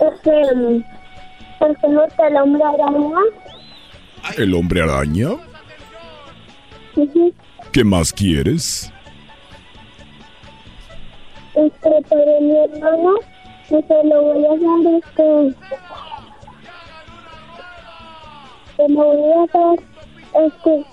Este, 0.00 0.30
¿por 1.58 1.76
qué 1.78 1.88
no 1.88 2.04
está 2.04 2.28
el 2.28 2.36
hombre 2.36 2.62
araña? 2.62 3.18
¿El 4.36 4.54
hombre 4.54 4.82
araña? 4.82 5.30
¿Qué 7.72 7.84
más 7.84 8.12
quieres? 8.12 8.92
Este, 11.54 11.90
para 12.08 12.40
mi 12.40 12.56
hermano, 12.56 13.14
que 13.68 13.82
se 13.82 14.04
lo 14.04 14.22
voy 14.22 14.44
a 14.44 14.48
dar, 14.48 14.94
este, 14.96 15.56
se 18.76 18.88
lo 18.88 19.04
voy 19.04 19.32
a 19.32 19.58
dar, 19.58 20.46
este, 20.46 20.86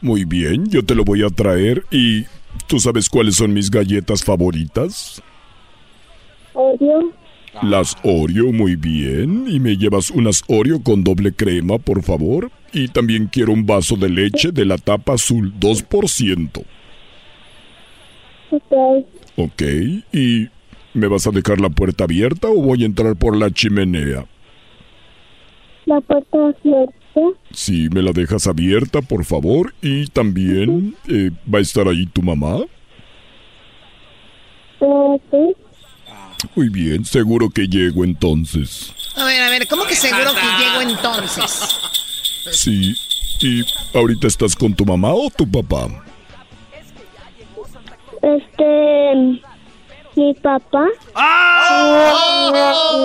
Muy 0.00 0.24
bien, 0.24 0.66
yo 0.68 0.84
te 0.84 0.94
lo 0.94 1.04
voy 1.04 1.24
a 1.24 1.28
traer 1.30 1.84
y 1.90 2.26
¿tú 2.66 2.78
sabes 2.78 3.08
cuáles 3.08 3.36
son 3.36 3.52
mis 3.54 3.70
galletas 3.70 4.22
favoritas? 4.22 5.22
Oreo. 6.52 7.12
Las 7.62 7.96
Oreo, 8.02 8.52
muy 8.52 8.76
bien. 8.76 9.46
Y 9.48 9.60
me 9.60 9.76
llevas 9.76 10.10
unas 10.10 10.42
Oreo 10.46 10.82
con 10.82 11.02
doble 11.02 11.32
crema, 11.32 11.78
por 11.78 12.02
favor. 12.02 12.50
Y 12.72 12.88
también 12.88 13.26
quiero 13.26 13.52
un 13.52 13.66
vaso 13.66 13.96
de 13.96 14.08
leche 14.08 14.52
de 14.52 14.64
la 14.64 14.78
tapa 14.78 15.14
azul, 15.14 15.52
2%. 15.58 16.64
Ok. 18.50 19.06
Ok, 19.36 19.62
¿y 20.12 20.48
me 20.94 21.06
vas 21.06 21.26
a 21.26 21.30
dejar 21.30 21.60
la 21.60 21.70
puerta 21.70 22.04
abierta 22.04 22.48
o 22.48 22.62
voy 22.62 22.82
a 22.82 22.86
entrar 22.86 23.16
por 23.16 23.36
la 23.36 23.50
chimenea? 23.50 24.26
La 25.86 26.00
puerta 26.00 26.38
abierta. 26.38 26.94
Sí, 27.50 27.88
me 27.92 28.02
la 28.02 28.12
dejas 28.12 28.46
abierta, 28.46 29.02
por 29.02 29.24
favor. 29.24 29.74
Y 29.82 30.06
también, 30.08 30.94
eh, 31.08 31.30
¿va 31.52 31.58
a 31.58 31.62
estar 31.62 31.88
ahí 31.88 32.06
tu 32.06 32.22
mamá? 32.22 32.58
Sí. 34.78 35.54
Muy 36.54 36.68
bien, 36.68 37.04
seguro 37.04 37.50
que 37.50 37.66
llego 37.66 38.04
entonces. 38.04 38.92
A 39.16 39.24
ver, 39.24 39.42
a 39.42 39.50
ver, 39.50 39.66
¿cómo 39.66 39.84
que 39.84 39.96
seguro 39.96 40.30
que 40.34 40.64
llego 40.64 40.80
entonces? 40.82 41.68
Sí, 42.52 42.94
¿y 43.40 43.64
ahorita 43.94 44.26
estás 44.26 44.54
con 44.54 44.74
tu 44.74 44.84
mamá 44.84 45.12
o 45.12 45.30
tu 45.30 45.50
papá? 45.50 45.88
Este. 48.22 49.40
Mi 50.16 50.34
papá. 50.34 50.86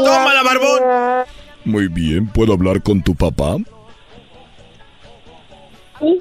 ¡Tómala, 0.04 0.44
barbón! 0.44 0.82
Muy 1.66 1.88
bien, 1.88 2.28
¿puedo 2.28 2.54
hablar 2.54 2.82
con 2.82 3.02
tu 3.02 3.16
papá? 3.16 3.58
Sí. 6.00 6.20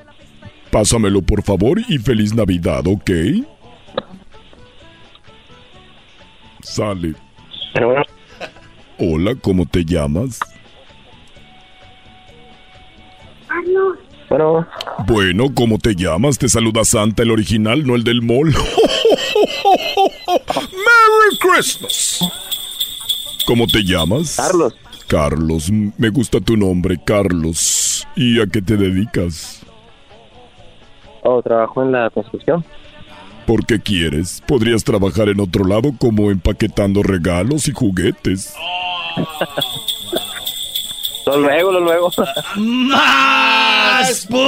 Pásamelo 0.70 1.22
por 1.22 1.42
favor 1.42 1.80
y 1.88 1.98
feliz 1.98 2.34
Navidad, 2.34 2.86
¿ok? 2.86 3.10
Sale. 6.62 7.14
Hola, 8.98 9.34
¿cómo 9.40 9.66
te 9.66 9.84
llamas? 9.84 10.38
Carlos. 13.48 13.98
Bueno, 14.28 14.66
Bueno, 15.06 15.44
¿cómo 15.54 15.78
te 15.78 15.94
llamas? 15.94 16.38
Te 16.38 16.48
saluda 16.48 16.84
Santa, 16.84 17.22
el 17.22 17.30
original, 17.30 17.86
no 17.86 17.94
el 17.96 18.04
del 18.04 18.22
mall. 18.22 18.46
¡Merry 20.72 21.38
Christmas! 21.38 22.20
¿Cómo 23.46 23.66
te 23.66 23.82
llamas? 23.82 24.36
Carlos. 24.36 24.74
Carlos, 25.08 25.70
me 25.70 26.08
gusta 26.08 26.40
tu 26.40 26.56
nombre, 26.56 26.98
Carlos. 27.04 28.06
¿Y 28.16 28.40
a 28.40 28.46
qué 28.46 28.62
te 28.62 28.76
dedicas? 28.78 29.62
oh, 31.24 31.42
trabajo 31.42 31.82
en 31.82 31.92
la 31.92 32.08
construcción. 32.10 32.64
¿Por 33.46 33.66
qué 33.66 33.80
quieres? 33.80 34.42
Podrías 34.46 34.84
trabajar 34.84 35.28
en 35.28 35.40
otro 35.40 35.64
lado 35.64 35.92
como 35.98 36.30
empaquetando 36.30 37.02
regalos 37.02 37.68
y 37.68 37.72
juguetes. 37.72 38.54
Lo 41.24 41.38
luego, 41.38 41.70
lo 41.70 41.78
luego. 41.78 42.10
¡Más! 42.56 44.26
¡Put! 44.26 44.40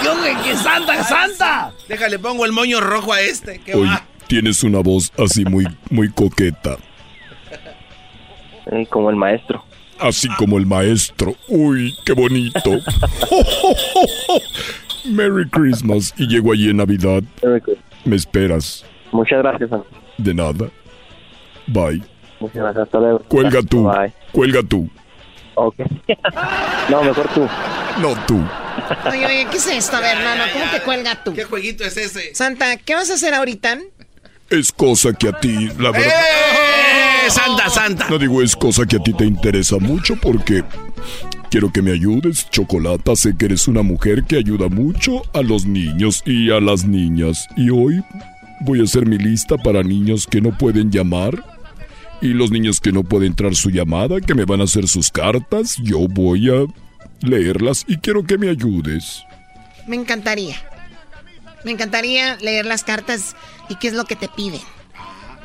¿Qué 0.00 0.08
hombre? 0.08 0.36
¡Que 0.44 0.54
santa, 0.54 1.02
santa! 1.02 1.72
Déjale, 1.88 2.20
pongo 2.20 2.44
el 2.44 2.52
moño 2.52 2.80
rojo 2.80 3.12
a 3.12 3.20
este. 3.20 3.58
¿Qué 3.58 3.74
va? 3.74 4.06
tienes 4.26 4.62
una 4.62 4.80
voz 4.80 5.12
así 5.18 5.44
muy, 5.44 5.66
muy 5.90 6.10
coqueta. 6.10 6.76
Como 8.90 9.10
el 9.10 9.16
maestro. 9.16 9.64
Así 9.98 10.28
como 10.36 10.58
el 10.58 10.66
maestro. 10.66 11.34
Uy, 11.48 11.96
qué 12.04 12.12
bonito. 12.12 12.70
Merry 15.04 15.48
Christmas. 15.48 16.12
Y 16.16 16.26
llego 16.26 16.52
allí 16.52 16.70
en 16.70 16.78
Navidad. 16.78 17.22
Me 18.06 18.16
esperas. 18.16 18.84
Muchas 19.12 19.40
gracias, 19.40 19.68
Santa. 19.68 19.88
De 20.16 20.32
nada. 20.32 20.70
Bye. 21.66 22.02
Muchas 22.40 22.56
gracias. 22.56 22.84
Hasta 22.84 22.98
luego. 22.98 23.18
Cuelga 23.28 23.60
tú. 23.62 23.84
Bye. 23.84 24.12
Cuelga 24.32 24.62
tú. 24.62 24.88
Ok. 25.56 25.74
no, 26.90 27.02
mejor 27.02 27.28
tú. 27.34 27.48
No 28.00 28.14
tú. 28.26 28.40
Oye, 29.10 29.26
oye, 29.26 29.46
¿qué 29.50 29.56
es 29.56 29.66
esto? 29.66 29.96
A 29.96 30.00
ver, 30.00 30.18
no, 30.18 30.36
no, 30.36 30.44
¿cómo 30.52 30.70
que 30.70 30.80
cuelga 30.82 31.24
tú? 31.24 31.34
¿Qué 31.34 31.44
jueguito 31.44 31.82
es 31.84 31.96
ese? 31.96 32.34
Santa, 32.34 32.76
¿qué 32.76 32.94
vas 32.94 33.10
a 33.10 33.14
hacer 33.14 33.34
ahorita? 33.34 33.78
Es 34.50 34.70
cosa 34.70 35.12
que 35.12 35.28
a 35.28 35.32
ti, 35.32 35.68
la 35.78 35.90
verdad. 35.90 36.06
¡Eh! 36.06 37.30
¡Santa, 37.30 37.68
santa! 37.68 38.06
No 38.08 38.18
digo 38.18 38.42
es 38.42 38.54
cosa 38.54 38.86
que 38.86 38.96
a 38.96 38.98
ti 39.00 39.12
te 39.12 39.24
interesa 39.24 39.78
mucho 39.78 40.14
porque 40.16 40.62
quiero 41.56 41.72
que 41.72 41.80
me 41.80 41.92
ayudes, 41.92 42.50
Chocolata. 42.50 43.16
Sé 43.16 43.34
que 43.34 43.46
eres 43.46 43.66
una 43.66 43.80
mujer 43.80 44.24
que 44.24 44.36
ayuda 44.36 44.68
mucho 44.68 45.22
a 45.32 45.40
los 45.40 45.64
niños 45.64 46.22
y 46.26 46.50
a 46.50 46.60
las 46.60 46.84
niñas. 46.84 47.48
Y 47.56 47.70
hoy 47.70 48.04
voy 48.60 48.80
a 48.80 48.82
hacer 48.82 49.06
mi 49.06 49.16
lista 49.16 49.56
para 49.56 49.82
niños 49.82 50.26
que 50.26 50.42
no 50.42 50.50
pueden 50.58 50.90
llamar. 50.90 51.42
Y 52.20 52.34
los 52.34 52.50
niños 52.50 52.78
que 52.78 52.92
no 52.92 53.04
pueden 53.04 53.28
entrar 53.28 53.54
su 53.54 53.70
llamada, 53.70 54.20
que 54.20 54.34
me 54.34 54.44
van 54.44 54.60
a 54.60 54.64
hacer 54.64 54.86
sus 54.86 55.10
cartas, 55.10 55.78
yo 55.82 56.00
voy 56.00 56.50
a 56.50 56.66
leerlas 57.26 57.86
y 57.88 57.96
quiero 57.96 58.26
que 58.26 58.36
me 58.36 58.50
ayudes. 58.50 59.22
Me 59.86 59.96
encantaría. 59.96 60.56
Me 61.64 61.70
encantaría 61.70 62.36
leer 62.36 62.66
las 62.66 62.84
cartas 62.84 63.34
y 63.70 63.76
qué 63.76 63.88
es 63.88 63.94
lo 63.94 64.04
que 64.04 64.16
te 64.16 64.28
piden. 64.28 64.60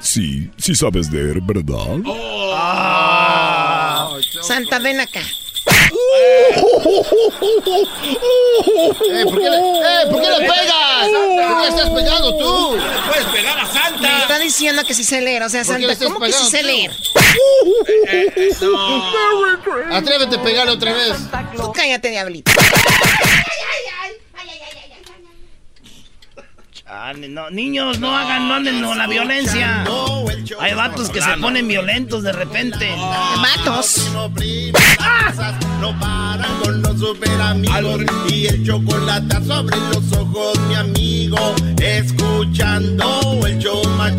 Sí, 0.02 0.52
sí 0.58 0.76
sabes 0.76 1.10
leer, 1.10 1.40
¿verdad? 1.40 2.02
Santa, 4.42 4.80
ven 4.80 5.00
acá. 5.00 5.22
Eh, 5.64 6.56
¿por 9.26 9.40
qué 9.40 9.50
le, 9.50 9.58
eh, 9.58 10.08
¿por 10.10 10.22
qué 10.22 10.30
le 10.30 10.40
pegas? 10.40 11.08
¿Por 11.08 11.62
qué 11.62 11.68
estás 11.70 11.90
pegando 11.90 12.38
tú? 12.38 12.78
Puedes 13.08 13.26
pegar 13.28 13.60
a 13.60 13.64
Me 13.66 13.74
Santa. 13.74 14.20
está 14.22 14.40
diciendo 14.40 14.84
que 14.86 14.94
sí 14.94 15.04
sé 15.04 15.22
leer. 15.22 15.44
O 15.44 15.50
sea, 15.50 15.64
¿Por 15.64 15.78
qué 15.78 15.88
Santa, 15.96 16.06
¿cómo 16.06 16.20
que 16.26 16.32
sí 16.32 16.50
sé 16.50 16.64
leer? 16.64 16.92
No. 18.62 19.96
Atrévete 19.96 20.36
a 20.38 20.44
pegarle 20.44 20.72
otra 20.74 20.94
vez. 20.94 21.14
Tú 21.56 21.72
cállate, 21.74 22.10
diablito. 22.10 22.52
Chale, 26.86 27.28
no, 27.30 27.50
niños, 27.50 28.00
no 28.00 28.16
hagan, 28.16 28.48
no 28.48 28.56
anden 28.56 28.84
con 28.84 28.98
la 28.98 29.08
violencia. 29.08 29.84
Hay 30.60 30.74
vatos 30.74 31.10
que 31.10 31.22
se 31.22 31.38
ponen 31.38 31.68
violentos 31.68 32.24
de 32.24 32.32
repente. 32.32 32.90
Vatos. 32.96 34.10
No 35.82 36.00
paran 36.00 36.60
con 36.64 36.82
los 36.84 37.00
super 37.00 37.42
amigos 37.42 38.04
y 38.30 38.46
el 38.46 38.64
chocolate 38.64 39.44
sobre 39.44 39.76
los 39.78 40.14
ojos, 40.16 40.60
mi 40.68 40.76
amigo. 40.76 41.56
Escuchando 41.80 43.40
el 43.48 43.58
show 43.58 43.84
más 43.98 44.14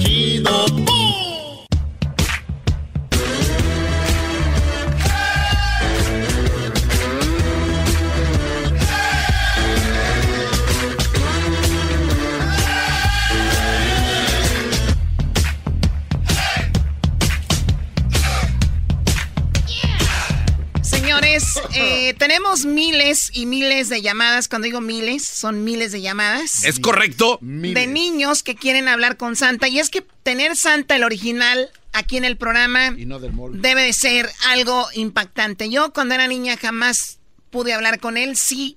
eh, 21.82 22.14
tenemos 22.14 22.64
miles 22.64 23.30
y 23.32 23.46
miles 23.46 23.88
de 23.88 24.02
llamadas. 24.02 24.48
Cuando 24.48 24.66
digo 24.66 24.80
miles, 24.80 25.24
son 25.24 25.64
miles 25.64 25.92
de 25.92 26.00
llamadas. 26.00 26.64
¿Es 26.64 26.78
correcto? 26.80 27.38
de 27.40 27.86
niños 27.86 28.42
que 28.42 28.54
quieren 28.54 28.88
hablar 28.88 29.16
con 29.16 29.36
Santa. 29.36 29.68
Y 29.68 29.78
es 29.78 29.90
que 29.90 30.02
tener 30.22 30.56
Santa, 30.56 30.96
el 30.96 31.04
original, 31.04 31.70
aquí 31.92 32.16
en 32.16 32.24
el 32.24 32.36
programa, 32.36 32.94
Y 32.96 33.06
no 33.06 33.18
del 33.18 33.32
debe 33.52 33.82
de 33.82 33.92
ser 33.92 34.30
algo 34.48 34.86
impactante. 34.94 35.70
Yo 35.70 35.92
cuando 35.92 36.14
era 36.14 36.26
niña 36.26 36.56
jamás 36.56 37.18
pude 37.50 37.72
hablar 37.72 38.00
con 38.00 38.16
él. 38.16 38.36
Sí, 38.36 38.76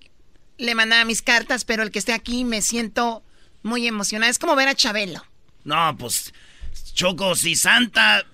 le 0.57 0.75
mandaba 0.75 1.05
mis 1.05 1.21
cartas, 1.21 1.65
pero 1.65 1.83
el 1.83 1.91
que 1.91 1.99
esté 1.99 2.13
aquí 2.13 2.43
me 2.43 2.61
siento 2.61 3.23
muy 3.63 3.87
emocionada. 3.87 4.29
Es 4.29 4.39
como 4.39 4.55
ver 4.55 4.67
a 4.67 4.75
Chabelo. 4.75 5.25
No, 5.63 5.95
pues, 5.97 6.33
Choco, 6.93 7.35
si 7.35 7.55
Santa 7.55 8.25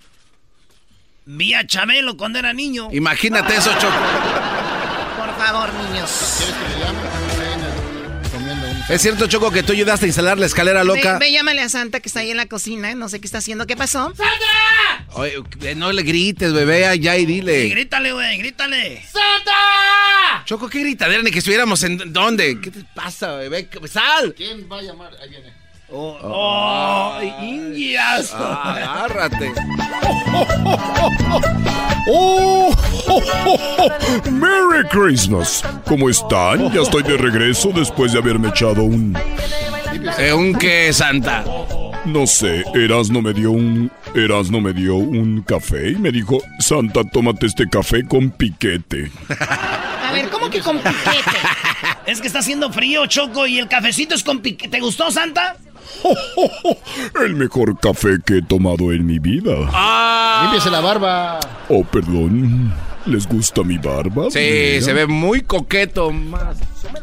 vi 1.26 1.54
a 1.54 1.66
Chabelo 1.66 2.18
cuando 2.18 2.40
era 2.40 2.54
niño. 2.54 2.90
Imagínate 2.92 3.56
eso, 3.56 3.72
Choco. 3.80 3.96
Por 5.18 5.36
favor, 5.38 5.70
niños. 5.74 6.36
¿Quieres 6.38 6.56
que 6.56 6.70
le 6.70 6.80
llame? 6.86 7.00
Ahí 7.00 7.54
en 7.54 7.60
el- 8.26 8.32
comiendo 8.32 8.68
un- 8.68 8.82
¿Es 8.90 9.02
cierto, 9.02 9.28
Choco, 9.28 9.52
que 9.52 9.64
tú 9.64 9.72
ayudaste 9.74 10.06
a 10.06 10.08
instalar 10.08 10.38
la 10.38 10.46
escalera 10.46 10.84
loca? 10.84 11.14
Ve, 11.14 11.26
ve, 11.28 11.32
llámale 11.32 11.62
a 11.62 11.70
Santa 11.70 12.00
que 12.00 12.10
está 12.10 12.22
ahí 12.22 12.32
en 12.32 12.38
la 12.38 12.46
cocina. 12.48 12.94
No 12.96 13.10
sé 13.10 13.20
qué 13.20 13.26
está 13.28 13.38
haciendo. 13.40 13.66
¿Qué 13.68 13.76
pasó? 13.78 14.14
Oye, 15.14 15.34
eh, 15.62 15.76
no 15.76 15.92
le 15.92 16.04
grites, 16.04 16.54
bebé, 16.54 16.86
allá 16.88 17.16
y 17.18 17.22
Sí, 17.22 17.26
dile. 17.26 17.70
grítale, 17.70 18.14
güey, 18.14 18.38
grítale. 18.38 19.04
Choco, 20.46 20.70
¿qué 20.70 20.80
gritadera? 20.80 21.22
Ni 21.22 21.32
que 21.32 21.40
estuviéramos 21.40 21.84
en... 21.84 22.12
¿Dónde? 22.12 22.60
¿Qué 22.62 22.72
te 22.72 22.84
pasa, 22.96 23.36
bebé? 23.36 23.70
¡Sal! 23.90 24.34
¿Quién 24.36 24.68
va 24.72 24.80
a 24.80 24.82
llamar? 24.82 25.12
Ahí 25.22 25.30
viene. 25.30 25.54
Oh, 25.94 26.18
oh, 26.24 27.20
indias. 27.42 28.34
Ah, 28.34 28.76
agárrate. 28.78 29.52
¡Oh! 32.10 32.74
¡Merry 34.32 34.88
Christmas! 34.90 35.62
¿Cómo 35.86 36.10
están? 36.10 36.72
Ya 36.72 36.82
estoy 36.84 37.04
de 37.04 37.18
regreso 37.18 37.72
después 37.76 38.14
de 38.14 38.20
haberme 38.20 38.48
echado 38.48 38.84
un... 38.84 39.18
Eh, 40.18 40.32
¿Un 40.32 40.54
qué, 40.56 40.94
Santa? 40.94 41.44
No 42.06 42.26
sé, 42.26 42.64
Erasno 42.74 43.22
me 43.22 43.34
dio 43.34 43.52
un... 43.52 43.92
Erasno 44.16 44.62
me 44.62 44.72
dio 44.72 44.96
un 44.96 45.42
café 45.42 45.90
y 45.90 45.96
me 45.96 46.12
dijo, 46.12 46.38
Santa, 46.60 47.04
tómate 47.04 47.48
este 47.48 47.68
café 47.68 48.06
con 48.06 48.32
piquete. 48.32 49.12
A 49.38 50.12
ver, 50.14 50.30
¿cómo 50.30 50.50
que 50.50 50.62
con 50.62 50.78
piquete? 50.78 51.38
Es 52.08 52.20
que 52.20 52.28
está 52.28 52.40
haciendo 52.40 52.72
frío, 52.74 53.06
Choco, 53.06 53.46
y 53.46 53.60
el 53.60 53.68
cafecito 53.68 54.16
es 54.16 54.24
con 54.24 54.40
pique. 54.40 54.68
¿Te 54.68 54.80
gustó, 54.80 55.12
Santa? 55.12 55.56
El 57.26 57.36
mejor 57.36 57.78
café 57.80 58.18
que 58.26 58.38
he 58.38 58.42
tomado 58.42 58.92
en 58.92 59.06
mi 59.06 59.20
vida. 59.20 59.52
Límpiese 60.44 60.70
la 60.70 60.80
barba. 60.82 61.40
Oh, 61.70 61.84
perdón. 61.84 62.74
¿Les 63.08 63.28
gusta 63.28 63.64
mi 63.64 63.80
barba? 63.80 64.26
Sí, 64.30 64.38
Mira. 64.40 64.86
se 64.86 64.94
ve 64.94 65.08
muy 65.08 65.42
coqueto. 65.42 66.12
Más. 66.12 66.58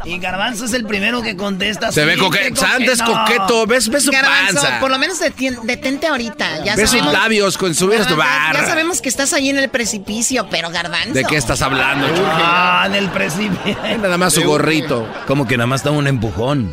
Y 0.05 0.19
Garbanzo 0.19 0.67
es 0.67 0.73
el 0.73 0.85
primero 0.85 1.23
que 1.23 1.37
contesta. 1.37 1.91
Se 1.91 2.05
ve 2.05 2.15
Sí, 2.15 2.21
coqueto. 2.21 2.55
qué 2.55 2.57
Santa 2.57 2.93
es 2.93 3.03
coqueto. 3.03 3.67
¿Ves, 3.67 3.89
ves 3.89 4.05
su 4.05 4.13
Garbanzo, 4.13 4.61
panza? 4.63 4.79
por 4.81 4.93
lo 4.93 4.99
menos 4.99 5.19
detente 5.19 6.07
ahorita. 6.07 6.65
Ya 6.65 6.77
¿Ves 6.77 6.91
sus 6.91 7.05
labios 7.05 7.59
con 7.59 7.75
subir 7.75 8.05
tu 8.05 8.15
Ah, 8.21 8.53
ya- 8.55 8.65
sabemos 8.67 9.01
que 9.01 9.09
estás 9.09 9.33
ahí 9.33 9.49
en 9.49 9.59
el 9.59 9.71
precipicio, 9.71 10.47
pero 10.51 10.71
Garbanzo. 10.71 11.15
¿De 11.15 11.25
qué 11.25 11.37
estás 11.37 11.63
hablando? 11.63 12.07
Ah, 12.27 12.85
en 12.87 12.95
el 12.95 13.09
precipicio. 13.09 13.77
Nada 14.01 14.19
más 14.19 14.35
su 14.35 14.43
gorrito. 14.45 15.05
Como 15.27 15.49
que 15.49 15.57
nada 15.57 15.67
más 15.67 15.83
da 15.83 15.91
un 15.91 16.07
empujón. 16.07 16.73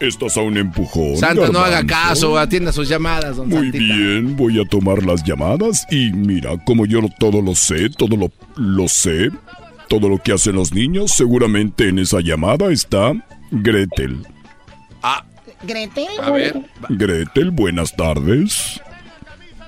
Estás 0.00 0.36
a 0.36 0.42
un 0.42 0.56
empujón. 0.56 1.16
Santa, 1.16 1.48
no 1.48 1.58
haga 1.58 1.84
caso, 1.84 2.38
atienda 2.38 2.72
sus 2.72 2.88
llamadas, 2.88 3.36
don 3.36 3.48
Muy 3.48 3.70
Santita. 3.70 3.78
bien, 3.94 4.36
voy 4.36 4.60
a 4.60 4.64
tomar 4.64 5.02
las 5.04 5.24
llamadas 5.24 5.86
y 5.90 6.12
mira, 6.12 6.50
como 6.64 6.86
yo 6.86 7.00
todo 7.18 7.42
lo 7.42 7.54
sé, 7.56 7.90
todo 7.90 8.16
lo, 8.16 8.30
lo 8.56 8.86
sé, 8.86 9.30
todo 9.88 10.08
lo 10.08 10.18
que 10.18 10.32
hacen 10.32 10.54
los 10.54 10.72
niños, 10.72 11.10
seguramente 11.12 11.88
en 11.88 11.98
esa 11.98 12.20
llamada 12.20 12.70
está 12.70 13.12
Gretel. 13.50 14.24
¿Gretel? 15.62 16.06
A 16.22 16.30
ver. 16.30 16.60
Gretel, 16.90 17.50
buenas 17.50 17.96
tardes. 17.96 18.80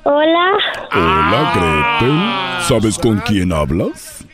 Hola, 0.05 0.53
Hola, 0.93 1.99
Gretel. 2.01 2.69
¿Sabes 2.69 2.97
con 2.97 3.19
quién 3.27 3.53
hablas? 3.53 4.25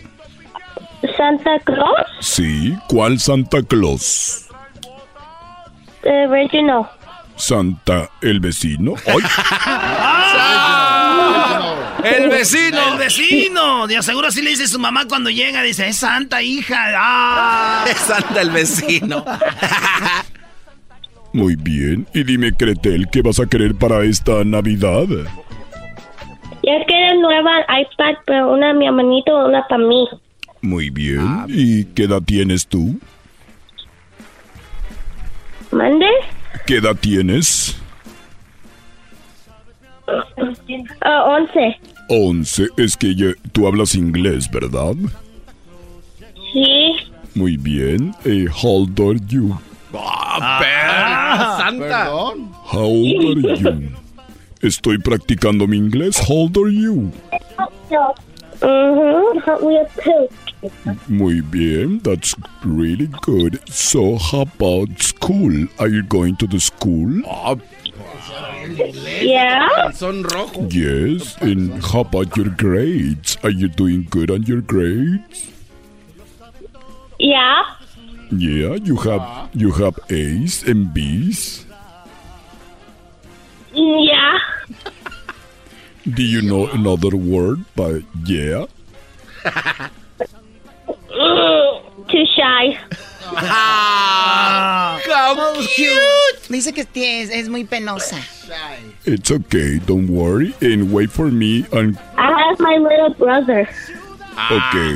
Santa 1.17 1.59
Claus, 1.65 2.07
Sí, 2.21 2.75
¿cuál 2.89 3.19
Santa 3.19 3.63
Claus? 3.63 4.46
Eh, 6.07 6.27
Reginald. 6.29 6.87
¿Santa 7.37 8.09
el 8.23 8.41
vecino? 8.41 8.95
¡Ay! 9.07 9.19
¡El 12.05 12.31
vecino! 12.31 12.93
¡El 12.93 12.99
vecino! 12.99 13.87
De 13.87 14.03
seguro 14.03 14.29
así 14.29 14.41
le 14.41 14.51
dice 14.51 14.69
su 14.69 14.79
mamá 14.79 15.05
cuando 15.07 15.29
llega. 15.29 15.63
Dice, 15.63 15.89
es 15.89 15.97
santa 15.97 16.43
hija. 16.43 16.79
¡Ah! 16.97 17.85
Es 17.89 17.99
Santa 17.99 18.41
el 18.41 18.51
vecino. 18.51 19.25
Muy 21.33 21.57
bien. 21.57 22.07
Y 22.15 22.25
dime, 22.25 22.53
Gretel, 22.59 23.09
¿qué 23.13 23.21
vas 23.21 23.39
a 23.39 23.47
querer 23.47 23.75
para 23.75 24.03
esta 24.05 24.43
Navidad? 24.45 25.07
Yo 25.09 26.73
quiero 26.87 27.21
nueva 27.21 27.61
iPad, 27.61 28.15
pero 28.25 28.53
una 28.53 28.71
a 28.71 28.73
mi 28.73 28.87
hermanito 28.87 29.47
una 29.47 29.67
para 29.69 29.85
mí. 29.85 30.09
Muy 30.63 30.89
bien. 30.91 31.45
¿Y 31.49 31.85
qué 31.85 32.05
edad 32.05 32.23
tienes 32.25 32.67
tú? 32.67 32.99
¿Mande? 35.73 36.07
¿Qué 36.67 36.77
edad 36.77 36.97
tienes? 36.97 37.77
Ah, 41.01 41.25
once. 41.27 41.77
11. 42.09 42.69
Es 42.77 42.97
que 42.97 43.15
ya- 43.15 43.35
tú 43.53 43.67
hablas 43.67 43.95
inglés, 43.95 44.49
¿verdad? 44.51 44.95
Sí. 46.53 46.95
Muy 47.35 47.57
bien. 47.57 48.15
Eh, 48.25 48.47
how 48.63 48.83
old 48.83 49.01
are 49.01 49.19
you? 49.27 49.59
Ah, 49.93 51.57
Santa. 51.59 52.07
How 52.09 52.85
old 52.87 53.45
are 53.45 53.57
you? 53.59 53.91
Estoy 54.63 54.99
practicando 54.99 55.67
mi 55.67 55.77
inglés. 55.77 56.19
How 56.29 56.45
old 56.45 56.57
are 56.57 56.73
you? 56.73 57.11
Wheels 59.61 59.89
too. 60.03 60.29
Muy 61.09 61.41
bien. 61.41 62.01
That's 62.03 62.35
really 62.65 63.09
good. 63.23 63.61
So, 63.69 64.17
how 64.17 64.43
about 64.43 64.89
school? 65.01 65.69
Are 65.79 65.89
you 65.89 66.03
going 66.03 66.37
to 66.37 66.47
the 66.47 66.61
school? 66.61 67.23
Ah. 67.29 67.57
Yeah. 69.21 69.91
Son 69.91 70.23
rojo. 70.23 70.67
Yes. 70.71 71.37
And 71.41 71.83
how 71.85 72.01
about 72.01 72.37
your 72.37 72.51
grades? 72.51 73.37
Are 73.45 73.51
you 73.51 73.69
doing 73.69 74.07
good 74.11 74.31
on 74.31 74.43
your 74.43 74.61
grades? 74.61 75.51
Yeah. 77.19 77.63
Yeah, 78.31 78.75
you 78.83 78.97
have 79.07 79.51
you 79.55 79.71
have 79.73 79.99
A's 80.11 80.65
and 80.67 80.93
B's. 80.93 81.65
Yeah. 83.73 84.39
Do 86.07 86.23
you 86.23 86.43
know 86.43 86.67
another 86.69 87.17
word 87.17 87.65
by 87.77 88.03
yeah? 88.25 88.67
Mm, 91.17 92.09
too 92.09 92.25
shy. 92.37 92.79
Ah. 93.39 95.01
How 95.07 95.55
cute. 95.75 96.49
Dice 96.49 96.73
que 96.73 96.83
es, 97.23 97.31
es 97.31 97.49
muy 97.49 97.65
penosa. 97.65 98.19
It's 99.05 99.31
okay, 99.31 99.79
don't 99.79 100.09
worry, 100.09 100.55
and 100.61 100.93
wait 100.93 101.11
for 101.11 101.31
me 101.31 101.65
and 101.73 101.99
I 102.17 102.31
have 102.49 102.61
my 102.61 102.77
little 102.77 103.15
brother. 103.15 103.69
okay. 104.51 104.95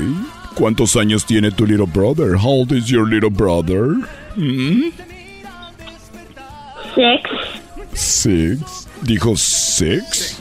¿Cuántos 0.54 0.96
años 0.96 1.24
tiene 1.24 1.50
tu 1.50 1.64
little 1.66 1.86
brother? 1.86 2.36
How 2.36 2.48
old 2.50 2.72
is 2.72 2.90
your 2.90 3.06
little 3.06 3.30
brother? 3.30 3.94
Hmm? 4.34 4.90
Six. 6.94 7.30
Six. 7.94 8.86
Dijo 9.02 9.36
six. 9.38 10.36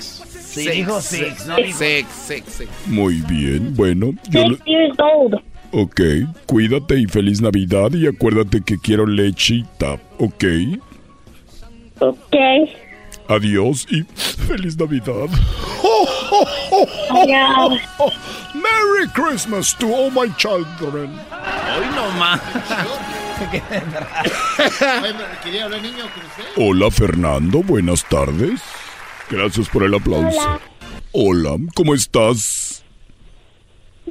Sí, 0.49 0.67
dijo 0.67 0.99
six, 1.01 1.45
no 1.45 1.55
dijo- 1.55 1.73
Six, 1.77 2.07
six, 2.09 2.53
six. 2.53 2.69
Muy 2.87 3.21
bien. 3.29 3.73
Bueno, 3.75 4.13
yo 4.29 4.49
Six 4.49 4.61
years 4.65 4.95
old. 4.99 5.35
Ok, 5.71 6.01
cuídate 6.47 6.99
y 6.99 7.05
feliz 7.05 7.41
Navidad 7.41 7.91
y 7.93 8.07
acuérdate 8.07 8.61
que 8.61 8.79
quiero 8.79 9.05
lechita, 9.05 9.99
¿ok? 10.17 10.43
Okay. 11.99 12.73
Adiós 13.27 13.85
y 13.91 14.03
feliz 14.47 14.77
Navidad. 14.77 15.29
Adiós. 17.09 17.81
Merry 18.55 19.07
Christmas 19.13 19.75
to 19.77 19.93
all 19.93 20.09
my 20.09 20.33
children. 20.37 21.11
Hoy 21.75 21.85
no 21.95 22.09
más. 22.17 22.41
Hola 26.57 26.89
Fernando, 26.89 27.61
buenas 27.61 28.03
tardes. 28.09 28.61
Gracias 29.29 29.69
por 29.69 29.83
el 29.83 29.93
aplauso. 29.93 30.39
Hola. 30.39 30.59
Hola, 31.11 31.57
¿cómo 31.75 31.93
estás? 31.93 32.83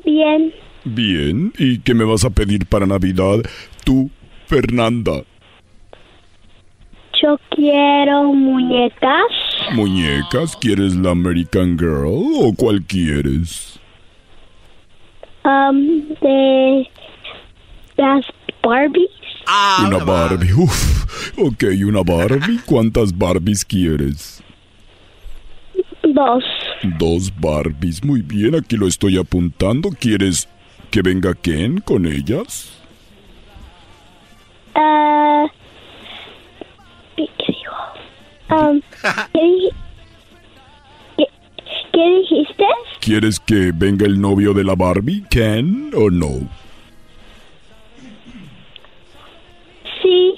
Bien. 0.04 0.52
Bien, 0.94 1.52
¿y 1.58 1.80
qué 1.80 1.92
me 1.92 2.04
vas 2.04 2.24
a 2.24 2.30
pedir 2.30 2.64
para 2.64 2.86
Navidad? 2.86 3.42
Tú, 3.84 4.10
Fernanda. 4.46 5.22
Yo 7.22 7.38
quiero 7.50 8.32
muñecas. 8.32 9.26
¿Muñecas? 9.74 10.56
¿Quieres 10.56 10.94
la 10.96 11.10
American 11.10 11.78
Girl 11.78 12.06
o 12.06 12.54
cuál 12.56 12.82
quieres? 12.84 13.78
Um, 15.44 16.08
de 16.22 16.88
las 17.96 18.24
Barbies. 18.62 19.10
una 19.84 19.98
Barbie. 20.04 20.52
Uf. 20.54 21.38
Ok, 21.38 21.64
una 21.86 22.02
Barbie. 22.02 22.60
¿Cuántas 22.66 23.16
Barbies 23.16 23.64
quieres? 23.64 24.42
Dos. 26.02 26.44
Dos 26.98 27.32
Barbies. 27.38 28.02
Muy 28.04 28.22
bien, 28.22 28.54
aquí 28.54 28.76
lo 28.76 28.86
estoy 28.86 29.18
apuntando. 29.18 29.90
¿Quieres 29.90 30.48
que 30.90 31.02
venga 31.02 31.34
Ken 31.34 31.80
con 31.80 32.06
ellas? 32.06 32.72
¿qué, 37.16 37.26
qué 37.38 37.52
digo? 37.52 38.60
Um, 38.62 38.80
¿qué, 39.32 39.40
di- 39.40 39.70
qué- 41.16 41.28
qué 41.92 42.18
dijiste? 42.20 42.64
¿Quieres 43.00 43.40
que 43.40 43.72
venga 43.74 44.06
el 44.06 44.20
novio 44.20 44.52
de 44.54 44.64
la 44.64 44.74
Barbie, 44.74 45.24
Ken, 45.30 45.90
o 45.94 46.10
no? 46.10 46.48
Sí. 50.02 50.34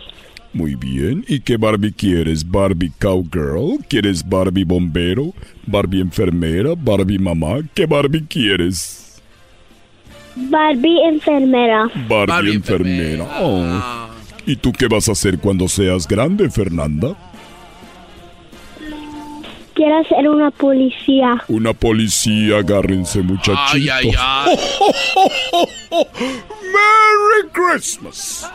Muy 0.53 0.75
bien. 0.75 1.25
¿Y 1.29 1.41
qué 1.41 1.57
Barbie 1.57 1.93
quieres? 1.93 2.49
¿Barbie 2.49 2.93
Cowgirl? 3.01 3.85
¿Quieres 3.89 4.29
Barbie 4.29 4.65
Bombero? 4.65 5.33
¿Barbie 5.67 6.01
Enfermera? 6.01 6.71
¿Barbie 6.77 7.19
Mamá? 7.19 7.59
¿Qué 7.75 7.87
Barbie 7.87 8.25
quieres? 8.27 9.10
Barbie 10.37 11.03
enfermera. 11.05 11.91
Barbie, 12.09 12.55
enfermera. 12.55 13.27
Oh. 13.41 14.09
¿Y 14.47 14.57
tú 14.57 14.73
qué 14.73 14.87
vas 14.89 15.09
a 15.09 15.13
hacer 15.13 15.39
cuando 15.39 15.69
seas 15.69 16.07
grande, 16.09 16.51
Fernanda? 16.51 17.17
Quiero 19.75 20.05
ser 20.05 20.29
una 20.29 20.51
policía. 20.51 21.43
Una 21.49 21.73
policía, 21.73 22.59
agárrense 22.59 23.23
muchachitos. 23.23 23.75
Ay, 23.75 23.89
ay, 23.89 24.11
ay. 24.19 24.57
¡Merry 26.73 27.51
Christmas! 27.53 28.51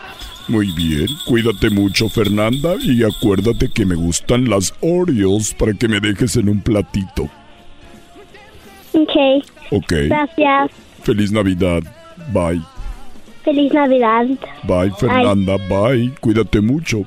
Muy 0.47 0.71
bien, 0.73 1.07
cuídate 1.25 1.71
mucho 1.71 2.07
Fernanda 2.07 2.75
y 2.79 3.03
acuérdate 3.03 3.69
que 3.73 3.83
me 3.83 3.95
gustan 3.95 4.47
las 4.47 4.75
Oreos 4.79 5.55
para 5.55 5.73
que 5.73 5.87
me 5.87 5.99
dejes 5.99 6.35
en 6.35 6.49
un 6.49 6.61
platito. 6.61 7.23
Ok. 8.93 9.43
Ok. 9.71 9.91
Gracias. 10.07 10.71
Feliz 11.05 11.31
Navidad. 11.31 11.83
Bye. 12.33 12.61
Feliz 13.43 13.71
Navidad. 13.71 14.25
Bye 14.63 14.91
Fernanda. 14.99 15.57
Bye. 15.69 16.11
Cuídate 16.19 16.61
mucho. 16.61 16.99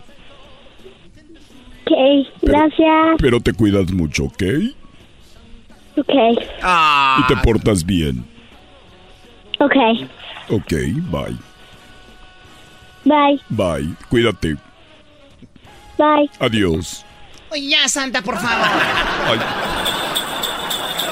Ok. 1.85 1.93
Gracias. 2.43 3.17
Pero 3.19 3.41
te 3.41 3.53
cuidas 3.53 3.91
mucho, 3.91 4.25
¿ok? 4.25 4.43
Ok. 5.97 6.15
Y 6.15 7.27
te 7.27 7.37
portas 7.43 7.85
bien. 7.85 8.25
Ok. 9.59 9.75
Ok, 10.51 10.73
bye. 11.11 11.37
Bye. 13.05 13.41
Bye. 13.49 13.95
Cuídate. 14.09 14.57
Bye. 15.99 16.31
Adiós. 16.39 17.05
Oye, 17.51 17.71
ya, 17.71 17.89
Santa, 17.89 18.23
por 18.23 18.37
favor. 18.37 18.69
Ay, 19.27 19.39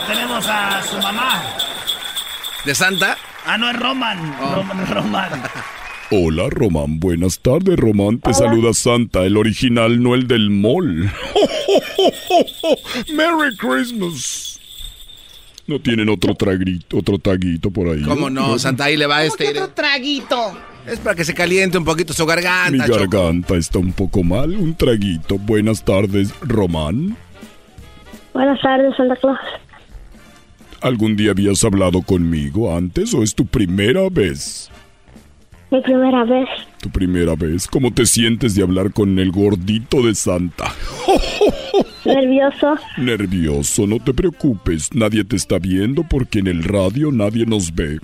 Tenemos 0.06 0.46
a 0.48 0.82
su 0.82 0.96
mamá. 0.98 1.42
¿De 2.66 2.74
Santa? 2.74 3.16
Ah, 3.46 3.56
no, 3.56 3.70
es 3.70 3.78
Roman. 3.78 4.18
Roman, 4.40 4.86
Roman. 4.88 5.30
Hola, 6.10 6.48
Román. 6.50 6.98
Buenas 6.98 7.38
tardes, 7.38 7.78
Román. 7.78 8.18
Te 8.18 8.34
saluda 8.34 8.74
Santa, 8.74 9.22
el 9.22 9.36
original, 9.36 10.02
no 10.02 10.16
el 10.16 10.26
del 10.26 10.50
mall. 10.50 11.04
¡Merry 13.14 13.56
Christmas! 13.56 14.58
¿No 15.68 15.80
tienen 15.80 16.08
otro 16.08 16.34
traguito, 16.34 16.98
otro 16.98 17.20
taguito 17.20 17.70
por 17.70 17.86
ahí? 17.86 18.02
¿Cómo 18.02 18.30
no? 18.30 18.58
Santa, 18.58 18.86
ahí 18.86 18.96
le 18.96 19.06
va 19.06 19.18
¿Cómo 19.18 19.28
este. 19.28 19.44
que 19.44 19.50
otro 19.60 19.72
traguito? 19.72 20.58
Es 20.88 20.98
para 20.98 21.14
que 21.14 21.24
se 21.24 21.34
caliente 21.34 21.78
un 21.78 21.84
poquito 21.84 22.12
su 22.12 22.26
garganta. 22.26 22.72
Mi 22.72 22.80
Choco. 22.80 22.98
garganta 22.98 23.54
está 23.54 23.78
un 23.78 23.92
poco 23.92 24.24
mal. 24.24 24.56
Un 24.56 24.74
traguito. 24.74 25.38
Buenas 25.38 25.84
tardes, 25.84 26.34
Román. 26.40 27.16
Buenas 28.34 28.60
tardes, 28.60 28.92
Santa 28.96 29.14
Claus. 29.14 29.38
¿Algún 30.80 31.16
día 31.16 31.30
habías 31.30 31.64
hablado 31.64 32.02
conmigo 32.02 32.76
antes 32.76 33.14
o 33.14 33.22
es 33.22 33.34
tu 33.34 33.46
primera 33.46 34.08
vez? 34.10 34.70
Mi 35.70 35.80
primera 35.80 36.24
vez. 36.24 36.48
Tu 36.80 36.90
primera 36.90 37.34
vez. 37.34 37.66
¿Cómo 37.66 37.92
te 37.92 38.06
sientes 38.06 38.54
de 38.54 38.62
hablar 38.62 38.92
con 38.92 39.18
el 39.18 39.32
gordito 39.32 40.02
de 40.02 40.14
Santa? 40.14 40.72
Nervioso. 42.04 42.76
Nervioso, 42.98 43.86
no 43.86 43.98
te 43.98 44.14
preocupes. 44.14 44.94
Nadie 44.94 45.24
te 45.24 45.36
está 45.36 45.58
viendo 45.58 46.04
porque 46.04 46.38
en 46.38 46.46
el 46.46 46.62
radio 46.62 47.10
nadie 47.10 47.46
nos 47.46 47.74
ve. 47.74 47.98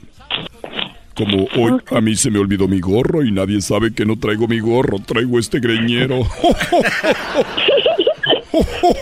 Como 1.14 1.46
hoy 1.56 1.78
a 1.90 2.00
mí 2.00 2.16
se 2.16 2.30
me 2.30 2.38
olvidó 2.38 2.66
mi 2.66 2.80
gorro 2.80 3.22
y 3.22 3.30
nadie 3.30 3.60
sabe 3.60 3.92
que 3.92 4.06
no 4.06 4.18
traigo 4.18 4.48
mi 4.48 4.60
gorro, 4.60 4.98
traigo 4.98 5.38
este 5.38 5.60
greñero. 5.60 6.22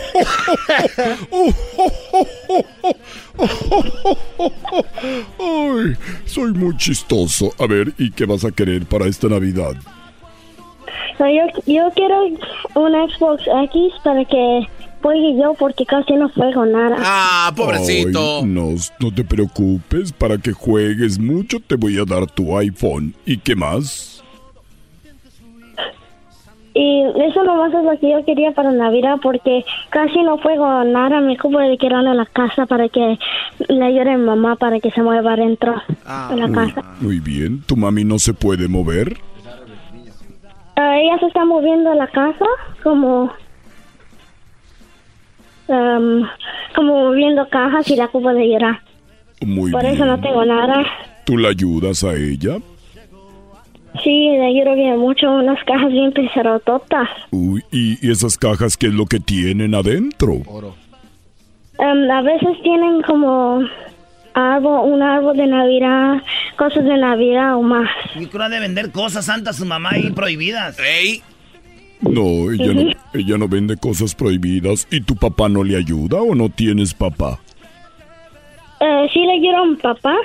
Ay, 5.39 5.97
soy 6.25 6.53
muy 6.53 6.77
chistoso. 6.77 7.53
A 7.59 7.67
ver, 7.67 7.93
¿y 7.99 8.11
qué 8.11 8.27
vas 8.27 8.45
a 8.45 8.51
querer 8.51 8.85
para 8.87 9.07
esta 9.07 9.29
Navidad? 9.29 9.75
No, 11.19 11.27
yo, 11.31 11.43
yo 11.67 11.91
quiero 11.95 12.25
un 12.75 12.93
Xbox 13.11 13.43
X 13.65 13.93
para 14.03 14.25
que 14.25 14.67
juegue 15.03 15.37
yo 15.41 15.55
porque 15.55 15.85
casi 15.85 16.15
no 16.15 16.29
juego 16.31 16.65
nada. 16.67 16.97
Ah, 16.99 17.53
pobrecito. 17.55 18.39
Ay, 18.39 18.47
no, 18.47 18.75
no 19.01 19.15
te 19.15 19.25
preocupes, 19.25 20.13
para 20.13 20.39
que 20.39 20.53
juegues 20.53 21.19
mucho 21.19 21.59
te 21.61 21.77
voy 21.77 21.99
a 21.99 22.05
dar 22.05 22.27
tu 22.27 22.57
iPhone. 22.57 23.15
¿Y 23.27 23.39
qué 23.39 23.55
más? 23.55 24.20
Y 26.73 27.03
eso 27.23 27.43
nomás 27.43 27.75
es 27.75 27.83
lo 27.85 27.99
que 27.99 28.11
yo 28.13 28.25
quería 28.25 28.53
para 28.53 28.71
Navidad 28.71 29.17
porque 29.23 29.65
casi 29.91 30.23
no 30.23 30.39
juego 30.39 30.85
nada. 30.85 31.21
Me 31.21 31.35
ocupo 31.35 31.59
de 31.59 31.77
quedarme 31.77 32.11
en 32.11 32.17
la 32.17 32.27
casa 32.27 32.67
para 32.67 32.89
que 32.89 33.19
le 33.69 33.85
ayude 33.85 34.13
a 34.13 34.17
mi 34.17 34.25
mamá 34.25 34.55
para 34.57 34.79
que 34.79 34.91
se 34.93 35.03
mueva 35.03 35.33
adentro 35.33 35.75
de 36.31 36.37
la 36.37 36.49
casa. 36.53 36.85
Muy 37.01 37.19
bien, 37.19 37.63
¿tu 37.67 37.77
mami 37.77 38.05
no 38.05 38.19
se 38.19 38.35
puede 38.35 38.69
mover? 38.69 39.17
Ah, 40.77 40.97
ella 40.99 41.19
se 41.19 41.27
está 41.27 41.45
moviendo 41.45 41.91
a 41.91 41.95
la 41.97 42.07
casa 42.07 42.47
como 42.83 43.31
como 45.67 47.05
moviendo 47.05 47.49
cajas 47.49 47.89
y 47.91 47.97
la 47.97 48.07
ocupo 48.07 48.33
de 48.33 48.49
llorar. 48.49 48.81
Muy 49.45 49.71
Por 49.71 49.83
bien. 49.83 49.95
eso 49.95 50.05
no 50.05 50.21
tengo 50.21 50.45
nada. 50.45 50.85
¿Tú 51.25 51.37
la 51.39 51.49
ayudas 51.51 52.03
a 52.05 52.15
ella? 52.15 52.59
Sí, 54.03 54.29
le 54.31 54.47
ayudo 54.47 54.75
bien 54.75 54.99
mucho. 54.99 55.31
Unas 55.31 55.63
cajas 55.65 55.91
bien 55.91 56.13
pesarototas. 56.13 57.09
Uy, 57.31 57.63
¿y 57.71 58.07
y 58.07 58.11
esas 58.11 58.39
cajas 58.39 58.77
qué 58.77 58.87
es 58.87 58.95
lo 58.95 59.07
que 59.07 59.21
tienen 59.21 59.75
adentro? 59.75 60.35
Am, 61.79 62.11
a 62.11 62.23
veces 62.23 62.63
tienen 62.63 63.03
como 63.03 63.61
árbol, 64.35 64.93
un 64.93 65.03
árbol 65.03 65.37
de 65.37 65.47
Navidad, 65.47 66.23
cosas 66.57 66.85
de 66.85 66.97
Navidad 66.97 67.57
o 67.57 67.63
más. 67.63 67.89
Y 68.15 68.27
creo 68.27 68.49
de 68.49 68.61
vender 68.61 68.91
cosas 68.93 69.27
santas 69.27 69.57
su 69.57 69.67
mamá 69.67 69.91
ahí 69.93 70.11
prohibidas. 70.11 70.79
¡Ey! 70.79 71.23
No, 72.01 72.51
ella 72.51 72.73
no, 72.73 72.91
ella 73.13 73.39
no 73.39 73.49
vende 73.49 73.77
cosas 73.77 74.15
prohibidas. 74.15 74.87
¿Y 74.91 75.03
tu 75.03 75.17
papá 75.17 75.49
no 75.49 75.63
le 75.65 75.77
ayuda 75.77 76.23
o 76.23 76.35
no 76.35 76.49
tienes 76.49 76.95
papá? 76.95 77.39
Eh, 78.81 79.09
sí 79.13 79.21
le 79.21 79.33
ayudo 79.33 79.57
a 79.59 79.67
mi 79.67 79.77
papá. 79.77 80.17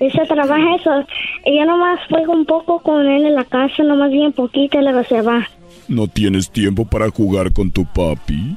Ella 0.00 0.24
trabaja 0.24 0.76
eso. 0.76 1.06
Ella 1.44 1.66
nomás 1.66 2.00
juega 2.08 2.32
un 2.32 2.46
poco 2.46 2.80
con 2.80 3.06
él 3.06 3.26
en 3.26 3.34
la 3.34 3.44
casa, 3.44 3.82
nomás 3.82 4.10
bien 4.10 4.32
poquito 4.32 4.80
y 4.80 4.82
luego 4.82 5.04
se 5.04 5.20
va. 5.20 5.46
¿No 5.88 6.08
tienes 6.08 6.50
tiempo 6.50 6.86
para 6.86 7.10
jugar 7.10 7.52
con 7.52 7.70
tu 7.70 7.84
papi? 7.84 8.56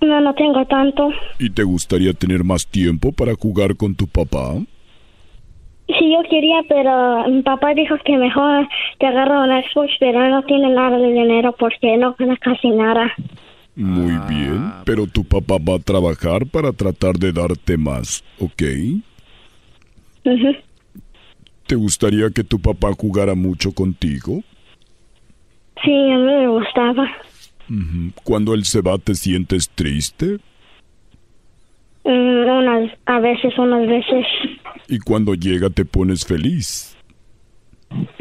No, 0.00 0.20
no 0.20 0.34
tengo 0.34 0.64
tanto. 0.66 1.10
¿Y 1.38 1.50
te 1.50 1.62
gustaría 1.62 2.12
tener 2.12 2.42
más 2.42 2.66
tiempo 2.66 3.12
para 3.12 3.34
jugar 3.34 3.76
con 3.76 3.94
tu 3.94 4.06
papá? 4.06 4.54
Sí, 5.86 6.12
yo 6.12 6.28
quería, 6.28 6.62
pero 6.68 7.28
mi 7.28 7.42
papá 7.42 7.74
dijo 7.74 7.94
que 8.04 8.16
mejor 8.16 8.66
te 8.98 9.06
agarro 9.06 9.44
un 9.44 9.50
Xbox, 9.62 9.92
pero 10.00 10.28
no 10.28 10.42
tiene 10.42 10.70
nada 10.70 10.98
de 10.98 11.12
dinero 11.12 11.54
porque 11.58 11.96
no 11.98 12.14
gana 12.18 12.36
casi 12.38 12.70
nada. 12.70 13.12
Muy 13.76 14.12
bien, 14.28 14.72
pero 14.84 15.06
tu 15.06 15.24
papá 15.24 15.56
va 15.58 15.76
a 15.76 15.78
trabajar 15.80 16.46
para 16.46 16.72
tratar 16.72 17.16
de 17.16 17.32
darte 17.32 17.76
más, 17.76 18.24
¿ok? 18.40 18.62
¿Te 21.66 21.74
gustaría 21.74 22.30
que 22.30 22.44
tu 22.44 22.58
papá 22.58 22.92
jugara 22.98 23.34
mucho 23.34 23.72
contigo? 23.72 24.42
Sí, 25.82 25.92
a 25.92 26.16
mí 26.16 26.24
me 26.24 26.48
gustaba. 26.48 27.10
Cuando 28.22 28.54
él 28.54 28.64
se 28.64 28.80
va, 28.80 28.98
¿te 28.98 29.14
sientes 29.14 29.70
triste? 29.70 30.38
Mm, 32.04 32.48
unas, 32.48 32.90
a 33.06 33.18
veces, 33.20 33.56
unas 33.58 33.86
veces. 33.86 34.26
Y 34.88 34.98
cuando 34.98 35.34
llega, 35.34 35.70
te 35.70 35.84
pones 35.84 36.26
feliz. 36.26 36.96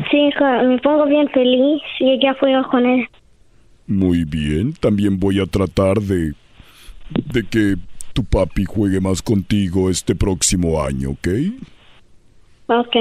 Sí, 0.09 0.29
me 0.39 0.77
pongo 0.79 1.05
bien 1.05 1.27
feliz 1.29 1.81
y 1.99 2.21
ya 2.21 2.33
juego 2.35 2.67
con 2.69 2.85
él. 2.85 3.07
Muy 3.87 4.23
bien, 4.23 4.73
también 4.73 5.19
voy 5.19 5.41
a 5.41 5.45
tratar 5.45 5.99
de, 5.99 6.33
de 7.09 7.43
que 7.43 7.75
tu 8.13 8.23
papi 8.23 8.63
juegue 8.65 9.01
más 9.01 9.21
contigo 9.21 9.89
este 9.89 10.15
próximo 10.15 10.81
año, 10.81 11.11
¿ok? 11.11 11.27
Ok. 12.67 12.95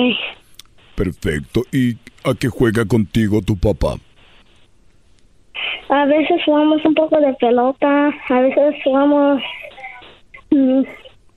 Perfecto. 0.95 1.63
¿Y 1.73 1.97
a 2.25 2.35
qué 2.35 2.49
juega 2.49 2.85
contigo 2.85 3.41
tu 3.43 3.57
papá? 3.57 3.97
A 5.89 6.05
veces 6.07 6.41
jugamos 6.45 6.85
un 6.85 6.95
poco 6.95 7.21
de 7.21 7.35
pelota, 7.35 8.11
a 8.29 8.41
veces 8.41 8.75
jugamos 8.85 9.43
mm, 10.51 10.83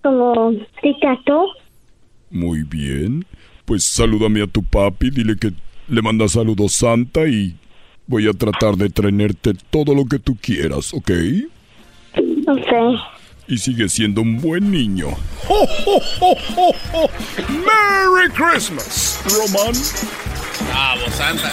como 0.01 0.51
tic-tac-toe. 0.81 1.47
Muy 2.31 2.63
bien. 2.63 3.25
Pues 3.65 3.83
salúdame 3.85 4.41
a 4.41 4.47
tu 4.47 4.63
papi, 4.63 5.09
dile 5.09 5.35
que 5.35 5.51
le 5.87 6.01
manda 6.01 6.27
saludos 6.27 6.73
Santa 6.73 7.27
y 7.27 7.55
voy 8.07 8.27
a 8.27 8.33
tratar 8.33 8.75
de 8.75 8.89
traerte 8.89 9.53
todo 9.69 9.95
lo 9.95 10.05
que 10.05 10.19
tú 10.19 10.37
quieras, 10.39 10.93
¿ok? 10.93 11.11
Ok. 12.47 12.73
Y 13.47 13.57
sigue 13.59 13.87
siendo 13.89 14.21
un 14.21 14.41
buen 14.41 14.71
niño. 14.71 15.09
¡Merry 17.49 18.29
Christmas, 18.33 19.21
Román! 19.25 19.75
Bravo, 20.67 21.11
Santa. 21.11 21.51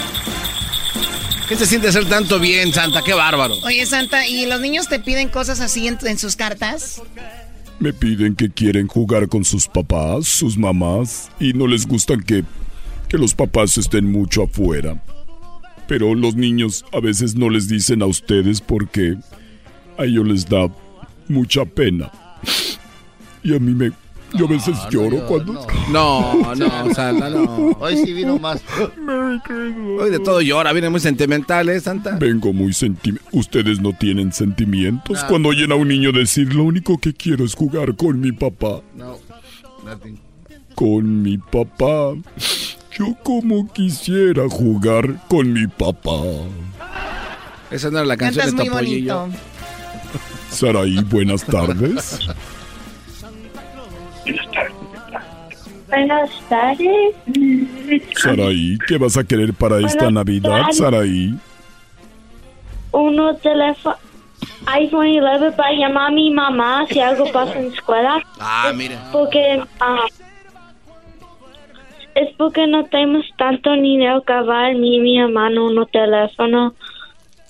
¿Qué 1.47 1.55
se 1.55 1.67
siente 1.67 1.89
hacer 1.89 2.05
tanto 2.05 2.39
bien, 2.39 2.73
Santa? 2.73 3.01
¡Qué 3.03 3.13
bárbaro! 3.13 3.55
Oye, 3.63 3.85
Santa, 3.85 4.27
¿y 4.27 4.47
los 4.47 4.59
niños 4.59 4.87
te 4.87 4.99
piden 4.99 5.29
cosas 5.29 5.59
así 5.59 5.87
en, 5.87 5.99
en 6.03 6.17
sus 6.17 6.35
cartas? 6.35 7.01
Me 7.79 7.93
piden 7.93 8.35
que 8.35 8.49
quieren 8.49 8.87
jugar 8.87 9.27
con 9.27 9.45
sus 9.45 9.67
papás, 9.67 10.27
sus 10.27 10.57
mamás, 10.57 11.29
y 11.39 11.53
no 11.53 11.67
les 11.67 11.85
gustan 11.85 12.23
que, 12.23 12.43
que 13.07 13.17
los 13.19 13.35
papás 13.35 13.77
estén 13.77 14.11
mucho 14.11 14.43
afuera. 14.43 14.99
Pero 15.87 16.15
los 16.15 16.35
niños 16.35 16.85
a 16.91 16.99
veces 16.99 17.35
no 17.35 17.49
les 17.49 17.67
dicen 17.67 18.01
a 18.01 18.07
ustedes 18.07 18.61
porque 18.61 19.15
a 19.97 20.05
ellos 20.05 20.25
les 20.25 20.47
da 20.47 20.69
mucha 21.27 21.65
pena. 21.65 22.11
Y 23.43 23.55
a 23.55 23.59
mí 23.59 23.73
me... 23.73 23.91
Yo 24.35 24.45
a 24.45 24.49
veces 24.49 24.75
lloro 24.89 25.27
cuando... 25.27 25.67
No, 25.91 26.55
no, 26.55 26.93
Santa, 26.95 27.29
no. 27.29 27.77
Hoy 27.79 27.97
sí 27.97 28.13
vino 28.13 28.39
más. 28.39 28.63
Hoy 29.99 30.09
de 30.09 30.19
todo 30.19 30.41
llora, 30.41 30.73
viene 30.73 30.89
muy 30.89 30.99
sentimental, 30.99 31.69
¿eh, 31.69 31.79
Santa? 31.79 32.17
Vengo 32.17 32.51
muy 32.51 32.73
sentimental. 32.73 33.29
Ustedes 33.31 33.79
no 33.79 33.93
tienen 33.93 34.33
sentimientos. 34.33 35.21
No. 35.21 35.27
Cuando 35.27 35.49
oyen 35.49 35.71
a 35.71 35.75
un 35.75 35.87
niño 35.87 36.11
decir, 36.11 36.51
lo 36.51 36.63
único 36.63 36.97
que 36.97 37.13
quiero 37.13 37.45
es 37.45 37.53
jugar 37.53 37.95
con 37.95 38.19
mi 38.19 38.31
papá. 38.31 38.81
No, 38.95 39.19
nothing. 39.85 40.19
Con 40.73 41.21
mi 41.21 41.37
papá. 41.37 42.15
Yo 42.97 43.15
como 43.21 43.71
quisiera 43.71 44.49
jugar 44.49 45.27
con 45.27 45.53
mi 45.53 45.67
papá. 45.67 46.21
Esa 47.69 47.91
no 47.91 47.97
era 47.97 48.05
la 48.05 48.17
canción 48.17 48.45
Cantas 48.45 48.65
de 48.65 48.71
muy 48.71 48.79
bonito. 48.79 49.29
Saraí, 50.53 51.03
buenas 51.05 51.45
tardes. 51.45 52.19
Buenas 55.87 56.29
tardes. 56.47 57.15
Saraí, 58.15 58.77
¿qué 58.87 58.97
vas 58.97 59.17
a 59.17 59.23
querer 59.23 59.53
para 59.53 59.79
esta 59.79 60.09
Navidad. 60.11 60.71
Saraí? 60.71 61.33
Uno 62.91 63.35
teléfono 63.37 63.97
iPhone 64.67 65.19
11 65.19 65.51
para 65.53 65.71
llamar 65.73 66.11
a 66.11 66.11
mi 66.11 66.31
mamá 66.31 66.85
si 66.89 66.99
algo 66.99 67.25
pasa 67.31 67.57
en 67.57 67.69
la 67.69 67.73
escuela. 67.73 68.23
Ah, 68.39 68.71
mira. 68.75 69.09
Porque, 69.11 69.61
ah, 69.79 70.05
es 72.15 72.35
porque 72.37 72.67
no 72.67 72.85
tenemos 72.85 73.25
tanto 73.37 73.73
dinero 73.73 74.21
cabal 74.23 74.79
ni 74.79 74.99
mi 74.99 75.19
hermano 75.19 75.65
un 75.65 75.85
teléfono. 75.87 76.73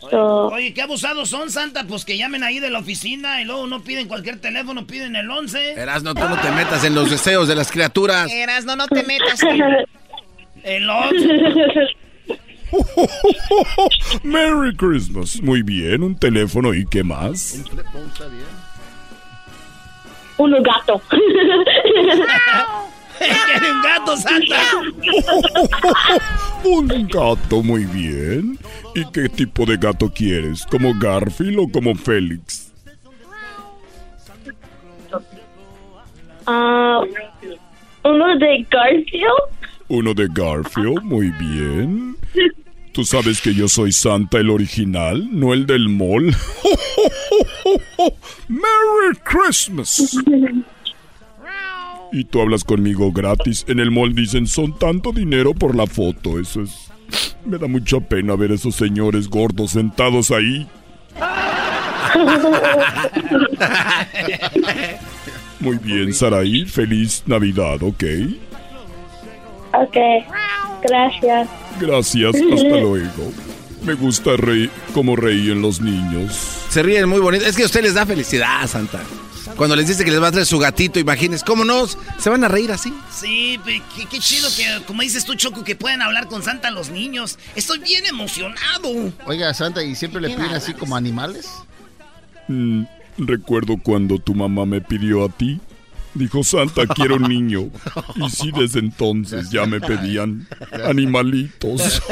So, 0.10 0.48
Oye, 0.48 0.74
qué 0.74 0.82
abusados 0.82 1.30
son, 1.30 1.50
Santa. 1.50 1.86
Pues 1.86 2.06
que 2.06 2.18
llamen 2.18 2.44
ahí 2.44 2.60
de 2.60 2.70
la 2.70 2.80
oficina 2.80 3.42
y 3.42 3.46
luego 3.46 3.68
no 3.68 3.84
piden 3.84 4.08
cualquier 4.08 4.40
teléfono, 4.40 4.86
piden 4.86 5.16
el 5.16 5.30
11. 5.30 5.74
Erasno, 5.74 6.14
tú 6.14 6.22
no 6.28 6.40
te 6.40 6.52
metas 6.52 6.84
en 6.84 6.96
los 6.96 7.10
deseos 7.10 7.48
de 7.48 7.56
las 7.56 7.72
criaturas. 7.72 8.32
Eras, 8.32 8.66
no, 8.66 8.76
no 8.76 8.88
te 8.88 9.04
metas. 9.04 9.40
El 10.64 10.90
11. 10.90 11.28
Merry 14.24 14.76
Christmas. 14.76 15.42
Muy 15.42 15.62
bien, 15.62 16.04
un 16.04 16.18
teléfono 16.18 16.74
y 16.74 16.86
qué 16.86 17.04
más. 17.04 17.60
uno 20.38 20.62
gato. 20.62 21.02
¡Quiere 23.46 23.72
un 23.72 23.82
gato, 23.82 24.18
Santa! 24.18 24.62
un 26.64 27.08
gato, 27.08 27.64
muy 27.64 27.86
bien. 27.86 28.58
¿Y 28.96 29.06
qué 29.12 29.30
tipo 29.30 29.66
de 29.66 29.78
gato 29.78 30.10
quieres? 30.10 30.66
¿Como 30.66 30.94
Garfield 30.98 31.60
o 31.60 31.68
como 31.68 31.96
Félix? 31.96 32.72
Ah, 36.46 37.02
uno 38.04 38.38
de 38.38 38.66
Garfield. 38.70 39.54
Uno 39.88 40.14
de 40.14 40.28
Garfield, 40.32 41.04
muy 41.04 41.30
bien. 41.32 42.16
Tú 42.94 43.04
sabes 43.04 43.42
que 43.42 43.54
yo 43.54 43.68
soy 43.68 43.92
Santa 43.92 44.38
el 44.38 44.50
original, 44.50 45.28
no 45.32 45.54
el 45.54 45.66
del 45.66 45.90
mall. 45.90 46.26
¡Merry 48.48 49.18
Christmas! 49.24 50.16
Y 52.14 52.26
tú 52.26 52.42
hablas 52.42 52.64
conmigo 52.64 53.12
gratis. 53.12 53.66
En 53.68 53.80
el 53.80 53.90
mall 53.90 54.14
dicen, 54.14 54.46
son 54.46 54.78
tanto 54.78 55.12
dinero 55.12 55.56
por 55.56 55.76
la 55.76 55.88
foto. 55.88 56.40
Eso 56.40 56.62
es... 56.62 56.70
Me 57.44 57.58
da 57.58 57.68
mucha 57.68 58.00
pena 58.00 58.36
ver 58.36 58.52
esos 58.52 58.76
señores 58.76 59.28
gordos 59.28 59.72
sentados 59.72 60.30
ahí. 60.30 60.68
Muy 65.60 65.78
bien, 65.80 66.14
Saraí. 66.14 66.66
Feliz 66.66 67.24
Navidad, 67.26 67.82
¿ok? 67.82 68.04
Ok, 69.74 69.98
gracias. 70.84 71.50
Gracias, 71.80 72.36
hasta 72.36 72.78
luego. 72.80 73.32
Me 73.84 73.96
gusta 73.96 74.38
reír 74.38 74.70
como 74.94 75.16
reíen 75.16 75.64
los 75.64 75.82
niños. 75.82 76.32
Se 76.70 76.84
ríen 76.84 77.10
muy 77.10 77.20
bonito. 77.20 77.44
Es 77.44 77.58
que 77.58 77.64
a 77.64 77.66
usted 77.66 77.82
les 77.82 77.96
da 77.96 78.06
felicidad, 78.06 78.68
Santa. 78.68 79.02
Cuando 79.56 79.76
les 79.76 79.88
dice 79.88 80.04
que 80.04 80.12
les 80.12 80.22
va 80.22 80.28
a 80.28 80.32
traer 80.32 80.46
su 80.46 80.60
gatito, 80.60 81.00
imagínense, 81.00 81.46
¿cómo 81.46 81.64
no? 81.64 81.86
Se 81.88 82.30
van 82.30 82.44
a 82.44 82.48
reír 82.48 82.72
así. 82.72 82.94
Sí, 83.12 83.60
qué, 83.66 84.06
qué 84.10 84.20
chido 84.20 84.50
que, 84.56 84.84
como 84.86 85.02
dices 85.02 85.26
tú, 85.26 85.36
Choco, 85.36 85.64
que 85.64 85.76
puedan 85.76 86.02
hablar 86.02 86.28
con 86.28 86.44
Santa 86.44 86.72
los 86.72 86.90
niños. 86.90 87.38
Estoy 87.56 87.80
bien 87.80 88.06
emocionado. 88.06 89.12
Oiga, 89.26 89.54
Santa, 89.54 89.84
¿y 89.84 89.96
siempre 89.96 90.22
le 90.22 90.30
piden 90.30 90.54
así 90.54 90.74
como 90.74 90.96
animales? 90.96 91.50
Mm, 92.48 92.84
recuerdo 93.18 93.78
cuando 93.78 94.20
tu 94.20 94.34
mamá 94.36 94.66
me 94.66 94.82
pidió 94.82 95.26
a 95.26 95.30
ti. 95.30 95.60
Dijo 96.16 96.44
Santa, 96.44 96.86
quiero 96.88 97.16
un 97.16 97.24
niño. 97.24 97.70
Y 98.16 98.30
sí, 98.30 98.52
desde 98.56 98.80
entonces 98.80 99.50
ya 99.50 99.66
me 99.66 99.82
pedían 99.82 100.48
animalitos. 100.86 102.02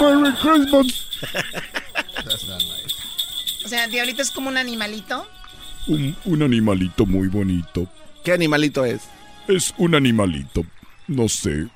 Merry 0.00 0.32
Christmas. 0.40 1.08
O 3.64 3.68
sea, 3.68 3.86
Diablito 3.86 4.22
es 4.22 4.30
como 4.30 4.48
un 4.48 4.56
animalito. 4.56 5.26
Un, 5.86 6.16
un 6.24 6.42
animalito 6.42 7.06
muy 7.06 7.28
bonito. 7.28 7.88
¿Qué 8.24 8.32
animalito 8.32 8.84
es? 8.84 9.02
Es 9.48 9.74
un 9.78 9.94
animalito. 9.94 10.64
No 11.08 11.28
sé. 11.28 11.68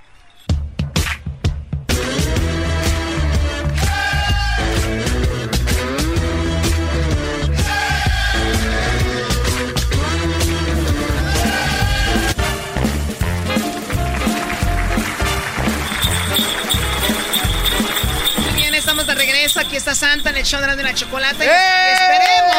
Santa 19.95 20.31
en 20.31 20.37
el 20.39 20.45
show 20.45 20.61
de 20.61 20.67
la, 20.67 20.75
de 20.77 20.83
la 20.83 20.95
chocolate. 20.95 21.45
¡Eh! 21.45 21.49
Y 21.49 21.93
esperemos 21.93 22.57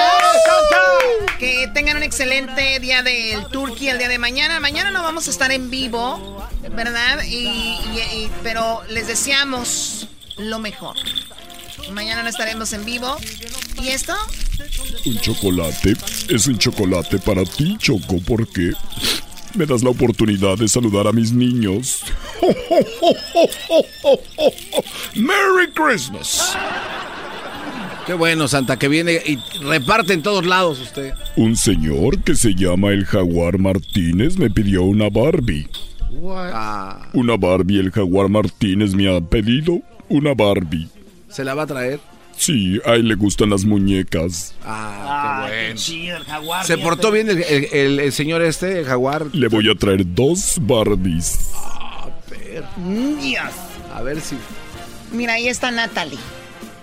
que 1.39 1.67
tengan 1.73 1.97
un 1.97 2.03
excelente 2.03 2.79
día 2.79 3.03
del 3.03 3.45
Turkey 3.47 3.89
el 3.89 3.97
día 3.99 4.07
de 4.09 4.17
mañana. 4.17 4.59
Mañana 4.59 4.91
no 4.91 5.03
vamos 5.03 5.27
a 5.27 5.31
estar 5.31 5.51
en 5.51 5.69
vivo, 5.69 6.47
¿verdad? 6.71 7.23
Y, 7.25 7.47
y- 7.47 8.01
y- 8.13 8.31
pero 8.43 8.81
les 8.89 9.07
deseamos 9.07 10.07
lo 10.37 10.59
mejor. 10.59 10.95
Mañana 11.91 12.23
no 12.23 12.29
estaremos 12.29 12.73
en 12.73 12.85
vivo. 12.85 13.17
¿Y 13.81 13.89
esto? 13.89 14.15
Un 15.05 15.19
chocolate 15.21 15.93
es 16.29 16.47
un 16.47 16.57
chocolate 16.57 17.19
para 17.19 17.43
ti, 17.43 17.77
Choco, 17.79 18.19
porque 18.27 18.71
me 19.53 19.65
das 19.65 19.83
la 19.83 19.89
oportunidad 19.91 20.57
de 20.57 20.67
saludar 20.67 21.07
a 21.07 21.11
mis 21.11 21.31
niños. 21.31 21.99
¡Merry 25.15 25.71
Christmas! 25.73 26.55
Qué 28.07 28.13
bueno, 28.13 28.47
Santa, 28.47 28.77
que 28.79 28.87
viene 28.87 29.21
y 29.25 29.37
reparte 29.63 30.13
en 30.13 30.23
todos 30.23 30.45
lados 30.45 30.79
usted. 30.79 31.13
Un 31.35 31.57
señor 31.57 32.23
que 32.23 32.35
se 32.35 32.55
llama 32.55 32.91
el 32.91 33.05
Jaguar 33.05 33.59
Martínez 33.59 34.37
me 34.37 34.49
pidió 34.49 34.83
una 34.83 35.09
Barbie. 35.09 35.67
Ah, 36.29 37.09
Una 37.13 37.35
Barbie, 37.37 37.79
el 37.79 37.91
Jaguar 37.91 38.29
Martínez 38.29 38.93
me 38.95 39.13
ha 39.13 39.19
pedido 39.21 39.81
una 40.09 40.33
Barbie. 40.33 40.87
¿Se 41.29 41.43
la 41.43 41.53
va 41.53 41.63
a 41.63 41.67
traer? 41.67 41.99
Sí, 42.35 42.79
a 42.85 42.93
él 42.95 43.07
le 43.09 43.15
gustan 43.15 43.49
las 43.49 43.65
muñecas. 43.65 44.53
Ah, 44.63 45.47
qué 45.49 45.63
bueno. 45.65 45.75
chido, 45.79 46.17
el 46.17 46.23
jaguar. 46.23 46.65
Se 46.65 46.77
portó 46.77 47.11
bien 47.11 47.29
el, 47.29 47.43
el- 47.43 47.67
el- 47.73 47.99
el 47.99 48.11
señor 48.13 48.41
este, 48.41 48.79
el 48.79 48.85
jaguar. 48.85 49.25
Le 49.33 49.47
voy 49.47 49.69
a 49.69 49.75
traer 49.75 50.03
dos 50.05 50.55
Barbies. 50.61 51.51
Dios. 53.21 53.43
A 53.93 54.01
ver 54.01 54.21
si. 54.21 54.35
Mira, 55.11 55.33
ahí 55.33 55.47
está 55.47 55.71
Natalie. 55.71 56.19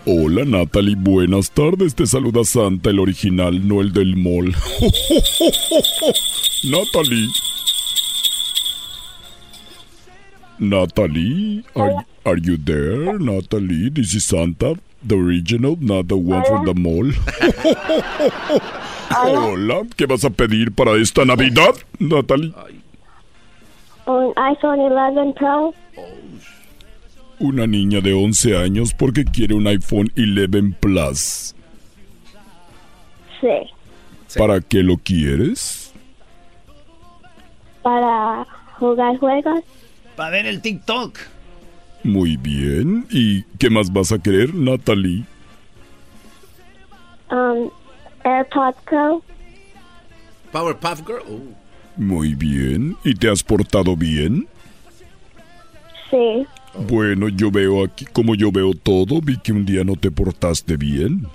Hola 0.06 0.44
Natalie, 0.44 0.96
buenas 0.96 1.50
tardes. 1.50 1.94
Te 1.94 2.06
saluda 2.06 2.44
Santa, 2.44 2.90
el 2.90 2.98
original, 2.98 3.66
no 3.66 3.80
el 3.80 3.90
del 3.90 4.16
mall. 4.16 4.54
Natalie. 6.64 7.28
Natalie, 10.58 11.64
are, 11.74 12.04
are 12.26 12.38
you 12.38 12.58
there? 12.58 13.18
Natalie, 13.18 13.88
this 13.88 14.12
is 14.14 14.26
Santa, 14.26 14.74
the 15.02 15.14
original, 15.14 15.78
not 15.80 16.08
the 16.08 16.16
one 16.16 16.44
from 16.44 16.66
the 16.66 16.74
mall. 16.74 17.10
Hola, 19.10 19.84
¿qué 19.96 20.04
vas 20.04 20.22
a 20.26 20.30
pedir 20.30 20.74
para 20.74 21.00
esta 21.00 21.24
Navidad, 21.24 21.76
Natalie? 21.98 22.52
Un 24.06 24.34
iPhone 24.36 24.80
11 24.80 25.32
Pro. 25.32 25.72
Una 27.44 27.66
niña 27.66 28.00
de 28.00 28.14
11 28.14 28.56
años 28.56 28.94
porque 28.94 29.22
quiere 29.22 29.52
un 29.52 29.66
iPhone 29.66 30.10
11 30.16 30.76
Plus. 30.80 31.54
Sí. 33.38 34.38
¿Para 34.38 34.62
qué 34.62 34.82
lo 34.82 34.96
quieres? 34.96 35.92
Para 37.82 38.46
jugar 38.78 39.18
juegos. 39.18 39.62
Para 40.16 40.30
ver 40.30 40.46
el 40.46 40.62
TikTok. 40.62 41.18
Muy 42.02 42.38
bien. 42.38 43.06
¿Y 43.10 43.42
qué 43.58 43.68
más 43.68 43.92
vas 43.92 44.10
a 44.12 44.18
querer, 44.18 44.54
Natalie? 44.54 45.24
Um, 47.30 47.68
AirPods 48.24 48.78
Pro. 48.86 49.22
Powerpuff 50.50 51.06
Girl. 51.06 51.22
Uh, 51.28 51.54
Muy 51.98 52.34
bien. 52.34 52.96
¿Y 53.04 53.14
te 53.14 53.30
has 53.30 53.42
portado 53.42 53.94
bien? 53.98 54.48
Sí. 56.10 56.46
Bueno, 56.78 57.28
yo 57.28 57.50
veo 57.50 57.84
aquí, 57.84 58.04
como 58.06 58.34
yo 58.34 58.50
veo 58.50 58.74
todo, 58.74 59.20
vi 59.20 59.38
que 59.38 59.52
un 59.52 59.64
día 59.64 59.84
no 59.84 59.94
te 59.96 60.10
portaste 60.10 60.76
bien. 60.76 61.26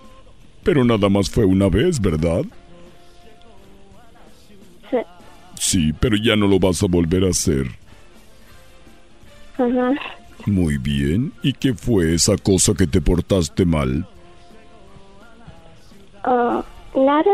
Pero 0.64 0.84
nada 0.84 1.08
más 1.10 1.30
fue 1.30 1.46
una 1.46 1.70
vez, 1.70 2.00
¿verdad? 2.00 2.44
Sí. 4.92 4.98
Sí, 5.58 5.94
pero 6.00 6.18
ya 6.18 6.36
no 6.36 6.48
lo 6.48 6.60
vas 6.60 6.84
a 6.84 6.88
volver 6.88 7.24
a 7.24 7.30
hacer. 7.30 7.68
Ajá. 9.58 9.92
Muy 10.46 10.78
bien. 10.78 11.32
¿Y 11.44 11.54
qué 11.54 11.74
fue 11.74 12.14
esa 12.14 12.38
cosa 12.38 12.74
que 12.74 12.88
te 12.88 13.02
portaste 13.02 13.66
mal? 13.66 14.08
Oh, 16.26 16.64
nada. 16.96 17.32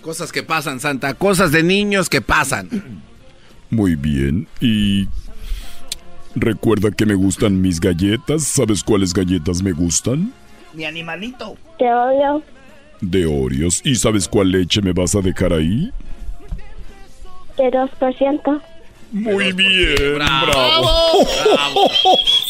Cosas 0.00 0.32
que 0.32 0.42
pasan, 0.42 0.80
Santa. 0.80 1.14
Cosas 1.14 1.52
de 1.52 1.62
niños 1.62 2.08
que 2.08 2.20
pasan. 2.20 3.02
Muy 3.70 3.94
bien. 3.94 4.48
Y 4.60 5.08
recuerda 6.34 6.90
que 6.90 7.06
me 7.06 7.14
gustan 7.14 7.60
mis 7.60 7.80
galletas. 7.80 8.44
¿Sabes 8.44 8.82
cuáles 8.82 9.12
galletas 9.12 9.62
me 9.62 9.72
gustan? 9.72 10.32
Mi 10.72 10.84
animalito. 10.84 11.56
Te 11.78 11.92
odio. 11.92 12.42
De 13.00 13.26
Oreos. 13.26 13.80
¿Y 13.84 13.96
sabes 13.96 14.28
cuál 14.28 14.50
leche 14.52 14.80
me 14.80 14.92
vas 14.92 15.14
a 15.14 15.20
dejar 15.20 15.52
ahí? 15.52 15.90
De 17.56 17.64
2%. 17.64 18.62
Muy 19.12 19.52
bien, 19.52 20.14
bravo. 20.14 20.88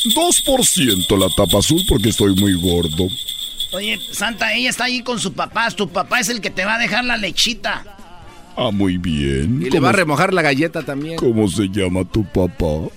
2% 0.05 1.19
la 1.19 1.29
tapa 1.35 1.59
azul 1.59 1.83
porque 1.89 2.11
estoy 2.11 2.37
muy 2.37 2.55
gordo. 2.55 3.09
Oye, 3.73 3.99
Santa, 4.13 4.55
ella 4.55 4.71
está 4.71 4.85
ahí 4.85 5.03
con 5.03 5.19
su 5.19 5.33
papá. 5.33 5.71
Tu 5.71 5.89
papá 5.89 6.21
es 6.21 6.29
el 6.29 6.41
que 6.41 6.51
te 6.51 6.65
va 6.65 6.77
a 6.77 6.79
dejar 6.79 7.05
la 7.05 7.17
lechita. 7.17 7.85
Ah, 8.57 8.71
muy 8.71 8.99
bien. 8.99 9.63
Y 9.63 9.71
le 9.71 9.81
va 9.81 9.89
a 9.89 9.93
remojar 9.93 10.33
la 10.33 10.43
galleta 10.43 10.83
también. 10.83 11.17
¿Cómo 11.17 11.49
se 11.49 11.69
llama 11.69 12.05
tu 12.05 12.23
papá? 12.25 12.89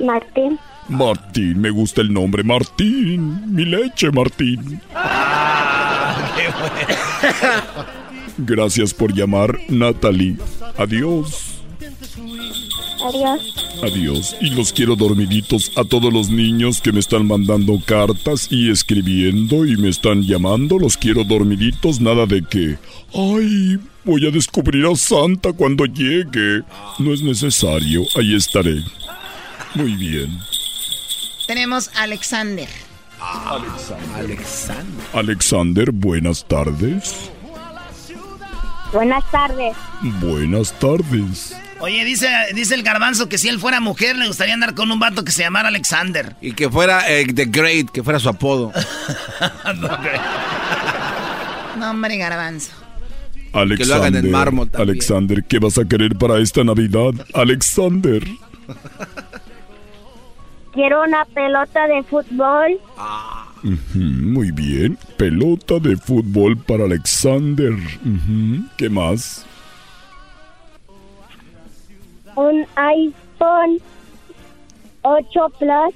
Martín. 0.00 0.58
Martín, 0.88 1.60
me 1.60 1.70
gusta 1.70 2.00
el 2.00 2.12
nombre. 2.12 2.42
Martín, 2.42 3.54
mi 3.54 3.64
leche, 3.64 4.10
Martín. 4.10 4.80
Gracias 8.38 8.94
por 8.94 9.12
llamar, 9.12 9.58
Natalie. 9.68 10.36
Adiós. 10.76 11.58
Adiós. 13.04 13.54
Adiós. 13.82 14.36
Y 14.40 14.50
los 14.50 14.72
quiero 14.72 14.96
dormiditos 14.96 15.72
a 15.76 15.84
todos 15.84 16.12
los 16.12 16.30
niños 16.30 16.80
que 16.80 16.92
me 16.92 17.00
están 17.00 17.26
mandando 17.26 17.80
cartas 17.84 18.48
y 18.50 18.70
escribiendo 18.70 19.66
y 19.66 19.76
me 19.76 19.88
están 19.88 20.22
llamando. 20.22 20.78
Los 20.78 20.96
quiero 20.96 21.24
dormiditos, 21.24 22.00
nada 22.00 22.26
de 22.26 22.42
que. 22.42 22.78
Ay, 23.14 23.78
voy 24.04 24.26
a 24.26 24.30
descubrir 24.30 24.86
a 24.86 24.96
Santa 24.96 25.52
cuando 25.52 25.84
llegue. 25.84 26.62
No 26.98 27.12
es 27.12 27.22
necesario, 27.22 28.02
ahí 28.16 28.34
estaré. 28.34 28.82
Muy 29.74 29.94
bien. 29.96 30.38
Tenemos 31.46 31.88
a 31.96 32.02
Alexander. 32.02 32.68
Alexander. 34.14 35.04
Alexander, 35.12 35.90
buenas 35.92 36.46
tardes. 36.46 37.30
Buenas 38.92 39.30
tardes. 39.30 39.76
Buenas 40.20 40.72
tardes. 40.78 41.54
Oye, 41.80 42.04
dice, 42.04 42.28
dice 42.54 42.74
el 42.74 42.82
garbanzo 42.82 43.28
que 43.28 43.38
si 43.38 43.48
él 43.48 43.60
fuera 43.60 43.80
mujer 43.80 44.16
le 44.16 44.26
gustaría 44.26 44.54
andar 44.54 44.74
con 44.74 44.90
un 44.90 44.98
vato 44.98 45.24
que 45.24 45.32
se 45.32 45.42
llamara 45.42 45.68
Alexander. 45.68 46.34
Y 46.40 46.52
que 46.52 46.68
fuera 46.70 47.08
eh, 47.08 47.26
The 47.32 47.46
Great, 47.46 47.90
que 47.90 48.02
fuera 48.02 48.18
su 48.18 48.28
apodo. 48.28 48.72
No, 51.78 51.90
hombre, 51.90 52.16
garbanzo. 52.16 52.72
Alexander, 53.52 53.78
Que 53.78 53.84
lo 53.86 53.94
hagan 53.94 54.16
en 54.16 54.30
mármol 54.32 54.68
también. 54.68 54.90
Alexander, 54.90 55.44
¿qué 55.44 55.60
vas 55.60 55.78
a 55.78 55.84
querer 55.84 56.16
para 56.16 56.38
esta 56.40 56.64
Navidad? 56.64 57.12
Alexander. 57.34 58.26
Quiero 60.78 61.02
una 61.02 61.24
pelota 61.24 61.88
de 61.88 62.04
fútbol, 62.04 62.78
muy 63.94 64.52
bien. 64.52 64.96
Pelota 65.16 65.80
de 65.80 65.96
fútbol 65.96 66.56
para 66.56 66.84
Alexander. 66.84 67.72
¿Qué 68.76 68.88
más? 68.88 69.44
un 72.36 72.64
iPhone 72.76 73.80
8 75.02 75.48
Plus, 75.58 75.94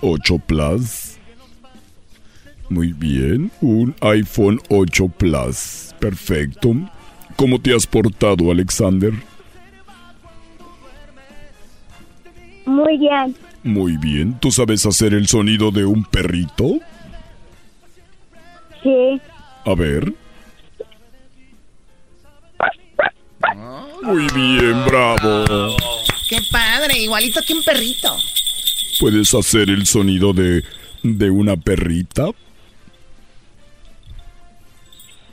8 0.00 0.38
Plus. 0.46 1.18
Muy 2.68 2.92
bien. 2.92 3.50
Un 3.60 3.96
iPhone 4.00 4.60
8 4.68 5.08
Plus. 5.08 5.92
Perfecto. 5.98 6.70
¿Cómo 7.34 7.60
te 7.60 7.74
has 7.74 7.84
portado, 7.84 8.52
Alexander? 8.52 9.12
muy 12.64 12.96
bien. 12.96 13.34
Muy 13.62 13.96
bien. 13.96 14.38
¿Tú 14.40 14.50
sabes 14.50 14.84
hacer 14.86 15.14
el 15.14 15.28
sonido 15.28 15.70
de 15.70 15.84
un 15.84 16.04
perrito? 16.04 16.78
Sí. 18.82 19.20
A 19.64 19.74
ver. 19.74 20.12
Muy 24.02 24.26
bien, 24.34 24.84
bravo. 24.84 25.76
Qué 26.28 26.38
padre, 26.50 26.98
igualito 26.98 27.40
que 27.46 27.54
un 27.54 27.62
perrito. 27.62 28.16
¿Puedes 28.98 29.32
hacer 29.34 29.70
el 29.70 29.86
sonido 29.86 30.32
de, 30.32 30.64
de 31.02 31.30
una 31.30 31.56
perrita? 31.56 32.30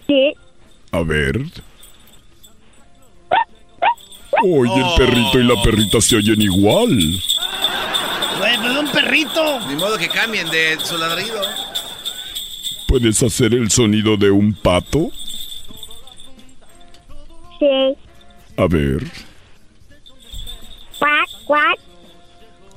Sí. 0.07 0.33
A 0.91 1.01
ver. 1.01 1.41
Oye, 4.43 4.75
el 4.75 4.95
perrito 4.97 5.39
y 5.39 5.43
la 5.43 5.61
perrita 5.61 5.99
se 5.99 6.15
oyen 6.15 6.41
igual. 6.41 7.21
Un 8.89 8.95
perrito. 8.95 9.59
Ni 9.67 9.75
modo 9.75 9.97
que 9.97 10.09
cambien 10.09 10.49
de 10.49 10.77
su 10.83 10.97
ladrido. 10.97 11.41
¿Puedes 12.87 13.21
hacer 13.21 13.53
el 13.53 13.69
sonido 13.69 14.17
de 14.17 14.31
un 14.31 14.53
pato? 14.53 15.11
Sí. 17.59 17.95
A 18.57 18.67
ver. 18.67 19.03
Cuac, 20.97 21.29
cuac. 21.45 21.79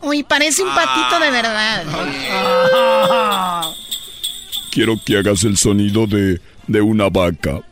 Uy, 0.03 0.23
parece 0.23 0.63
un 0.63 0.75
patito 0.75 1.19
de 1.19 1.31
verdad. 1.31 1.85
Quiero 4.71 4.97
que 5.05 5.17
hagas 5.17 5.45
el 5.45 5.57
sonido 5.57 6.07
de, 6.07 6.41
de 6.67 6.81
una 6.83 7.09
vaca. 7.09 7.63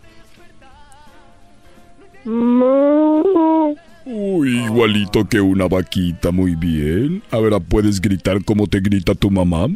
Uy, 4.13 4.65
igualito 4.65 5.25
que 5.25 5.41
una 5.41 5.69
vaquita, 5.69 6.33
muy 6.33 6.57
bien. 6.57 7.23
Ahora 7.31 7.61
puedes 7.61 8.01
gritar 8.01 8.45
como 8.45 8.67
te 8.67 8.81
grita 8.81 9.15
tu 9.15 9.31
mamá. 9.31 9.69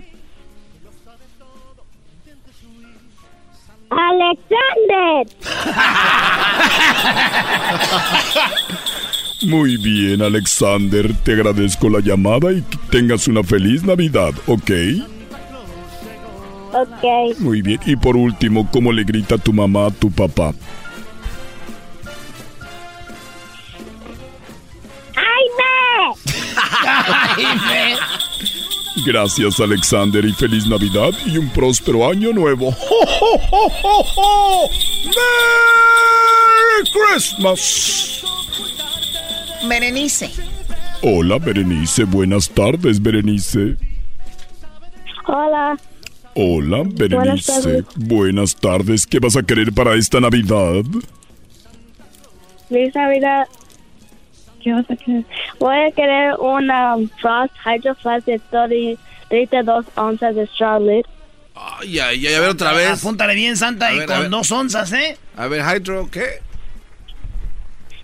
Alexander. 3.91 5.27
Muy 9.47 9.77
bien, 9.77 10.23
Alexander. 10.23 11.15
Te 11.23 11.35
agradezco 11.35 11.89
la 11.89 12.01
llamada 12.01 12.51
y 12.53 12.63
que 12.63 12.79
tengas 12.91 13.29
una 13.29 13.45
feliz 13.45 13.85
Navidad, 13.85 14.33
¿ok? 14.47 14.71
Ok. 16.73 17.39
Muy 17.41 17.63
bien. 17.63 17.79
Y 17.87 17.95
por 17.95 18.17
último, 18.17 18.69
¿cómo 18.73 18.91
le 18.91 19.05
grita 19.05 19.39
tu 19.39 19.53
mamá 19.53 19.87
a 19.87 19.91
tu 19.91 20.11
papá? 20.11 20.55
¡Jaime! 27.37 27.97
Gracias, 29.07 29.59
Alexander, 29.61 30.25
y 30.25 30.33
feliz 30.33 30.67
Navidad 30.67 31.11
y 31.27 31.37
un 31.37 31.51
próspero 31.51 32.09
año 32.09 32.33
nuevo. 32.33 32.71
¡Jo, 32.73 33.07
jo, 33.07 33.39
jo, 33.51 33.69
jo, 33.69 34.03
jo! 34.05 34.69
¡Merry 35.07 36.91
Christmas! 36.93 38.25
Berenice. 39.69 40.31
Hola, 41.03 41.39
Berenice. 41.39 42.05
Buenas 42.05 42.49
tardes, 42.49 43.03
Berenice. 43.03 43.77
Hola. 45.27 45.77
Hola, 46.35 46.83
Berenice. 46.85 47.17
Buenas 47.17 47.47
tardes. 47.47 47.85
Buenas 47.97 48.57
tardes. 48.57 49.07
¿Qué 49.07 49.19
vas 49.19 49.37
a 49.37 49.43
querer 49.43 49.73
para 49.73 49.95
esta 49.97 50.21
Navidad? 50.21 50.85
Feliz 52.69 52.95
Navidad. 52.95 53.47
¿Qué 54.65 54.73
vas 54.73 54.91
a 54.91 54.97
querer? 54.97 55.25
Voy 55.61 55.77
a 55.77 55.91
querer 55.93 56.35
una 56.41 56.97
Frost 57.21 57.55
Hydro 57.67 57.95
Flask 57.97 58.27
de 58.27 58.39
30 58.51 59.01
32 59.29 59.87
onzas 59.97 60.35
de 60.35 60.47
straw 60.47 60.81
lid. 60.81 61.05
Ay, 61.55 61.99
ay, 61.99 62.27
ay, 62.27 62.35
a 62.35 62.41
ver 62.41 62.51
otra 62.51 62.73
vez. 62.73 63.03
Apúntale 63.03 63.35
bien, 63.35 63.57
Santa, 63.57 63.89
A 63.89 63.95
y 63.95 63.99
ver, 63.99 64.07
con 64.07 64.31
dos 64.31 64.51
onzas, 64.51 64.93
¿eh? 64.93 65.19
A 65.37 65.47
ver, 65.49 65.63
Hydro, 65.63 66.09
¿qué? 66.11 66.41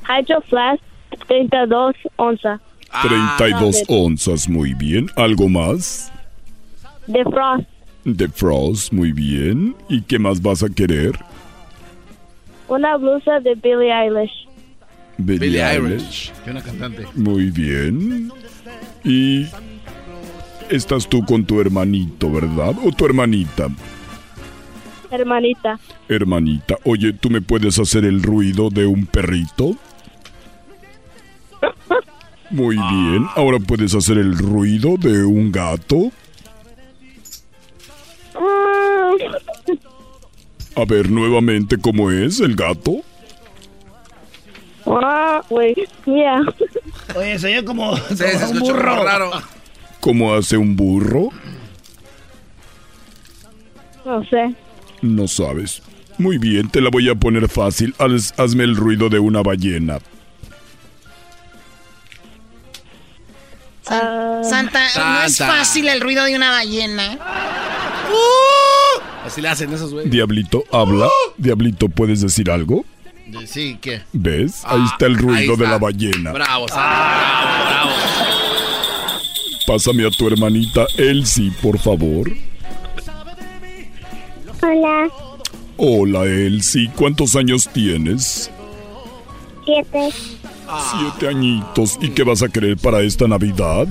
Hydro 0.07 0.41
Flask 0.43 0.83
32 1.29 1.95
onzas. 2.17 2.61
32 3.03 3.85
onzas, 3.89 4.49
muy 4.49 4.75
bien. 4.75 5.11
¿Algo 5.17 5.49
más? 5.49 6.13
De 7.07 7.25
Frost. 7.25 7.69
De 8.05 8.29
Frost, 8.29 8.93
muy 8.93 9.13
bien. 9.13 9.75
¿Y 9.89 10.03
qué 10.03 10.19
más 10.19 10.43
vas 10.43 10.63
a 10.63 10.69
querer? 10.69 11.13
Una 12.69 12.97
blusa 12.97 13.41
de 13.41 13.55
Billie 13.55 13.93
Eilish. 13.93 14.50
Billie 15.21 15.39
Billie 15.39 15.63
Eilish. 15.63 16.33
Que 16.45 16.51
una 16.51 16.63
cantante. 16.63 17.07
Muy 17.15 17.51
bien. 17.51 18.31
Y 19.05 19.47
estás 20.69 21.09
tú 21.09 21.25
con 21.25 21.45
tu 21.45 21.61
hermanito, 21.61 22.31
¿verdad? 22.31 22.75
¿O 22.85 22.93
tu 22.93 23.05
hermanita? 23.07 23.69
Hermanita. 25.11 25.79
Hermanita, 26.09 26.77
oye, 26.85 27.13
¿tú 27.13 27.31
me 27.31 27.41
puedes 27.41 27.79
hacer 27.79 28.05
el 28.05 28.23
ruido 28.23 28.71
de 28.71 28.87
un 28.87 29.07
perrito? 29.07 29.77
Muy 32.51 32.77
bien. 32.77 33.27
Ahora 33.37 33.59
puedes 33.59 33.95
hacer 33.95 34.19
el 34.19 34.37
ruido 34.37 34.97
de 34.97 35.25
un 35.25 35.53
gato. 35.53 36.11
A 40.77 40.85
ver 40.85 41.11
nuevamente 41.11 41.77
cómo 41.79 42.11
es 42.11 42.41
el 42.41 42.57
gato. 42.57 43.03
Ah, 44.93 45.43
wait, 45.51 45.79
yeah. 46.07 46.41
Oye, 47.17 47.39
se 47.39 47.47
oye 47.47 47.65
como, 47.65 47.97
Sí, 47.97 48.03
como 48.09 48.17
se 48.17 48.25
un 48.25 48.43
escuchó 48.43 48.73
burro. 48.75 48.91
como 48.91 49.05
raro. 49.05 49.31
¿Cómo 50.01 50.35
hace 50.35 50.57
un 50.57 50.75
burro? 50.77 51.29
No 54.05 54.25
sé. 54.25 54.55
No 55.03 55.29
sabes. 55.29 55.83
Muy 56.19 56.39
bien, 56.39 56.69
te 56.71 56.81
la 56.81 56.91
voy 56.91 57.09
a 57.09 57.15
poner 57.15 57.49
fácil. 57.49 57.95
Haz- 57.99 58.33
hazme 58.39 58.65
el 58.65 58.77
ruido 58.77 59.09
de 59.09 59.19
una 59.19 59.43
ballena. 59.43 59.99
San- 63.83 64.45
Santa, 64.45 64.81
no 64.97 65.23
es 65.25 65.37
Santa. 65.37 65.55
fácil 65.57 65.89
el 65.89 66.01
ruido 66.01 66.25
de 66.25 66.37
una 66.37 66.51
ballena. 66.51 67.19
Así 69.25 69.41
le 69.41 69.49
hacen 69.49 69.73
esos 69.73 69.93
güeyes. 69.93 70.11
Diablito, 70.11 70.65
habla. 70.73 71.09
Diablito, 71.37 71.89
¿puedes 71.89 72.21
decir 72.21 72.51
algo? 72.51 72.85
Sí, 73.47 73.79
¿qué? 73.81 74.03
¿Ves? 74.13 74.63
Ahí 74.65 74.83
está 74.93 75.07
el 75.07 75.15
Ah, 75.17 75.19
ruido 75.21 75.57
de 75.57 75.67
la 75.67 75.79
ballena. 75.79 76.33
Bravo. 76.33 76.67
Bravo, 76.67 77.65
bravo. 77.69 77.91
Pásame 79.67 80.07
a 80.07 80.11
tu 80.11 80.27
hermanita 80.27 80.87
Elsie, 80.97 81.53
por 81.63 81.79
favor. 81.79 82.31
Hola, 84.63 85.09
Hola, 85.77 86.25
Elsie. 86.25 86.91
¿Cuántos 86.95 87.35
años 87.37 87.69
tienes? 87.73 88.51
siete. 89.65 90.11
Siete 90.91 91.29
añitos. 91.29 91.99
¿Y 92.01 92.11
qué 92.11 92.23
vas 92.23 92.43
a 92.43 92.49
querer 92.49 92.77
para 92.77 93.01
esta 93.03 93.27
Navidad? 93.27 93.87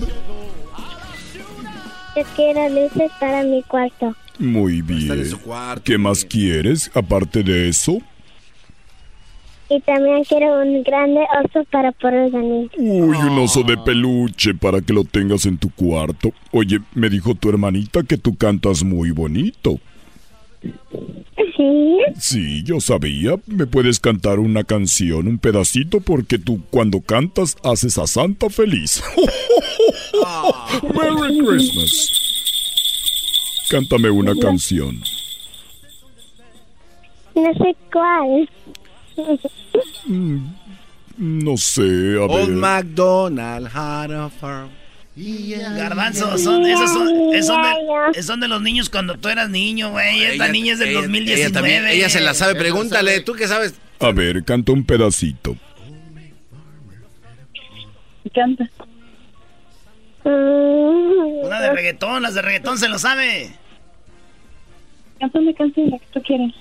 Yo 2.15 2.23
quiero 2.35 2.69
luces 2.69 3.11
para 3.19 3.43
mi 3.43 3.63
cuarto. 3.63 4.13
Muy 4.37 4.81
bien. 4.81 5.31
¿Qué 5.83 5.97
más 5.97 6.23
quieres 6.25 6.91
aparte 6.93 7.43
de 7.43 7.69
eso? 7.69 7.97
Y 9.69 9.79
también 9.81 10.23
quiero 10.23 10.61
un 10.63 10.81
grande 10.81 11.21
oso 11.43 11.63
para 11.71 11.91
poder 11.91 12.31
dormir. 12.31 12.71
Uy, 12.77 13.17
un 13.17 13.39
oso 13.39 13.61
de 13.61 13.77
peluche 13.77 14.55
para 14.55 14.81
que 14.81 14.93
lo 14.93 15.03
tengas 15.03 15.45
en 15.45 15.59
tu 15.59 15.69
cuarto. 15.69 16.31
Oye, 16.51 16.79
me 16.95 17.09
dijo 17.09 17.35
tu 17.35 17.49
hermanita 17.49 18.01
que 18.03 18.17
tú 18.17 18.35
cantas 18.35 18.83
muy 18.83 19.11
bonito. 19.11 19.79
Sí. 20.61 21.99
Sí, 22.17 22.63
yo 22.63 22.79
sabía. 22.81 23.35
¿Me 23.45 23.67
puedes 23.67 23.99
cantar 23.99 24.39
una 24.39 24.63
canción, 24.63 25.27
un 25.27 25.37
pedacito? 25.37 25.99
Porque 25.99 26.39
tú 26.39 26.61
cuando 26.71 27.01
cantas 27.01 27.55
haces 27.63 27.97
a 27.97 28.07
Santa 28.07 28.49
feliz. 28.49 29.03
Merry 30.83 31.45
Christmas. 31.45 32.11
Cántame 33.69 34.09
una 34.09 34.33
canción. 34.35 34.99
No 37.35 37.53
sé 37.53 37.75
cuál. 37.93 38.49
No 41.17 41.57
sé, 41.57 41.81
a 42.17 42.21
Old 42.25 42.47
ver. 42.49 42.55
MacDonald 42.57 43.67
had 43.73 44.11
a 44.11 44.29
farm. 44.29 44.69
Garbanzo, 45.75 46.37
son, 46.37 46.65
esos 46.65 46.91
son, 46.93 47.33
esos 47.33 47.47
son 47.47 47.61
de, 47.61 47.69
esos 48.13 48.25
son 48.25 48.39
de 48.39 48.47
los 48.47 48.61
niños 48.61 48.89
cuando 48.89 49.17
tú 49.17 49.27
eras 49.27 49.49
niño, 49.49 49.91
güey. 49.91 50.23
Esta 50.23 50.45
Ella- 50.45 50.47
niña 50.53 50.73
es 50.73 50.79
del 50.79 50.89
ella- 50.89 51.01
2019. 51.01 51.41
Ella, 51.45 51.51
también, 51.53 51.85
ella 51.87 52.07
se 52.09 52.21
la 52.21 52.33
sabe. 52.33 52.55
Pregúntale, 52.55 53.19
¿tú 53.21 53.33
qué 53.33 53.47
sabes? 53.47 53.73
A 53.99 54.11
ver, 54.11 54.45
canta 54.45 54.71
un 54.71 54.85
pedacito. 54.85 55.57
Canta. 58.33 58.69
Una 60.23 61.59
de 61.61 61.73
reggaetón, 61.73 62.21
las 62.21 62.35
de 62.35 62.41
reggaetón 62.41 62.77
se 62.77 62.87
lo 62.87 62.97
sabe. 62.99 63.51
Canta 65.19 65.39
una 65.39 65.53
canción, 65.53 65.89
la 65.89 65.97
que 65.99 66.05
tú 66.13 66.21
quieras. 66.21 66.51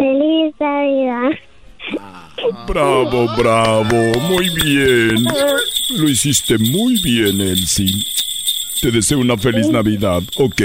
Feliz 0.00 0.54
Navidad. 0.58 1.30
Bravo, 2.66 3.26
bravo, 3.36 4.18
muy 4.30 4.48
bien. 4.64 5.24
Lo 5.98 6.08
hiciste 6.08 6.56
muy 6.56 7.02
bien, 7.02 7.38
Elsie. 7.38 8.02
Te 8.80 8.90
deseo 8.90 9.18
una 9.18 9.36
feliz 9.36 9.68
Navidad, 9.68 10.22
¿ok? 10.38 10.62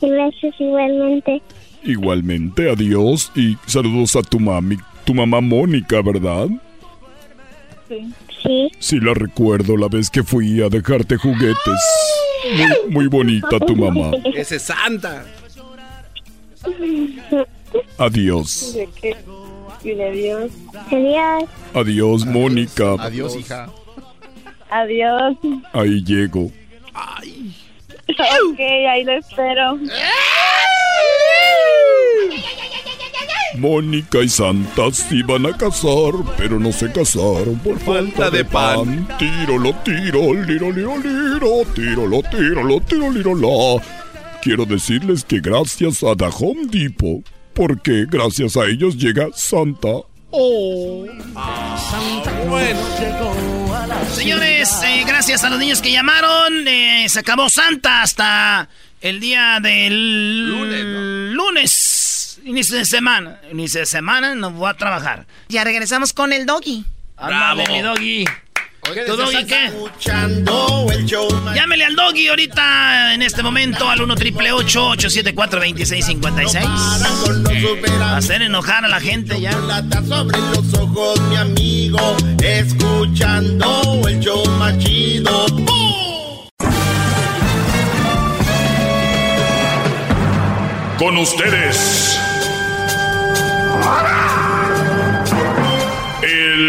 Y 0.00 0.08
gracias 0.08 0.54
igualmente. 0.60 1.42
Igualmente, 1.82 2.70
adiós 2.70 3.32
y 3.34 3.56
saludos 3.66 4.14
a 4.14 4.22
tu 4.22 4.38
mami, 4.38 4.76
tu 5.04 5.12
mamá 5.12 5.40
Mónica, 5.40 6.02
¿verdad? 6.02 6.46
Sí. 7.88 8.12
Sí. 8.44 8.70
Sí, 8.78 9.00
la 9.00 9.12
recuerdo 9.12 9.76
la 9.76 9.88
vez 9.88 10.08
que 10.08 10.22
fui 10.22 10.62
a 10.62 10.68
dejarte 10.68 11.16
juguetes. 11.16 11.80
Muy, 12.54 12.92
muy 12.92 13.06
bonita 13.08 13.58
tu 13.58 13.74
mamá. 13.74 14.12
Ese 14.36 14.56
es 14.56 14.62
Santa. 14.62 15.24
Adiós. 17.98 18.74
¿De 18.74 18.88
qué? 19.00 19.16
Adiós. 19.82 20.50
Adiós. 20.90 21.44
Adiós, 21.74 22.24
Mónica. 22.24 22.96
Adiós, 22.98 23.36
hija. 23.36 23.68
Adiós. 24.70 25.36
Ahí 25.72 26.02
llego. 26.02 26.50
Ok, 28.08 28.60
ahí 28.60 29.04
lo 29.04 29.12
espero. 29.12 29.78
Mónica 33.58 34.20
y 34.20 34.28
Santa 34.28 34.90
se 34.92 35.16
iban 35.16 35.46
a 35.46 35.56
casar, 35.56 36.12
pero 36.36 36.58
no 36.60 36.72
se 36.72 36.92
casaron 36.92 37.58
por 37.60 37.78
falta 37.78 38.30
de 38.30 38.44
pan. 38.44 39.08
Tírolo, 39.18 39.74
tiro, 39.82 40.34
liro, 40.34 40.70
liro, 40.70 40.98
liro, 40.98 41.64
tírolo, 41.74 42.22
tírolo, 42.22 42.80
tiro, 42.80 43.10
liro, 43.10 43.34
la. 43.34 43.82
Quiero 44.46 44.64
decirles 44.64 45.24
que 45.24 45.40
gracias 45.40 46.04
a 46.04 46.14
The 46.14 46.28
Home 46.38 46.66
Depot, 46.68 47.20
porque 47.52 48.06
gracias 48.08 48.56
a 48.56 48.66
ellos 48.66 48.96
llega 48.96 49.26
Santa. 49.34 49.88
Oh. 50.30 51.04
Bueno. 52.48 52.80
Señores, 54.14 54.70
eh, 54.84 55.02
gracias 55.04 55.42
a 55.42 55.50
los 55.50 55.58
niños 55.58 55.82
que 55.82 55.90
llamaron, 55.90 56.68
eh, 56.68 57.06
se 57.08 57.18
acabó 57.18 57.50
Santa 57.50 58.02
hasta 58.02 58.68
el 59.00 59.18
día 59.18 59.58
del 59.60 61.32
lunes, 61.34 62.40
inicio 62.44 62.78
de 62.78 62.84
semana. 62.84 63.40
Inicio 63.50 63.80
de 63.80 63.86
semana 63.86 64.36
no 64.36 64.52
voy 64.52 64.70
a 64.70 64.74
trabajar. 64.74 65.26
Ya 65.48 65.64
regresamos 65.64 66.12
con 66.12 66.32
el 66.32 66.46
doggy. 66.46 66.84
Ándale, 67.16 67.66
mi 67.66 67.82
doggy. 67.82 68.24
¿Tu 68.94 69.16
doggy 69.16 69.44
qué? 69.46 69.66
Escuchando 69.66 70.86
el 70.92 71.04
show 71.06 71.28
Llámele 71.54 71.84
al 71.84 71.96
doggy 71.96 72.28
ahorita, 72.28 73.14
en 73.14 73.22
este 73.22 73.42
momento, 73.42 73.88
al 73.90 74.00
1 74.00 74.14
triple 74.14 74.52
874 74.52 75.60
2656 75.60 76.64
Hacer 78.00 78.42
enojar 78.42 78.84
a 78.84 78.88
la 78.88 79.00
gente 79.00 79.40
ya. 79.40 79.52
Sobre 80.06 80.38
los 80.38 80.72
ojos, 80.74 81.20
mi 81.22 81.36
amigo. 81.36 82.16
Escuchando 82.42 84.02
el 84.06 84.20
show 84.20 84.46
más 84.58 84.78
chido. 84.78 85.46
Con 90.98 91.18
ustedes. 91.18 92.18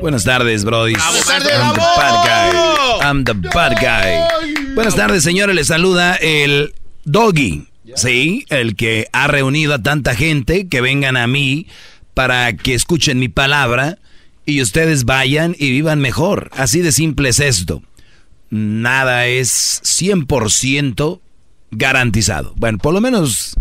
Buenas 0.00 0.24
tardes, 0.24 0.64
Brody. 0.64 0.94
Buenas 0.94 1.26
tardes, 1.26 1.52
I'm 1.52 1.74
the 1.74 1.80
bad 1.96 2.24
guy. 2.24 3.06
I'm 3.06 3.24
the 3.24 3.34
bad 3.34 3.72
guy. 3.80 4.74
Buenas 4.74 4.94
tardes, 4.94 5.22
señores. 5.22 5.54
Les 5.54 5.66
saluda 5.66 6.14
el 6.16 6.74
Doggy. 7.04 7.66
Sí, 7.96 8.46
el 8.48 8.76
que 8.76 9.08
ha 9.12 9.26
reunido 9.26 9.74
a 9.74 9.82
tanta 9.82 10.14
gente 10.14 10.68
que 10.68 10.80
vengan 10.80 11.16
a 11.16 11.26
mí 11.26 11.66
para 12.14 12.56
que 12.56 12.74
escuchen 12.74 13.18
mi 13.18 13.28
palabra 13.28 13.98
y 14.46 14.62
ustedes 14.62 15.04
vayan 15.04 15.54
y 15.58 15.70
vivan 15.70 16.00
mejor. 16.00 16.50
Así 16.54 16.80
de 16.80 16.92
simple 16.92 17.28
es 17.28 17.40
esto. 17.40 17.82
Nada 18.48 19.26
es 19.26 19.82
100% 19.84 21.20
garantizado. 21.72 22.52
Bueno, 22.56 22.78
por 22.78 22.94
lo 22.94 23.00
menos 23.00 23.56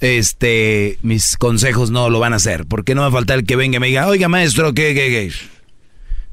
este 0.00 0.98
mis 1.02 1.36
consejos 1.36 1.90
no 1.90 2.10
lo 2.10 2.18
van 2.18 2.32
a 2.32 2.36
hacer, 2.36 2.66
porque 2.66 2.94
no 2.94 3.02
va 3.02 3.08
a 3.08 3.12
faltar 3.12 3.38
el 3.38 3.46
que 3.46 3.56
venga 3.56 3.76
y 3.76 3.80
me 3.80 3.86
diga, 3.88 4.06
"Oiga, 4.08 4.28
maestro, 4.28 4.74
¿qué 4.74 4.94
qué 4.94 5.08
qué?" 5.08 5.32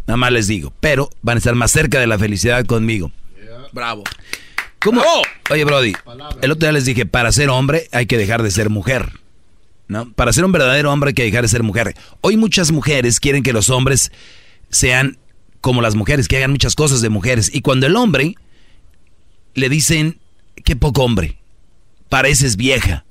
Nada 0.07 0.17
más 0.17 0.31
les 0.31 0.47
digo, 0.47 0.73
pero 0.79 1.09
van 1.21 1.35
a 1.35 1.39
estar 1.39 1.53
más 1.53 1.71
cerca 1.71 1.99
de 1.99 2.07
la 2.07 2.17
felicidad 2.17 2.65
conmigo. 2.65 3.11
Bravo. 3.73 4.03
¿Cómo? 4.79 5.03
Oye, 5.49 5.65
Brody, 5.65 5.93
el 6.41 6.51
otro 6.51 6.65
día 6.67 6.71
les 6.71 6.85
dije, 6.85 7.05
para 7.05 7.31
ser 7.31 7.49
hombre 7.49 7.89
hay 7.91 8.05
que 8.05 8.17
dejar 8.17 8.41
de 8.41 8.51
ser 8.51 8.69
mujer. 8.69 9.11
¿No? 9.89 10.11
Para 10.13 10.33
ser 10.33 10.43
un 10.43 10.51
verdadero 10.51 10.91
hombre 10.91 11.09
hay 11.09 11.13
que 11.13 11.23
dejar 11.23 11.43
de 11.43 11.49
ser 11.49 11.63
mujer. 11.63 11.95
Hoy 12.21 12.37
muchas 12.37 12.71
mujeres 12.71 13.19
quieren 13.19 13.43
que 13.43 13.53
los 13.53 13.69
hombres 13.69 14.11
sean 14.69 15.17
como 15.61 15.81
las 15.81 15.95
mujeres, 15.95 16.27
que 16.27 16.37
hagan 16.37 16.51
muchas 16.51 16.75
cosas 16.75 17.01
de 17.01 17.09
mujeres. 17.09 17.53
Y 17.53 17.61
cuando 17.61 17.87
el 17.87 17.95
hombre 17.95 18.35
le 19.53 19.69
dicen, 19.69 20.19
qué 20.63 20.75
poco 20.75 21.03
hombre, 21.03 21.37
pareces 22.09 22.55
vieja. 22.55 23.05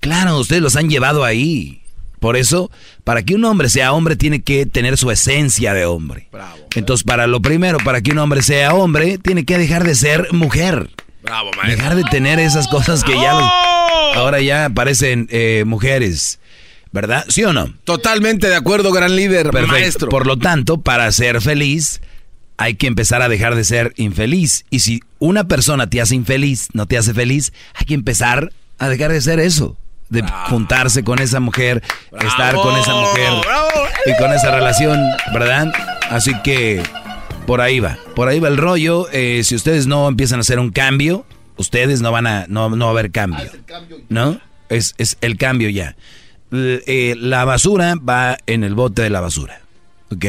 Claro, 0.00 0.38
ustedes 0.38 0.62
los 0.62 0.76
han 0.76 0.88
llevado 0.88 1.24
ahí. 1.24 1.82
Por 2.20 2.36
eso, 2.36 2.70
para 3.04 3.22
que 3.22 3.34
un 3.34 3.44
hombre 3.44 3.68
sea 3.68 3.92
hombre, 3.92 4.16
tiene 4.16 4.42
que 4.42 4.66
tener 4.66 4.96
su 4.96 5.10
esencia 5.10 5.74
de 5.74 5.84
hombre. 5.84 6.28
Entonces, 6.74 7.04
para 7.04 7.26
lo 7.26 7.40
primero, 7.40 7.78
para 7.78 8.00
que 8.00 8.12
un 8.12 8.18
hombre 8.18 8.42
sea 8.42 8.74
hombre, 8.74 9.18
tiene 9.18 9.44
que 9.44 9.58
dejar 9.58 9.84
de 9.84 9.94
ser 9.94 10.32
mujer. 10.32 10.90
Bravo, 11.22 11.50
Dejar 11.66 11.96
de 11.96 12.04
tener 12.04 12.38
esas 12.38 12.68
cosas 12.68 13.02
que 13.02 13.14
ya 13.14 13.32
ahora 14.14 14.40
ya 14.40 14.70
parecen 14.70 15.28
eh, 15.30 15.64
mujeres. 15.66 16.38
¿Verdad? 16.92 17.26
¿Sí 17.28 17.44
o 17.44 17.52
no? 17.52 17.74
Totalmente 17.84 18.48
de 18.48 18.54
acuerdo, 18.54 18.90
gran 18.90 19.16
líder, 19.16 19.50
Perfecto. 19.50 19.72
maestro. 19.72 20.08
Por 20.08 20.26
lo 20.26 20.38
tanto, 20.38 20.80
para 20.80 21.10
ser 21.12 21.42
feliz, 21.42 22.00
hay 22.56 22.76
que 22.76 22.86
empezar 22.86 23.20
a 23.20 23.28
dejar 23.28 23.54
de 23.54 23.64
ser 23.64 23.92
infeliz. 23.96 24.64
Y 24.70 24.78
si 24.78 25.00
una 25.18 25.44
persona 25.44 25.90
te 25.90 26.00
hace 26.00 26.14
infeliz, 26.14 26.68
no 26.72 26.86
te 26.86 26.96
hace 26.96 27.12
feliz, 27.12 27.52
hay 27.74 27.86
que 27.86 27.94
empezar 27.94 28.50
a 28.78 28.88
dejar 28.88 29.12
de 29.12 29.20
ser 29.20 29.40
eso. 29.40 29.76
De 30.08 30.22
juntarse 30.48 31.02
con 31.02 31.18
esa 31.18 31.40
mujer, 31.40 31.82
estar 32.20 32.54
con 32.54 32.76
esa 32.76 32.94
mujer 32.94 33.32
y 34.06 34.16
con 34.22 34.32
esa 34.32 34.54
relación, 34.54 35.00
¿verdad? 35.32 35.72
Así 36.10 36.32
que 36.44 36.80
por 37.46 37.60
ahí 37.60 37.80
va, 37.80 37.98
por 38.14 38.28
ahí 38.28 38.38
va 38.38 38.46
el 38.48 38.56
rollo. 38.56 39.08
Eh, 39.12 39.42
si 39.42 39.56
ustedes 39.56 39.88
no 39.88 40.06
empiezan 40.08 40.38
a 40.38 40.42
hacer 40.42 40.60
un 40.60 40.70
cambio, 40.70 41.26
ustedes 41.56 42.02
no 42.02 42.12
van 42.12 42.26
a, 42.28 42.46
no, 42.48 42.68
no 42.70 42.84
va 42.86 42.90
a 42.90 42.92
haber 42.92 43.10
cambio. 43.10 43.50
¿No? 44.08 44.40
Es, 44.68 44.94
es 44.98 45.18
el 45.22 45.36
cambio 45.36 45.70
ya. 45.70 45.96
L- 46.52 46.82
eh, 46.86 47.16
la 47.18 47.44
basura 47.44 47.94
va 47.96 48.38
en 48.46 48.62
el 48.62 48.74
bote 48.76 49.02
de 49.02 49.10
la 49.10 49.20
basura. 49.20 49.60
¿Ok? 50.12 50.24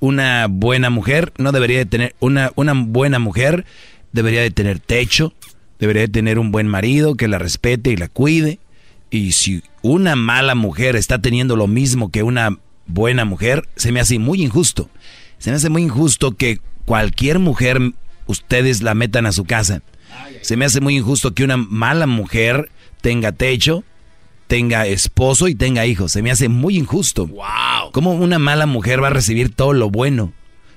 Una 0.00 0.46
buena 0.48 0.88
mujer 0.88 1.32
no 1.36 1.52
debería 1.52 1.78
de 1.78 1.86
tener, 1.86 2.14
una, 2.20 2.50
una 2.54 2.72
buena 2.74 3.18
mujer 3.18 3.66
debería 4.12 4.40
de 4.40 4.50
tener 4.50 4.78
techo, 4.78 5.34
debería 5.78 6.02
de 6.02 6.08
tener 6.08 6.38
un 6.38 6.50
buen 6.50 6.66
marido 6.66 7.14
que 7.14 7.28
la 7.28 7.38
respete 7.38 7.90
y 7.90 7.96
la 7.96 8.08
cuide. 8.08 8.58
Y 9.10 9.32
si 9.32 9.62
una 9.82 10.16
mala 10.16 10.54
mujer 10.54 10.96
está 10.96 11.20
teniendo 11.20 11.56
lo 11.56 11.66
mismo 11.66 12.10
que 12.10 12.22
una 12.22 12.58
buena 12.86 13.24
mujer, 13.24 13.68
se 13.76 13.92
me 13.92 14.00
hace 14.00 14.18
muy 14.18 14.42
injusto. 14.42 14.90
Se 15.38 15.50
me 15.50 15.56
hace 15.56 15.70
muy 15.70 15.82
injusto 15.82 16.36
que 16.36 16.60
cualquier 16.84 17.38
mujer 17.38 17.80
ustedes 18.26 18.82
la 18.82 18.94
metan 18.94 19.26
a 19.26 19.32
su 19.32 19.44
casa. 19.44 19.82
Se 20.42 20.56
me 20.56 20.64
hace 20.64 20.80
muy 20.80 20.96
injusto 20.96 21.34
que 21.34 21.44
una 21.44 21.56
mala 21.56 22.06
mujer 22.06 22.70
tenga 23.00 23.32
techo, 23.32 23.84
tenga 24.46 24.86
esposo 24.86 25.48
y 25.48 25.54
tenga 25.54 25.86
hijos. 25.86 26.12
Se 26.12 26.22
me 26.22 26.30
hace 26.30 26.48
muy 26.48 26.76
injusto. 26.76 27.26
Wow. 27.26 27.92
¿Cómo 27.92 28.12
una 28.12 28.38
mala 28.38 28.66
mujer 28.66 29.02
va 29.02 29.08
a 29.08 29.10
recibir 29.10 29.54
todo 29.54 29.72
lo 29.72 29.90
bueno? 29.90 30.32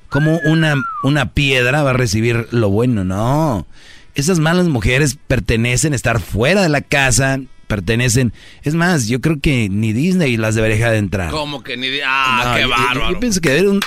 ¿Cómo 0.09 0.39
una, 0.45 0.75
una 1.03 1.33
piedra 1.33 1.83
va 1.83 1.91
a 1.91 1.93
recibir 1.93 2.47
lo 2.51 2.69
bueno? 2.69 3.03
No. 3.03 3.65
Esas 4.13 4.39
malas 4.39 4.67
mujeres 4.67 5.17
pertenecen 5.27 5.93
a 5.93 5.95
estar 5.95 6.19
fuera 6.19 6.61
de 6.61 6.69
la 6.69 6.81
casa, 6.81 7.39
pertenecen. 7.71 8.33
Es 8.63 8.73
más, 8.73 9.07
yo 9.07 9.21
creo 9.21 9.39
que 9.39 9.69
ni 9.69 9.93
Disney 9.93 10.35
las 10.35 10.55
debería 10.55 10.91
de 10.91 10.97
entrar. 10.97 11.31
¿Cómo 11.31 11.63
que 11.63 11.77
ni 11.77 11.87
Ah, 12.05 12.55
qué 12.57 12.65
bárbaro. 12.65 13.13
Yo, 13.13 13.19
pienso 13.21 13.39
que 13.39 13.79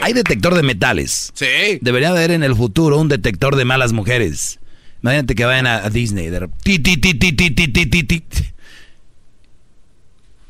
hay 0.00 0.12
detector 0.12 0.54
de 0.54 0.62
metales. 0.62 1.32
Sí. 1.34 1.80
Debería 1.80 2.10
haber 2.10 2.30
en 2.30 2.44
el 2.44 2.54
futuro 2.54 2.98
un 2.98 3.08
detector 3.08 3.56
de 3.56 3.64
malas 3.64 3.92
mujeres. 3.92 4.60
Imagínate 5.02 5.34
que 5.34 5.44
vayan 5.44 5.66
a, 5.66 5.84
a 5.84 5.90
Disney. 5.90 6.28
De... 6.28 6.48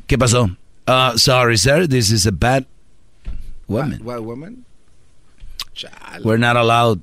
¿Qué 0.07 0.19
pasó? 0.19 0.51
Uh, 0.87 1.17
sorry, 1.17 1.57
sir, 1.57 1.89
this 1.89 2.11
is 2.11 2.27
a 2.27 2.31
bad 2.31 2.67
woman. 3.69 4.03
Bad. 4.05 4.61
We're 6.23 6.39
not 6.39 6.57
allowed. 6.57 7.01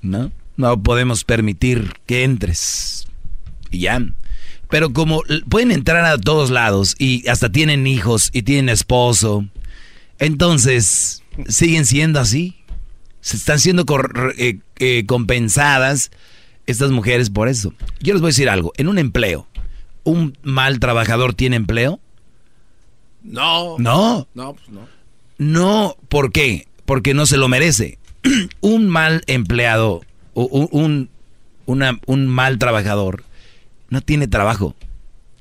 No, 0.00 0.32
no 0.56 0.82
podemos 0.82 1.24
permitir 1.24 1.92
que 2.06 2.24
entres. 2.24 3.03
Y 3.74 3.80
ya. 3.80 4.00
Pero 4.70 4.92
como 4.92 5.22
pueden 5.48 5.70
entrar 5.72 6.04
a 6.04 6.18
todos 6.18 6.50
lados 6.50 6.94
y 6.98 7.26
hasta 7.28 7.50
tienen 7.50 7.86
hijos 7.86 8.30
y 8.32 8.42
tienen 8.42 8.68
esposo, 8.68 9.44
entonces 10.18 11.22
siguen 11.48 11.84
siendo 11.86 12.20
así. 12.20 12.56
Se 13.20 13.36
están 13.36 13.58
siendo 13.58 13.84
eh, 14.36 14.58
eh, 14.78 15.04
compensadas 15.06 16.10
estas 16.66 16.90
mujeres 16.90 17.30
por 17.30 17.48
eso. 17.48 17.72
Yo 18.00 18.14
les 18.14 18.20
voy 18.20 18.28
a 18.28 18.30
decir 18.32 18.48
algo. 18.48 18.72
En 18.76 18.88
un 18.88 18.98
empleo, 18.98 19.46
¿un 20.02 20.36
mal 20.42 20.78
trabajador 20.80 21.34
tiene 21.34 21.56
empleo? 21.56 22.00
No. 23.22 23.76
No. 23.78 24.28
No, 24.34 24.54
pues 24.54 24.68
no. 24.68 24.80
No, 25.38 25.96
¿por 26.08 26.32
qué? 26.32 26.68
Porque 26.84 27.14
no 27.14 27.26
se 27.26 27.36
lo 27.38 27.48
merece. 27.48 27.98
un 28.60 28.88
mal 28.88 29.22
empleado, 29.26 30.02
o 30.34 30.44
un, 30.44 30.68
un, 30.72 31.10
una- 31.66 32.00
un 32.06 32.26
mal 32.26 32.58
trabajador, 32.58 33.24
no 33.90 34.00
tiene 34.00 34.28
trabajo. 34.28 34.74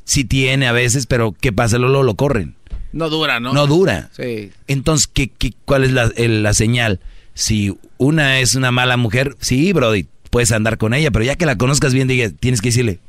Sí 0.06 0.26
tiene 0.26 0.68
a 0.68 0.72
veces, 0.72 1.06
pero 1.08 1.32
¿qué 1.32 1.52
pasa? 1.54 1.78
Luego 1.78 2.04
lo 2.04 2.16
corren. 2.16 2.56
No 2.92 3.10
dura, 3.10 3.40
¿no? 3.40 3.54
No 3.54 3.66
dura. 3.68 4.10
Sí. 4.16 4.52
Entonces, 4.68 5.08
¿qué, 5.08 5.30
qué- 5.30 5.54
cuál 5.66 5.84
es 5.84 5.92
la, 5.92 6.12
el- 6.16 6.44
la 6.44 6.54
señal? 6.54 7.00
Si 7.34 7.76
una 7.98 8.40
es 8.40 8.54
una 8.56 8.72
mala 8.72 8.98
mujer, 8.98 9.36
sí, 9.40 9.74
Brody, 9.74 10.08
puedes 10.30 10.52
andar 10.52 10.78
con 10.78 10.94
ella, 10.94 11.10
pero 11.10 11.26
ya 11.26 11.36
que 11.36 11.46
la 11.48 11.58
conozcas 11.58 11.94
bien, 11.94 12.08
diga, 12.08 12.30
tienes 12.30 12.62
que 12.62 12.70
decirle, 12.70 13.00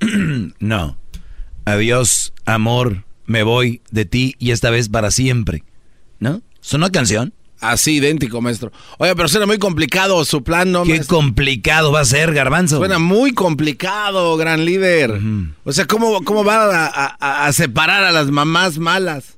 no, 0.60 0.96
adiós, 1.64 2.32
amor, 2.46 3.04
me 3.26 3.42
voy 3.42 3.82
de 3.90 4.04
ti 4.04 4.34
y 4.38 4.50
esta 4.52 4.70
vez 4.70 4.88
para 4.88 5.10
siempre. 5.10 5.62
¿No? 6.18 6.42
¿Es 6.62 6.72
una 6.74 6.90
canción? 6.90 7.32
Así, 7.60 7.96
idéntico, 7.96 8.40
maestro. 8.40 8.72
Oye, 8.98 9.14
pero 9.14 9.28
suena 9.28 9.46
muy 9.46 9.58
complicado 9.58 10.24
su 10.24 10.42
plan, 10.42 10.72
¿no? 10.72 10.82
Qué 10.84 10.90
maestro? 10.94 11.16
complicado 11.18 11.92
va 11.92 12.00
a 12.00 12.04
ser, 12.06 12.32
Garbanzo. 12.32 12.78
Suena 12.78 12.98
muy 12.98 13.32
complicado, 13.34 14.36
gran 14.38 14.64
líder. 14.64 15.20
O 15.64 15.72
sea, 15.72 15.86
¿cómo, 15.86 16.22
cómo 16.24 16.42
va 16.44 16.86
a, 16.86 17.16
a- 17.20 17.46
a 17.46 17.52
separar 17.52 18.02
a 18.04 18.12
las 18.12 18.30
mamás 18.30 18.78
malas? 18.78 19.36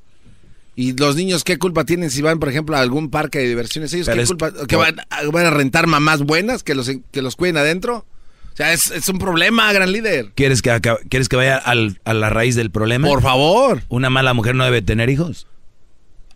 Y 0.75 0.93
los 0.97 1.17
niños, 1.17 1.45
¿qué 1.45 1.59
culpa 1.59 1.85
tienen 1.85 2.11
si 2.11 2.23
van, 2.23 2.39
por 2.39 2.49
ejemplo, 2.49 2.77
a 2.77 2.81
algún 2.81 3.11
parque 3.11 3.41
de 3.41 3.49
diversiones? 3.49 3.93
¿Ellos 3.93 4.07
Pero 4.07 4.17
qué 4.17 4.23
es 4.23 4.29
culpa? 4.29 4.53
¿Que 4.67 4.77
van, 4.77 5.01
a- 5.11 5.23
van 5.31 5.47
a 5.47 5.51
rentar 5.51 5.87
mamás 5.87 6.23
buenas 6.23 6.63
que 6.63 6.75
los, 6.75 6.91
que 7.11 7.23
los 7.23 7.37
cuiden 7.37 7.57
adentro? 7.59 8.07
O 8.53 8.57
sea, 8.57 8.73
es, 8.73 8.91
es 8.91 9.09
un 9.09 9.19
problema, 9.19 9.73
gran 9.73 9.91
líder. 9.93 10.31
¿Quieres 10.35 10.63
que, 10.63 10.81
¿quieres 11.09 11.29
que 11.29 11.37
vaya 11.37 11.57
al- 11.57 12.01
a 12.05 12.15
la 12.15 12.31
raíz 12.31 12.55
del 12.55 12.71
problema? 12.71 13.09
Por 13.09 13.21
favor. 13.23 13.83
¿Una 13.89 14.11
mala 14.11 14.33
mujer 14.33 14.55
no 14.55 14.65
debe 14.65 14.81
tener 14.81 15.11
hijos? 15.11 15.47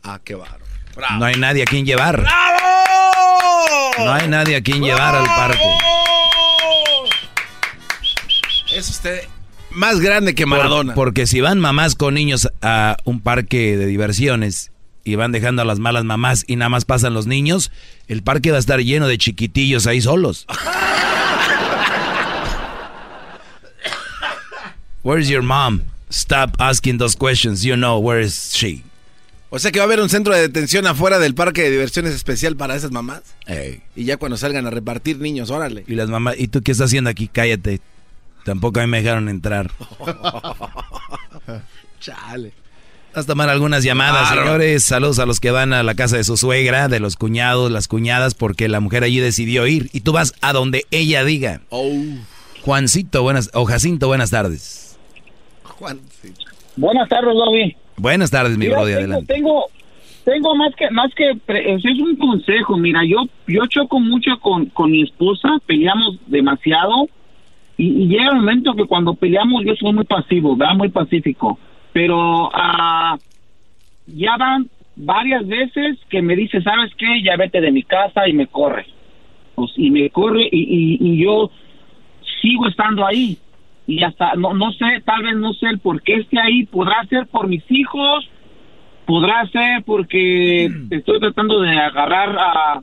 Ah, 0.02 0.20
qué 0.24 0.34
No 1.18 1.24
hay 1.27 1.35
nadie 1.36 1.62
a 1.62 1.66
quien 1.66 1.85
llevar. 1.86 2.24
No 3.98 4.12
hay 4.12 4.28
nadie 4.28 4.56
a 4.56 4.60
quien 4.62 4.82
llevar 4.82 5.14
al 5.14 5.27
parque. 5.27 5.64
Es 8.74 8.89
usted 8.90 9.20
más 9.70 10.01
grande 10.01 10.35
que 10.35 10.47
Maradona. 10.47 10.94
Por- 10.94 11.05
porque 11.06 11.27
si 11.27 11.40
van 11.40 11.59
mamás 11.60 11.94
con 11.94 12.14
niños 12.14 12.48
a 12.62 12.97
un 13.05 13.20
parque 13.20 13.77
de 13.77 13.86
diversiones 13.86 14.70
y 15.05 15.14
van 15.14 15.32
dejando 15.32 15.62
a 15.62 15.64
las 15.64 15.78
malas 15.78 16.05
mamás 16.05 16.44
y 16.47 16.56
nada 16.56 16.68
más 16.68 16.85
pasan 16.85 17.14
los 17.14 17.27
niños, 17.27 17.70
el 18.09 18.23
parque 18.23 18.51
va 18.51 18.56
a 18.56 18.60
estar 18.60 18.81
lleno 18.81 19.06
de 19.06 19.18
chiquitillos 19.18 19.86
ahí 19.86 20.01
solos. 20.01 20.47
Where's 25.02 25.28
your 25.28 25.43
mom? 25.43 25.82
Stop 26.10 26.56
asking 26.59 26.98
those 26.98 27.14
questions. 27.14 27.64
You 27.64 27.77
know 27.77 27.98
where 28.01 28.18
is 28.20 28.52
she? 28.55 28.82
O 29.48 29.59
sea 29.59 29.70
que 29.70 29.78
va 29.78 29.85
a 29.85 29.86
haber 29.86 30.01
un 30.01 30.09
centro 30.09 30.35
de 30.35 30.40
detención 30.40 30.86
afuera 30.86 31.18
del 31.18 31.35
parque 31.35 31.62
de 31.62 31.70
diversiones 31.70 32.14
especial 32.14 32.56
para 32.56 32.74
esas 32.74 32.90
mamás. 32.90 33.23
Ey. 33.47 33.81
Y 33.94 34.05
ya 34.05 34.16
cuando 34.16 34.36
salgan 34.36 34.66
a 34.66 34.70
repartir 34.70 35.18
niños, 35.18 35.51
órale. 35.51 35.85
Y 35.86 35.94
las 35.94 36.09
mamás, 36.09 36.35
¿y 36.39 36.48
tú 36.48 36.62
qué 36.62 36.73
estás 36.73 36.86
haciendo 36.86 37.10
aquí? 37.10 37.28
Cállate. 37.28 37.81
Tampoco 38.44 38.81
a 38.81 38.82
mí 38.82 38.89
me 38.89 39.02
dejaron 39.02 39.28
entrar. 39.28 39.70
Chale. 42.01 42.52
Vas 43.14 43.24
a 43.24 43.27
tomar 43.28 43.48
algunas 43.48 43.82
llamadas, 43.82 44.28
señores. 44.28 44.82
Saludos 44.82 45.20
a 45.20 45.27
los 45.27 45.40
que 45.40 45.51
van 45.51 45.73
a 45.73 45.82
la 45.82 45.94
casa 45.94 46.16
de 46.16 46.24
su 46.24 46.36
suegra, 46.36 46.89
de 46.89 47.01
los 47.01 47.16
cuñados, 47.16 47.70
las 47.70 47.89
cuñadas, 47.89 48.35
porque 48.35 48.68
la 48.68 48.81
mujer 48.81 49.05
allí 49.05 49.20
decidió 49.20 49.66
ir. 49.66 49.89
Y 49.93 50.01
tú 50.01 50.12
vas 50.12 50.35
a 50.43 50.52
donde 50.52 50.86
ella 50.90 51.24
diga. 51.24 51.62
Oh. 51.70 51.90
Juancito, 52.62 53.23
buenas, 53.23 53.51
o 53.55 53.64
Jacinto, 53.64 54.09
buenas 54.09 54.31
tardes. 54.31 54.98
Juan. 55.62 56.01
Buenas 56.77 57.09
tardes, 57.09 57.32
Bobby. 57.32 57.77
Buenas 57.97 58.31
tardes, 58.31 58.59
mi 58.59 58.68
brother, 58.68 58.98
tengo, 58.98 59.12
adelante. 59.12 59.35
tengo, 59.35 59.64
tengo 60.24 60.55
más 60.55 60.74
que, 60.74 60.90
más 60.90 61.14
que, 61.14 61.31
es 61.31 62.01
un 62.01 62.16
consejo. 62.16 62.77
Mira, 62.77 63.05
yo, 63.05 63.24
yo 63.47 63.66
choco 63.66 64.01
mucho 64.01 64.39
con, 64.40 64.66
con 64.66 64.90
mi 64.90 65.02
esposa, 65.02 65.48
peleamos 65.66 66.18
demasiado 66.27 67.09
y, 67.77 68.05
y 68.05 68.09
llega 68.09 68.31
el 68.31 68.36
momento 68.36 68.74
que 68.74 68.85
cuando 68.85 69.14
peleamos 69.14 69.64
yo 69.64 69.74
soy 69.77 69.93
muy 69.93 70.05
pasivo, 70.05 70.56
¿verdad? 70.56 70.74
Muy 70.74 70.89
pacífico. 70.90 71.59
Pero 71.93 72.51
ah, 72.52 73.16
ya 74.06 74.36
van 74.36 74.68
varias 74.97 75.47
veces 75.47 75.98
que 76.09 76.23
me 76.23 76.36
dice, 76.36 76.62
¿sabes 76.62 76.93
qué? 76.97 77.23
Ya 77.23 77.36
vete 77.36 77.60
de 77.60 77.73
mi 77.73 77.82
casa 77.82 78.28
y 78.28 78.32
me 78.32 78.47
corre. 78.47 78.86
Pues, 79.55 79.73
y 79.77 79.90
me 79.90 80.10
corre 80.10 80.48
y, 80.51 80.59
y, 80.60 80.98
y 81.01 81.24
yo 81.24 81.51
sigo 82.40 82.68
estando 82.68 83.06
ahí. 83.06 83.39
Y 83.86 84.02
hasta, 84.02 84.34
no, 84.34 84.52
no 84.54 84.72
sé, 84.72 85.00
tal 85.04 85.22
vez 85.22 85.36
no 85.36 85.52
sé 85.54 85.66
el 85.66 85.78
por 85.78 86.02
qué 86.02 86.14
esté 86.16 86.40
ahí. 86.40 86.64
Podrá 86.66 87.04
ser 87.08 87.26
por 87.26 87.46
mis 87.48 87.62
hijos, 87.70 88.28
podrá 89.06 89.46
ser 89.50 89.84
porque 89.84 90.68
estoy 90.90 91.20
tratando 91.20 91.60
de 91.60 91.70
agarrar 91.78 92.36
a, 92.38 92.80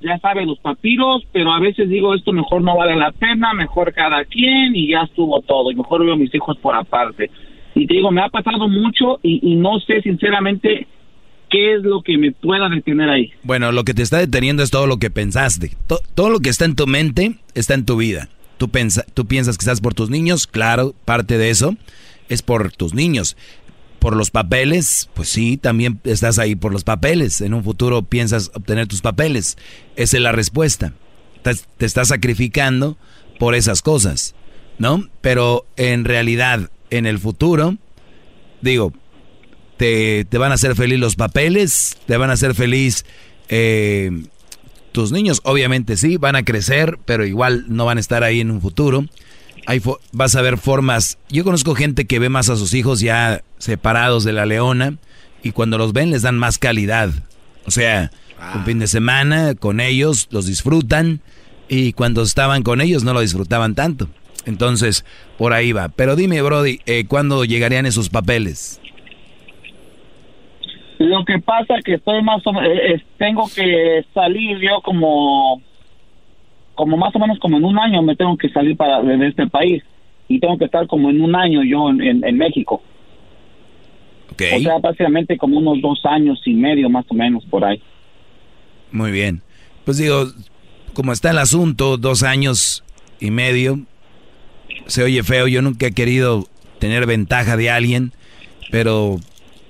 ya 0.00 0.18
sabes, 0.18 0.46
los 0.46 0.58
papiros, 0.58 1.22
pero 1.32 1.52
a 1.52 1.60
veces 1.60 1.88
digo, 1.88 2.14
esto 2.14 2.32
mejor 2.32 2.62
no 2.62 2.76
vale 2.76 2.96
la 2.96 3.12
pena, 3.12 3.52
mejor 3.52 3.92
cada 3.92 4.24
quien 4.24 4.74
y 4.74 4.88
ya 4.88 5.02
estuvo 5.02 5.40
todo, 5.42 5.70
y 5.70 5.74
mejor 5.74 6.04
veo 6.04 6.14
a 6.14 6.18
mis 6.18 6.34
hijos 6.34 6.56
por 6.58 6.74
aparte. 6.74 7.30
Y 7.74 7.86
te 7.86 7.94
digo, 7.94 8.10
me 8.10 8.22
ha 8.22 8.28
pasado 8.30 8.68
mucho 8.68 9.18
y, 9.22 9.40
y 9.52 9.56
no 9.56 9.78
sé 9.80 10.00
sinceramente 10.00 10.86
qué 11.50 11.74
es 11.74 11.82
lo 11.82 12.00
que 12.02 12.16
me 12.16 12.32
pueda 12.32 12.68
detener 12.70 13.10
ahí. 13.10 13.30
Bueno, 13.42 13.70
lo 13.72 13.84
que 13.84 13.92
te 13.94 14.02
está 14.02 14.16
deteniendo 14.18 14.62
es 14.62 14.70
todo 14.70 14.86
lo 14.86 14.96
que 14.96 15.10
pensaste. 15.10 15.72
To- 15.86 16.00
todo 16.14 16.30
lo 16.30 16.40
que 16.40 16.48
está 16.48 16.64
en 16.64 16.74
tu 16.74 16.86
mente 16.86 17.34
está 17.54 17.74
en 17.74 17.84
tu 17.84 17.96
vida. 17.98 18.28
Tú, 18.56 18.70
tú 19.14 19.26
piensas 19.26 19.58
que 19.58 19.62
estás 19.62 19.80
por 19.80 19.94
tus 19.94 20.10
niños, 20.10 20.46
claro, 20.46 20.94
parte 21.04 21.38
de 21.38 21.50
eso 21.50 21.76
es 22.28 22.42
por 22.42 22.72
tus 22.72 22.94
niños. 22.94 23.36
Por 23.98 24.14
los 24.16 24.30
papeles, 24.30 25.08
pues 25.14 25.28
sí, 25.28 25.56
también 25.56 26.00
estás 26.04 26.38
ahí 26.38 26.54
por 26.54 26.72
los 26.72 26.84
papeles. 26.84 27.40
En 27.40 27.54
un 27.54 27.64
futuro 27.64 28.02
piensas 28.02 28.50
obtener 28.54 28.86
tus 28.86 29.00
papeles. 29.00 29.56
Esa 29.96 30.16
es 30.16 30.22
la 30.22 30.32
respuesta. 30.32 30.92
Te, 31.42 31.54
te 31.76 31.86
estás 31.86 32.08
sacrificando 32.08 32.96
por 33.38 33.54
esas 33.54 33.82
cosas, 33.82 34.34
¿no? 34.78 35.08
Pero 35.20 35.66
en 35.76 36.04
realidad, 36.04 36.70
en 36.90 37.06
el 37.06 37.18
futuro, 37.18 37.76
digo, 38.60 38.92
te, 39.76 40.24
te 40.24 40.38
van 40.38 40.52
a 40.52 40.56
hacer 40.56 40.74
feliz 40.76 40.98
los 40.98 41.16
papeles, 41.16 41.96
te 42.06 42.16
van 42.16 42.30
a 42.30 42.34
hacer 42.34 42.54
feliz 42.54 43.04
eh, 43.48 44.10
tus 44.96 45.12
niños, 45.12 45.40
obviamente 45.44 45.96
sí, 45.98 46.16
van 46.16 46.36
a 46.36 46.42
crecer, 46.42 46.98
pero 47.04 47.26
igual 47.26 47.66
no 47.68 47.84
van 47.84 47.98
a 47.98 48.00
estar 48.00 48.24
ahí 48.24 48.40
en 48.40 48.50
un 48.50 48.62
futuro. 48.62 49.04
Fo- 49.66 49.98
vas 50.12 50.34
a 50.36 50.40
ver 50.42 50.56
formas, 50.58 51.18
yo 51.28 51.44
conozco 51.44 51.74
gente 51.74 52.06
que 52.06 52.18
ve 52.18 52.28
más 52.30 52.48
a 52.48 52.56
sus 52.56 52.72
hijos 52.72 53.00
ya 53.00 53.42
separados 53.58 54.24
de 54.24 54.32
la 54.32 54.46
leona 54.46 54.96
y 55.42 55.52
cuando 55.52 55.76
los 55.76 55.92
ven 55.92 56.10
les 56.12 56.22
dan 56.22 56.38
más 56.38 56.56
calidad. 56.58 57.10
O 57.66 57.70
sea, 57.70 58.10
un 58.54 58.64
fin 58.64 58.78
de 58.78 58.86
semana 58.86 59.54
con 59.54 59.80
ellos, 59.80 60.28
los 60.30 60.46
disfrutan 60.46 61.20
y 61.68 61.92
cuando 61.92 62.22
estaban 62.22 62.62
con 62.62 62.80
ellos 62.80 63.04
no 63.04 63.12
lo 63.12 63.20
disfrutaban 63.20 63.74
tanto. 63.74 64.08
Entonces, 64.46 65.04
por 65.36 65.52
ahí 65.52 65.72
va. 65.72 65.88
Pero 65.90 66.16
dime, 66.16 66.40
Brody, 66.40 66.80
eh, 66.86 67.04
¿cuándo 67.06 67.44
llegarían 67.44 67.84
esos 67.84 68.08
papeles? 68.08 68.80
Lo 70.98 71.24
que 71.24 71.38
pasa 71.38 71.74
que 71.84 71.94
estoy 71.94 72.22
más 72.22 72.46
o 72.46 72.52
menos, 72.52 72.70
tengo 73.18 73.44
que 73.54 74.04
salir 74.14 74.58
yo 74.60 74.80
como, 74.82 75.60
como 76.74 76.96
más 76.96 77.14
o 77.14 77.18
menos 77.18 77.38
como 77.38 77.58
en 77.58 77.64
un 77.64 77.78
año 77.78 78.02
me 78.02 78.16
tengo 78.16 78.36
que 78.36 78.48
salir 78.48 78.76
para 78.76 79.02
de 79.02 79.28
este 79.28 79.46
país 79.46 79.82
y 80.28 80.40
tengo 80.40 80.56
que 80.58 80.64
estar 80.64 80.86
como 80.86 81.10
en 81.10 81.20
un 81.20 81.34
año 81.36 81.62
yo 81.62 81.90
en, 81.90 82.00
en- 82.02 82.24
en 82.24 82.36
México. 82.38 82.82
O 84.56 84.60
sea, 84.60 84.78
básicamente 84.78 85.36
como 85.38 85.58
unos 85.58 85.80
dos 85.80 86.00
años 86.04 86.40
y 86.44 86.52
medio 86.54 86.90
más 86.90 87.04
o 87.08 87.14
menos 87.14 87.44
por 87.46 87.64
ahí. 87.64 87.80
Muy 88.90 89.10
bien. 89.10 89.42
Pues 89.84 89.98
digo, 89.98 90.24
como 90.94 91.12
está 91.12 91.30
el 91.30 91.38
asunto, 91.38 91.96
dos 91.96 92.22
años 92.22 92.84
y 93.20 93.30
medio, 93.30 93.80
se 94.86 95.02
oye 95.02 95.22
feo. 95.22 95.46
Yo 95.48 95.62
nunca 95.62 95.86
he 95.86 95.92
querido 95.92 96.44
tener 96.80 97.06
ventaja 97.06 97.56
de 97.56 97.70
alguien, 97.70 98.12
pero 98.70 99.16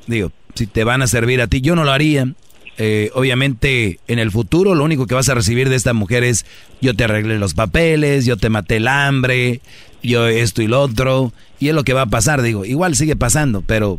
digo, 0.07 0.32
si 0.57 0.66
te 0.66 0.83
van 0.83 1.03
a 1.03 1.07
servir 1.07 1.41
a 1.41 1.47
ti, 1.47 1.61
yo 1.61 1.77
no 1.77 1.85
lo 1.85 1.93
haría. 1.93 2.33
Eh, 2.78 3.11
obviamente, 3.15 4.01
en 4.09 4.19
el 4.19 4.31
futuro, 4.31 4.74
lo 4.74 4.85
único 4.85 5.07
que 5.07 5.15
vas 5.15 5.28
a 5.28 5.35
recibir 5.35 5.69
de 5.69 5.77
esta 5.77 5.93
mujer 5.93 6.24
es: 6.24 6.45
yo 6.81 6.95
te 6.95 7.05
arreglé 7.05 7.39
los 7.39 7.55
papeles, 7.55 8.27
yo 8.27 8.37
te 8.37 8.51
maté 8.51 8.77
el 8.77 8.89
hambre, 8.89 9.61
yo 10.03 10.27
esto 10.27 10.62
y 10.62 10.66
lo 10.66 10.81
otro. 10.81 11.33
Y 11.59 11.69
es 11.69 11.74
lo 11.74 11.85
que 11.85 11.95
va 11.95 12.03
a 12.03 12.07
pasar, 12.07 12.43
digo, 12.43 12.65
igual 12.65 12.97
sigue 12.97 13.16
pasando, 13.16 13.62
pero 13.62 13.99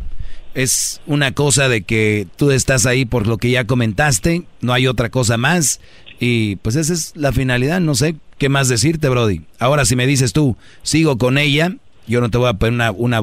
es 0.54 1.00
una 1.06 1.32
cosa 1.32 1.68
de 1.68 1.82
que 1.82 2.26
tú 2.36 2.50
estás 2.50 2.86
ahí 2.86 3.04
por 3.04 3.26
lo 3.26 3.38
que 3.38 3.50
ya 3.50 3.64
comentaste, 3.64 4.44
no 4.60 4.72
hay 4.72 4.86
otra 4.86 5.08
cosa 5.08 5.36
más. 5.36 5.80
Y 6.20 6.56
pues 6.56 6.76
esa 6.76 6.92
es 6.92 7.12
la 7.14 7.32
finalidad, 7.32 7.80
no 7.80 7.94
sé 7.94 8.16
qué 8.38 8.48
más 8.48 8.68
decirte, 8.68 9.08
Brody. 9.08 9.42
Ahora, 9.58 9.84
si 9.84 9.96
me 9.96 10.06
dices 10.06 10.32
tú, 10.32 10.56
sigo 10.82 11.18
con 11.18 11.38
ella, 11.38 11.76
yo 12.06 12.20
no 12.20 12.30
te 12.30 12.38
voy 12.38 12.48
a 12.48 12.54
poner 12.54 12.92
una, 12.96 13.20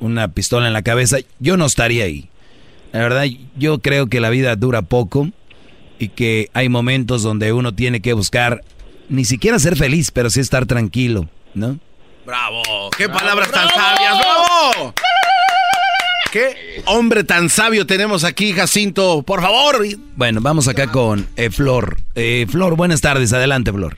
una, 0.00 0.28
pistola 0.28 0.66
en 0.66 0.72
la 0.72 0.82
cabeza, 0.82 1.18
yo 1.40 1.56
no 1.56 1.66
estaría 1.66 2.04
ahí. 2.04 2.28
La 2.92 3.00
verdad, 3.00 3.24
yo 3.56 3.78
creo 3.80 4.06
que 4.06 4.20
la 4.20 4.30
vida 4.30 4.56
dura 4.56 4.82
poco 4.82 5.28
y 5.98 6.08
que 6.08 6.48
hay 6.54 6.68
momentos 6.68 7.22
donde 7.22 7.52
uno 7.52 7.74
tiene 7.74 8.00
que 8.00 8.12
buscar, 8.12 8.62
ni 9.08 9.24
siquiera 9.24 9.58
ser 9.58 9.76
feliz, 9.76 10.10
pero 10.10 10.30
sí 10.30 10.40
estar 10.40 10.66
tranquilo, 10.66 11.28
¿no? 11.54 11.78
¡Bravo! 12.24 12.62
¡Qué 12.96 13.08
palabras 13.08 13.50
tan 13.50 13.68
sabias! 13.68 14.18
¡Bravo! 14.18 14.94
¿Qué 16.30 16.82
hombre 16.84 17.24
tan 17.24 17.48
sabio 17.48 17.86
tenemos 17.86 18.22
aquí, 18.22 18.52
Jacinto? 18.52 19.22
Por 19.22 19.40
favor. 19.40 19.76
Bueno, 20.14 20.40
vamos 20.42 20.68
acá 20.68 20.92
con 20.92 21.26
eh, 21.36 21.48
Flor. 21.50 21.96
Eh, 22.14 22.46
Flor, 22.50 22.76
buenas 22.76 23.00
tardes, 23.00 23.32
adelante, 23.32 23.72
Flor. 23.72 23.96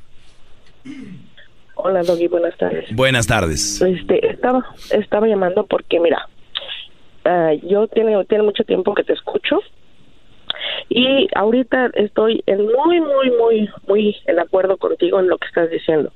Hola, 1.75 2.03
Doggy, 2.03 2.29
buenas 2.29 2.57
tardes. 2.57 2.85
Buenas 2.95 3.27
tardes. 3.27 3.83
Este, 3.83 4.25
estaba, 4.29 4.65
estaba 4.91 5.27
llamando 5.27 5.67
porque, 5.67 5.99
mira, 5.99 6.29
ah, 7.25 7.53
yo 7.63 7.87
tiene, 7.89 8.25
tiene 8.27 8.45
mucho 8.45 8.65
tiempo 8.65 8.95
que 8.95 9.05
te 9.05 9.13
escucho 9.13 9.61
y 10.89 11.29
ahorita 11.35 11.91
estoy 11.95 12.43
en 12.47 12.67
muy, 12.67 13.01
muy, 13.01 13.31
muy, 13.31 13.69
muy 13.87 14.17
en 14.27 14.41
acuerdo 14.41 14.77
contigo 14.77 15.21
en 15.21 15.29
lo 15.29 15.39
que 15.39 15.47
estás 15.47 15.71
diciendo. 15.71 16.13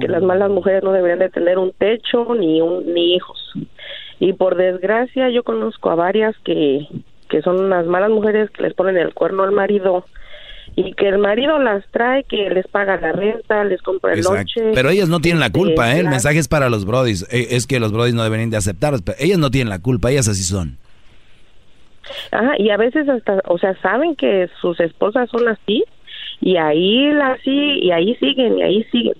Que 0.00 0.08
las 0.08 0.22
malas 0.22 0.50
mujeres 0.50 0.82
no 0.82 0.92
deberían 0.92 1.20
de 1.20 1.30
tener 1.30 1.56
un 1.56 1.72
techo 1.72 2.34
ni 2.34 2.60
un, 2.60 2.92
ni 2.92 3.14
hijos. 3.14 3.52
Y 4.18 4.34
por 4.34 4.56
desgracia 4.56 5.30
yo 5.30 5.44
conozco 5.44 5.88
a 5.88 5.94
varias 5.94 6.36
que, 6.44 6.86
que 7.30 7.42
son 7.42 7.58
unas 7.58 7.86
malas 7.86 8.10
mujeres 8.10 8.50
que 8.50 8.64
les 8.64 8.74
ponen 8.74 8.98
el 8.98 9.14
cuerno 9.14 9.44
al 9.44 9.52
marido 9.52 10.04
y 10.76 10.94
que 10.94 11.08
el 11.08 11.18
marido 11.18 11.58
las 11.58 11.84
trae, 11.90 12.24
que 12.24 12.48
les 12.50 12.66
paga 12.66 12.96
la 12.98 13.12
renta, 13.12 13.62
les 13.64 13.80
compra 13.82 14.12
el 14.12 14.18
Exacto. 14.20 14.36
lonche. 14.38 14.72
Pero 14.74 14.90
ellas 14.90 15.08
no 15.08 15.20
tienen 15.20 15.40
la 15.40 15.50
culpa, 15.50 15.90
¿eh? 15.94 15.98
El 15.98 16.04
las- 16.04 16.12
mensaje 16.12 16.38
es 16.38 16.48
para 16.48 16.70
los 16.70 16.84
brodis. 16.86 17.22
Eh, 17.30 17.48
Es 17.50 17.66
que 17.66 17.78
los 17.80 17.92
brodis 17.92 18.14
no 18.14 18.22
deberían 18.24 18.50
de 18.50 18.56
aceptar. 18.56 18.94
pero 19.04 19.16
ellas 19.20 19.38
no 19.38 19.50
tienen 19.50 19.68
la 19.68 19.80
culpa, 19.80 20.10
ellas 20.10 20.28
así 20.28 20.42
son. 20.42 20.78
Ajá, 22.30 22.54
y 22.58 22.70
a 22.70 22.76
veces 22.76 23.08
hasta, 23.08 23.40
o 23.46 23.58
sea, 23.58 23.74
saben 23.80 24.16
que 24.16 24.48
sus 24.60 24.78
esposas 24.80 25.30
son 25.30 25.48
así 25.48 25.84
y 26.40 26.56
ahí 26.56 27.12
la 27.12 27.38
sí 27.44 27.78
y 27.80 27.90
ahí 27.92 28.14
siguen 28.16 28.58
y 28.58 28.62
ahí 28.62 28.84
siguen. 28.90 29.14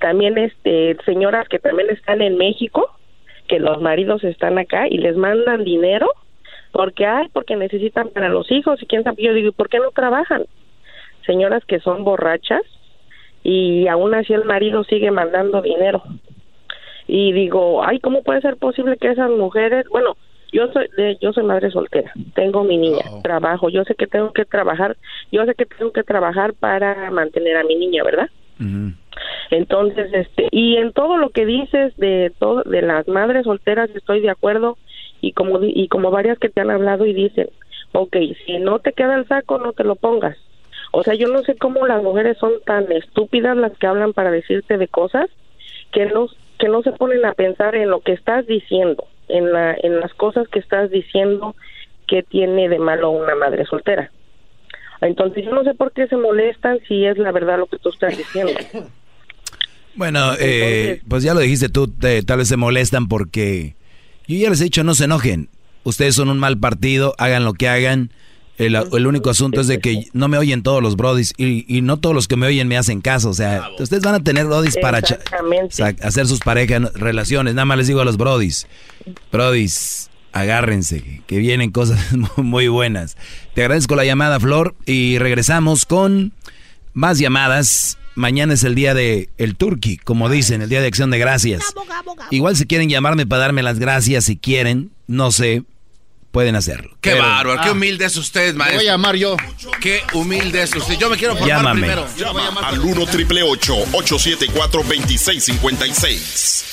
También 0.00 0.36
este 0.36 0.96
señoras 1.04 1.48
que 1.48 1.58
también 1.58 1.88
están 1.90 2.20
en 2.20 2.36
México, 2.36 2.90
que 3.48 3.58
los 3.58 3.80
maridos 3.80 4.22
están 4.24 4.58
acá 4.58 4.88
y 4.88 4.98
les 4.98 5.16
mandan 5.16 5.64
dinero 5.64 6.08
porque 6.72 7.06
ay, 7.06 7.28
porque 7.32 7.56
necesitan 7.56 8.10
para 8.10 8.28
los 8.28 8.50
hijos 8.52 8.80
y 8.82 8.86
quién 8.86 9.02
sabe, 9.04 9.22
yo 9.22 9.32
digo, 9.32 9.48
¿y 9.48 9.52
¿por 9.52 9.68
qué 9.70 9.78
no 9.78 9.90
trabajan? 9.92 10.44
Señoras 11.28 11.62
que 11.66 11.78
son 11.80 12.04
borrachas 12.04 12.62
y 13.44 13.86
aún 13.86 14.14
así 14.14 14.32
el 14.32 14.46
marido 14.46 14.82
sigue 14.84 15.10
mandando 15.10 15.60
dinero. 15.60 16.02
Y 17.06 17.32
digo, 17.32 17.84
ay, 17.84 18.00
¿cómo 18.00 18.22
puede 18.22 18.40
ser 18.40 18.56
posible 18.56 18.96
que 18.96 19.10
esas 19.10 19.30
mujeres, 19.30 19.86
bueno, 19.90 20.16
yo 20.52 20.72
soy 20.72 20.88
de, 20.96 21.18
yo 21.20 21.34
soy 21.34 21.44
madre 21.44 21.70
soltera, 21.70 22.10
tengo 22.34 22.64
mi 22.64 22.78
niña, 22.78 23.04
trabajo, 23.22 23.68
yo 23.68 23.84
sé 23.84 23.94
que 23.94 24.06
tengo 24.06 24.32
que 24.32 24.46
trabajar, 24.46 24.96
yo 25.30 25.44
sé 25.44 25.54
que 25.54 25.66
tengo 25.66 25.92
que 25.92 26.02
trabajar 26.02 26.54
para 26.54 27.10
mantener 27.10 27.58
a 27.58 27.64
mi 27.64 27.74
niña, 27.74 28.02
¿verdad? 28.04 28.30
Entonces, 29.50 30.10
este, 30.14 30.48
y 30.50 30.76
en 30.76 30.92
todo 30.94 31.18
lo 31.18 31.28
que 31.28 31.44
dices 31.44 31.94
de 31.98 32.32
todo 32.38 32.62
de 32.62 32.80
las 32.80 33.06
madres 33.06 33.44
solteras 33.44 33.90
estoy 33.94 34.20
de 34.20 34.30
acuerdo 34.30 34.78
y 35.20 35.32
como 35.32 35.60
y 35.62 35.88
como 35.88 36.10
varias 36.10 36.38
que 36.38 36.48
te 36.48 36.62
han 36.62 36.70
hablado 36.70 37.04
y 37.04 37.12
dicen, 37.12 37.50
ok, 37.92 38.16
si 38.46 38.58
no 38.58 38.78
te 38.78 38.92
queda 38.92 39.16
el 39.16 39.28
saco 39.28 39.58
no 39.58 39.74
te 39.74 39.84
lo 39.84 39.96
pongas. 39.96 40.36
O 40.98 41.04
sea, 41.04 41.14
yo 41.14 41.28
no 41.28 41.42
sé 41.42 41.54
cómo 41.56 41.86
las 41.86 42.02
mujeres 42.02 42.36
son 42.38 42.52
tan 42.66 42.90
estúpidas 42.90 43.56
las 43.56 43.72
que 43.78 43.86
hablan 43.86 44.12
para 44.12 44.32
decirte 44.32 44.78
de 44.78 44.88
cosas 44.88 45.26
que 45.92 46.06
no 46.06 46.26
que 46.58 46.66
no 46.68 46.82
se 46.82 46.90
ponen 46.92 47.24
a 47.24 47.34
pensar 47.34 47.76
en 47.76 47.88
lo 47.88 48.00
que 48.00 48.12
estás 48.12 48.44
diciendo, 48.46 49.06
en 49.28 49.52
la 49.52 49.76
en 49.80 50.00
las 50.00 50.12
cosas 50.14 50.48
que 50.48 50.58
estás 50.58 50.90
diciendo 50.90 51.54
que 52.08 52.22
tiene 52.24 52.68
de 52.68 52.78
malo 52.80 53.10
una 53.10 53.36
madre 53.36 53.64
soltera. 53.66 54.10
Entonces 55.00 55.44
yo 55.44 55.52
no 55.52 55.62
sé 55.62 55.74
por 55.74 55.92
qué 55.92 56.08
se 56.08 56.16
molestan 56.16 56.80
si 56.88 57.04
es 57.06 57.16
la 57.16 57.30
verdad 57.30 57.58
lo 57.58 57.66
que 57.66 57.78
tú 57.78 57.90
estás 57.90 58.16
diciendo. 58.18 58.52
Bueno, 59.94 60.30
eh, 60.38 61.00
pues 61.08 61.24
ya 61.24 61.34
lo 61.34 61.40
dijiste 61.40 61.68
tú, 61.68 61.88
te- 61.88 62.22
tal 62.22 62.38
vez 62.38 62.46
se 62.48 62.56
molestan 62.56 63.08
porque 63.08 63.74
yo 64.28 64.36
ya 64.38 64.48
les 64.50 64.60
he 64.60 64.64
dicho 64.64 64.84
no 64.84 64.94
se 64.94 65.04
enojen. 65.06 65.48
Ustedes 65.82 66.14
son 66.14 66.28
un 66.28 66.38
mal 66.38 66.56
partido, 66.58 67.14
hagan 67.18 67.44
lo 67.44 67.52
que 67.54 67.68
hagan. 67.68 68.10
El, 68.58 68.74
el 68.74 69.06
único 69.06 69.30
asunto 69.30 69.60
es 69.60 69.68
de 69.68 69.78
que 69.78 70.08
no 70.12 70.26
me 70.26 70.36
oyen 70.36 70.64
todos 70.64 70.82
los 70.82 70.96
brodis 70.96 71.32
y, 71.36 71.64
y 71.74 71.80
no 71.80 71.96
todos 71.96 72.14
los 72.14 72.26
que 72.26 72.34
me 72.34 72.48
oyen 72.48 72.66
me 72.66 72.76
hacen 72.76 73.00
caso. 73.00 73.30
O 73.30 73.34
sea, 73.34 73.70
ustedes 73.78 74.02
van 74.02 74.16
a 74.16 74.20
tener 74.20 74.46
brodis 74.46 74.76
para 74.82 74.98
hacer 74.98 76.26
sus 76.26 76.40
parejas, 76.40 76.92
relaciones. 76.94 77.54
Nada 77.54 77.64
más 77.64 77.78
les 77.78 77.86
digo 77.86 78.00
a 78.00 78.04
los 78.04 78.16
brodis, 78.16 78.66
brodis, 79.30 80.10
agárrense, 80.32 81.22
que 81.26 81.38
vienen 81.38 81.70
cosas 81.70 82.00
muy 82.36 82.66
buenas. 82.66 83.16
Te 83.54 83.62
agradezco 83.62 83.94
la 83.94 84.04
llamada, 84.04 84.40
Flor, 84.40 84.74
y 84.86 85.18
regresamos 85.18 85.86
con 85.86 86.32
más 86.94 87.18
llamadas. 87.18 87.96
Mañana 88.16 88.54
es 88.54 88.64
el 88.64 88.74
día 88.74 88.92
de 88.94 89.28
el 89.38 89.54
Turkey, 89.54 89.98
como 89.98 90.28
dicen, 90.28 90.62
el 90.62 90.68
día 90.68 90.80
de 90.80 90.88
acción 90.88 91.12
de 91.12 91.20
gracias. 91.20 91.62
Igual 92.32 92.56
si 92.56 92.66
quieren 92.66 92.88
llamarme 92.88 93.24
para 93.24 93.42
darme 93.42 93.62
las 93.62 93.78
gracias, 93.78 94.24
si 94.24 94.36
quieren, 94.36 94.90
no 95.06 95.30
sé, 95.30 95.62
pueden 96.30 96.56
hacerlo. 96.56 96.90
Qué 97.00 97.10
Pero- 97.12 97.22
bárbaro, 97.22 97.60
qué 97.62 97.70
humilde 97.70 98.04
es 98.04 98.16
usted, 98.16 98.54
maestro. 98.54 98.78
voy 98.80 98.88
a 98.88 98.92
llamar 98.92 99.16
yo. 99.16 99.36
Qué 99.80 100.02
humilde 100.12 100.62
es 100.62 100.74
usted. 100.74 100.96
Yo 100.98 101.08
me 101.10 101.16
quiero 101.16 101.34
formar 101.34 101.56
Llámame. 101.58 101.80
primero. 101.80 102.06
Llama 102.16 102.48
al 102.68 102.78
1 102.80 103.06
triple 103.06 103.42
874 103.42 104.82
2656. 104.82 106.64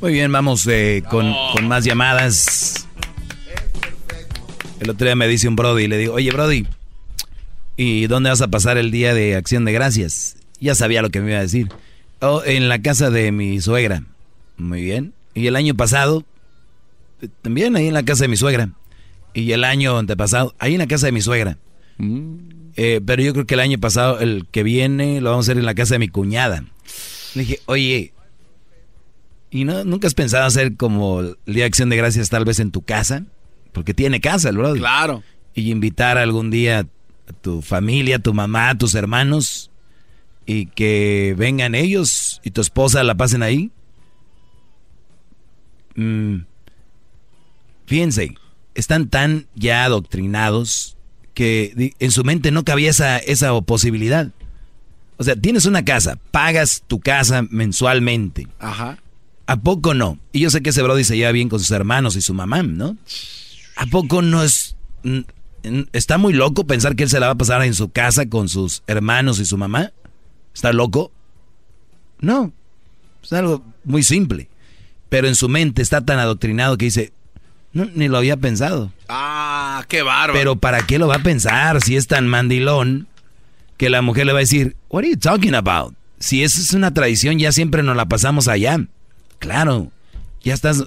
Muy 0.00 0.12
bien, 0.12 0.32
vamos 0.32 0.66
eh, 0.66 1.04
con, 1.08 1.32
con 1.54 1.68
más 1.68 1.84
llamadas. 1.84 2.88
El 4.80 4.90
otro 4.90 5.04
día 5.06 5.14
me 5.14 5.28
dice 5.28 5.46
un 5.46 5.54
Brody 5.54 5.84
y 5.84 5.88
le 5.88 5.96
digo, 5.96 6.14
oye 6.14 6.32
Brody, 6.32 6.66
¿y 7.76 8.08
dónde 8.08 8.30
vas 8.30 8.40
a 8.40 8.48
pasar 8.48 8.78
el 8.78 8.90
día 8.90 9.14
de 9.14 9.36
acción 9.36 9.64
de 9.64 9.72
gracias? 9.72 10.34
Ya 10.58 10.74
sabía 10.74 11.02
lo 11.02 11.10
que 11.10 11.20
me 11.20 11.30
iba 11.30 11.38
a 11.38 11.42
decir. 11.42 11.68
"Oh, 12.20 12.42
en 12.44 12.68
la 12.68 12.80
casa 12.82 13.10
de 13.10 13.30
mi 13.32 13.60
suegra. 13.60 14.02
Muy 14.62 14.82
bien. 14.82 15.12
Y 15.34 15.48
el 15.48 15.56
año 15.56 15.74
pasado, 15.74 16.24
también 17.42 17.74
ahí 17.74 17.88
en 17.88 17.94
la 17.94 18.04
casa 18.04 18.24
de 18.24 18.28
mi 18.28 18.36
suegra. 18.36 18.70
Y 19.34 19.50
el 19.52 19.64
año 19.64 19.98
antepasado, 19.98 20.54
ahí 20.58 20.74
en 20.74 20.78
la 20.78 20.86
casa 20.86 21.06
de 21.06 21.12
mi 21.12 21.20
suegra. 21.20 21.58
Eh, 22.76 23.00
pero 23.04 23.22
yo 23.22 23.32
creo 23.32 23.46
que 23.46 23.54
el 23.54 23.60
año 23.60 23.78
pasado, 23.78 24.20
el 24.20 24.46
que 24.50 24.62
viene, 24.62 25.20
lo 25.20 25.30
vamos 25.30 25.46
a 25.46 25.52
hacer 25.52 25.58
en 25.58 25.66
la 25.66 25.74
casa 25.74 25.94
de 25.94 25.98
mi 25.98 26.08
cuñada. 26.08 26.64
Le 27.34 27.42
dije, 27.42 27.60
oye, 27.66 28.12
¿y 29.50 29.64
no, 29.64 29.84
nunca 29.84 30.06
has 30.06 30.14
pensado 30.14 30.44
hacer 30.44 30.76
como 30.76 31.20
el 31.20 31.36
Día 31.46 31.64
de 31.64 31.64
Acción 31.64 31.88
de 31.88 31.96
Gracias 31.96 32.28
tal 32.28 32.44
vez 32.44 32.60
en 32.60 32.70
tu 32.70 32.82
casa? 32.82 33.24
Porque 33.72 33.94
tiene 33.94 34.20
casa 34.20 34.48
el 34.48 34.58
brother. 34.58 34.78
Claro. 34.78 35.22
Y 35.54 35.70
invitar 35.70 36.18
algún 36.18 36.50
día 36.50 36.80
a 36.80 37.32
tu 37.40 37.62
familia, 37.62 38.16
a 38.16 38.18
tu 38.20 38.32
mamá, 38.32 38.70
a 38.70 38.78
tus 38.78 38.94
hermanos, 38.94 39.70
y 40.46 40.66
que 40.66 41.34
vengan 41.36 41.74
ellos 41.74 42.40
y 42.44 42.50
tu 42.50 42.60
esposa 42.60 43.02
la 43.02 43.16
pasen 43.16 43.42
ahí. 43.42 43.70
Mm, 45.94 46.44
fíjense, 47.86 48.34
están 48.74 49.08
tan 49.08 49.46
ya 49.54 49.84
adoctrinados 49.84 50.96
que 51.34 51.94
en 51.98 52.10
su 52.10 52.24
mente 52.24 52.50
no 52.50 52.64
cabía 52.64 52.90
esa, 52.90 53.18
esa 53.18 53.58
posibilidad. 53.62 54.28
O 55.16 55.24
sea, 55.24 55.36
tienes 55.36 55.66
una 55.66 55.84
casa, 55.84 56.18
pagas 56.30 56.82
tu 56.86 57.00
casa 57.00 57.42
mensualmente. 57.50 58.48
Ajá. 58.58 58.98
¿A 59.46 59.56
poco 59.56 59.94
no? 59.94 60.18
Y 60.32 60.40
yo 60.40 60.50
sé 60.50 60.62
que 60.62 60.70
ese 60.70 60.82
Brody 60.82 61.04
se 61.04 61.16
lleva 61.16 61.32
bien 61.32 61.48
con 61.48 61.58
sus 61.58 61.70
hermanos 61.70 62.16
y 62.16 62.22
su 62.22 62.34
mamá, 62.34 62.62
¿no? 62.62 62.96
¿A 63.76 63.86
poco 63.86 64.22
no 64.22 64.42
es... 64.42 64.76
¿Está 65.92 66.18
muy 66.18 66.32
loco 66.32 66.66
pensar 66.66 66.96
que 66.96 67.04
él 67.04 67.10
se 67.10 67.20
la 67.20 67.26
va 67.26 67.32
a 67.32 67.38
pasar 67.38 67.62
en 67.62 67.74
su 67.74 67.90
casa 67.90 68.26
con 68.26 68.48
sus 68.48 68.82
hermanos 68.86 69.38
y 69.40 69.44
su 69.44 69.56
mamá? 69.56 69.92
¿Está 70.54 70.72
loco? 70.72 71.12
No. 72.20 72.52
Es 73.22 73.32
algo 73.32 73.64
muy 73.84 74.02
simple. 74.02 74.48
Pero 75.12 75.28
en 75.28 75.34
su 75.34 75.50
mente 75.50 75.82
está 75.82 76.00
tan 76.00 76.18
adoctrinado 76.18 76.78
que 76.78 76.86
dice, 76.86 77.12
no, 77.74 77.84
ni 77.94 78.08
lo 78.08 78.16
había 78.16 78.38
pensado. 78.38 78.90
Ah, 79.10 79.84
qué 79.86 80.00
bárbaro. 80.00 80.32
Pero 80.32 80.56
¿para 80.56 80.86
qué 80.86 80.98
lo 80.98 81.06
va 81.06 81.16
a 81.16 81.22
pensar 81.22 81.82
si 81.82 81.96
es 81.96 82.06
tan 82.06 82.26
mandilón 82.26 83.06
que 83.76 83.90
la 83.90 84.00
mujer 84.00 84.24
le 84.24 84.32
va 84.32 84.38
a 84.38 84.40
decir, 84.40 84.74
what 84.88 85.00
are 85.00 85.10
you 85.10 85.18
talking 85.18 85.54
about? 85.54 85.94
Si 86.18 86.42
es 86.42 86.72
una 86.72 86.94
tradición, 86.94 87.38
ya 87.38 87.52
siempre 87.52 87.82
nos 87.82 87.94
la 87.94 88.06
pasamos 88.06 88.48
allá. 88.48 88.78
Claro, 89.38 89.92
ya 90.42 90.54
estás, 90.54 90.84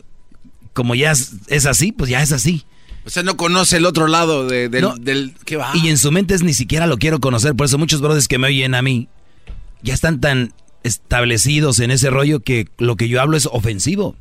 como 0.73 0.95
ya 0.95 1.11
es, 1.11 1.33
es 1.45 1.67
así, 1.67 1.91
pues 1.91 2.09
ya 2.09 2.23
es 2.23 2.31
así. 2.31 2.65
O 3.05 3.11
sea, 3.11 3.21
no 3.21 3.37
conoce 3.37 3.77
el 3.77 3.85
otro 3.85 4.07
lado 4.07 4.47
de- 4.47 4.69
del, 4.69 4.81
No. 4.81 4.95
del- 4.95 5.35
¿Qué 5.45 5.55
va? 5.55 5.69
Y 5.75 5.89
en 5.89 5.99
su 5.99 6.11
mente 6.11 6.33
es 6.33 6.41
ni 6.41 6.55
siquiera 6.55 6.87
lo 6.87 6.97
quiero 6.97 7.19
conocer, 7.19 7.53
por 7.53 7.67
eso 7.67 7.77
muchos 7.77 8.01
brothers 8.01 8.27
que 8.27 8.39
me 8.39 8.47
oyen 8.47 8.73
a 8.73 8.81
mí 8.81 9.07
ya 9.83 9.93
están 9.93 10.19
tan 10.19 10.51
establecidos 10.85 11.79
en 11.79 11.91
ese 11.91 12.09
rollo 12.09 12.41
que 12.41 12.67
lo 12.77 12.95
que 12.95 13.07
yo 13.09 13.19
hablo 13.19 13.35
es 13.35 13.47
ofensivo. 13.47 14.15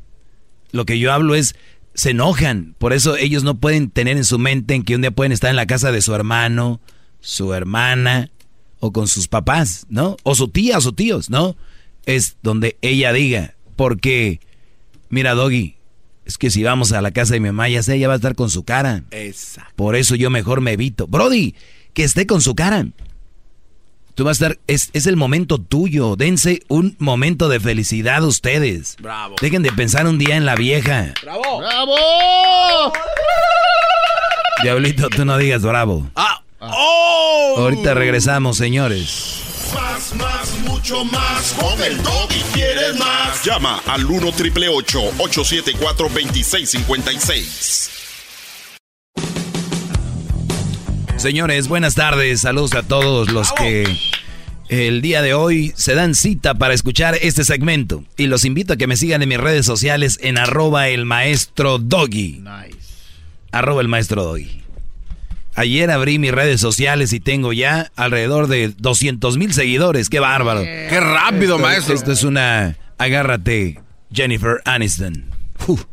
Lo 0.72 0.86
que 0.86 0.98
yo 0.98 1.12
hablo 1.12 1.34
es 1.34 1.54
se 1.94 2.10
enojan, 2.10 2.74
por 2.78 2.92
eso 2.92 3.16
ellos 3.16 3.44
no 3.44 3.60
pueden 3.60 3.90
tener 3.90 4.16
en 4.16 4.24
su 4.24 4.38
mente 4.38 4.74
en 4.74 4.82
que 4.82 4.96
un 4.96 5.02
día 5.02 5.12
pueden 5.12 5.30
estar 5.30 5.50
en 5.50 5.56
la 5.56 5.66
casa 5.66 5.92
de 5.92 6.02
su 6.02 6.12
hermano, 6.12 6.80
su 7.20 7.54
hermana 7.54 8.30
o 8.80 8.92
con 8.92 9.06
sus 9.06 9.28
papás, 9.28 9.86
¿no? 9.88 10.16
O 10.24 10.34
su 10.34 10.48
tía 10.48 10.78
o 10.78 10.80
sus 10.80 10.96
tíos, 10.96 11.30
¿no? 11.30 11.56
Es 12.04 12.36
donde 12.42 12.76
ella 12.82 13.12
diga, 13.12 13.54
porque 13.76 14.40
mira 15.08 15.34
Doggy, 15.34 15.76
es 16.24 16.38
que 16.38 16.50
si 16.50 16.64
vamos 16.64 16.92
a 16.92 17.02
la 17.02 17.12
casa 17.12 17.34
de 17.34 17.40
mi 17.40 17.48
mamá, 17.48 17.68
ya 17.68 17.82
sé, 17.82 17.94
ella 17.94 18.08
va 18.08 18.14
a 18.14 18.16
estar 18.16 18.34
con 18.34 18.50
su 18.50 18.64
cara. 18.64 19.04
Exacto. 19.10 19.72
Por 19.76 19.94
eso 19.94 20.14
yo 20.16 20.30
mejor 20.30 20.60
me 20.62 20.72
evito. 20.72 21.06
Brody, 21.06 21.54
que 21.92 22.02
esté 22.02 22.26
con 22.26 22.40
su 22.40 22.54
cara. 22.54 22.86
Tú 24.14 24.22
vas 24.22 24.40
a 24.40 24.46
estar, 24.46 24.58
es, 24.68 24.90
es 24.92 25.06
el 25.06 25.16
momento 25.16 25.58
tuyo. 25.58 26.14
Dense 26.14 26.62
un 26.68 26.94
momento 27.00 27.48
de 27.48 27.58
felicidad 27.58 28.22
ustedes. 28.22 28.96
Bravo. 29.00 29.34
Dejen 29.40 29.62
de 29.62 29.72
pensar 29.72 30.06
un 30.06 30.18
día 30.18 30.36
en 30.36 30.46
la 30.46 30.54
vieja. 30.54 31.14
¡Bravo! 31.22 31.58
¡Bravo! 31.58 32.92
Diablito, 34.62 35.10
tú 35.10 35.24
no 35.24 35.36
digas 35.36 35.62
bravo. 35.62 36.08
¡Ah! 36.14 36.40
¡Oh! 36.60 37.56
Ahorita 37.58 37.94
regresamos, 37.94 38.56
señores. 38.56 39.40
Más, 39.74 40.14
más, 40.14 40.58
mucho 40.60 41.04
más. 41.06 41.52
Con 41.54 41.82
el 41.82 42.00
doggy 42.00 42.40
quieres 42.52 42.96
más. 42.96 43.44
Llama 43.44 43.82
al 43.86 44.06
1 44.06 44.30
triple 44.32 44.68
874 44.68 46.08
2656. 46.08 48.03
Señores, 51.28 51.68
buenas 51.68 51.94
tardes. 51.94 52.42
Saludos 52.42 52.74
a 52.74 52.82
todos 52.82 53.32
los 53.32 53.50
que 53.54 53.96
el 54.68 55.00
día 55.00 55.22
de 55.22 55.32
hoy 55.32 55.72
se 55.74 55.94
dan 55.94 56.14
cita 56.14 56.52
para 56.52 56.74
escuchar 56.74 57.16
este 57.22 57.44
segmento. 57.44 58.04
Y 58.18 58.26
los 58.26 58.44
invito 58.44 58.74
a 58.74 58.76
que 58.76 58.86
me 58.86 58.98
sigan 58.98 59.22
en 59.22 59.30
mis 59.30 59.38
redes 59.40 59.64
sociales 59.64 60.18
en 60.20 60.36
arroba 60.36 60.88
el 60.88 61.06
maestro 61.06 61.78
doggy. 61.78 62.44
Arroba 63.52 63.80
el 63.80 63.88
maestro 63.88 64.22
doggy. 64.22 64.60
Ayer 65.54 65.90
abrí 65.90 66.18
mis 66.18 66.30
redes 66.30 66.60
sociales 66.60 67.14
y 67.14 67.20
tengo 67.20 67.54
ya 67.54 67.90
alrededor 67.96 68.46
de 68.46 68.74
200 68.76 69.38
mil 69.38 69.54
seguidores. 69.54 70.10
¡Qué 70.10 70.20
bárbaro! 70.20 70.60
¡Qué 70.62 71.00
rápido, 71.00 71.54
Esto- 71.56 71.58
maestro! 71.66 71.94
Esto 71.94 72.12
es 72.12 72.22
una... 72.22 72.76
Agárrate, 72.98 73.80
Jennifer 74.12 74.60
Aniston. 74.66 75.24
Uf. 75.68 75.84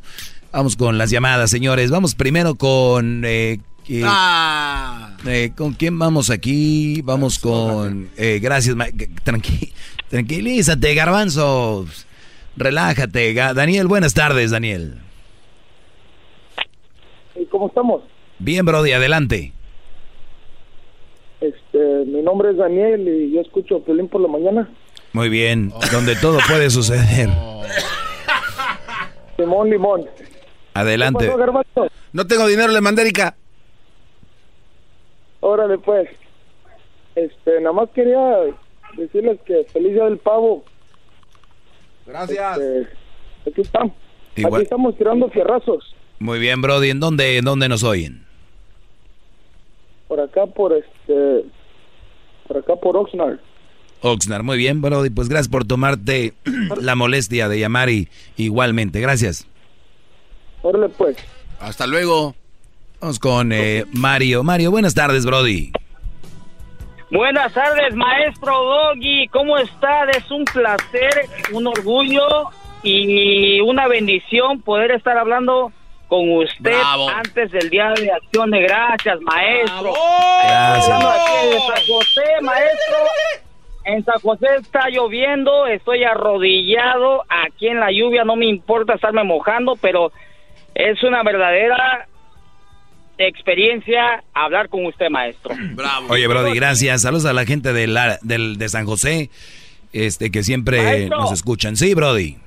Vamos 0.52 0.76
con 0.76 0.98
las 0.98 1.10
llamadas, 1.10 1.50
señores. 1.50 1.90
Vamos 1.90 2.16
primero 2.16 2.56
con... 2.56 3.24
eh, 3.26 3.62
Ah. 4.06 5.18
eh, 5.26 5.52
¿Con 5.56 5.74
quién 5.74 5.98
vamos 6.00 6.30
aquí? 6.30 7.02
Vamos 7.04 7.40
con... 7.40 8.10
eh, 8.18 8.40
gracias, 8.42 8.76
tranqui- 8.76 9.72
tranquilízate, 10.10 10.94
garbanzo. 10.94 11.86
Relájate. 12.56 13.34
Ga- 13.34 13.54
Daniel, 13.54 13.88
buenas 13.88 14.14
tardes, 14.14 14.52
Daniel. 14.52 15.00
¿Y 17.36 17.46
cómo 17.46 17.68
estamos? 17.68 18.04
Bien, 18.40 18.66
Brody, 18.66 18.92
adelante. 18.92 19.54
Este, 21.40 21.80
mi 22.06 22.22
nombre 22.22 22.52
es 22.52 22.58
Daniel 22.58 23.08
y 23.08 23.34
yo 23.34 23.42
escucho 23.42 23.80
Pelín 23.84 24.08
por 24.08 24.22
la 24.22 24.28
mañana. 24.28 24.70
Muy 25.14 25.28
bien, 25.30 25.74
donde 25.92 26.16
todo 26.16 26.40
puede 26.48 26.70
suceder. 26.70 27.30
Limón, 29.38 29.70
limón. 29.70 30.06
Adelante. 30.74 31.26
¿Qué 31.26 31.32
pasó, 31.32 31.38
Garbanzo? 31.40 31.88
No 32.14 32.28
tengo 32.28 32.48
dinero, 32.48 32.72
le 32.72 32.82
mandé 32.82 33.02
Erika. 33.02 33.36
Órale, 35.42 35.78
pues. 35.80 36.10
Este, 37.16 37.60
nada 37.60 37.74
más 37.74 37.90
quería 37.90 38.38
decirles 38.96 39.40
que 39.46 39.66
feliz 39.66 39.94
día 39.94 40.06
del 40.06 40.18
pavo. 40.18 40.64
Gracias. 42.06 42.58
Este, 42.58 42.90
aquí 43.50 43.62
estamos. 43.62 43.94
Igual. 44.36 44.56
Aquí 44.56 44.64
estamos 44.64 44.98
tirando 44.98 45.30
fierrazos. 45.30 45.96
Muy 46.20 46.40
bien, 46.40 46.62
Brody. 46.62 46.90
¿En 46.92 47.00
dónde, 47.00 47.38
en 47.38 47.46
dónde 47.46 47.68
nos 47.68 47.84
oyen? 47.84 48.26
Por 50.08 50.20
acá, 50.20 50.46
por 50.46 50.74
este. 50.74 51.46
Por 52.48 52.58
acá, 52.58 52.76
por 52.76 52.96
Oxnard. 52.96 53.40
Oxnard. 54.02 54.44
Muy 54.44 54.58
bien, 54.58 54.82
Brody. 54.82 55.10
Pues 55.10 55.28
gracias 55.28 55.50
por 55.50 55.66
tomarte 55.66 56.34
la 56.82 56.96
molestia 56.96 57.50
de 57.50 57.60
llamar 57.60 57.90
y 57.90 58.08
igualmente. 58.38 59.02
Gracias. 59.02 59.48
Órale, 60.62 60.90
pues. 60.90 61.18
Hasta 61.60 61.88
luego. 61.88 62.36
Vamos 63.02 63.18
con 63.18 63.52
eh, 63.52 63.86
Mario. 63.94 64.44
Mario, 64.44 64.70
buenas 64.70 64.94
tardes, 64.94 65.26
Brody. 65.26 65.72
Buenas 67.10 67.52
tardes, 67.52 67.96
maestro 67.96 68.54
Doggy. 68.54 69.28
¿Cómo 69.30 69.58
está? 69.58 70.04
Es 70.12 70.30
un 70.30 70.46
placer, 70.46 71.28
un 71.52 71.66
orgullo 71.66 72.52
y 72.84 73.60
una 73.62 73.88
bendición 73.88 74.62
poder 74.62 74.92
estar 74.92 75.18
hablando 75.18 75.72
con 76.08 76.30
usted 76.30 76.78
Bravo. 76.78 77.10
antes 77.10 77.52
del 77.52 77.72
Día 77.72 77.92
de 77.96 78.12
Acción 78.12 78.52
de 78.52 78.62
Gracias, 78.62 79.20
maestro. 79.22 79.94
Gracias. 80.44 81.04
Aquí 81.04 81.48
de 81.48 81.60
San 81.60 81.86
José, 81.88 82.24
maestro. 82.44 82.98
En 83.84 84.06
San 84.06 84.20
José 84.20 84.46
está 84.60 84.90
lloviendo, 84.90 85.66
estoy 85.66 86.04
arrodillado 86.04 87.24
aquí 87.28 87.68
en 87.68 87.80
la 87.80 87.92
lluvia, 87.92 88.24
no 88.26 88.36
me 88.36 88.46
importa 88.46 88.94
estarme 88.94 89.24
mojando, 89.24 89.76
pero 89.76 90.12
es 90.76 91.02
una 91.02 91.24
verdadera 91.24 92.08
experiencia 93.28 94.24
hablar 94.34 94.70
con 94.70 94.86
usted, 94.86 95.10
maestro. 95.10 95.54
Bravo. 95.76 96.08
Oye, 96.10 96.28
Brody, 96.28 96.54
gracias. 96.56 97.02
Saludos 97.02 97.26
a 97.26 97.34
la 97.34 97.46
gente 97.46 97.74
de, 97.74 97.88
la- 97.88 98.18
del- 98.22 98.58
de 98.58 98.70
San 98.70 98.86
José, 98.86 99.30
este, 99.94 100.32
que 100.32 100.44
siempre 100.44 100.82
Maestro. 100.82 101.18
nos 101.20 101.32
escuchan. 101.32 101.76
Sí, 101.76 101.94
Brody. 101.94 102.38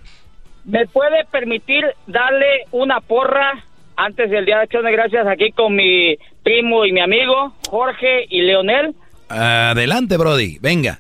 ¿Me 0.64 0.86
puede 0.86 1.24
permitir 1.26 1.84
darle 2.06 2.46
una 2.70 3.00
porra 3.00 3.64
antes 3.96 4.30
del 4.30 4.46
Día 4.46 4.56
de 4.56 4.62
Acción 4.62 4.84
de 4.84 4.92
Gracias 4.92 5.26
aquí 5.26 5.50
con 5.52 5.74
mi 5.76 6.16
primo 6.42 6.84
y 6.86 6.92
mi 6.92 7.00
amigo 7.00 7.54
Jorge 7.68 8.26
y 8.30 8.40
Leonel? 8.42 8.94
Adelante, 9.28 10.16
Brody, 10.16 10.58
venga. 10.60 10.98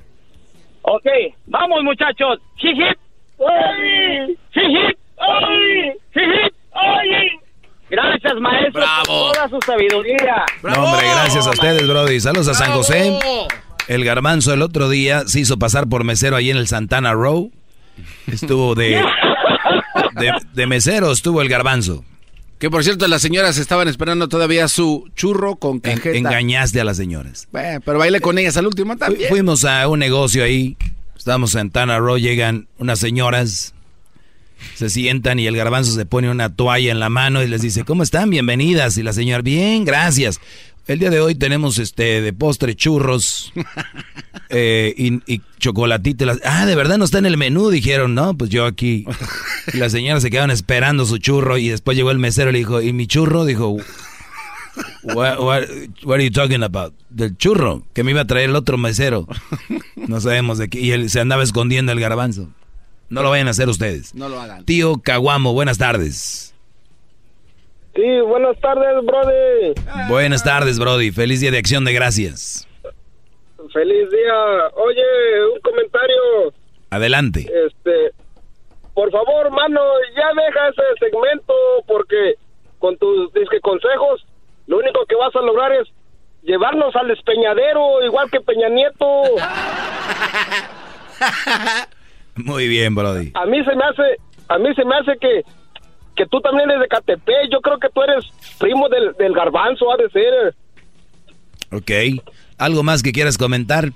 Ok, 0.82 1.06
vamos 1.46 1.82
muchachos. 1.82 2.40
Jijip. 2.56 2.98
¡Ay! 3.40 4.36
Jijip. 4.52 4.98
¡Ay! 5.18 5.92
Jijip. 6.12 6.54
¡Ay! 6.72 7.28
Gracias, 7.94 8.34
maestro, 8.40 8.82
por 9.06 9.32
toda 9.32 9.48
su 9.48 9.58
sabiduría. 9.64 10.44
No, 10.62 10.84
hombre, 10.84 11.06
gracias 11.08 11.46
a 11.46 11.50
ustedes, 11.50 11.86
Brody. 11.86 12.20
Saludos 12.20 12.48
a 12.48 12.54
San 12.54 12.72
José. 12.72 13.18
El 13.86 14.04
garbanzo 14.04 14.52
el 14.52 14.62
otro 14.62 14.88
día 14.88 15.24
se 15.26 15.40
hizo 15.40 15.58
pasar 15.58 15.86
por 15.88 16.04
mesero 16.04 16.36
ahí 16.36 16.50
en 16.50 16.56
el 16.56 16.66
Santana 16.66 17.12
Row. 17.12 17.52
Estuvo 18.26 18.74
de, 18.74 19.04
de, 20.16 20.32
de 20.52 20.66
mesero, 20.66 21.12
estuvo 21.12 21.42
el 21.42 21.48
garbanzo. 21.48 22.04
Que 22.58 22.70
por 22.70 22.82
cierto, 22.82 23.06
las 23.08 23.20
señoras 23.20 23.58
estaban 23.58 23.88
esperando 23.88 24.28
todavía 24.28 24.68
su 24.68 25.08
churro 25.14 25.56
con 25.56 25.80
cajeta. 25.80 26.16
engañaste 26.16 26.80
a 26.80 26.84
las 26.84 26.96
señoras. 26.96 27.46
Bueno, 27.52 27.80
pero 27.84 27.98
bailé 27.98 28.20
con 28.20 28.38
ellas 28.38 28.56
al 28.56 28.66
último 28.66 28.96
también. 28.96 29.28
Fuimos 29.28 29.64
a 29.64 29.86
un 29.88 29.98
negocio 29.98 30.42
ahí. 30.42 30.76
Estábamos 31.16 31.54
en 31.54 31.60
Santana 31.60 31.98
Row, 31.98 32.16
llegan 32.16 32.68
unas 32.78 32.98
señoras, 33.00 33.73
se 34.74 34.90
sientan 34.90 35.38
y 35.38 35.46
el 35.46 35.56
garbanzo 35.56 35.92
se 35.92 36.06
pone 36.06 36.30
una 36.30 36.54
toalla 36.54 36.90
en 36.90 37.00
la 37.00 37.08
mano 37.08 37.42
y 37.42 37.48
les 37.48 37.62
dice, 37.62 37.84
¿cómo 37.84 38.02
están? 38.02 38.30
Bienvenidas. 38.30 38.96
Y 38.96 39.02
la 39.02 39.12
señora, 39.12 39.42
bien, 39.42 39.84
gracias. 39.84 40.40
El 40.86 40.98
día 40.98 41.08
de 41.08 41.20
hoy 41.20 41.34
tenemos 41.34 41.78
este 41.78 42.20
de 42.20 42.32
postre 42.34 42.74
churros 42.74 43.52
eh, 44.50 44.94
y, 44.98 45.32
y 45.32 45.40
chocolatito. 45.58 46.26
Ah, 46.44 46.66
de 46.66 46.74
verdad 46.74 46.98
no 46.98 47.06
está 47.06 47.18
en 47.18 47.26
el 47.26 47.38
menú, 47.38 47.70
dijeron, 47.70 48.14
no, 48.14 48.36
pues 48.36 48.50
yo 48.50 48.66
aquí. 48.66 49.06
Y 49.72 49.78
las 49.78 49.92
señoras 49.92 50.22
se 50.22 50.30
quedaron 50.30 50.50
esperando 50.50 51.06
su 51.06 51.16
churro 51.16 51.56
y 51.56 51.68
después 51.68 51.96
llegó 51.96 52.10
el 52.10 52.18
mesero 52.18 52.50
y 52.50 52.52
le 52.52 52.58
dijo, 52.58 52.82
¿y 52.82 52.92
mi 52.92 53.06
churro? 53.06 53.46
Dijo, 53.46 53.78
what, 55.04 55.40
what, 55.40 55.62
what 56.04 56.16
are 56.16 56.24
you 56.24 56.30
talking 56.30 56.62
about? 56.62 56.92
Del 57.08 57.34
churro, 57.38 57.86
que 57.94 58.04
me 58.04 58.10
iba 58.10 58.20
a 58.20 58.26
traer 58.26 58.50
el 58.50 58.56
otro 58.56 58.76
mesero. 58.76 59.26
No 59.96 60.20
sabemos 60.20 60.58
de 60.58 60.68
qué. 60.68 60.80
Y 60.80 60.90
él 60.92 61.08
se 61.08 61.20
andaba 61.20 61.42
escondiendo 61.42 61.92
el 61.92 62.00
garbanzo. 62.00 62.50
No 63.08 63.22
lo 63.22 63.30
vayan 63.30 63.48
a 63.48 63.50
hacer 63.50 63.68
ustedes. 63.68 64.14
No 64.14 64.28
lo 64.28 64.40
hagan. 64.40 64.64
Tío 64.64 65.00
Caguamo, 65.02 65.52
buenas 65.52 65.78
tardes. 65.78 66.54
Sí, 67.94 68.20
buenas 68.26 68.58
tardes, 68.60 69.04
brother. 69.04 69.74
Buenas 70.08 70.42
tardes, 70.42 70.78
Brody. 70.80 71.12
Feliz 71.12 71.40
día 71.40 71.52
de 71.52 71.58
acción 71.58 71.84
de 71.84 71.92
gracias. 71.92 72.66
Feliz 73.72 74.10
día. 74.10 74.34
Oye, 74.74 75.02
un 75.54 75.60
comentario. 75.60 76.52
Adelante. 76.90 77.46
Este, 77.66 78.12
por 78.94 79.10
favor, 79.12 79.50
mano, 79.50 79.80
ya 80.16 80.26
deja 80.34 80.68
ese 80.68 80.82
segmento 81.06 81.54
porque 81.86 82.34
con 82.80 82.96
tus 82.98 83.32
disque 83.32 83.60
consejos, 83.60 84.26
lo 84.66 84.78
único 84.78 85.06
que 85.06 85.14
vas 85.14 85.34
a 85.36 85.40
lograr 85.40 85.72
es 85.72 85.86
llevarnos 86.42 86.94
al 86.96 87.08
despeñadero, 87.08 88.04
igual 88.04 88.28
que 88.30 88.40
Peña 88.40 88.68
Nieto. 88.68 89.06
Muy 92.36 92.68
bien, 92.68 92.94
Brody. 92.94 93.30
A 93.34 93.46
mí 93.46 93.64
se 93.64 93.74
me 93.76 93.84
hace, 93.84 94.02
a 94.48 94.58
mí 94.58 94.74
se 94.74 94.84
me 94.84 94.96
hace 94.96 95.16
que, 95.20 95.42
que 96.16 96.26
tú 96.26 96.40
también 96.40 96.68
eres 96.70 96.82
de 96.82 96.88
Catepec. 96.88 97.50
Yo 97.52 97.60
creo 97.60 97.78
que 97.78 97.88
tú 97.90 98.02
eres 98.02 98.24
primo 98.58 98.88
del, 98.88 99.12
del 99.18 99.32
garbanzo, 99.34 99.92
ha 99.92 99.96
de 99.96 100.10
ser. 100.10 100.54
Ok. 101.72 102.22
¿Algo 102.58 102.82
más 102.82 103.02
que 103.02 103.12
quieras 103.12 103.38
comentar? 103.38 103.90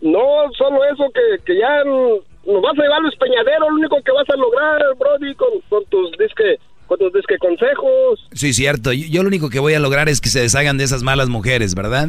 No, 0.00 0.20
solo 0.58 0.84
eso, 0.84 1.04
que, 1.14 1.44
que 1.44 1.58
ya 1.58 1.84
nos 1.84 2.62
vas 2.62 2.78
a 2.78 2.82
llevar 2.82 2.98
al 2.98 3.10
despeñadero, 3.10 3.70
lo 3.70 3.76
único 3.76 4.02
que 4.02 4.10
vas 4.10 4.28
a 4.28 4.36
lograr, 4.36 4.80
Brody, 4.98 5.34
con, 5.36 5.48
con 5.68 5.84
tus 5.86 6.10
disque, 6.18 6.58
con 6.86 6.98
tus 6.98 7.12
disque 7.12 7.38
consejos. 7.38 8.26
Sí, 8.32 8.52
cierto. 8.52 8.92
Yo, 8.92 9.06
yo 9.08 9.22
lo 9.22 9.28
único 9.28 9.48
que 9.48 9.60
voy 9.60 9.74
a 9.74 9.78
lograr 9.78 10.08
es 10.08 10.20
que 10.20 10.28
se 10.28 10.40
deshagan 10.40 10.76
de 10.76 10.84
esas 10.84 11.04
malas 11.04 11.28
mujeres, 11.28 11.74
¿verdad? 11.76 12.08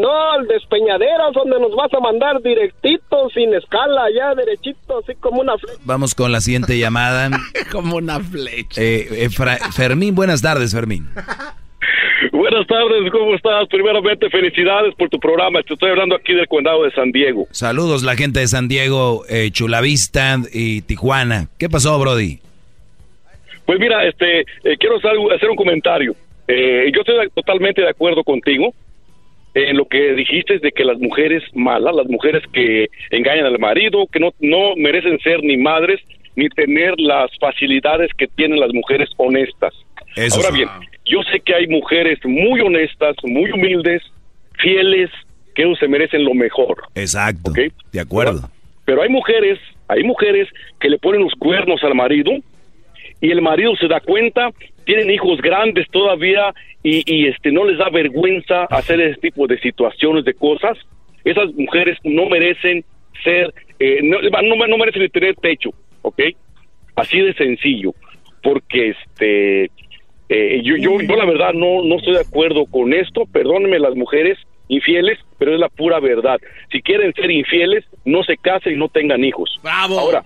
No, 0.00 0.32
al 0.32 0.46
despeñadero, 0.46 1.30
donde 1.32 1.60
nos 1.60 1.74
vas 1.74 1.92
a 1.92 2.00
mandar 2.00 2.40
directito, 2.42 3.28
sin 3.34 3.52
escala, 3.54 4.06
ya 4.14 4.34
derechito, 4.34 4.98
así 4.98 5.14
como 5.20 5.42
una 5.42 5.58
flecha. 5.58 5.78
Vamos 5.84 6.14
con 6.14 6.32
la 6.32 6.40
siguiente 6.40 6.78
llamada. 6.78 7.30
Como 7.70 7.96
una 7.96 8.20
flecha. 8.20 8.80
Eh, 8.80 9.26
eh, 9.26 9.28
Fermín, 9.72 10.14
buenas 10.14 10.42
tardes, 10.42 10.72
Fermín. 10.74 11.08
Buenas 12.32 12.66
tardes, 12.66 13.10
¿cómo 13.10 13.34
estás? 13.34 13.68
Primeramente, 13.68 14.28
felicidades 14.28 14.94
por 14.94 15.08
tu 15.08 15.18
programa. 15.18 15.62
Te 15.62 15.74
estoy 15.74 15.90
hablando 15.90 16.16
aquí 16.16 16.32
del 16.32 16.46
condado 16.48 16.84
de 16.84 16.90
San 16.92 17.12
Diego. 17.12 17.46
Saludos 17.50 18.02
la 18.02 18.16
gente 18.16 18.40
de 18.40 18.46
San 18.46 18.68
Diego, 18.68 19.24
eh, 19.28 19.50
Chulavista 19.50 20.36
y 20.52 20.82
Tijuana. 20.82 21.48
¿Qué 21.58 21.68
pasó, 21.68 21.98
Brody? 21.98 22.40
Pues 23.66 23.78
mira, 23.78 24.06
este, 24.06 24.40
eh, 24.40 24.76
quiero 24.78 24.96
hacer, 24.96 25.48
un 25.48 25.56
comentario. 25.56 26.14
Eh, 26.48 26.90
yo 26.94 27.00
estoy 27.00 27.28
totalmente 27.34 27.82
de 27.82 27.90
acuerdo 27.90 28.24
contigo 28.24 28.74
en 29.54 29.76
lo 29.76 29.86
que 29.86 30.14
dijiste 30.14 30.58
de 30.58 30.72
que 30.72 30.84
las 30.84 30.98
mujeres 30.98 31.42
malas, 31.54 31.94
las 31.94 32.06
mujeres 32.08 32.42
que 32.52 32.88
engañan 33.10 33.46
al 33.46 33.58
marido, 33.58 34.06
que 34.06 34.20
no, 34.20 34.32
no 34.40 34.76
merecen 34.76 35.18
ser 35.20 35.42
ni 35.42 35.56
madres 35.56 36.00
ni 36.36 36.48
tener 36.48 36.94
las 36.98 37.30
facilidades 37.40 38.10
que 38.16 38.28
tienen 38.28 38.60
las 38.60 38.72
mujeres 38.72 39.08
honestas. 39.16 39.74
Eso 40.16 40.36
Ahora 40.36 40.50
bien, 40.50 40.68
yo 41.04 41.22
sé 41.30 41.40
que 41.40 41.54
hay 41.54 41.66
mujeres 41.66 42.18
muy 42.24 42.60
honestas, 42.60 43.16
muy 43.24 43.50
humildes, 43.50 44.02
fieles, 44.58 45.10
que 45.54 45.62
ellos 45.62 45.78
se 45.78 45.88
merecen 45.88 46.24
lo 46.24 46.34
mejor. 46.34 46.82
Exacto. 46.94 47.52
De 47.52 48.00
acuerdo. 48.00 48.48
Pero 48.84 49.02
hay 49.02 49.08
mujeres, 49.08 49.58
hay 49.88 50.04
mujeres 50.04 50.48
que 50.80 50.88
le 50.88 50.98
ponen 50.98 51.22
los 51.22 51.32
cuernos 51.34 51.82
al 51.82 51.94
marido 51.94 52.32
y 53.20 53.30
el 53.30 53.42
marido 53.42 53.74
se 53.76 53.88
da 53.88 54.00
cuenta, 54.00 54.50
tienen 54.84 55.10
hijos 55.10 55.40
grandes 55.40 55.86
todavía 55.90 56.54
y, 56.82 57.02
y, 57.06 57.26
este 57.26 57.52
no 57.52 57.64
les 57.64 57.78
da 57.78 57.90
vergüenza 57.90 58.64
hacer 58.64 59.00
ese 59.00 59.20
tipo 59.20 59.46
de 59.46 59.58
situaciones, 59.58 60.24
de 60.24 60.34
cosas. 60.34 60.78
Esas 61.24 61.52
mujeres 61.54 61.98
no 62.04 62.26
merecen 62.26 62.84
ser, 63.22 63.52
eh, 63.78 64.00
no, 64.02 64.18
no, 64.20 64.66
no 64.66 64.78
merecen 64.78 65.10
tener 65.10 65.36
techo, 65.36 65.70
¿ok? 66.02 66.20
Así 66.96 67.20
de 67.20 67.34
sencillo, 67.34 67.94
porque 68.42 68.90
este 68.90 69.70
eh, 70.30 70.62
yo, 70.62 70.76
yo, 70.76 71.00
yo 71.00 71.16
la 71.16 71.26
verdad 71.26 71.52
no, 71.52 71.82
no 71.82 71.96
estoy 71.96 72.14
de 72.14 72.20
acuerdo 72.20 72.64
con 72.64 72.94
esto, 72.94 73.26
perdónenme 73.26 73.80
las 73.80 73.96
mujeres 73.96 74.38
infieles, 74.68 75.18
pero 75.38 75.52
es 75.52 75.60
la 75.60 75.68
pura 75.68 75.98
verdad. 75.98 76.38
Si 76.70 76.80
quieren 76.80 77.12
ser 77.14 77.30
infieles, 77.30 77.84
no 78.04 78.22
se 78.22 78.36
casen 78.36 78.74
y 78.74 78.76
no 78.76 78.88
tengan 78.88 79.24
hijos. 79.24 79.58
Bravo. 79.62 79.98
Ahora, 79.98 80.24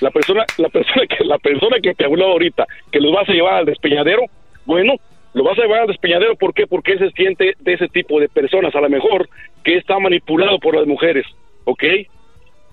la 0.00 0.10
persona, 0.10 0.44
la 0.58 0.68
persona 0.68 1.06
que, 1.06 1.24
la 1.24 1.38
persona 1.38 1.76
que 1.82 1.94
te 1.94 2.04
habló 2.04 2.26
ahorita, 2.26 2.66
que 2.90 3.00
los 3.00 3.12
vas 3.12 3.28
a 3.28 3.32
llevar 3.32 3.54
al 3.54 3.66
despeñadero, 3.66 4.22
bueno, 4.66 4.94
lo 5.34 5.44
vas 5.44 5.58
a 5.58 5.62
llevar 5.62 5.80
al 5.82 5.86
despeñadero, 5.88 6.34
¿por 6.36 6.52
qué? 6.54 6.66
Porque 6.66 6.92
él 6.92 6.98
se 6.98 7.10
siente 7.12 7.54
de 7.58 7.72
ese 7.72 7.88
tipo 7.88 8.18
de 8.20 8.28
personas, 8.28 8.74
a 8.74 8.80
lo 8.80 8.88
mejor, 8.88 9.28
que 9.64 9.76
está 9.76 9.98
manipulado 9.98 10.58
por 10.58 10.74
las 10.76 10.86
mujeres, 10.86 11.26
¿ok? 11.64 11.84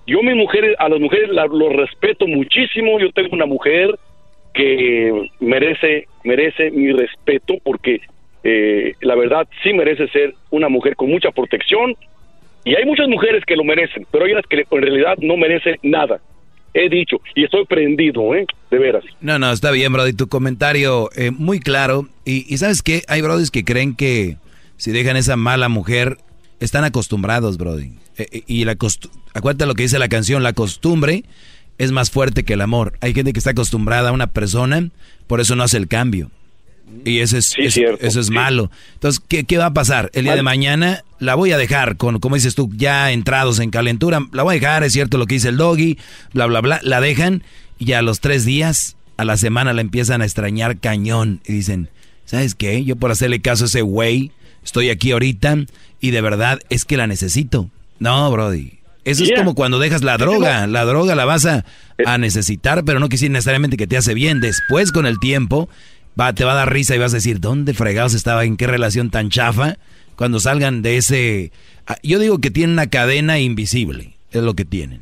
Yo 0.08 0.24
mis 0.24 0.36
mujeres, 0.36 0.76
a 0.80 0.88
las 0.90 1.00
mujeres 1.00 1.30
la- 1.30 1.46
los 1.48 1.74
respeto 1.74 2.28
muchísimo, 2.28 3.00
yo 3.00 3.12
tengo 3.12 3.30
una 3.34 3.46
mujer 3.46 3.94
que 4.54 5.30
merece, 5.40 6.08
merece 6.24 6.72
mi 6.72 6.92
respeto 6.92 7.56
porque 7.64 8.02
eh, 8.44 8.94
la 9.02 9.16
verdad 9.16 9.46
sí 9.62 9.74
merece 9.74 10.08
ser 10.08 10.34
una 10.50 10.70
mujer 10.70 10.96
con 10.96 11.10
mucha 11.10 11.32
protección 11.32 11.96
y 12.64 12.76
hay 12.76 12.86
muchas 12.86 13.08
mujeres 13.10 13.44
que 13.46 13.56
lo 13.58 13.64
merecen, 13.64 14.06
pero 14.12 14.26
hay 14.26 14.32
unas 14.32 14.46
que 14.48 14.66
en 14.70 14.82
realidad 14.82 15.18
no 15.20 15.36
merecen 15.38 15.76
nada. 15.84 16.20
He 16.80 16.90
dicho, 16.90 17.18
y 17.34 17.44
estoy 17.44 17.66
prendido, 17.66 18.36
¿eh? 18.36 18.46
De 18.70 18.78
veras. 18.78 19.04
No, 19.20 19.40
no, 19.40 19.52
está 19.52 19.72
bien, 19.72 19.92
Brody. 19.92 20.14
Tu 20.14 20.28
comentario 20.28 21.10
eh, 21.16 21.32
muy 21.32 21.60
claro. 21.60 22.08
Y, 22.24 22.56
¿sabes 22.58 22.84
qué? 22.84 23.02
Hay 23.08 23.24
Brodis 23.24 23.50
que 23.50 23.64
creen 23.64 23.96
que 23.96 24.38
si 24.76 24.92
dejan 24.92 25.18
esa 25.18 25.38
mala 25.38 25.70
mujer, 25.70 26.20
están 26.60 26.84
acostumbrados, 26.84 27.58
Brody. 27.58 27.94
Eh, 28.20 28.28
eh, 28.32 28.44
y 28.46 28.66
la 28.66 28.78
acuérdate 29.34 29.66
lo 29.66 29.74
que 29.74 29.84
dice 29.84 29.98
la 29.98 30.08
canción, 30.08 30.44
la 30.44 30.54
costumbre 30.54 31.24
es 31.80 31.92
más 31.92 32.12
fuerte 32.12 32.44
que 32.44 32.54
el 32.54 32.62
amor. 32.62 32.94
Hay 33.02 33.16
gente 33.16 33.34
que 33.34 33.40
está 33.40 33.52
acostumbrada 33.52 34.10
a 34.10 34.14
una 34.14 34.28
persona, 34.28 34.92
por 35.26 35.42
eso 35.42 35.56
no 35.56 35.64
hace 35.64 35.78
el 35.78 35.88
cambio. 35.88 36.30
Y 37.04 37.20
eso 37.20 37.38
es, 37.38 38.30
malo. 38.30 38.72
Entonces, 38.94 39.22
¿qué, 39.28 39.44
qué 39.44 39.58
va 39.58 39.68
a 39.68 39.74
pasar? 39.74 40.10
El 40.14 40.24
día 40.24 40.36
de 40.36 40.44
mañana 40.44 41.04
la 41.20 41.36
voy 41.36 41.52
a 41.52 41.58
dejar, 41.58 41.98
con, 41.98 42.20
como 42.20 42.36
dices 42.36 42.56
tú, 42.56 42.70
ya 42.76 43.12
entrados 43.12 43.60
en 43.60 43.72
calentura. 43.72 44.26
La 44.32 44.44
voy 44.44 44.56
a 44.56 44.60
dejar, 44.60 44.84
es 44.84 44.94
cierto 44.94 45.18
lo 45.18 45.26
que 45.26 45.36
dice 45.36 45.50
el 45.50 45.58
doggy, 45.58 45.98
bla, 46.34 46.46
bla, 46.46 46.62
bla. 46.62 46.80
La 46.84 47.02
dejan 47.02 47.44
y 47.78 47.94
a 47.94 48.02
los 48.02 48.20
tres 48.20 48.46
días, 48.46 48.96
a 49.18 49.26
la 49.26 49.38
semana 49.38 49.74
la 49.74 49.82
empiezan 49.82 50.22
a 50.22 50.26
extrañar 50.26 50.80
cañón. 50.80 51.42
Y 51.46 51.54
dicen, 51.54 51.90
¿sabes 52.26 52.56
qué? 52.56 52.84
Yo 52.84 52.96
por 52.96 53.12
hacerle 53.12 53.42
caso 53.42 53.66
a 53.66 53.68
ese 53.68 53.82
güey, 53.82 54.32
estoy 54.64 54.90
aquí 54.90 55.12
ahorita 55.12 55.58
y 56.00 56.12
de 56.12 56.22
verdad 56.22 56.60
es 56.70 56.86
que 56.86 56.98
la 56.98 57.08
necesito. 57.08 57.70
No, 58.00 58.32
Brody. 58.32 58.78
Eso 59.04 59.24
es 59.24 59.32
como 59.38 59.56
cuando 59.56 59.80
dejas 59.80 60.04
la 60.04 60.18
droga. 60.18 60.68
La 60.68 60.84
droga 60.84 61.16
la 61.16 61.24
vas 61.24 61.46
a, 61.46 61.64
a 62.06 62.18
necesitar, 62.18 62.84
pero 62.84 63.00
no 63.00 63.08
quiere 63.08 63.30
necesariamente 63.30 63.78
que 63.78 63.88
te 63.88 63.96
hace 63.96 64.14
bien. 64.14 64.42
Después, 64.42 64.92
con 64.92 65.06
el 65.06 65.18
tiempo, 65.20 65.70
va, 66.20 66.34
te 66.34 66.44
va 66.46 66.54
a 66.54 66.56
dar 66.56 66.72
risa 66.74 66.96
y 66.96 67.00
vas 67.00 67.14
a 67.14 67.18
decir, 67.18 67.40
¿dónde 67.40 67.74
fregados 67.74 68.14
estaba? 68.14 68.44
¿En 68.46 68.58
qué 68.58 68.68
relación 68.68 69.10
tan 69.12 69.30
chafa? 69.30 69.76
Cuando 70.16 70.40
salgan 70.40 70.82
de 70.82 70.98
ese... 70.98 71.52
Ah, 71.88 71.98
Yo 72.04 72.20
digo 72.20 72.40
que 72.40 72.50
tienen 72.52 72.74
una 72.74 72.90
cadena 72.90 73.40
invisible. 73.40 74.14
Es 74.32 74.42
lo 74.42 74.54
que 74.56 74.66
tienen. 74.66 75.02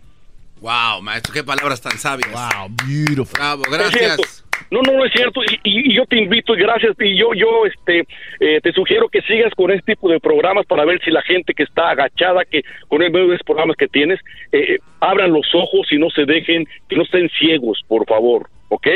Wow, 0.61 1.01
maestro, 1.01 1.33
qué 1.33 1.43
palabras 1.43 1.81
tan 1.81 1.97
sabias. 1.97 2.31
Wow, 2.31 2.69
beautiful. 2.87 3.33
Bravo, 3.33 3.63
gracias. 3.71 4.43
No, 4.71 4.81
no, 4.81 4.93
no 4.93 5.05
es 5.05 5.11
cierto. 5.13 5.41
Y, 5.43 5.55
y- 5.63 5.91
y 5.91 5.95
yo 5.95 6.05
te 6.05 6.17
invito 6.17 6.55
y 6.55 6.59
gracias. 6.59 6.95
Y 6.99 7.17
yo, 7.17 7.33
yo, 7.35 7.65
este, 7.65 7.99
eh, 8.39 8.59
te 8.61 8.71
sugiero 8.73 9.07
que 9.09 9.21
sigas 9.21 9.53
con 9.55 9.69
este 9.71 9.93
tipo 9.93 10.09
de 10.09 10.19
programas 10.19 10.65
para 10.65 10.85
ver 10.85 10.99
si 11.03 11.11
la 11.11 11.21
gente 11.21 11.53
que 11.53 11.63
está 11.63 11.89
agachada, 11.91 12.45
que 12.45 12.63
con 12.87 13.01
el 13.03 13.11
medio 13.11 13.27
de 13.27 13.35
esos 13.35 13.45
programas 13.45 13.75
que 13.77 13.87
tienes, 13.87 14.19
eh, 14.51 14.75
eh, 14.75 14.79
abran 15.01 15.31
los 15.33 15.47
ojos 15.53 15.87
y 15.91 15.97
no 15.97 16.09
se 16.09 16.25
dejen, 16.25 16.65
que 16.89 16.95
no 16.95 17.03
estén 17.03 17.29
ciegos, 17.37 17.81
por 17.87 18.05
favor. 18.07 18.49
¿Ok? 18.69 18.87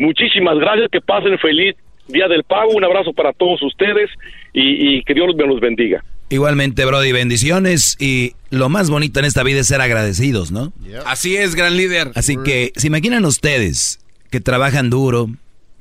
Muchísimas 0.00 0.58
gracias. 0.58 0.88
Que 0.90 1.00
pasen 1.00 1.38
feliz 1.38 1.76
Día 2.08 2.26
del 2.26 2.42
Pago. 2.42 2.70
Un 2.72 2.84
abrazo 2.84 3.12
para 3.12 3.32
todos 3.32 3.62
ustedes 3.62 4.10
y, 4.52 4.96
y 4.96 5.02
que 5.04 5.14
Dios 5.14 5.28
me 5.36 5.46
los 5.46 5.60
bendiga. 5.60 6.02
Igualmente, 6.30 6.84
Brody, 6.84 7.10
bendiciones. 7.10 7.96
Y 7.98 8.34
lo 8.50 8.68
más 8.68 8.88
bonito 8.88 9.18
en 9.18 9.26
esta 9.26 9.42
vida 9.42 9.60
es 9.60 9.66
ser 9.66 9.80
agradecidos, 9.80 10.52
¿no? 10.52 10.72
Así 11.04 11.36
es, 11.36 11.56
gran 11.56 11.76
líder. 11.76 12.12
Así 12.14 12.36
que, 12.44 12.72
¿se 12.76 12.86
imaginan 12.86 13.24
ustedes 13.24 14.00
que 14.30 14.40
trabajan 14.40 14.90
duro, 14.90 15.28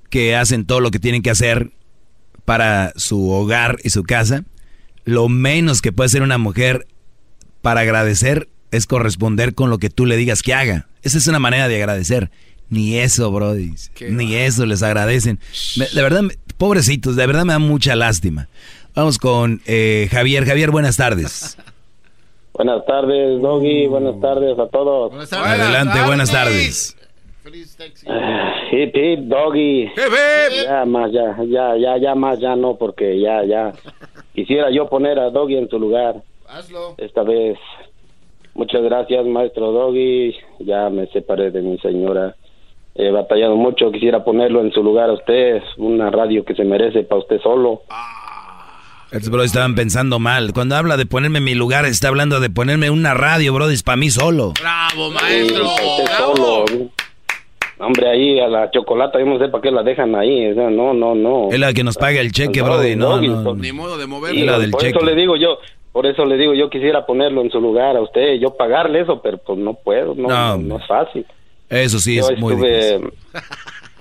que 0.10 0.36
hacen 0.36 0.66
todo 0.66 0.80
lo 0.80 0.90
que 0.90 0.98
tienen 0.98 1.22
que 1.22 1.30
hacer 1.30 1.70
para 2.46 2.94
su 2.96 3.30
hogar 3.30 3.78
y 3.84 3.92
su 3.92 4.04
casa? 4.04 4.44
Lo 5.06 5.30
menos 5.30 5.84
que 5.84 5.92
puede 5.92 6.08
hacer 6.08 6.24
una 6.24 6.40
mujer 6.40 6.88
para 7.62 7.82
agradecer 7.82 8.50
es 8.72 8.88
corresponder 8.88 9.54
con 9.54 9.70
lo 9.70 9.78
que 9.78 9.92
tú 9.92 10.08
le 10.08 10.18
digas 10.18 10.42
que 10.42 10.56
haga. 10.56 10.88
Esa 11.04 11.20
es 11.20 11.28
una 11.28 11.40
manera 11.40 11.68
de 11.68 11.76
agradecer. 11.76 12.32
Ni 12.70 12.98
eso, 12.98 13.32
Brody. 13.32 13.72
Ni 14.10 14.36
eso 14.36 14.66
les 14.66 14.84
agradecen. 14.84 15.40
Me- 15.78 15.88
de 15.88 16.02
verdad, 16.02 16.22
pobrecitos, 16.58 17.16
de 17.16 17.26
verdad 17.26 17.46
me 17.46 17.54
da 17.54 17.60
mucha 17.60 17.96
lástima. 17.96 18.48
Vamos 18.96 19.18
con 19.18 19.62
eh, 19.66 20.08
Javier. 20.12 20.46
Javier, 20.46 20.72
buenas 20.72 20.98
tardes. 20.98 21.58
Buenas 22.54 22.86
tardes, 22.86 23.42
Doggy. 23.42 23.88
Buenas 23.88 24.20
tardes 24.20 24.60
a 24.60 24.68
todos. 24.68 25.32
Adelante, 25.32 26.02
buenas 26.06 26.30
tardes. 26.30 26.94
Ah, 28.08 28.54
Hip, 28.72 28.94
hip, 28.96 29.20
Doggy. 29.30 29.90
Ya 30.66 30.84
más, 30.86 31.10
ya, 31.14 31.38
ya, 31.48 31.78
ya, 31.78 31.98
ya 31.98 32.16
más, 32.16 32.38
ya 32.40 32.58
no, 32.58 32.76
porque 32.76 33.20
ya, 33.22 33.46
ya. 33.46 33.72
Quisiera 34.36 34.70
yo 34.72 34.90
poner 34.90 35.18
a 35.20 35.30
Doggy 35.30 35.56
en 35.56 35.70
su 35.70 35.80
lugar. 35.80 36.22
Hazlo. 36.50 36.96
Esta 36.98 37.24
vez. 37.24 37.58
Muchas 38.56 38.82
gracias, 38.84 39.26
maestro 39.26 39.72
Doggy. 39.72 40.36
Ya 40.60 40.90
me 40.90 41.08
separé 41.08 41.52
de 41.52 41.62
mi 41.62 41.78
señora. 41.80 42.36
He 42.96 43.12
batallado 43.12 43.56
mucho. 43.56 43.92
Quisiera 43.92 44.24
ponerlo 44.24 44.62
en 44.62 44.72
su 44.72 44.84
lugar 44.84 45.10
a 45.10 45.14
usted. 45.14 45.62
Una 45.78 46.10
radio 46.10 46.44
que 46.44 46.54
se 46.56 46.64
merece 46.64 47.04
para 47.04 47.22
usted 47.22 47.40
solo. 47.42 47.82
Estos 49.12 49.30
bro 49.32 49.42
estaban 49.44 49.74
pensando 49.74 50.20
mal. 50.20 50.54
Cuando 50.54 50.76
habla 50.76 50.96
de 50.98 51.06
ponerme 51.06 51.40
en 51.40 51.44
mi 51.46 51.56
lugar, 51.56 51.86
está 51.86 52.10
hablando 52.10 52.40
de 52.40 52.50
ponerme 52.52 52.92
una 52.92 53.14
radio, 53.16 53.54
bro, 53.54 53.70
es 53.70 53.82
para 53.82 53.96
mí 53.98 54.10
solo. 54.12 54.54
Bravo, 54.60 55.10
maestro. 55.12 55.66
Usted 55.66 56.12
solo. 56.18 56.66
Hombre, 57.80 58.10
ahí 58.10 58.40
a 58.42 58.48
la 58.48 58.70
chocolata, 58.72 59.18
yo 59.20 59.26
no 59.26 59.40
sé 59.40 59.48
para 59.48 59.62
qué 59.62 59.72
la 59.72 59.82
dejan 59.84 60.14
ahí. 60.14 60.52
o 60.52 60.54
sea, 60.54 60.70
no, 60.70 60.94
no, 60.94 61.16
no. 61.16 61.48
Es 61.50 61.58
la 61.60 61.74
que 61.74 61.84
nos 61.84 61.98
paga 61.98 62.20
el 62.22 62.32
cheque, 62.34 62.60
No, 62.60 62.66
brody. 62.66 62.96
No. 62.96 63.20
Ni 63.56 63.72
modo 63.72 63.98
de 63.98 64.04
Sí, 64.04 64.10
moverlo. 64.10 64.46
la 64.46 64.60
del 64.60 64.72
por 64.72 64.82
cheque. 64.82 64.98
eso 64.98 65.06
le 65.06 65.16
digo 65.16 65.38
yo, 65.38 65.58
por 65.94 66.06
eso 66.06 66.26
le 66.26 66.38
digo 66.38 66.54
yo 66.54 66.70
quisiera 66.70 67.06
ponerlo 67.06 67.42
en 67.42 67.50
su 67.50 67.62
lugar 67.62 67.96
a 67.96 68.02
usted, 68.02 68.34
yo 68.40 68.50
pagarle 68.58 69.00
eso, 69.02 69.22
pero 69.22 69.38
pues 69.38 69.58
no 69.58 69.74
puedo, 69.76 70.14
no, 70.14 70.58
no 70.58 70.78
es 70.78 70.86
fácil. 70.88 71.26
Eso 71.70 72.00
sí 72.00 72.16
yo 72.16 72.28
es 72.30 72.40
muy 72.40 72.56
difícil. 72.56 72.74
estuve, 72.74 73.12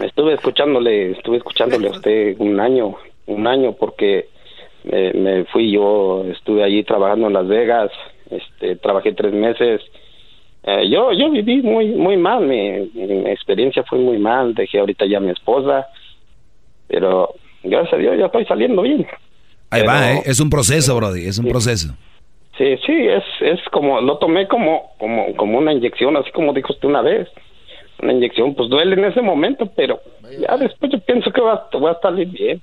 estuve 0.06 0.34
escuchándole, 0.34 1.12
estuve 1.12 1.36
escuchándole 1.36 1.88
a 1.88 1.92
usted 1.92 2.36
un 2.38 2.58
año, 2.60 2.96
un 3.26 3.46
año 3.46 3.72
porque 3.72 4.28
me, 4.84 5.12
me 5.12 5.44
fui 5.46 5.72
yo, 5.72 6.24
estuve 6.30 6.64
allí 6.64 6.82
trabajando 6.84 7.26
en 7.26 7.34
Las 7.34 7.46
Vegas, 7.46 7.90
este, 8.30 8.76
trabajé 8.76 9.12
tres 9.12 9.32
meses. 9.32 9.82
Eh, 10.64 10.88
yo 10.90 11.12
yo 11.12 11.30
viví 11.30 11.62
muy 11.62 11.88
muy 11.88 12.16
mal, 12.16 12.46
mi, 12.46 12.90
mi 12.94 13.30
experiencia 13.30 13.84
fue 13.84 13.98
muy 13.98 14.18
mal, 14.18 14.54
dejé 14.54 14.80
ahorita 14.80 15.06
ya 15.06 15.18
a 15.18 15.20
mi 15.20 15.30
esposa, 15.30 15.86
pero 16.88 17.34
gracias 17.62 17.94
a 17.94 17.96
Dios 17.96 18.18
ya 18.18 18.26
estoy 18.26 18.44
saliendo 18.46 18.82
bien. 18.82 19.06
Ahí 19.70 19.82
va, 19.82 20.12
¿eh? 20.12 20.22
Es 20.24 20.40
un 20.40 20.48
proceso, 20.48 20.96
brody, 20.96 21.26
es 21.26 21.38
un 21.38 21.48
proceso. 21.48 21.94
Sí, 22.56 22.76
sí, 22.84 23.06
es, 23.06 23.22
es 23.40 23.60
como, 23.70 24.00
lo 24.00 24.18
tomé 24.18 24.48
como, 24.48 24.90
como, 24.98 25.34
como 25.36 25.58
una 25.58 25.72
inyección, 25.72 26.16
así 26.16 26.30
como 26.32 26.52
dijo 26.52 26.72
usted 26.72 26.88
una 26.88 27.02
vez. 27.02 27.28
Una 28.00 28.12
inyección, 28.12 28.54
pues 28.54 28.68
duele 28.70 28.94
en 28.94 29.04
ese 29.06 29.20
momento, 29.20 29.70
pero 29.76 30.00
ya 30.40 30.56
después 30.56 30.92
yo 30.92 31.00
pienso 31.00 31.30
que 31.32 31.40
va, 31.40 31.68
va 31.82 31.90
a 31.92 32.00
salir 32.00 32.28
bien. 32.28 32.62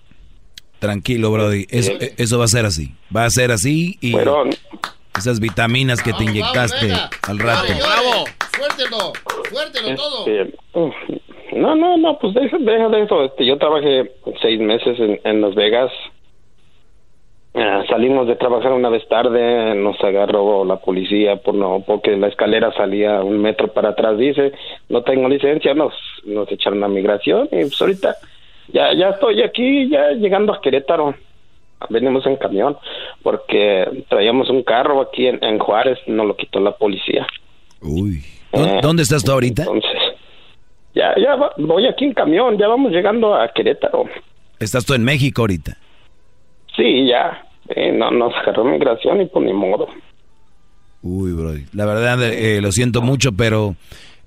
Tranquilo, 0.79 1.31
brody. 1.31 1.65
Eso, 1.69 1.93
Sí. 1.99 2.07
eso 2.17 2.37
va 2.39 2.45
a 2.45 2.49
ser 2.49 2.65
así. 2.65 2.91
Va 3.15 3.25
a 3.25 3.29
ser 3.29 3.51
así 3.51 3.97
y 4.01 4.13
Pero- 4.13 4.45
esas 5.17 5.39
vitaminas 5.39 6.01
que 6.03 6.13
te 6.13 6.23
inyectaste 6.23 6.91
al 7.27 7.39
rato. 7.39 7.73
Bravo. 7.73 8.25
Suéltelo. 8.55 9.13
Suéltelo 9.49 9.95
todo. 9.95 10.19
Este, 10.27 10.55
uf, 10.73 10.93
no, 11.53 11.75
no, 11.75 11.97
no, 11.97 12.17
pues 12.19 12.33
deja, 12.33 12.57
deja 12.59 12.89
de 12.89 13.03
eso. 13.03 13.23
Este, 13.25 13.45
yo 13.45 13.57
trabajé 13.57 14.11
seis 14.41 14.59
meses 14.59 14.99
en, 14.99 15.19
en 15.23 15.41
Las 15.41 15.55
Vegas. 15.55 15.91
Ah, 17.57 17.83
salimos 17.87 18.27
de 18.27 18.35
trabajar 18.35 18.73
una 18.73 18.89
vez 18.89 19.07
tarde, 19.07 19.75
nos 19.75 19.97
agarró 20.03 20.65
la 20.65 20.75
policía 20.77 21.37
por 21.37 21.55
no, 21.55 21.81
porque 21.87 22.17
la 22.17 22.27
escalera 22.27 22.73
salía 22.73 23.23
un 23.23 23.37
metro 23.41 23.69
para 23.69 23.89
atrás, 23.89 24.17
dice, 24.17 24.51
no 24.89 25.03
tengo 25.03 25.29
licencia, 25.29 25.73
nos, 25.73 25.93
nos 26.25 26.51
echaron 26.51 26.83
a 26.83 26.89
migración 26.89 27.45
y 27.53 27.61
pues 27.61 27.79
ahorita 27.79 28.15
ya, 28.73 28.93
ya 28.93 29.09
estoy 29.11 29.41
aquí, 29.41 29.89
ya 29.89 30.09
llegando 30.11 30.53
a 30.53 30.59
Querétaro. 30.59 31.15
Venimos 31.89 32.25
en 32.25 32.35
camión 32.37 32.77
porque 33.21 34.03
traíamos 34.09 34.49
un 34.49 34.63
carro 34.63 34.99
aquí 35.01 35.27
en, 35.27 35.41
en 35.43 35.59
Juárez, 35.59 35.99
nos 36.07 36.25
lo 36.25 36.35
quitó 36.35 36.59
la 36.59 36.71
policía. 36.71 37.25
Uy. 37.81 38.21
¿Dó- 38.51 38.79
¿Dónde 38.81 39.03
estás 39.03 39.23
tú 39.23 39.31
ahorita? 39.31 39.63
Entonces, 39.63 39.91
ya, 40.93 41.13
ya 41.17 41.35
va- 41.35 41.53
voy 41.57 41.85
aquí 41.87 42.05
en 42.05 42.13
camión, 42.13 42.57
ya 42.57 42.67
vamos 42.67 42.91
llegando 42.91 43.33
a 43.35 43.47
Querétaro. 43.49 44.05
Estás 44.59 44.85
tú 44.85 44.93
en 44.93 45.03
México 45.03 45.41
ahorita. 45.43 45.77
Sí, 46.75 47.07
ya. 47.07 47.44
Eh, 47.69 47.91
no, 47.91 48.11
nos 48.11 48.33
agarró 48.35 48.63
migración 48.65 49.21
y 49.21 49.25
pues 49.25 49.45
ni 49.45 49.53
modo. 49.53 49.87
Uy, 51.01 51.31
brody. 51.33 51.65
La 51.73 51.85
verdad, 51.85 52.21
eh, 52.23 52.61
lo 52.61 52.71
siento 52.71 53.01
mucho, 53.01 53.31
pero 53.31 53.75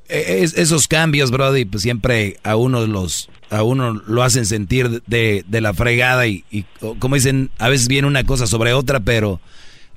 eh, 0.08 0.38
es- 0.42 0.56
esos 0.56 0.86
cambios, 0.88 1.30
brody, 1.30 1.64
pues 1.64 1.82
siempre 1.82 2.36
a 2.44 2.56
uno 2.56 2.86
los 2.86 3.28
a 3.50 3.62
uno 3.62 3.94
lo 4.06 4.22
hacen 4.22 4.44
sentir 4.44 5.02
de, 5.06 5.42
de 5.46 5.60
la 5.62 5.72
fregada 5.72 6.26
y, 6.26 6.44
y, 6.50 6.64
como 6.98 7.14
dicen, 7.14 7.48
a 7.58 7.68
veces 7.70 7.88
viene 7.88 8.06
una 8.06 8.24
cosa 8.24 8.46
sobre 8.46 8.74
otra, 8.74 9.00
pero 9.00 9.40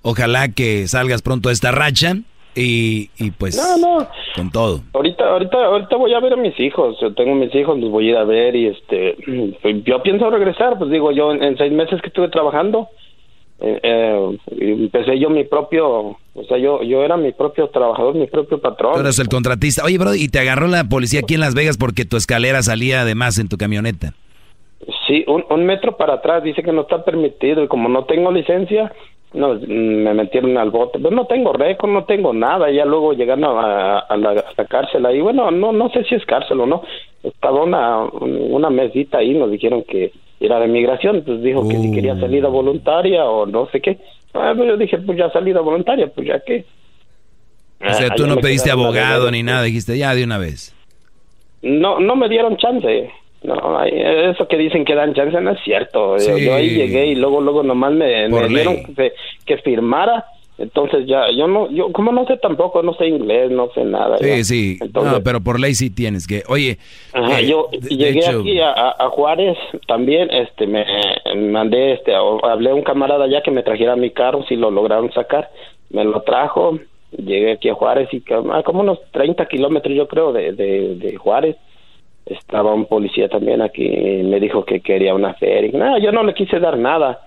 ojalá 0.03 0.47
que 0.53 0.87
salgas 0.87 1.21
pronto 1.21 1.49
de 1.49 1.53
esta 1.53 1.71
racha 1.71 2.15
y, 2.55 3.09
y 3.17 3.31
pues 3.31 3.57
No, 3.57 3.77
no. 3.99 4.07
con 4.37 4.51
todo. 4.51 4.81
Ahorita, 4.93 5.25
ahorita, 5.25 5.57
ahorita 5.65 5.95
voy 5.97 6.13
a 6.13 6.19
ver 6.21 6.31
a 6.33 6.37
mis 6.37 6.57
hijos. 6.61 6.97
Yo 7.01 7.13
tengo 7.13 7.35
mis 7.35 7.53
hijos, 7.53 7.77
los 7.77 7.89
voy 7.91 8.07
a 8.07 8.11
ir 8.11 8.17
a 8.17 8.23
ver 8.23 8.55
y 8.55 8.67
este, 8.67 9.17
yo 9.85 10.01
pienso 10.01 10.29
regresar. 10.29 10.77
Pues 10.77 10.89
digo, 10.89 11.11
yo 11.11 11.33
en, 11.33 11.43
en 11.43 11.57
seis 11.57 11.73
meses 11.73 12.01
que 12.01 12.07
estuve 12.07 12.29
trabajando, 12.29 12.87
eh, 13.61 13.79
eh, 13.83 14.37
empecé 14.59 15.19
yo 15.19 15.29
mi 15.29 15.43
propio, 15.43 16.17
o 16.33 16.43
sea, 16.47 16.57
yo, 16.57 16.81
yo 16.83 17.03
era 17.03 17.15
mi 17.17 17.31
propio 17.31 17.69
trabajador, 17.69 18.15
mi 18.15 18.27
propio 18.27 18.59
patrón. 18.59 18.93
Tú 18.95 18.99
eres 19.01 19.19
el 19.19 19.29
contratista. 19.29 19.83
Oye, 19.85 19.97
brody, 19.97 20.23
y 20.23 20.29
te 20.29 20.39
agarró 20.39 20.67
la 20.67 20.83
policía 20.85 21.21
aquí 21.21 21.35
en 21.35 21.41
Las 21.41 21.55
Vegas 21.55 21.77
porque 21.77 22.05
tu 22.05 22.17
escalera 22.17 22.61
salía 22.61 23.05
de 23.05 23.15
más 23.15 23.37
en 23.39 23.49
tu 23.49 23.57
camioneta. 23.57 24.13
Sí, 25.07 25.23
un, 25.27 25.45
un 25.49 25.65
metro 25.65 25.95
para 25.95 26.15
atrás 26.15 26.43
dice 26.43 26.63
que 26.63 26.71
no 26.71 26.81
está 26.81 27.03
permitido 27.05 27.63
y 27.63 27.67
como 27.67 27.87
no 27.87 28.05
tengo 28.05 28.31
licencia, 28.31 28.91
no, 29.33 29.53
me 29.53 30.13
metieron 30.13 30.57
al 30.57 30.71
bote. 30.71 30.99
Pero 30.99 31.15
no 31.15 31.25
tengo 31.25 31.53
récord, 31.53 31.91
no 31.91 32.05
tengo 32.05 32.33
nada. 32.33 32.71
Ya 32.71 32.85
luego 32.85 33.13
llegando 33.13 33.59
a, 33.59 33.99
a 33.99 34.17
la, 34.17 34.31
a 34.31 34.53
la 34.57 34.65
cárcel 34.65 35.05
ahí, 35.05 35.21
bueno, 35.21 35.51
no 35.51 35.71
no 35.71 35.89
sé 35.89 36.03
si 36.05 36.15
es 36.15 36.25
cárcel 36.25 36.61
o 36.61 36.65
no. 36.65 36.81
Estaba 37.23 37.63
una, 37.63 38.05
una 38.05 38.69
mesita 38.69 39.19
ahí, 39.19 39.33
nos 39.35 39.51
dijeron 39.51 39.83
que 39.87 40.11
era 40.41 40.59
de 40.59 40.67
migración, 40.67 41.17
entonces 41.17 41.43
dijo 41.43 41.67
que 41.69 41.77
si 41.77 41.91
quería 41.93 42.19
salida 42.19 42.47
voluntaria 42.49 43.23
o 43.25 43.45
no 43.45 43.67
sé 43.71 43.79
qué. 43.79 43.97
Ah, 44.33 44.53
pues 44.55 44.67
yo 44.67 44.77
dije, 44.77 44.97
pues 44.99 45.17
ya 45.17 45.29
salida 45.31 45.61
voluntaria, 45.61 46.07
pues 46.07 46.27
ya 46.27 46.39
que... 46.39 46.65
O 47.83 47.93
sea, 47.93 48.09
tú 48.15 48.23
Ah, 48.23 48.27
no 48.27 48.33
ya 48.33 48.35
me 48.35 48.41
pediste 48.41 48.69
a 48.69 48.73
abogado 48.73 49.29
ni 49.31 49.43
nada, 49.43 49.63
dijiste 49.63 49.97
ya 49.97 50.13
de 50.15 50.23
una 50.23 50.37
vez. 50.37 50.75
No, 51.61 51.99
no 51.99 52.15
me 52.15 52.27
dieron 52.29 52.57
chance. 52.57 53.09
No, 53.43 53.83
eso 53.83 54.47
que 54.47 54.57
dicen 54.57 54.85
que 54.85 54.93
dan 54.93 55.13
chance 55.15 55.39
no 55.41 55.51
es 55.51 55.59
cierto. 55.63 56.17
Yo, 56.17 56.37
Sí. 56.37 56.45
yo 56.45 56.53
ahí 56.53 56.69
llegué 56.69 57.07
y 57.07 57.15
luego, 57.15 57.41
luego 57.41 57.63
nomás 57.63 57.91
me, 57.93 58.27
me 58.29 58.47
dieron 58.47 58.77
que 59.45 59.57
firmara. 59.57 60.25
Entonces 60.61 61.07
ya, 61.07 61.31
yo 61.31 61.47
no, 61.47 61.71
yo 61.71 61.91
como 61.91 62.11
no 62.11 62.25
sé 62.27 62.37
tampoco, 62.37 62.83
no 62.83 62.93
sé 62.93 63.07
inglés, 63.07 63.49
no 63.49 63.69
sé 63.73 63.83
nada. 63.83 64.19
Sí, 64.19 64.27
ya. 64.27 64.43
sí. 64.43 64.77
Entonces, 64.79 65.13
no, 65.13 65.23
pero 65.23 65.41
por 65.41 65.59
ley 65.59 65.73
sí 65.73 65.89
tienes 65.89 66.27
que. 66.27 66.43
Oye, 66.47 66.77
Ajá, 67.13 67.39
eh, 67.39 67.47
yo 67.47 67.69
llegué 67.71 68.19
hecho, 68.19 68.41
aquí 68.41 68.59
a, 68.61 69.09
Juárez 69.09 69.57
también, 69.87 70.29
este, 70.29 70.67
me 70.67 70.85
me 71.25 71.49
mandé, 71.49 71.93
este, 71.93 72.13
hablé 72.13 72.69
a 72.69 72.75
un 72.75 72.83
camarada 72.83 73.27
ya 73.27 73.41
que 73.41 73.49
me 73.49 73.63
trajera 73.63 73.95
mi 73.95 74.11
carro, 74.11 74.45
si 74.47 74.55
lo 74.55 74.69
lograron 74.69 75.11
sacar, 75.13 75.49
me 75.89 76.03
lo 76.03 76.21
trajo, 76.21 76.77
llegué 77.11 77.53
aquí 77.53 77.69
a 77.69 77.73
Juárez 77.73 78.09
y 78.11 78.21
como, 78.21 78.53
a 78.53 78.61
como 78.61 78.81
unos 78.81 78.99
30 79.11 79.47
kilómetros 79.47 79.95
yo 79.95 80.07
creo 80.07 80.31
de, 80.31 80.51
de, 80.53 80.95
de 80.95 81.15
Juárez, 81.15 81.55
estaba 82.27 82.71
un 82.71 82.85
policía 82.85 83.29
también 83.29 83.63
aquí, 83.63 83.83
y 83.83 84.23
me 84.23 84.39
dijo 84.39 84.63
que 84.63 84.81
quería 84.81 85.15
una 85.15 85.33
feria, 85.33 85.71
no, 85.73 85.97
yo 85.97 86.11
no 86.11 86.23
le 86.23 86.35
quise 86.35 86.59
dar 86.59 86.77
nada, 86.77 87.21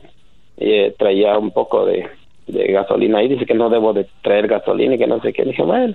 Eh, 0.56 0.94
traía 0.97 1.36
un 1.36 1.51
poco 1.51 1.85
de, 1.85 2.06
de 2.47 2.73
gasolina 2.73 3.19
ahí, 3.19 3.29
dice 3.29 3.47
que 3.47 3.55
no 3.55 3.71
debo 3.71 3.93
de 3.93 4.07
traer 4.23 4.49
gasolina 4.49 4.95
y 4.95 4.99
que 4.99 5.07
no 5.07 5.21
sé 5.21 5.33
qué, 5.33 5.45
dije, 5.45 5.62
bueno, 5.62 5.95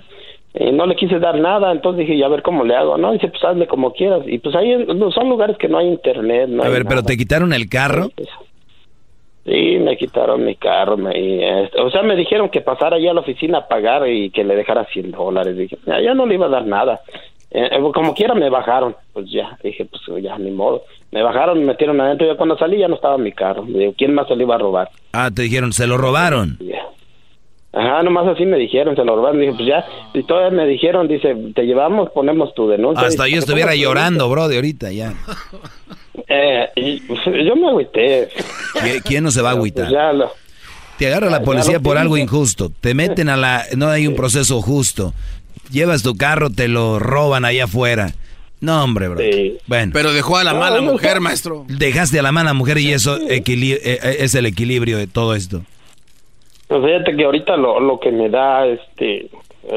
Y 0.54 0.72
no 0.72 0.86
le 0.86 0.96
quise 0.96 1.18
dar 1.18 1.38
nada, 1.38 1.70
entonces 1.70 2.00
dije, 2.00 2.18
ya 2.18 2.26
a 2.26 2.30
ver 2.30 2.42
cómo 2.42 2.64
le 2.64 2.74
hago, 2.74 2.96
¿no? 2.98 3.12
Dice, 3.12 3.28
pues 3.28 3.42
hazle 3.44 3.66
como 3.66 3.92
quieras. 3.92 4.22
Y 4.26 4.38
pues 4.38 4.54
ahí 4.56 4.84
son 5.14 5.28
lugares 5.28 5.56
que 5.58 5.68
no 5.68 5.78
hay 5.78 5.86
internet, 5.86 6.48
no 6.48 6.62
A 6.62 6.66
hay 6.66 6.72
ver, 6.72 6.84
pero 6.86 7.02
te 7.02 7.16
quitaron 7.16 7.52
el 7.52 7.68
carro. 7.68 8.10
Sí, 9.44 9.78
me 9.78 9.96
quitaron 9.96 10.44
mi 10.44 10.54
carro. 10.56 10.96
Me, 10.96 11.18
y, 11.18 11.42
este, 11.42 11.80
o 11.80 11.90
sea, 11.90 12.02
me 12.02 12.14
dijeron 12.16 12.50
que 12.50 12.60
pasara 12.60 12.96
allá 12.96 13.12
a 13.12 13.14
la 13.14 13.20
oficina 13.20 13.58
a 13.58 13.68
pagar 13.68 14.08
y 14.08 14.30
que 14.30 14.44
le 14.44 14.54
dejara 14.54 14.84
100 14.84 15.12
dólares. 15.12 15.56
Dije, 15.56 15.78
ya, 15.86 16.00
ya 16.00 16.14
no 16.14 16.26
le 16.26 16.34
iba 16.34 16.46
a 16.46 16.50
dar 16.50 16.66
nada. 16.66 17.00
Eh, 17.52 17.68
eh, 17.72 17.78
como 17.94 18.14
quiera 18.14 18.34
me 18.34 18.48
bajaron. 18.48 18.94
Pues 19.12 19.26
ya, 19.30 19.58
dije, 19.62 19.84
pues 19.86 20.22
ya, 20.22 20.38
ni 20.38 20.50
modo. 20.50 20.82
Me 21.10 21.22
bajaron, 21.22 21.58
me 21.58 21.64
metieron 21.66 22.00
adentro. 22.00 22.26
Ya 22.26 22.36
cuando 22.36 22.56
salí 22.56 22.78
ya 22.78 22.88
no 22.88 22.94
estaba 22.94 23.18
mi 23.18 23.32
carro. 23.32 23.64
Digo, 23.66 23.92
¿quién 23.98 24.14
más 24.14 24.28
se 24.28 24.36
lo 24.36 24.42
iba 24.42 24.54
a 24.54 24.58
robar? 24.58 24.88
Ah, 25.12 25.30
te 25.34 25.42
dijeron, 25.42 25.72
se 25.72 25.86
lo 25.86 25.96
robaron. 25.98 26.58
Ajá, 27.72 28.02
nomás 28.02 28.26
así 28.26 28.44
me 28.46 28.56
dijeron, 28.56 28.96
se 28.96 29.04
lo 29.04 29.14
robaron. 29.16 29.40
Dije, 29.40 29.52
pues 29.54 29.66
ya. 29.68 29.84
Y 30.12 30.22
todavía 30.24 30.50
me 30.56 30.66
dijeron, 30.66 31.06
dice, 31.08 31.36
te 31.54 31.62
llevamos, 31.62 32.10
ponemos 32.10 32.52
tu 32.54 32.68
denuncia. 32.68 33.06
Hasta 33.06 33.28
yo 33.28 33.38
estuviera 33.38 33.70
"¿Cómo 33.70 33.76
tu 33.78 33.82
llorando, 33.82 34.28
bro, 34.28 34.48
de 34.48 34.56
ahorita 34.56 34.90
ya. 34.92 35.14
Eh, 36.28 36.68
y, 36.76 37.00
pues, 37.00 37.20
yo 37.46 37.56
me 37.56 37.68
agüité. 37.68 38.28
¿Qui- 38.74 39.02
¿Quién 39.04 39.24
no 39.24 39.30
se 39.30 39.42
va 39.42 39.50
a 39.50 39.52
agüitar? 39.52 39.84
Pues 39.86 39.92
ya 39.92 40.12
lo- 40.12 40.30
Te 40.98 41.06
agarra 41.06 41.30
la 41.30 41.42
policía 41.42 41.80
por 41.80 41.96
algo 41.96 42.16
injusto. 42.16 42.70
Te 42.80 42.92
meten 42.94 43.28
a 43.28 43.36
la... 43.36 43.64
No 43.76 43.88
hay 43.88 44.06
un 44.06 44.14
proceso 44.16 44.60
justo. 44.60 45.14
Llevas 45.70 46.02
tu 46.02 46.16
carro, 46.16 46.50
te 46.50 46.68
lo 46.68 46.98
roban 46.98 47.44
allá 47.44 47.64
afuera. 47.64 48.12
No, 48.60 48.84
hombre, 48.84 49.08
bro. 49.08 49.20
Bueno. 49.66 49.92
Pero 49.94 50.12
dejó 50.12 50.36
a 50.36 50.44
la 50.44 50.52
mala 50.54 50.80
mujer, 50.82 51.20
maestro. 51.20 51.64
Dejaste 51.68 52.18
a 52.18 52.22
la 52.22 52.32
mala 52.32 52.52
mujer 52.52 52.78
y 52.78 52.92
eso 52.92 53.18
equili- 53.20 53.78
eh, 53.82 53.98
eh, 54.02 54.16
es 54.20 54.34
el 54.34 54.44
equilibrio 54.46 54.98
de 54.98 55.06
todo 55.06 55.34
esto. 55.34 55.62
Pues 56.68 56.84
fíjate 56.84 57.16
que 57.16 57.24
ahorita 57.24 57.56
lo, 57.56 57.80
lo 57.80 57.98
que 57.98 58.12
me 58.12 58.28
da 58.28 58.66
este 58.66 59.30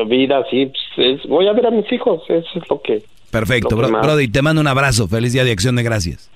vida 0.07 0.39
así 0.39 0.71
pues, 0.95 1.21
es 1.21 1.27
voy 1.29 1.47
a 1.47 1.53
ver 1.53 1.65
a 1.67 1.71
mis 1.71 1.91
hijos, 1.91 2.21
eso 2.29 2.47
es 2.55 2.69
lo 2.69 2.81
que 2.81 3.03
Perfecto, 3.31 3.75
Lo 3.75 3.81
que 3.83 3.91
bro, 3.91 4.01
Brody. 4.01 4.27
Te 4.27 4.41
mando 4.41 4.61
un 4.61 4.67
abrazo. 4.67 5.07
Feliz 5.07 5.33
día 5.33 5.43
de 5.43 5.51
acción 5.51 5.75
de 5.75 5.81
gracias. 5.83 6.29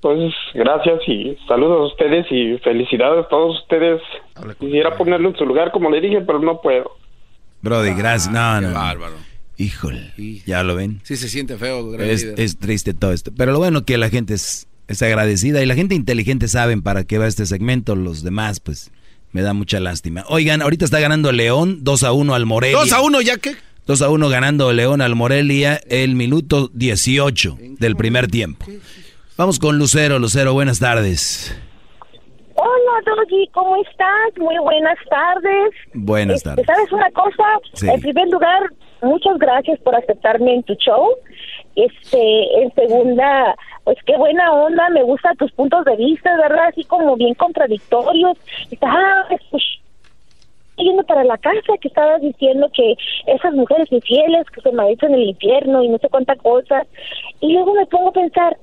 pues 0.00 0.32
gracias 0.54 1.00
y 1.08 1.36
saludos 1.48 1.80
a 1.80 1.92
ustedes 1.94 2.26
y 2.30 2.58
felicidades 2.58 3.24
a 3.24 3.28
todos 3.28 3.60
ustedes. 3.62 4.00
Quisiera 4.60 4.96
ponerlo 4.96 5.30
en 5.30 5.36
su 5.36 5.46
lugar 5.46 5.70
como 5.72 5.88
le 5.90 6.00
dije, 6.00 6.20
pero 6.20 6.38
no 6.40 6.60
puedo. 6.60 6.90
Brody, 7.66 7.94
gracias. 7.94 8.32
No, 8.32 8.60
no. 8.60 8.72
bárbaro. 8.72 9.16
Híjole. 9.58 10.12
¿Ya 10.46 10.62
lo 10.62 10.76
ven? 10.76 11.00
Sí 11.02 11.16
se 11.16 11.28
siente 11.28 11.56
feo, 11.56 11.94
Es, 12.00 12.22
es 12.36 12.58
triste 12.58 12.94
todo 12.94 13.12
esto. 13.12 13.32
Pero 13.36 13.52
lo 13.52 13.58
bueno 13.58 13.84
que 13.84 13.98
la 13.98 14.08
gente 14.08 14.34
es, 14.34 14.68
es 14.86 15.02
agradecida 15.02 15.62
y 15.62 15.66
la 15.66 15.74
gente 15.74 15.94
inteligente 15.94 16.46
saben 16.46 16.82
para 16.82 17.04
qué 17.04 17.18
va 17.18 17.26
este 17.26 17.44
segmento. 17.44 17.96
Los 17.96 18.22
demás, 18.22 18.60
pues, 18.60 18.92
me 19.32 19.42
da 19.42 19.52
mucha 19.52 19.80
lástima. 19.80 20.24
Oigan, 20.28 20.62
ahorita 20.62 20.84
está 20.84 21.00
ganando 21.00 21.32
León 21.32 21.80
2 21.82 22.02
a 22.04 22.12
1 22.12 22.34
al 22.34 22.46
Morelia. 22.46 22.78
2 22.78 22.92
a 22.92 23.00
1 23.00 23.20
ya 23.22 23.36
que. 23.38 23.56
2 23.86 24.02
a 24.02 24.10
1 24.10 24.28
ganando 24.28 24.72
León 24.72 25.00
al 25.00 25.14
Morelia 25.16 25.80
el 25.88 26.14
minuto 26.14 26.70
18 26.72 27.58
del 27.78 27.96
primer 27.96 28.28
tiempo. 28.28 28.66
Vamos 29.36 29.58
con 29.58 29.78
Lucero. 29.78 30.18
Lucero, 30.18 30.52
buenas 30.52 30.78
tardes. 30.78 31.52
Hola, 32.56 33.02
Doggy, 33.04 33.48
¿cómo 33.52 33.76
estás? 33.76 34.38
Muy 34.38 34.56
buenas 34.58 34.98
tardes. 35.10 35.74
Buenas 35.92 36.36
Este, 36.36 36.48
tardes. 36.50 36.66
¿Sabes 36.66 36.92
una 36.92 37.10
cosa? 37.10 37.44
Sí. 37.74 37.88
En 37.88 38.00
primer 38.00 38.28
lugar, 38.28 38.70
muchas 39.02 39.38
gracias 39.38 39.78
por 39.80 39.94
aceptarme 39.94 40.54
en 40.54 40.62
tu 40.62 40.74
show. 40.76 41.10
Este, 41.74 42.62
en 42.62 42.72
segunda, 42.74 43.54
pues 43.84 43.98
qué 44.06 44.16
buena 44.16 44.50
onda, 44.52 44.88
me 44.88 45.02
gustan 45.02 45.36
tus 45.36 45.52
puntos 45.52 45.84
de 45.84 45.96
vista, 45.96 46.34
¿verdad? 46.38 46.68
Así 46.68 46.84
como 46.84 47.14
bien 47.16 47.34
contradictorios. 47.34 48.38
Estaba 48.70 49.26
pues, 49.50 49.62
yendo 50.78 51.02
para 51.04 51.24
la 51.24 51.36
casa 51.36 51.74
que 51.78 51.88
estabas 51.88 52.22
diciendo 52.22 52.70
que 52.74 52.94
esas 53.26 53.52
mujeres 53.52 53.92
infieles 53.92 54.48
que 54.50 54.62
se 54.62 54.72
merecen 54.72 55.12
el 55.12 55.28
infierno 55.28 55.82
y 55.82 55.88
no 55.88 55.98
sé 55.98 56.08
cuánta 56.08 56.34
cosa. 56.36 56.86
Y 57.40 57.52
luego 57.52 57.74
me 57.74 57.84
pongo 57.84 58.08
a 58.08 58.12
pensar, 58.12 58.56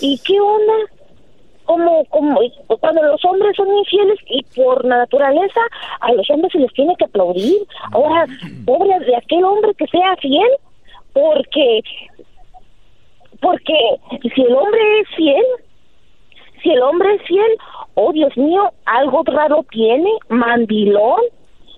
¿y 0.00 0.18
qué 0.26 0.40
onda? 0.40 0.74
Como 1.66 2.04
como 2.06 2.40
cuando 2.80 3.02
los 3.02 3.24
hombres 3.24 3.54
son 3.56 3.76
infieles 3.76 4.18
y 4.28 4.42
por 4.54 4.84
naturaleza 4.84 5.60
a 6.00 6.12
los 6.12 6.28
hombres 6.30 6.52
se 6.52 6.58
les 6.58 6.72
tiene 6.72 6.94
que 6.96 7.04
aplaudir. 7.04 7.66
Ahora 7.92 8.26
pobre 8.64 8.98
de 9.00 9.16
aquel 9.16 9.44
hombre 9.44 9.74
que 9.74 9.86
sea 9.88 10.16
fiel 10.16 10.50
porque 11.12 11.82
porque 13.40 13.74
si 14.34 14.42
el 14.42 14.54
hombre 14.54 15.00
es 15.00 15.08
fiel 15.16 15.44
si 16.62 16.70
el 16.70 16.82
hombre 16.82 17.14
es 17.14 17.22
fiel 17.22 17.58
oh 17.94 18.12
Dios 18.12 18.36
mío 18.36 18.72
algo 18.86 19.22
raro 19.24 19.64
tiene 19.70 20.10
mandilón 20.28 21.20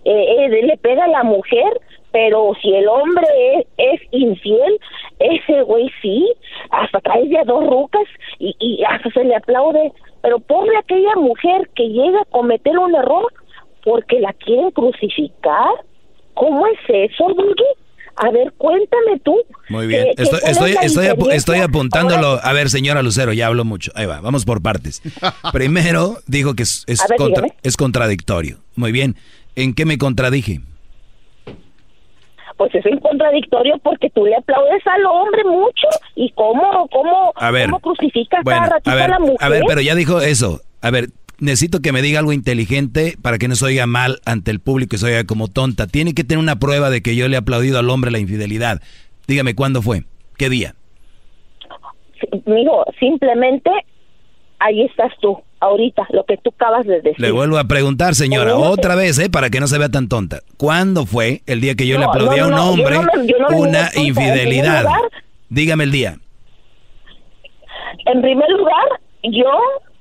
eh, 0.05 0.45
eh, 0.45 0.63
le 0.63 0.77
pega 0.79 1.05
a 1.05 1.09
la 1.09 1.25
mujer 1.25 1.81
pero 2.21 2.53
si 2.61 2.75
el 2.75 2.89
hombre 2.89 3.27
es, 3.55 3.67
es 3.77 4.01
infiel, 4.11 4.79
ese 5.21 5.63
güey 5.63 5.89
sí, 6.03 6.27
hasta 6.71 6.99
trae 7.01 7.29
de 7.29 7.39
a 7.39 7.45
dos 7.45 7.65
rucas 7.65 8.03
y, 8.41 8.57
y 8.59 8.83
hasta 8.85 9.09
se 9.11 9.23
le 9.25 9.37
aplaude. 9.37 9.93
Pero 10.21 10.41
pobre 10.41 10.77
aquella 10.77 11.15
mujer 11.17 11.71
que 11.77 11.85
llega 11.89 12.21
a 12.23 12.25
cometer 12.25 12.77
un 12.77 12.93
error 12.95 13.33
porque 13.85 14.19
la 14.19 14.33
quieren 14.33 14.71
crucificar. 14.73 15.71
¿Cómo 16.35 16.67
es 16.67 16.79
eso, 16.89 17.25
Doggy? 17.29 17.65
A 18.17 18.31
ver, 18.33 18.53
cuéntame 18.59 19.21
tú. 19.25 19.37
Muy 19.69 19.87
bien. 19.87 20.07
¿Qué- 20.07 20.15
qué- 20.17 20.23
Estoy, 20.25 20.41
estoy, 20.45 20.71
estoy, 20.73 21.05
apu- 21.07 21.11
diferencia? 21.11 21.35
estoy 21.37 21.59
apuntándolo. 21.61 22.41
A 22.43 22.53
ver, 22.53 22.69
señora 22.69 23.01
Lucero, 23.03 23.33
ya 23.33 23.47
hablo 23.47 23.65
mucho. 23.65 23.93
Ahí 23.95 24.07
va, 24.07 24.21
vamos 24.21 24.45
por 24.45 24.61
partes. 24.61 25.03
Primero, 25.53 26.17
dijo 26.27 26.55
que 26.55 26.65
es, 26.65 26.83
es 26.89 27.01
A 27.01 27.07
ver, 27.09 27.17
contra- 27.19 27.47
es 27.63 27.77
contradictorio. 27.77 28.57
Muy 28.75 28.91
bien. 28.91 29.15
¿En 29.55 29.73
qué 29.75 29.85
me 29.85 29.99
contradije? 29.99 30.61
Pues 32.59 32.75
es 32.75 32.85
un 32.87 32.99
contradictorio 32.99 33.79
porque 33.79 34.11
tú 34.11 34.27
le 34.27 34.37
aplaudes 34.37 34.87
al 34.87 35.07
hombre 35.07 35.45
mucho 35.45 35.87
y 36.17 36.31
cómo, 36.33 36.87
cómo, 36.93 37.33
A 37.37 37.51
ver. 37.51 37.67
cómo 37.71 37.81
crucificas 37.81 38.43
Bueno, 38.45 38.61
cada 38.61 38.67
a 38.67 38.75
ratito 38.75 38.91
a, 38.91 38.95
ver, 38.97 39.11
la 39.11 39.19
mujer. 39.21 39.37
a 39.41 39.49
ver, 39.49 39.63
pero 39.67 39.81
ya 39.81 39.95
dijo 39.95 40.21
eso. 40.21 40.61
A 40.83 40.91
ver, 40.91 41.07
necesito 41.39 41.81
que 41.81 41.93
me 41.93 42.03
diga 42.03 42.19
algo 42.19 42.33
inteligente 42.33 43.15
para 43.23 43.39
que 43.39 43.47
no 43.49 43.55
se 43.55 43.65
oiga 43.65 43.87
mal 43.87 44.21
ante 44.27 44.51
el 44.51 44.59
público 44.61 44.97
y 44.97 44.99
se 44.99 45.07
oiga 45.07 45.25
como 45.25 45.47
tonta. 45.49 45.87
Tiene 45.87 46.15
que 46.15 46.25
tener 46.25 46.43
una 46.43 46.59
prueba 46.59 46.91
de 46.91 47.01
que 47.01 47.15
yo 47.15 47.29
le 47.29 47.37
he 47.37 47.39
aplaudido 47.39 47.79
al 47.79 47.89
hombre 47.91 48.11
la 48.11 48.19
infidelidad. 48.19 48.83
Dígame, 49.29 49.55
¿cuándo 49.55 49.81
fue? 49.81 50.03
¿Qué 50.37 50.51
día? 50.51 50.75
Mijo, 52.47 52.85
simplemente 52.99 53.71
ahí 54.59 54.83
estás 54.83 55.13
tú, 55.21 55.41
ahorita, 55.61 56.07
lo 56.11 56.25
que 56.25 56.37
tú 56.37 56.51
acabas 56.55 56.87
de 56.87 57.01
decir. 57.01 57.15
Le 57.21 57.31
vuelvo 57.31 57.59
a 57.59 57.65
preguntar, 57.65 58.15
señora, 58.15 58.57
otra 58.57 58.95
vez, 58.95 59.19
¿eh? 59.19 59.29
Para 59.31 59.51
que 59.51 59.61
no 59.61 59.67
se 59.67 59.79
vea 59.79 59.89
tan 59.89 60.09
tonta. 60.09 60.41
¿Cuándo 60.57 61.07
fue 61.07 61.43
el 61.47 61.61
día 61.61 61.75
que 61.75 61.87
yo 61.87 61.99
le 61.99 62.05
aplaudí 62.05 62.39
no, 62.39 62.45
a 62.45 62.47
un 62.49 62.55
hombre 62.55 62.99
me- 62.99 63.55
una 63.57 63.87
tonta. 63.89 64.01
Infidelidad? 64.01 64.83
lugar- 64.85 65.11
Dígame 65.51 65.85
el 65.85 65.91
día. 65.93 66.19
En 68.07 68.23
primer 68.23 68.49
lugar, 68.51 68.85
yo, 69.23 69.45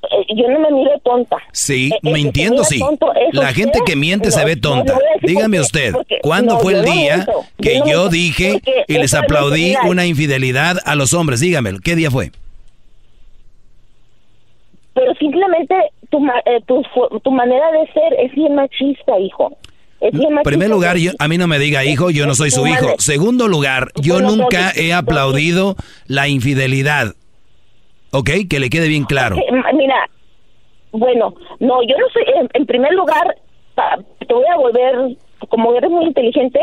eh, 0.04 0.26
yo 0.36 0.48
no 0.50 0.60
me 0.60 0.72
miro 0.72 0.92
tonta. 1.04 1.38
Sí, 1.52 1.90
Eh, 1.94 2.00
que 2.04 2.12
mintiendo 2.14 2.64
sí. 2.64 2.80
tonto 2.80 3.12
La 3.32 3.54
gente 3.54 3.80
que 3.86 3.96
miente 3.96 4.32
se 4.32 4.44
ve 4.46 4.56
tonta. 4.56 4.98
Dígame 5.22 5.60
usted, 5.60 5.94
porque- 5.94 6.20
¿cuándo 6.22 6.56
no, 6.56 6.60
fue 6.60 6.74
el 6.74 6.86
día 6.86 7.16
miento, 7.18 7.46
que 7.62 7.82
yo 7.86 8.10
dije 8.10 8.62
y 8.88 8.94
les 8.94 9.14
aplaudí 9.14 9.76
una 9.88 10.06
infidelidad 10.06 10.78
a 10.86 10.96
los 10.96 11.14
hombres? 11.14 11.40
Dígamelo, 11.40 11.80
¿qué 11.80 11.96
día 11.96 12.12
fue? 12.12 12.32
Pero 14.98 15.14
simplemente 15.20 15.76
tu, 16.10 16.20
ma- 16.20 16.42
eh, 16.46 16.60
tu, 16.66 16.82
tu 17.24 17.32
manera 17.32 17.70
de 17.72 17.86
ser 17.94 18.14
es 18.20 18.34
bien 18.34 18.56
machista, 18.56 19.20
hijo. 19.20 19.56
En 20.00 20.42
primer 20.44 20.70
lugar, 20.70 20.98
yo, 20.98 21.12
a 21.20 21.28
mí 21.28 21.38
no 21.38 21.46
me 21.48 21.60
diga 21.60 21.86
hijo, 21.86 22.10
yo 22.10 22.26
no 22.26 22.34
soy 22.34 22.50
su 22.50 22.66
hijo. 22.66 22.96
Segundo 22.98 23.48
lugar, 23.48 23.92
yo 24.02 24.22
nunca 24.22 24.72
he 24.76 24.94
aplaudido 24.94 25.76
la 26.08 26.28
infidelidad. 26.28 27.14
¿Ok? 28.12 28.30
Que 28.50 28.60
le 28.60 28.70
quede 28.70 28.88
bien 28.88 29.04
claro. 29.04 29.36
Mira, 29.74 30.10
bueno, 30.92 31.36
no, 31.60 31.84
yo 31.84 31.96
no 32.00 32.08
soy, 32.12 32.24
en, 32.54 32.66
primer 32.66 32.94
lugar, 32.94 33.36
te 34.28 34.34
voy 34.34 34.46
a 34.52 34.58
volver, 34.58 35.16
como 35.50 35.76
eres 35.76 35.92
muy 35.92 36.06
inteligente, 36.06 36.60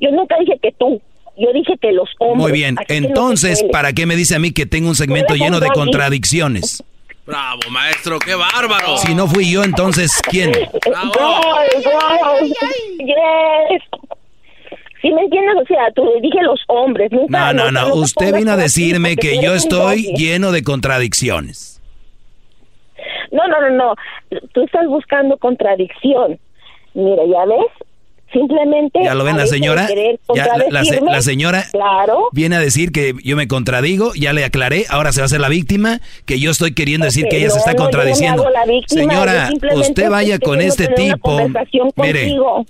yo 0.00 0.10
nunca 0.10 0.36
dije 0.40 0.58
que 0.60 0.72
tú, 0.72 1.00
yo 1.36 1.52
dije 1.52 1.74
que 1.80 1.92
los 1.92 2.08
hombres. 2.18 2.42
Muy 2.42 2.52
bien, 2.52 2.76
entonces. 2.88 3.64
¿para 3.70 3.92
qué 3.92 4.06
me 4.06 4.16
dice 4.16 4.34
a 4.34 4.38
mí 4.40 4.50
que 4.50 4.66
tengo 4.66 4.88
un 4.88 4.96
segmento 4.96 5.34
lleno 5.34 5.60
de 5.60 5.68
contradicciones? 5.68 6.82
Bravo, 7.26 7.60
maestro, 7.70 8.18
qué 8.20 8.34
bárbaro. 8.34 8.96
Si 8.98 9.14
no 9.14 9.26
fui 9.26 9.50
yo, 9.50 9.64
entonces, 9.64 10.12
¿quién? 10.30 10.52
Yes, 10.52 10.68
yes. 12.98 13.82
¿Sí 15.02 15.10
me 15.12 15.22
entiendes? 15.22 15.56
O 15.62 15.66
sea, 15.66 15.90
tú 15.94 16.08
dije 16.22 16.42
los 16.42 16.60
hombres. 16.68 17.10
Nunca, 17.12 17.52
No, 17.52 17.64
no, 17.64 17.70
no. 17.72 17.88
nunca 17.88 17.94
Usted 18.00 18.34
vino 18.34 18.52
a 18.52 18.56
decirme 18.56 19.16
que 19.16 19.40
yo 19.42 19.54
estoy 19.54 20.12
lleno 20.16 20.52
de 20.52 20.62
contradicciones. 20.62 21.80
No, 23.30 23.46
no, 23.48 23.60
no, 23.60 23.70
no. 23.70 23.94
Tú 24.52 24.62
estás 24.62 24.86
buscando 24.86 25.36
contradicción. 25.36 26.38
Mira, 26.94 27.22
¿ya 27.26 27.44
ves? 27.44 27.66
Simplemente... 28.32 29.00
¿Ya 29.04 29.14
lo 29.14 29.24
ven 29.24 29.36
la 29.36 29.46
señora? 29.46 29.88
Ya, 30.34 30.48
la, 30.68 31.22
señora 31.22 31.64
Claro. 31.70 32.28
viene 32.32 32.56
a 32.56 32.60
decir 32.60 32.92
que 32.92 33.14
yo 33.24 33.36
me 33.36 33.48
contradigo, 33.48 34.12
ya 34.14 34.32
le 34.32 34.44
aclaré, 34.44 34.84
ahora 34.88 35.12
se 35.12 35.20
va 35.20 35.24
a 35.24 35.26
hacer 35.26 35.40
la 35.40 35.48
víctima, 35.48 36.00
que 36.24 36.38
yo 36.40 36.50
estoy 36.50 36.74
queriendo 36.74 37.06
decir 37.06 37.26
que 37.28 37.38
ella 37.38 37.50
se 37.50 37.58
está 37.58 37.72
no, 37.72 37.78
yo 37.78 37.82
no 37.84 37.84
me 37.84 37.92
contradiciendo. 37.92 38.42
hago 38.42 38.50
la 38.50 38.64
víctima, 38.64 39.02
yo 39.02 39.08
Señora, 39.08 39.50
usted 39.76 40.10
vaya 40.10 40.38
con 40.38 40.60
este 40.60 40.88
tipo. 40.88 41.38
Mire, 41.96 42.22
contigo. 42.22 42.66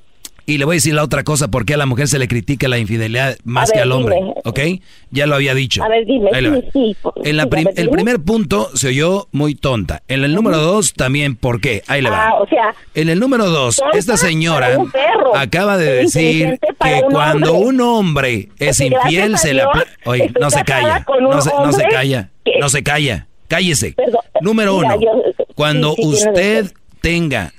Y 0.48 0.58
le 0.58 0.64
voy 0.64 0.74
a 0.74 0.76
decir 0.76 0.94
la 0.94 1.02
otra 1.02 1.24
cosa, 1.24 1.48
porque 1.48 1.74
a 1.74 1.76
la 1.76 1.86
mujer 1.86 2.06
se 2.06 2.20
le 2.20 2.28
critica 2.28 2.68
la 2.68 2.78
infidelidad 2.78 3.36
más 3.42 3.72
que 3.72 3.80
al 3.80 3.90
hombre, 3.90 4.16
¿ok? 4.44 4.60
Ya 5.10 5.26
lo 5.26 5.34
había 5.34 5.54
dicho. 5.54 5.82
A 5.82 5.88
ver, 5.88 6.06
dime, 6.06 6.30
sí, 6.72 6.96
En 7.24 7.36
la 7.36 7.48
el 7.74 7.90
primer 7.90 8.20
punto 8.20 8.70
se 8.76 8.88
oyó 8.88 9.26
muy 9.32 9.56
tonta. 9.56 10.02
En 10.06 10.22
el 10.22 10.34
número 10.34 10.58
dos 10.58 10.94
también, 10.94 11.34
¿por 11.34 11.60
qué? 11.60 11.82
Ahí 11.88 12.00
le 12.00 12.10
va. 12.10 12.28
Ah, 12.28 12.34
o 12.36 12.46
sea... 12.46 12.72
En 12.94 13.08
el 13.08 13.18
número 13.18 13.50
dos, 13.50 13.82
esta 13.92 14.16
señora 14.16 14.78
acaba 15.34 15.78
de 15.78 15.92
decir 16.02 16.60
que 16.60 17.02
cuando 17.10 17.54
un 17.54 17.80
hombre 17.80 18.50
es 18.60 18.78
infiel 18.80 19.38
se 19.38 19.52
le... 19.52 19.64
Oye, 20.04 20.30
no 20.40 20.48
se 20.50 20.62
calla, 20.62 21.04
no 21.20 21.42
se, 21.42 21.50
no 21.50 21.72
se 21.72 21.84
calla, 21.88 22.30
no 22.60 22.68
se 22.68 22.82
calla. 22.84 23.26
Cállese. 23.48 23.94
Número 24.40 24.76
uno, 24.76 24.96
cuando 25.56 25.94
usted 25.98 26.72
tenga 27.00 27.52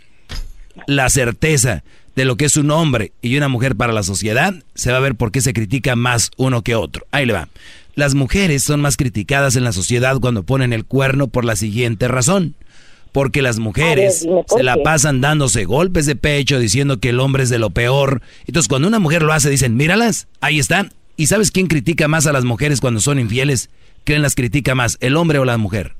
la 0.86 1.10
certeza 1.10 1.84
de 2.18 2.26
lo 2.26 2.36
que 2.36 2.46
es 2.46 2.58
un 2.58 2.72
hombre 2.72 3.12
y 3.22 3.38
una 3.38 3.48
mujer 3.48 3.76
para 3.76 3.94
la 3.94 4.02
sociedad, 4.02 4.56
se 4.74 4.92
va 4.92 4.98
a 4.98 5.02
ver 5.02 5.14
por 5.14 5.32
qué 5.32 5.40
se 5.40 5.54
critica 5.54 5.96
más 5.96 6.32
uno 6.36 6.64
que 6.64 6.74
otro. 6.74 7.06
Ahí 7.12 7.28
le 7.28 7.34
va. 7.34 7.48
Las 7.94 8.16
mujeres 8.16 8.64
son 8.64 8.82
más 8.82 8.98
criticadas 8.98 9.56
en 9.56 9.64
la 9.64 9.72
sociedad 9.72 10.18
cuando 10.20 10.42
ponen 10.42 10.74
el 10.74 10.84
cuerno 10.84 11.28
por 11.28 11.46
la 11.46 11.56
siguiente 11.56 12.08
razón. 12.08 12.56
Porque 13.12 13.44
las 13.44 13.60
mujeres 13.60 14.26
se 14.48 14.64
la 14.64 14.78
pasan 14.78 15.22
dándose 15.22 15.66
golpes 15.66 16.08
de 16.08 16.16
pecho 16.16 16.58
diciendo 16.58 17.00
que 17.00 17.10
el 17.10 17.20
hombre 17.20 17.44
es 17.44 17.52
de 17.52 17.60
lo 17.60 17.70
peor. 17.70 18.24
Entonces 18.48 18.68
cuando 18.68 18.88
una 18.88 18.98
mujer 18.98 19.22
lo 19.22 19.32
hace 19.32 19.52
dicen, 19.52 19.76
míralas, 19.76 20.28
ahí 20.42 20.58
están. 20.58 20.94
¿Y 21.18 21.28
sabes 21.28 21.52
quién 21.52 21.68
critica 21.68 22.08
más 22.08 22.26
a 22.26 22.34
las 22.34 22.46
mujeres 22.46 22.82
cuando 22.82 23.00
son 23.00 23.20
infieles? 23.20 23.70
¿Quién 24.06 24.24
las 24.24 24.34
critica 24.34 24.74
más, 24.74 24.98
el 25.02 25.18
hombre 25.18 25.38
o 25.38 25.46
la 25.46 25.58
mujer? 25.58 25.97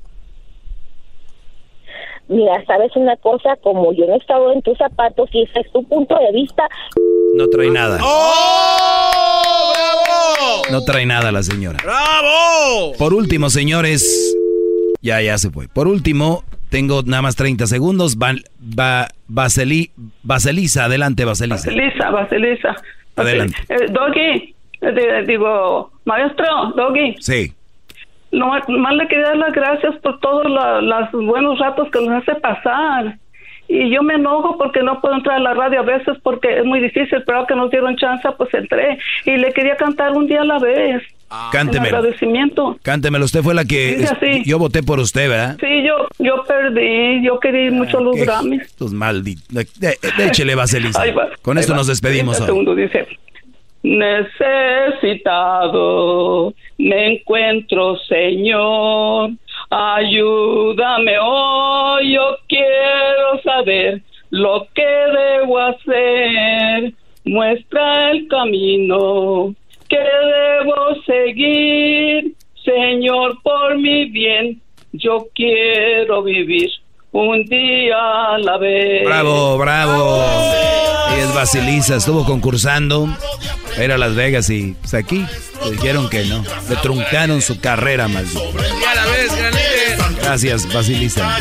Mira, 2.28 2.62
sabes 2.66 2.94
una 2.94 3.16
cosa, 3.16 3.56
como 3.62 3.92
yo 3.94 4.06
no 4.06 4.14
he 4.14 4.18
estado 4.18 4.52
en 4.52 4.60
tus 4.62 4.76
zapatos 4.76 5.30
y 5.32 5.44
ese 5.44 5.60
es 5.60 5.72
tu 5.72 5.82
punto 5.84 6.14
de 6.18 6.32
vista. 6.32 6.68
No 7.34 7.48
trae 7.48 7.70
nada. 7.70 7.98
¡Oh! 8.02 9.72
¡Bravo! 9.74 10.62
No 10.70 10.84
trae 10.84 11.06
nada 11.06 11.32
la 11.32 11.42
señora. 11.42 11.78
¡Bravo! 11.82 12.92
Por 12.98 13.14
último, 13.14 13.48
señores. 13.48 14.36
Ya, 15.00 15.22
ya 15.22 15.38
se 15.38 15.50
fue. 15.50 15.68
Por 15.68 15.88
último, 15.88 16.44
tengo 16.68 17.02
nada 17.04 17.22
más 17.22 17.36
30 17.36 17.66
segundos. 17.66 18.18
Va, 18.18 18.34
va, 18.78 19.08
Baseli, 19.26 19.90
Baselisa, 20.22 20.84
adelante, 20.84 21.24
Baselisa. 21.24 21.70
Baselisa, 21.70 22.10
Baselisa. 22.10 22.76
Adelante. 23.16 23.56
Eh, 23.68 23.86
Doggy, 23.90 24.54
eh, 24.82 25.24
digo, 25.26 25.92
maestro, 26.04 26.72
Doggy. 26.76 27.16
Sí. 27.20 27.54
No, 28.30 28.52
más 28.68 28.94
le 28.94 29.08
quería 29.08 29.28
dar 29.28 29.36
las 29.36 29.52
gracias 29.52 29.96
por 29.96 30.20
todos 30.20 30.46
los 30.46 31.26
buenos 31.26 31.58
ratos 31.58 31.90
que 31.90 32.00
nos 32.00 32.22
hace 32.22 32.34
pasar. 32.40 33.16
Y 33.68 33.90
yo 33.90 34.02
me 34.02 34.14
enojo 34.14 34.56
porque 34.56 34.82
no 34.82 34.98
puedo 35.00 35.14
entrar 35.14 35.36
a 35.36 35.40
la 35.40 35.52
radio 35.52 35.80
a 35.80 35.82
veces 35.82 36.16
porque 36.22 36.58
es 36.58 36.64
muy 36.64 36.80
difícil, 36.80 37.22
pero 37.26 37.46
que 37.46 37.54
nos 37.54 37.70
dieron 37.70 37.96
chance, 37.96 38.26
pues 38.38 38.52
entré. 38.54 38.98
Y 39.26 39.36
le 39.36 39.52
quería 39.52 39.76
cantar 39.76 40.12
un 40.12 40.26
día 40.26 40.40
a 40.40 40.44
la 40.44 40.58
vez. 40.58 41.02
Ah. 41.28 41.50
Cántemelo. 41.52 41.98
agradecimiento. 41.98 42.78
Cántemelo. 42.82 43.26
Usted 43.26 43.42
fue 43.42 43.54
la 43.54 43.66
que... 43.66 44.06
Yo 44.46 44.58
voté 44.58 44.82
por 44.82 44.98
usted, 45.00 45.28
¿verdad? 45.28 45.58
Sí, 45.60 45.82
yo, 45.86 46.08
yo 46.18 46.44
perdí. 46.44 47.22
Yo 47.22 47.38
quería 47.40 47.70
mucho 47.70 48.00
los 48.00 48.16
Grammys. 48.16 48.62
Estos 48.62 48.94
malditos. 48.94 49.66
Échele, 50.18 50.54
Vaselisa. 50.54 51.02
Con 51.42 51.58
esto 51.58 51.74
nos 51.74 51.88
despedimos 51.88 52.40
hoy. 52.40 52.46
Segundo 52.46 52.74
dice... 52.74 53.06
Necesitado 53.80 54.42
me 56.78 57.14
encuentro, 57.14 57.96
Señor. 58.08 59.32
Ayúdame 59.70 61.18
hoy, 61.18 62.14
yo 62.14 62.36
quiero 62.48 63.42
saber 63.42 64.02
lo 64.30 64.66
que 64.74 64.86
debo 64.86 65.58
hacer. 65.58 66.94
Muestra 67.24 68.12
el 68.12 68.28
camino 68.28 69.54
que 69.88 69.98
debo 69.98 71.02
seguir. 71.04 72.34
Señor, 72.64 73.42
por 73.42 73.78
mi 73.78 74.06
bien, 74.06 74.60
yo 74.92 75.26
quiero 75.34 76.22
vivir 76.22 76.70
un 77.18 77.44
día 77.44 77.96
a 78.34 78.38
la 78.38 78.58
vez. 78.58 79.04
Bravo, 79.04 79.58
bravo. 79.58 80.24
Ella 81.12 81.24
es 81.24 81.34
Basilisa, 81.34 81.96
estuvo 81.96 82.24
concursando. 82.24 83.08
Era 83.76 83.98
Las 83.98 84.14
Vegas 84.14 84.48
y 84.50 84.76
pues 84.80 84.94
aquí 84.94 85.26
le 85.64 85.70
dijeron 85.72 86.08
que 86.08 86.24
no. 86.24 86.44
Le 86.68 86.76
truncaron 86.76 87.42
su 87.42 87.60
carrera, 87.60 88.08
maldito. 88.08 88.42
Gracias, 90.22 90.72
Basilisa. 90.72 91.38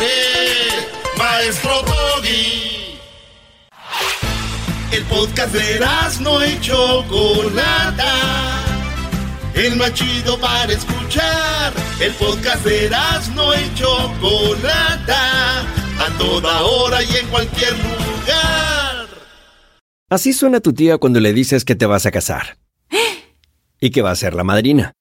Maestro 1.17 1.83
Doggy. 1.83 2.97
El 4.91 5.03
podcast 5.03 5.53
de 5.53 5.79
no 6.21 6.41
hecho 6.41 7.03
Chocolata. 7.03 8.66
El 9.57 9.75
más 9.75 9.91
chido 9.91 10.39
para 10.39 10.71
escuchar. 10.71 11.73
El 11.99 12.13
podcast 12.13 12.63
de 12.63 12.91
no 13.33 13.51
hecho 13.55 13.87
Chocolata. 14.21 15.61
A 15.99 16.17
toda 16.19 16.61
hora 16.61 17.01
y 17.01 17.15
en 17.15 17.27
cualquier 17.27 17.71
lugar. 17.71 19.07
Así 20.11 20.33
suena 20.33 20.59
tu 20.59 20.73
tía 20.73 20.99
cuando 20.99 21.19
le 21.19 21.33
dices 21.33 21.65
que 21.65 21.75
te 21.75 21.87
vas 21.87 22.05
a 22.05 22.11
casar. 22.11 22.59
Y 23.79 23.89
que 23.89 24.03
va 24.03 24.11
a 24.11 24.15
ser 24.15 24.35
la 24.35 24.43
madrina. 24.43 24.93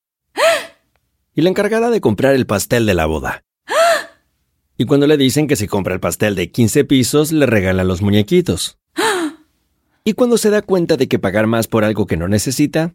Y 1.34 1.42
la 1.42 1.50
encargada 1.50 1.90
de 1.90 2.00
comprar 2.00 2.34
el 2.34 2.46
pastel 2.46 2.86
de 2.86 2.94
la 2.94 3.04
boda. 3.04 3.42
Y 4.78 4.86
cuando 4.86 5.06
le 5.06 5.18
dicen 5.18 5.48
que 5.48 5.56
si 5.56 5.68
compra 5.68 5.92
el 5.92 6.00
pastel 6.00 6.34
de 6.34 6.50
15 6.50 6.84
pisos, 6.86 7.30
le 7.30 7.44
regalan 7.44 7.88
los 7.88 8.00
muñequitos. 8.00 8.78
Y 10.04 10.14
cuando 10.14 10.38
se 10.38 10.48
da 10.48 10.62
cuenta 10.62 10.96
de 10.96 11.08
que 11.08 11.18
pagar 11.18 11.46
más 11.46 11.66
por 11.66 11.84
algo 11.84 12.06
que 12.06 12.16
no 12.16 12.26
necesita, 12.26 12.94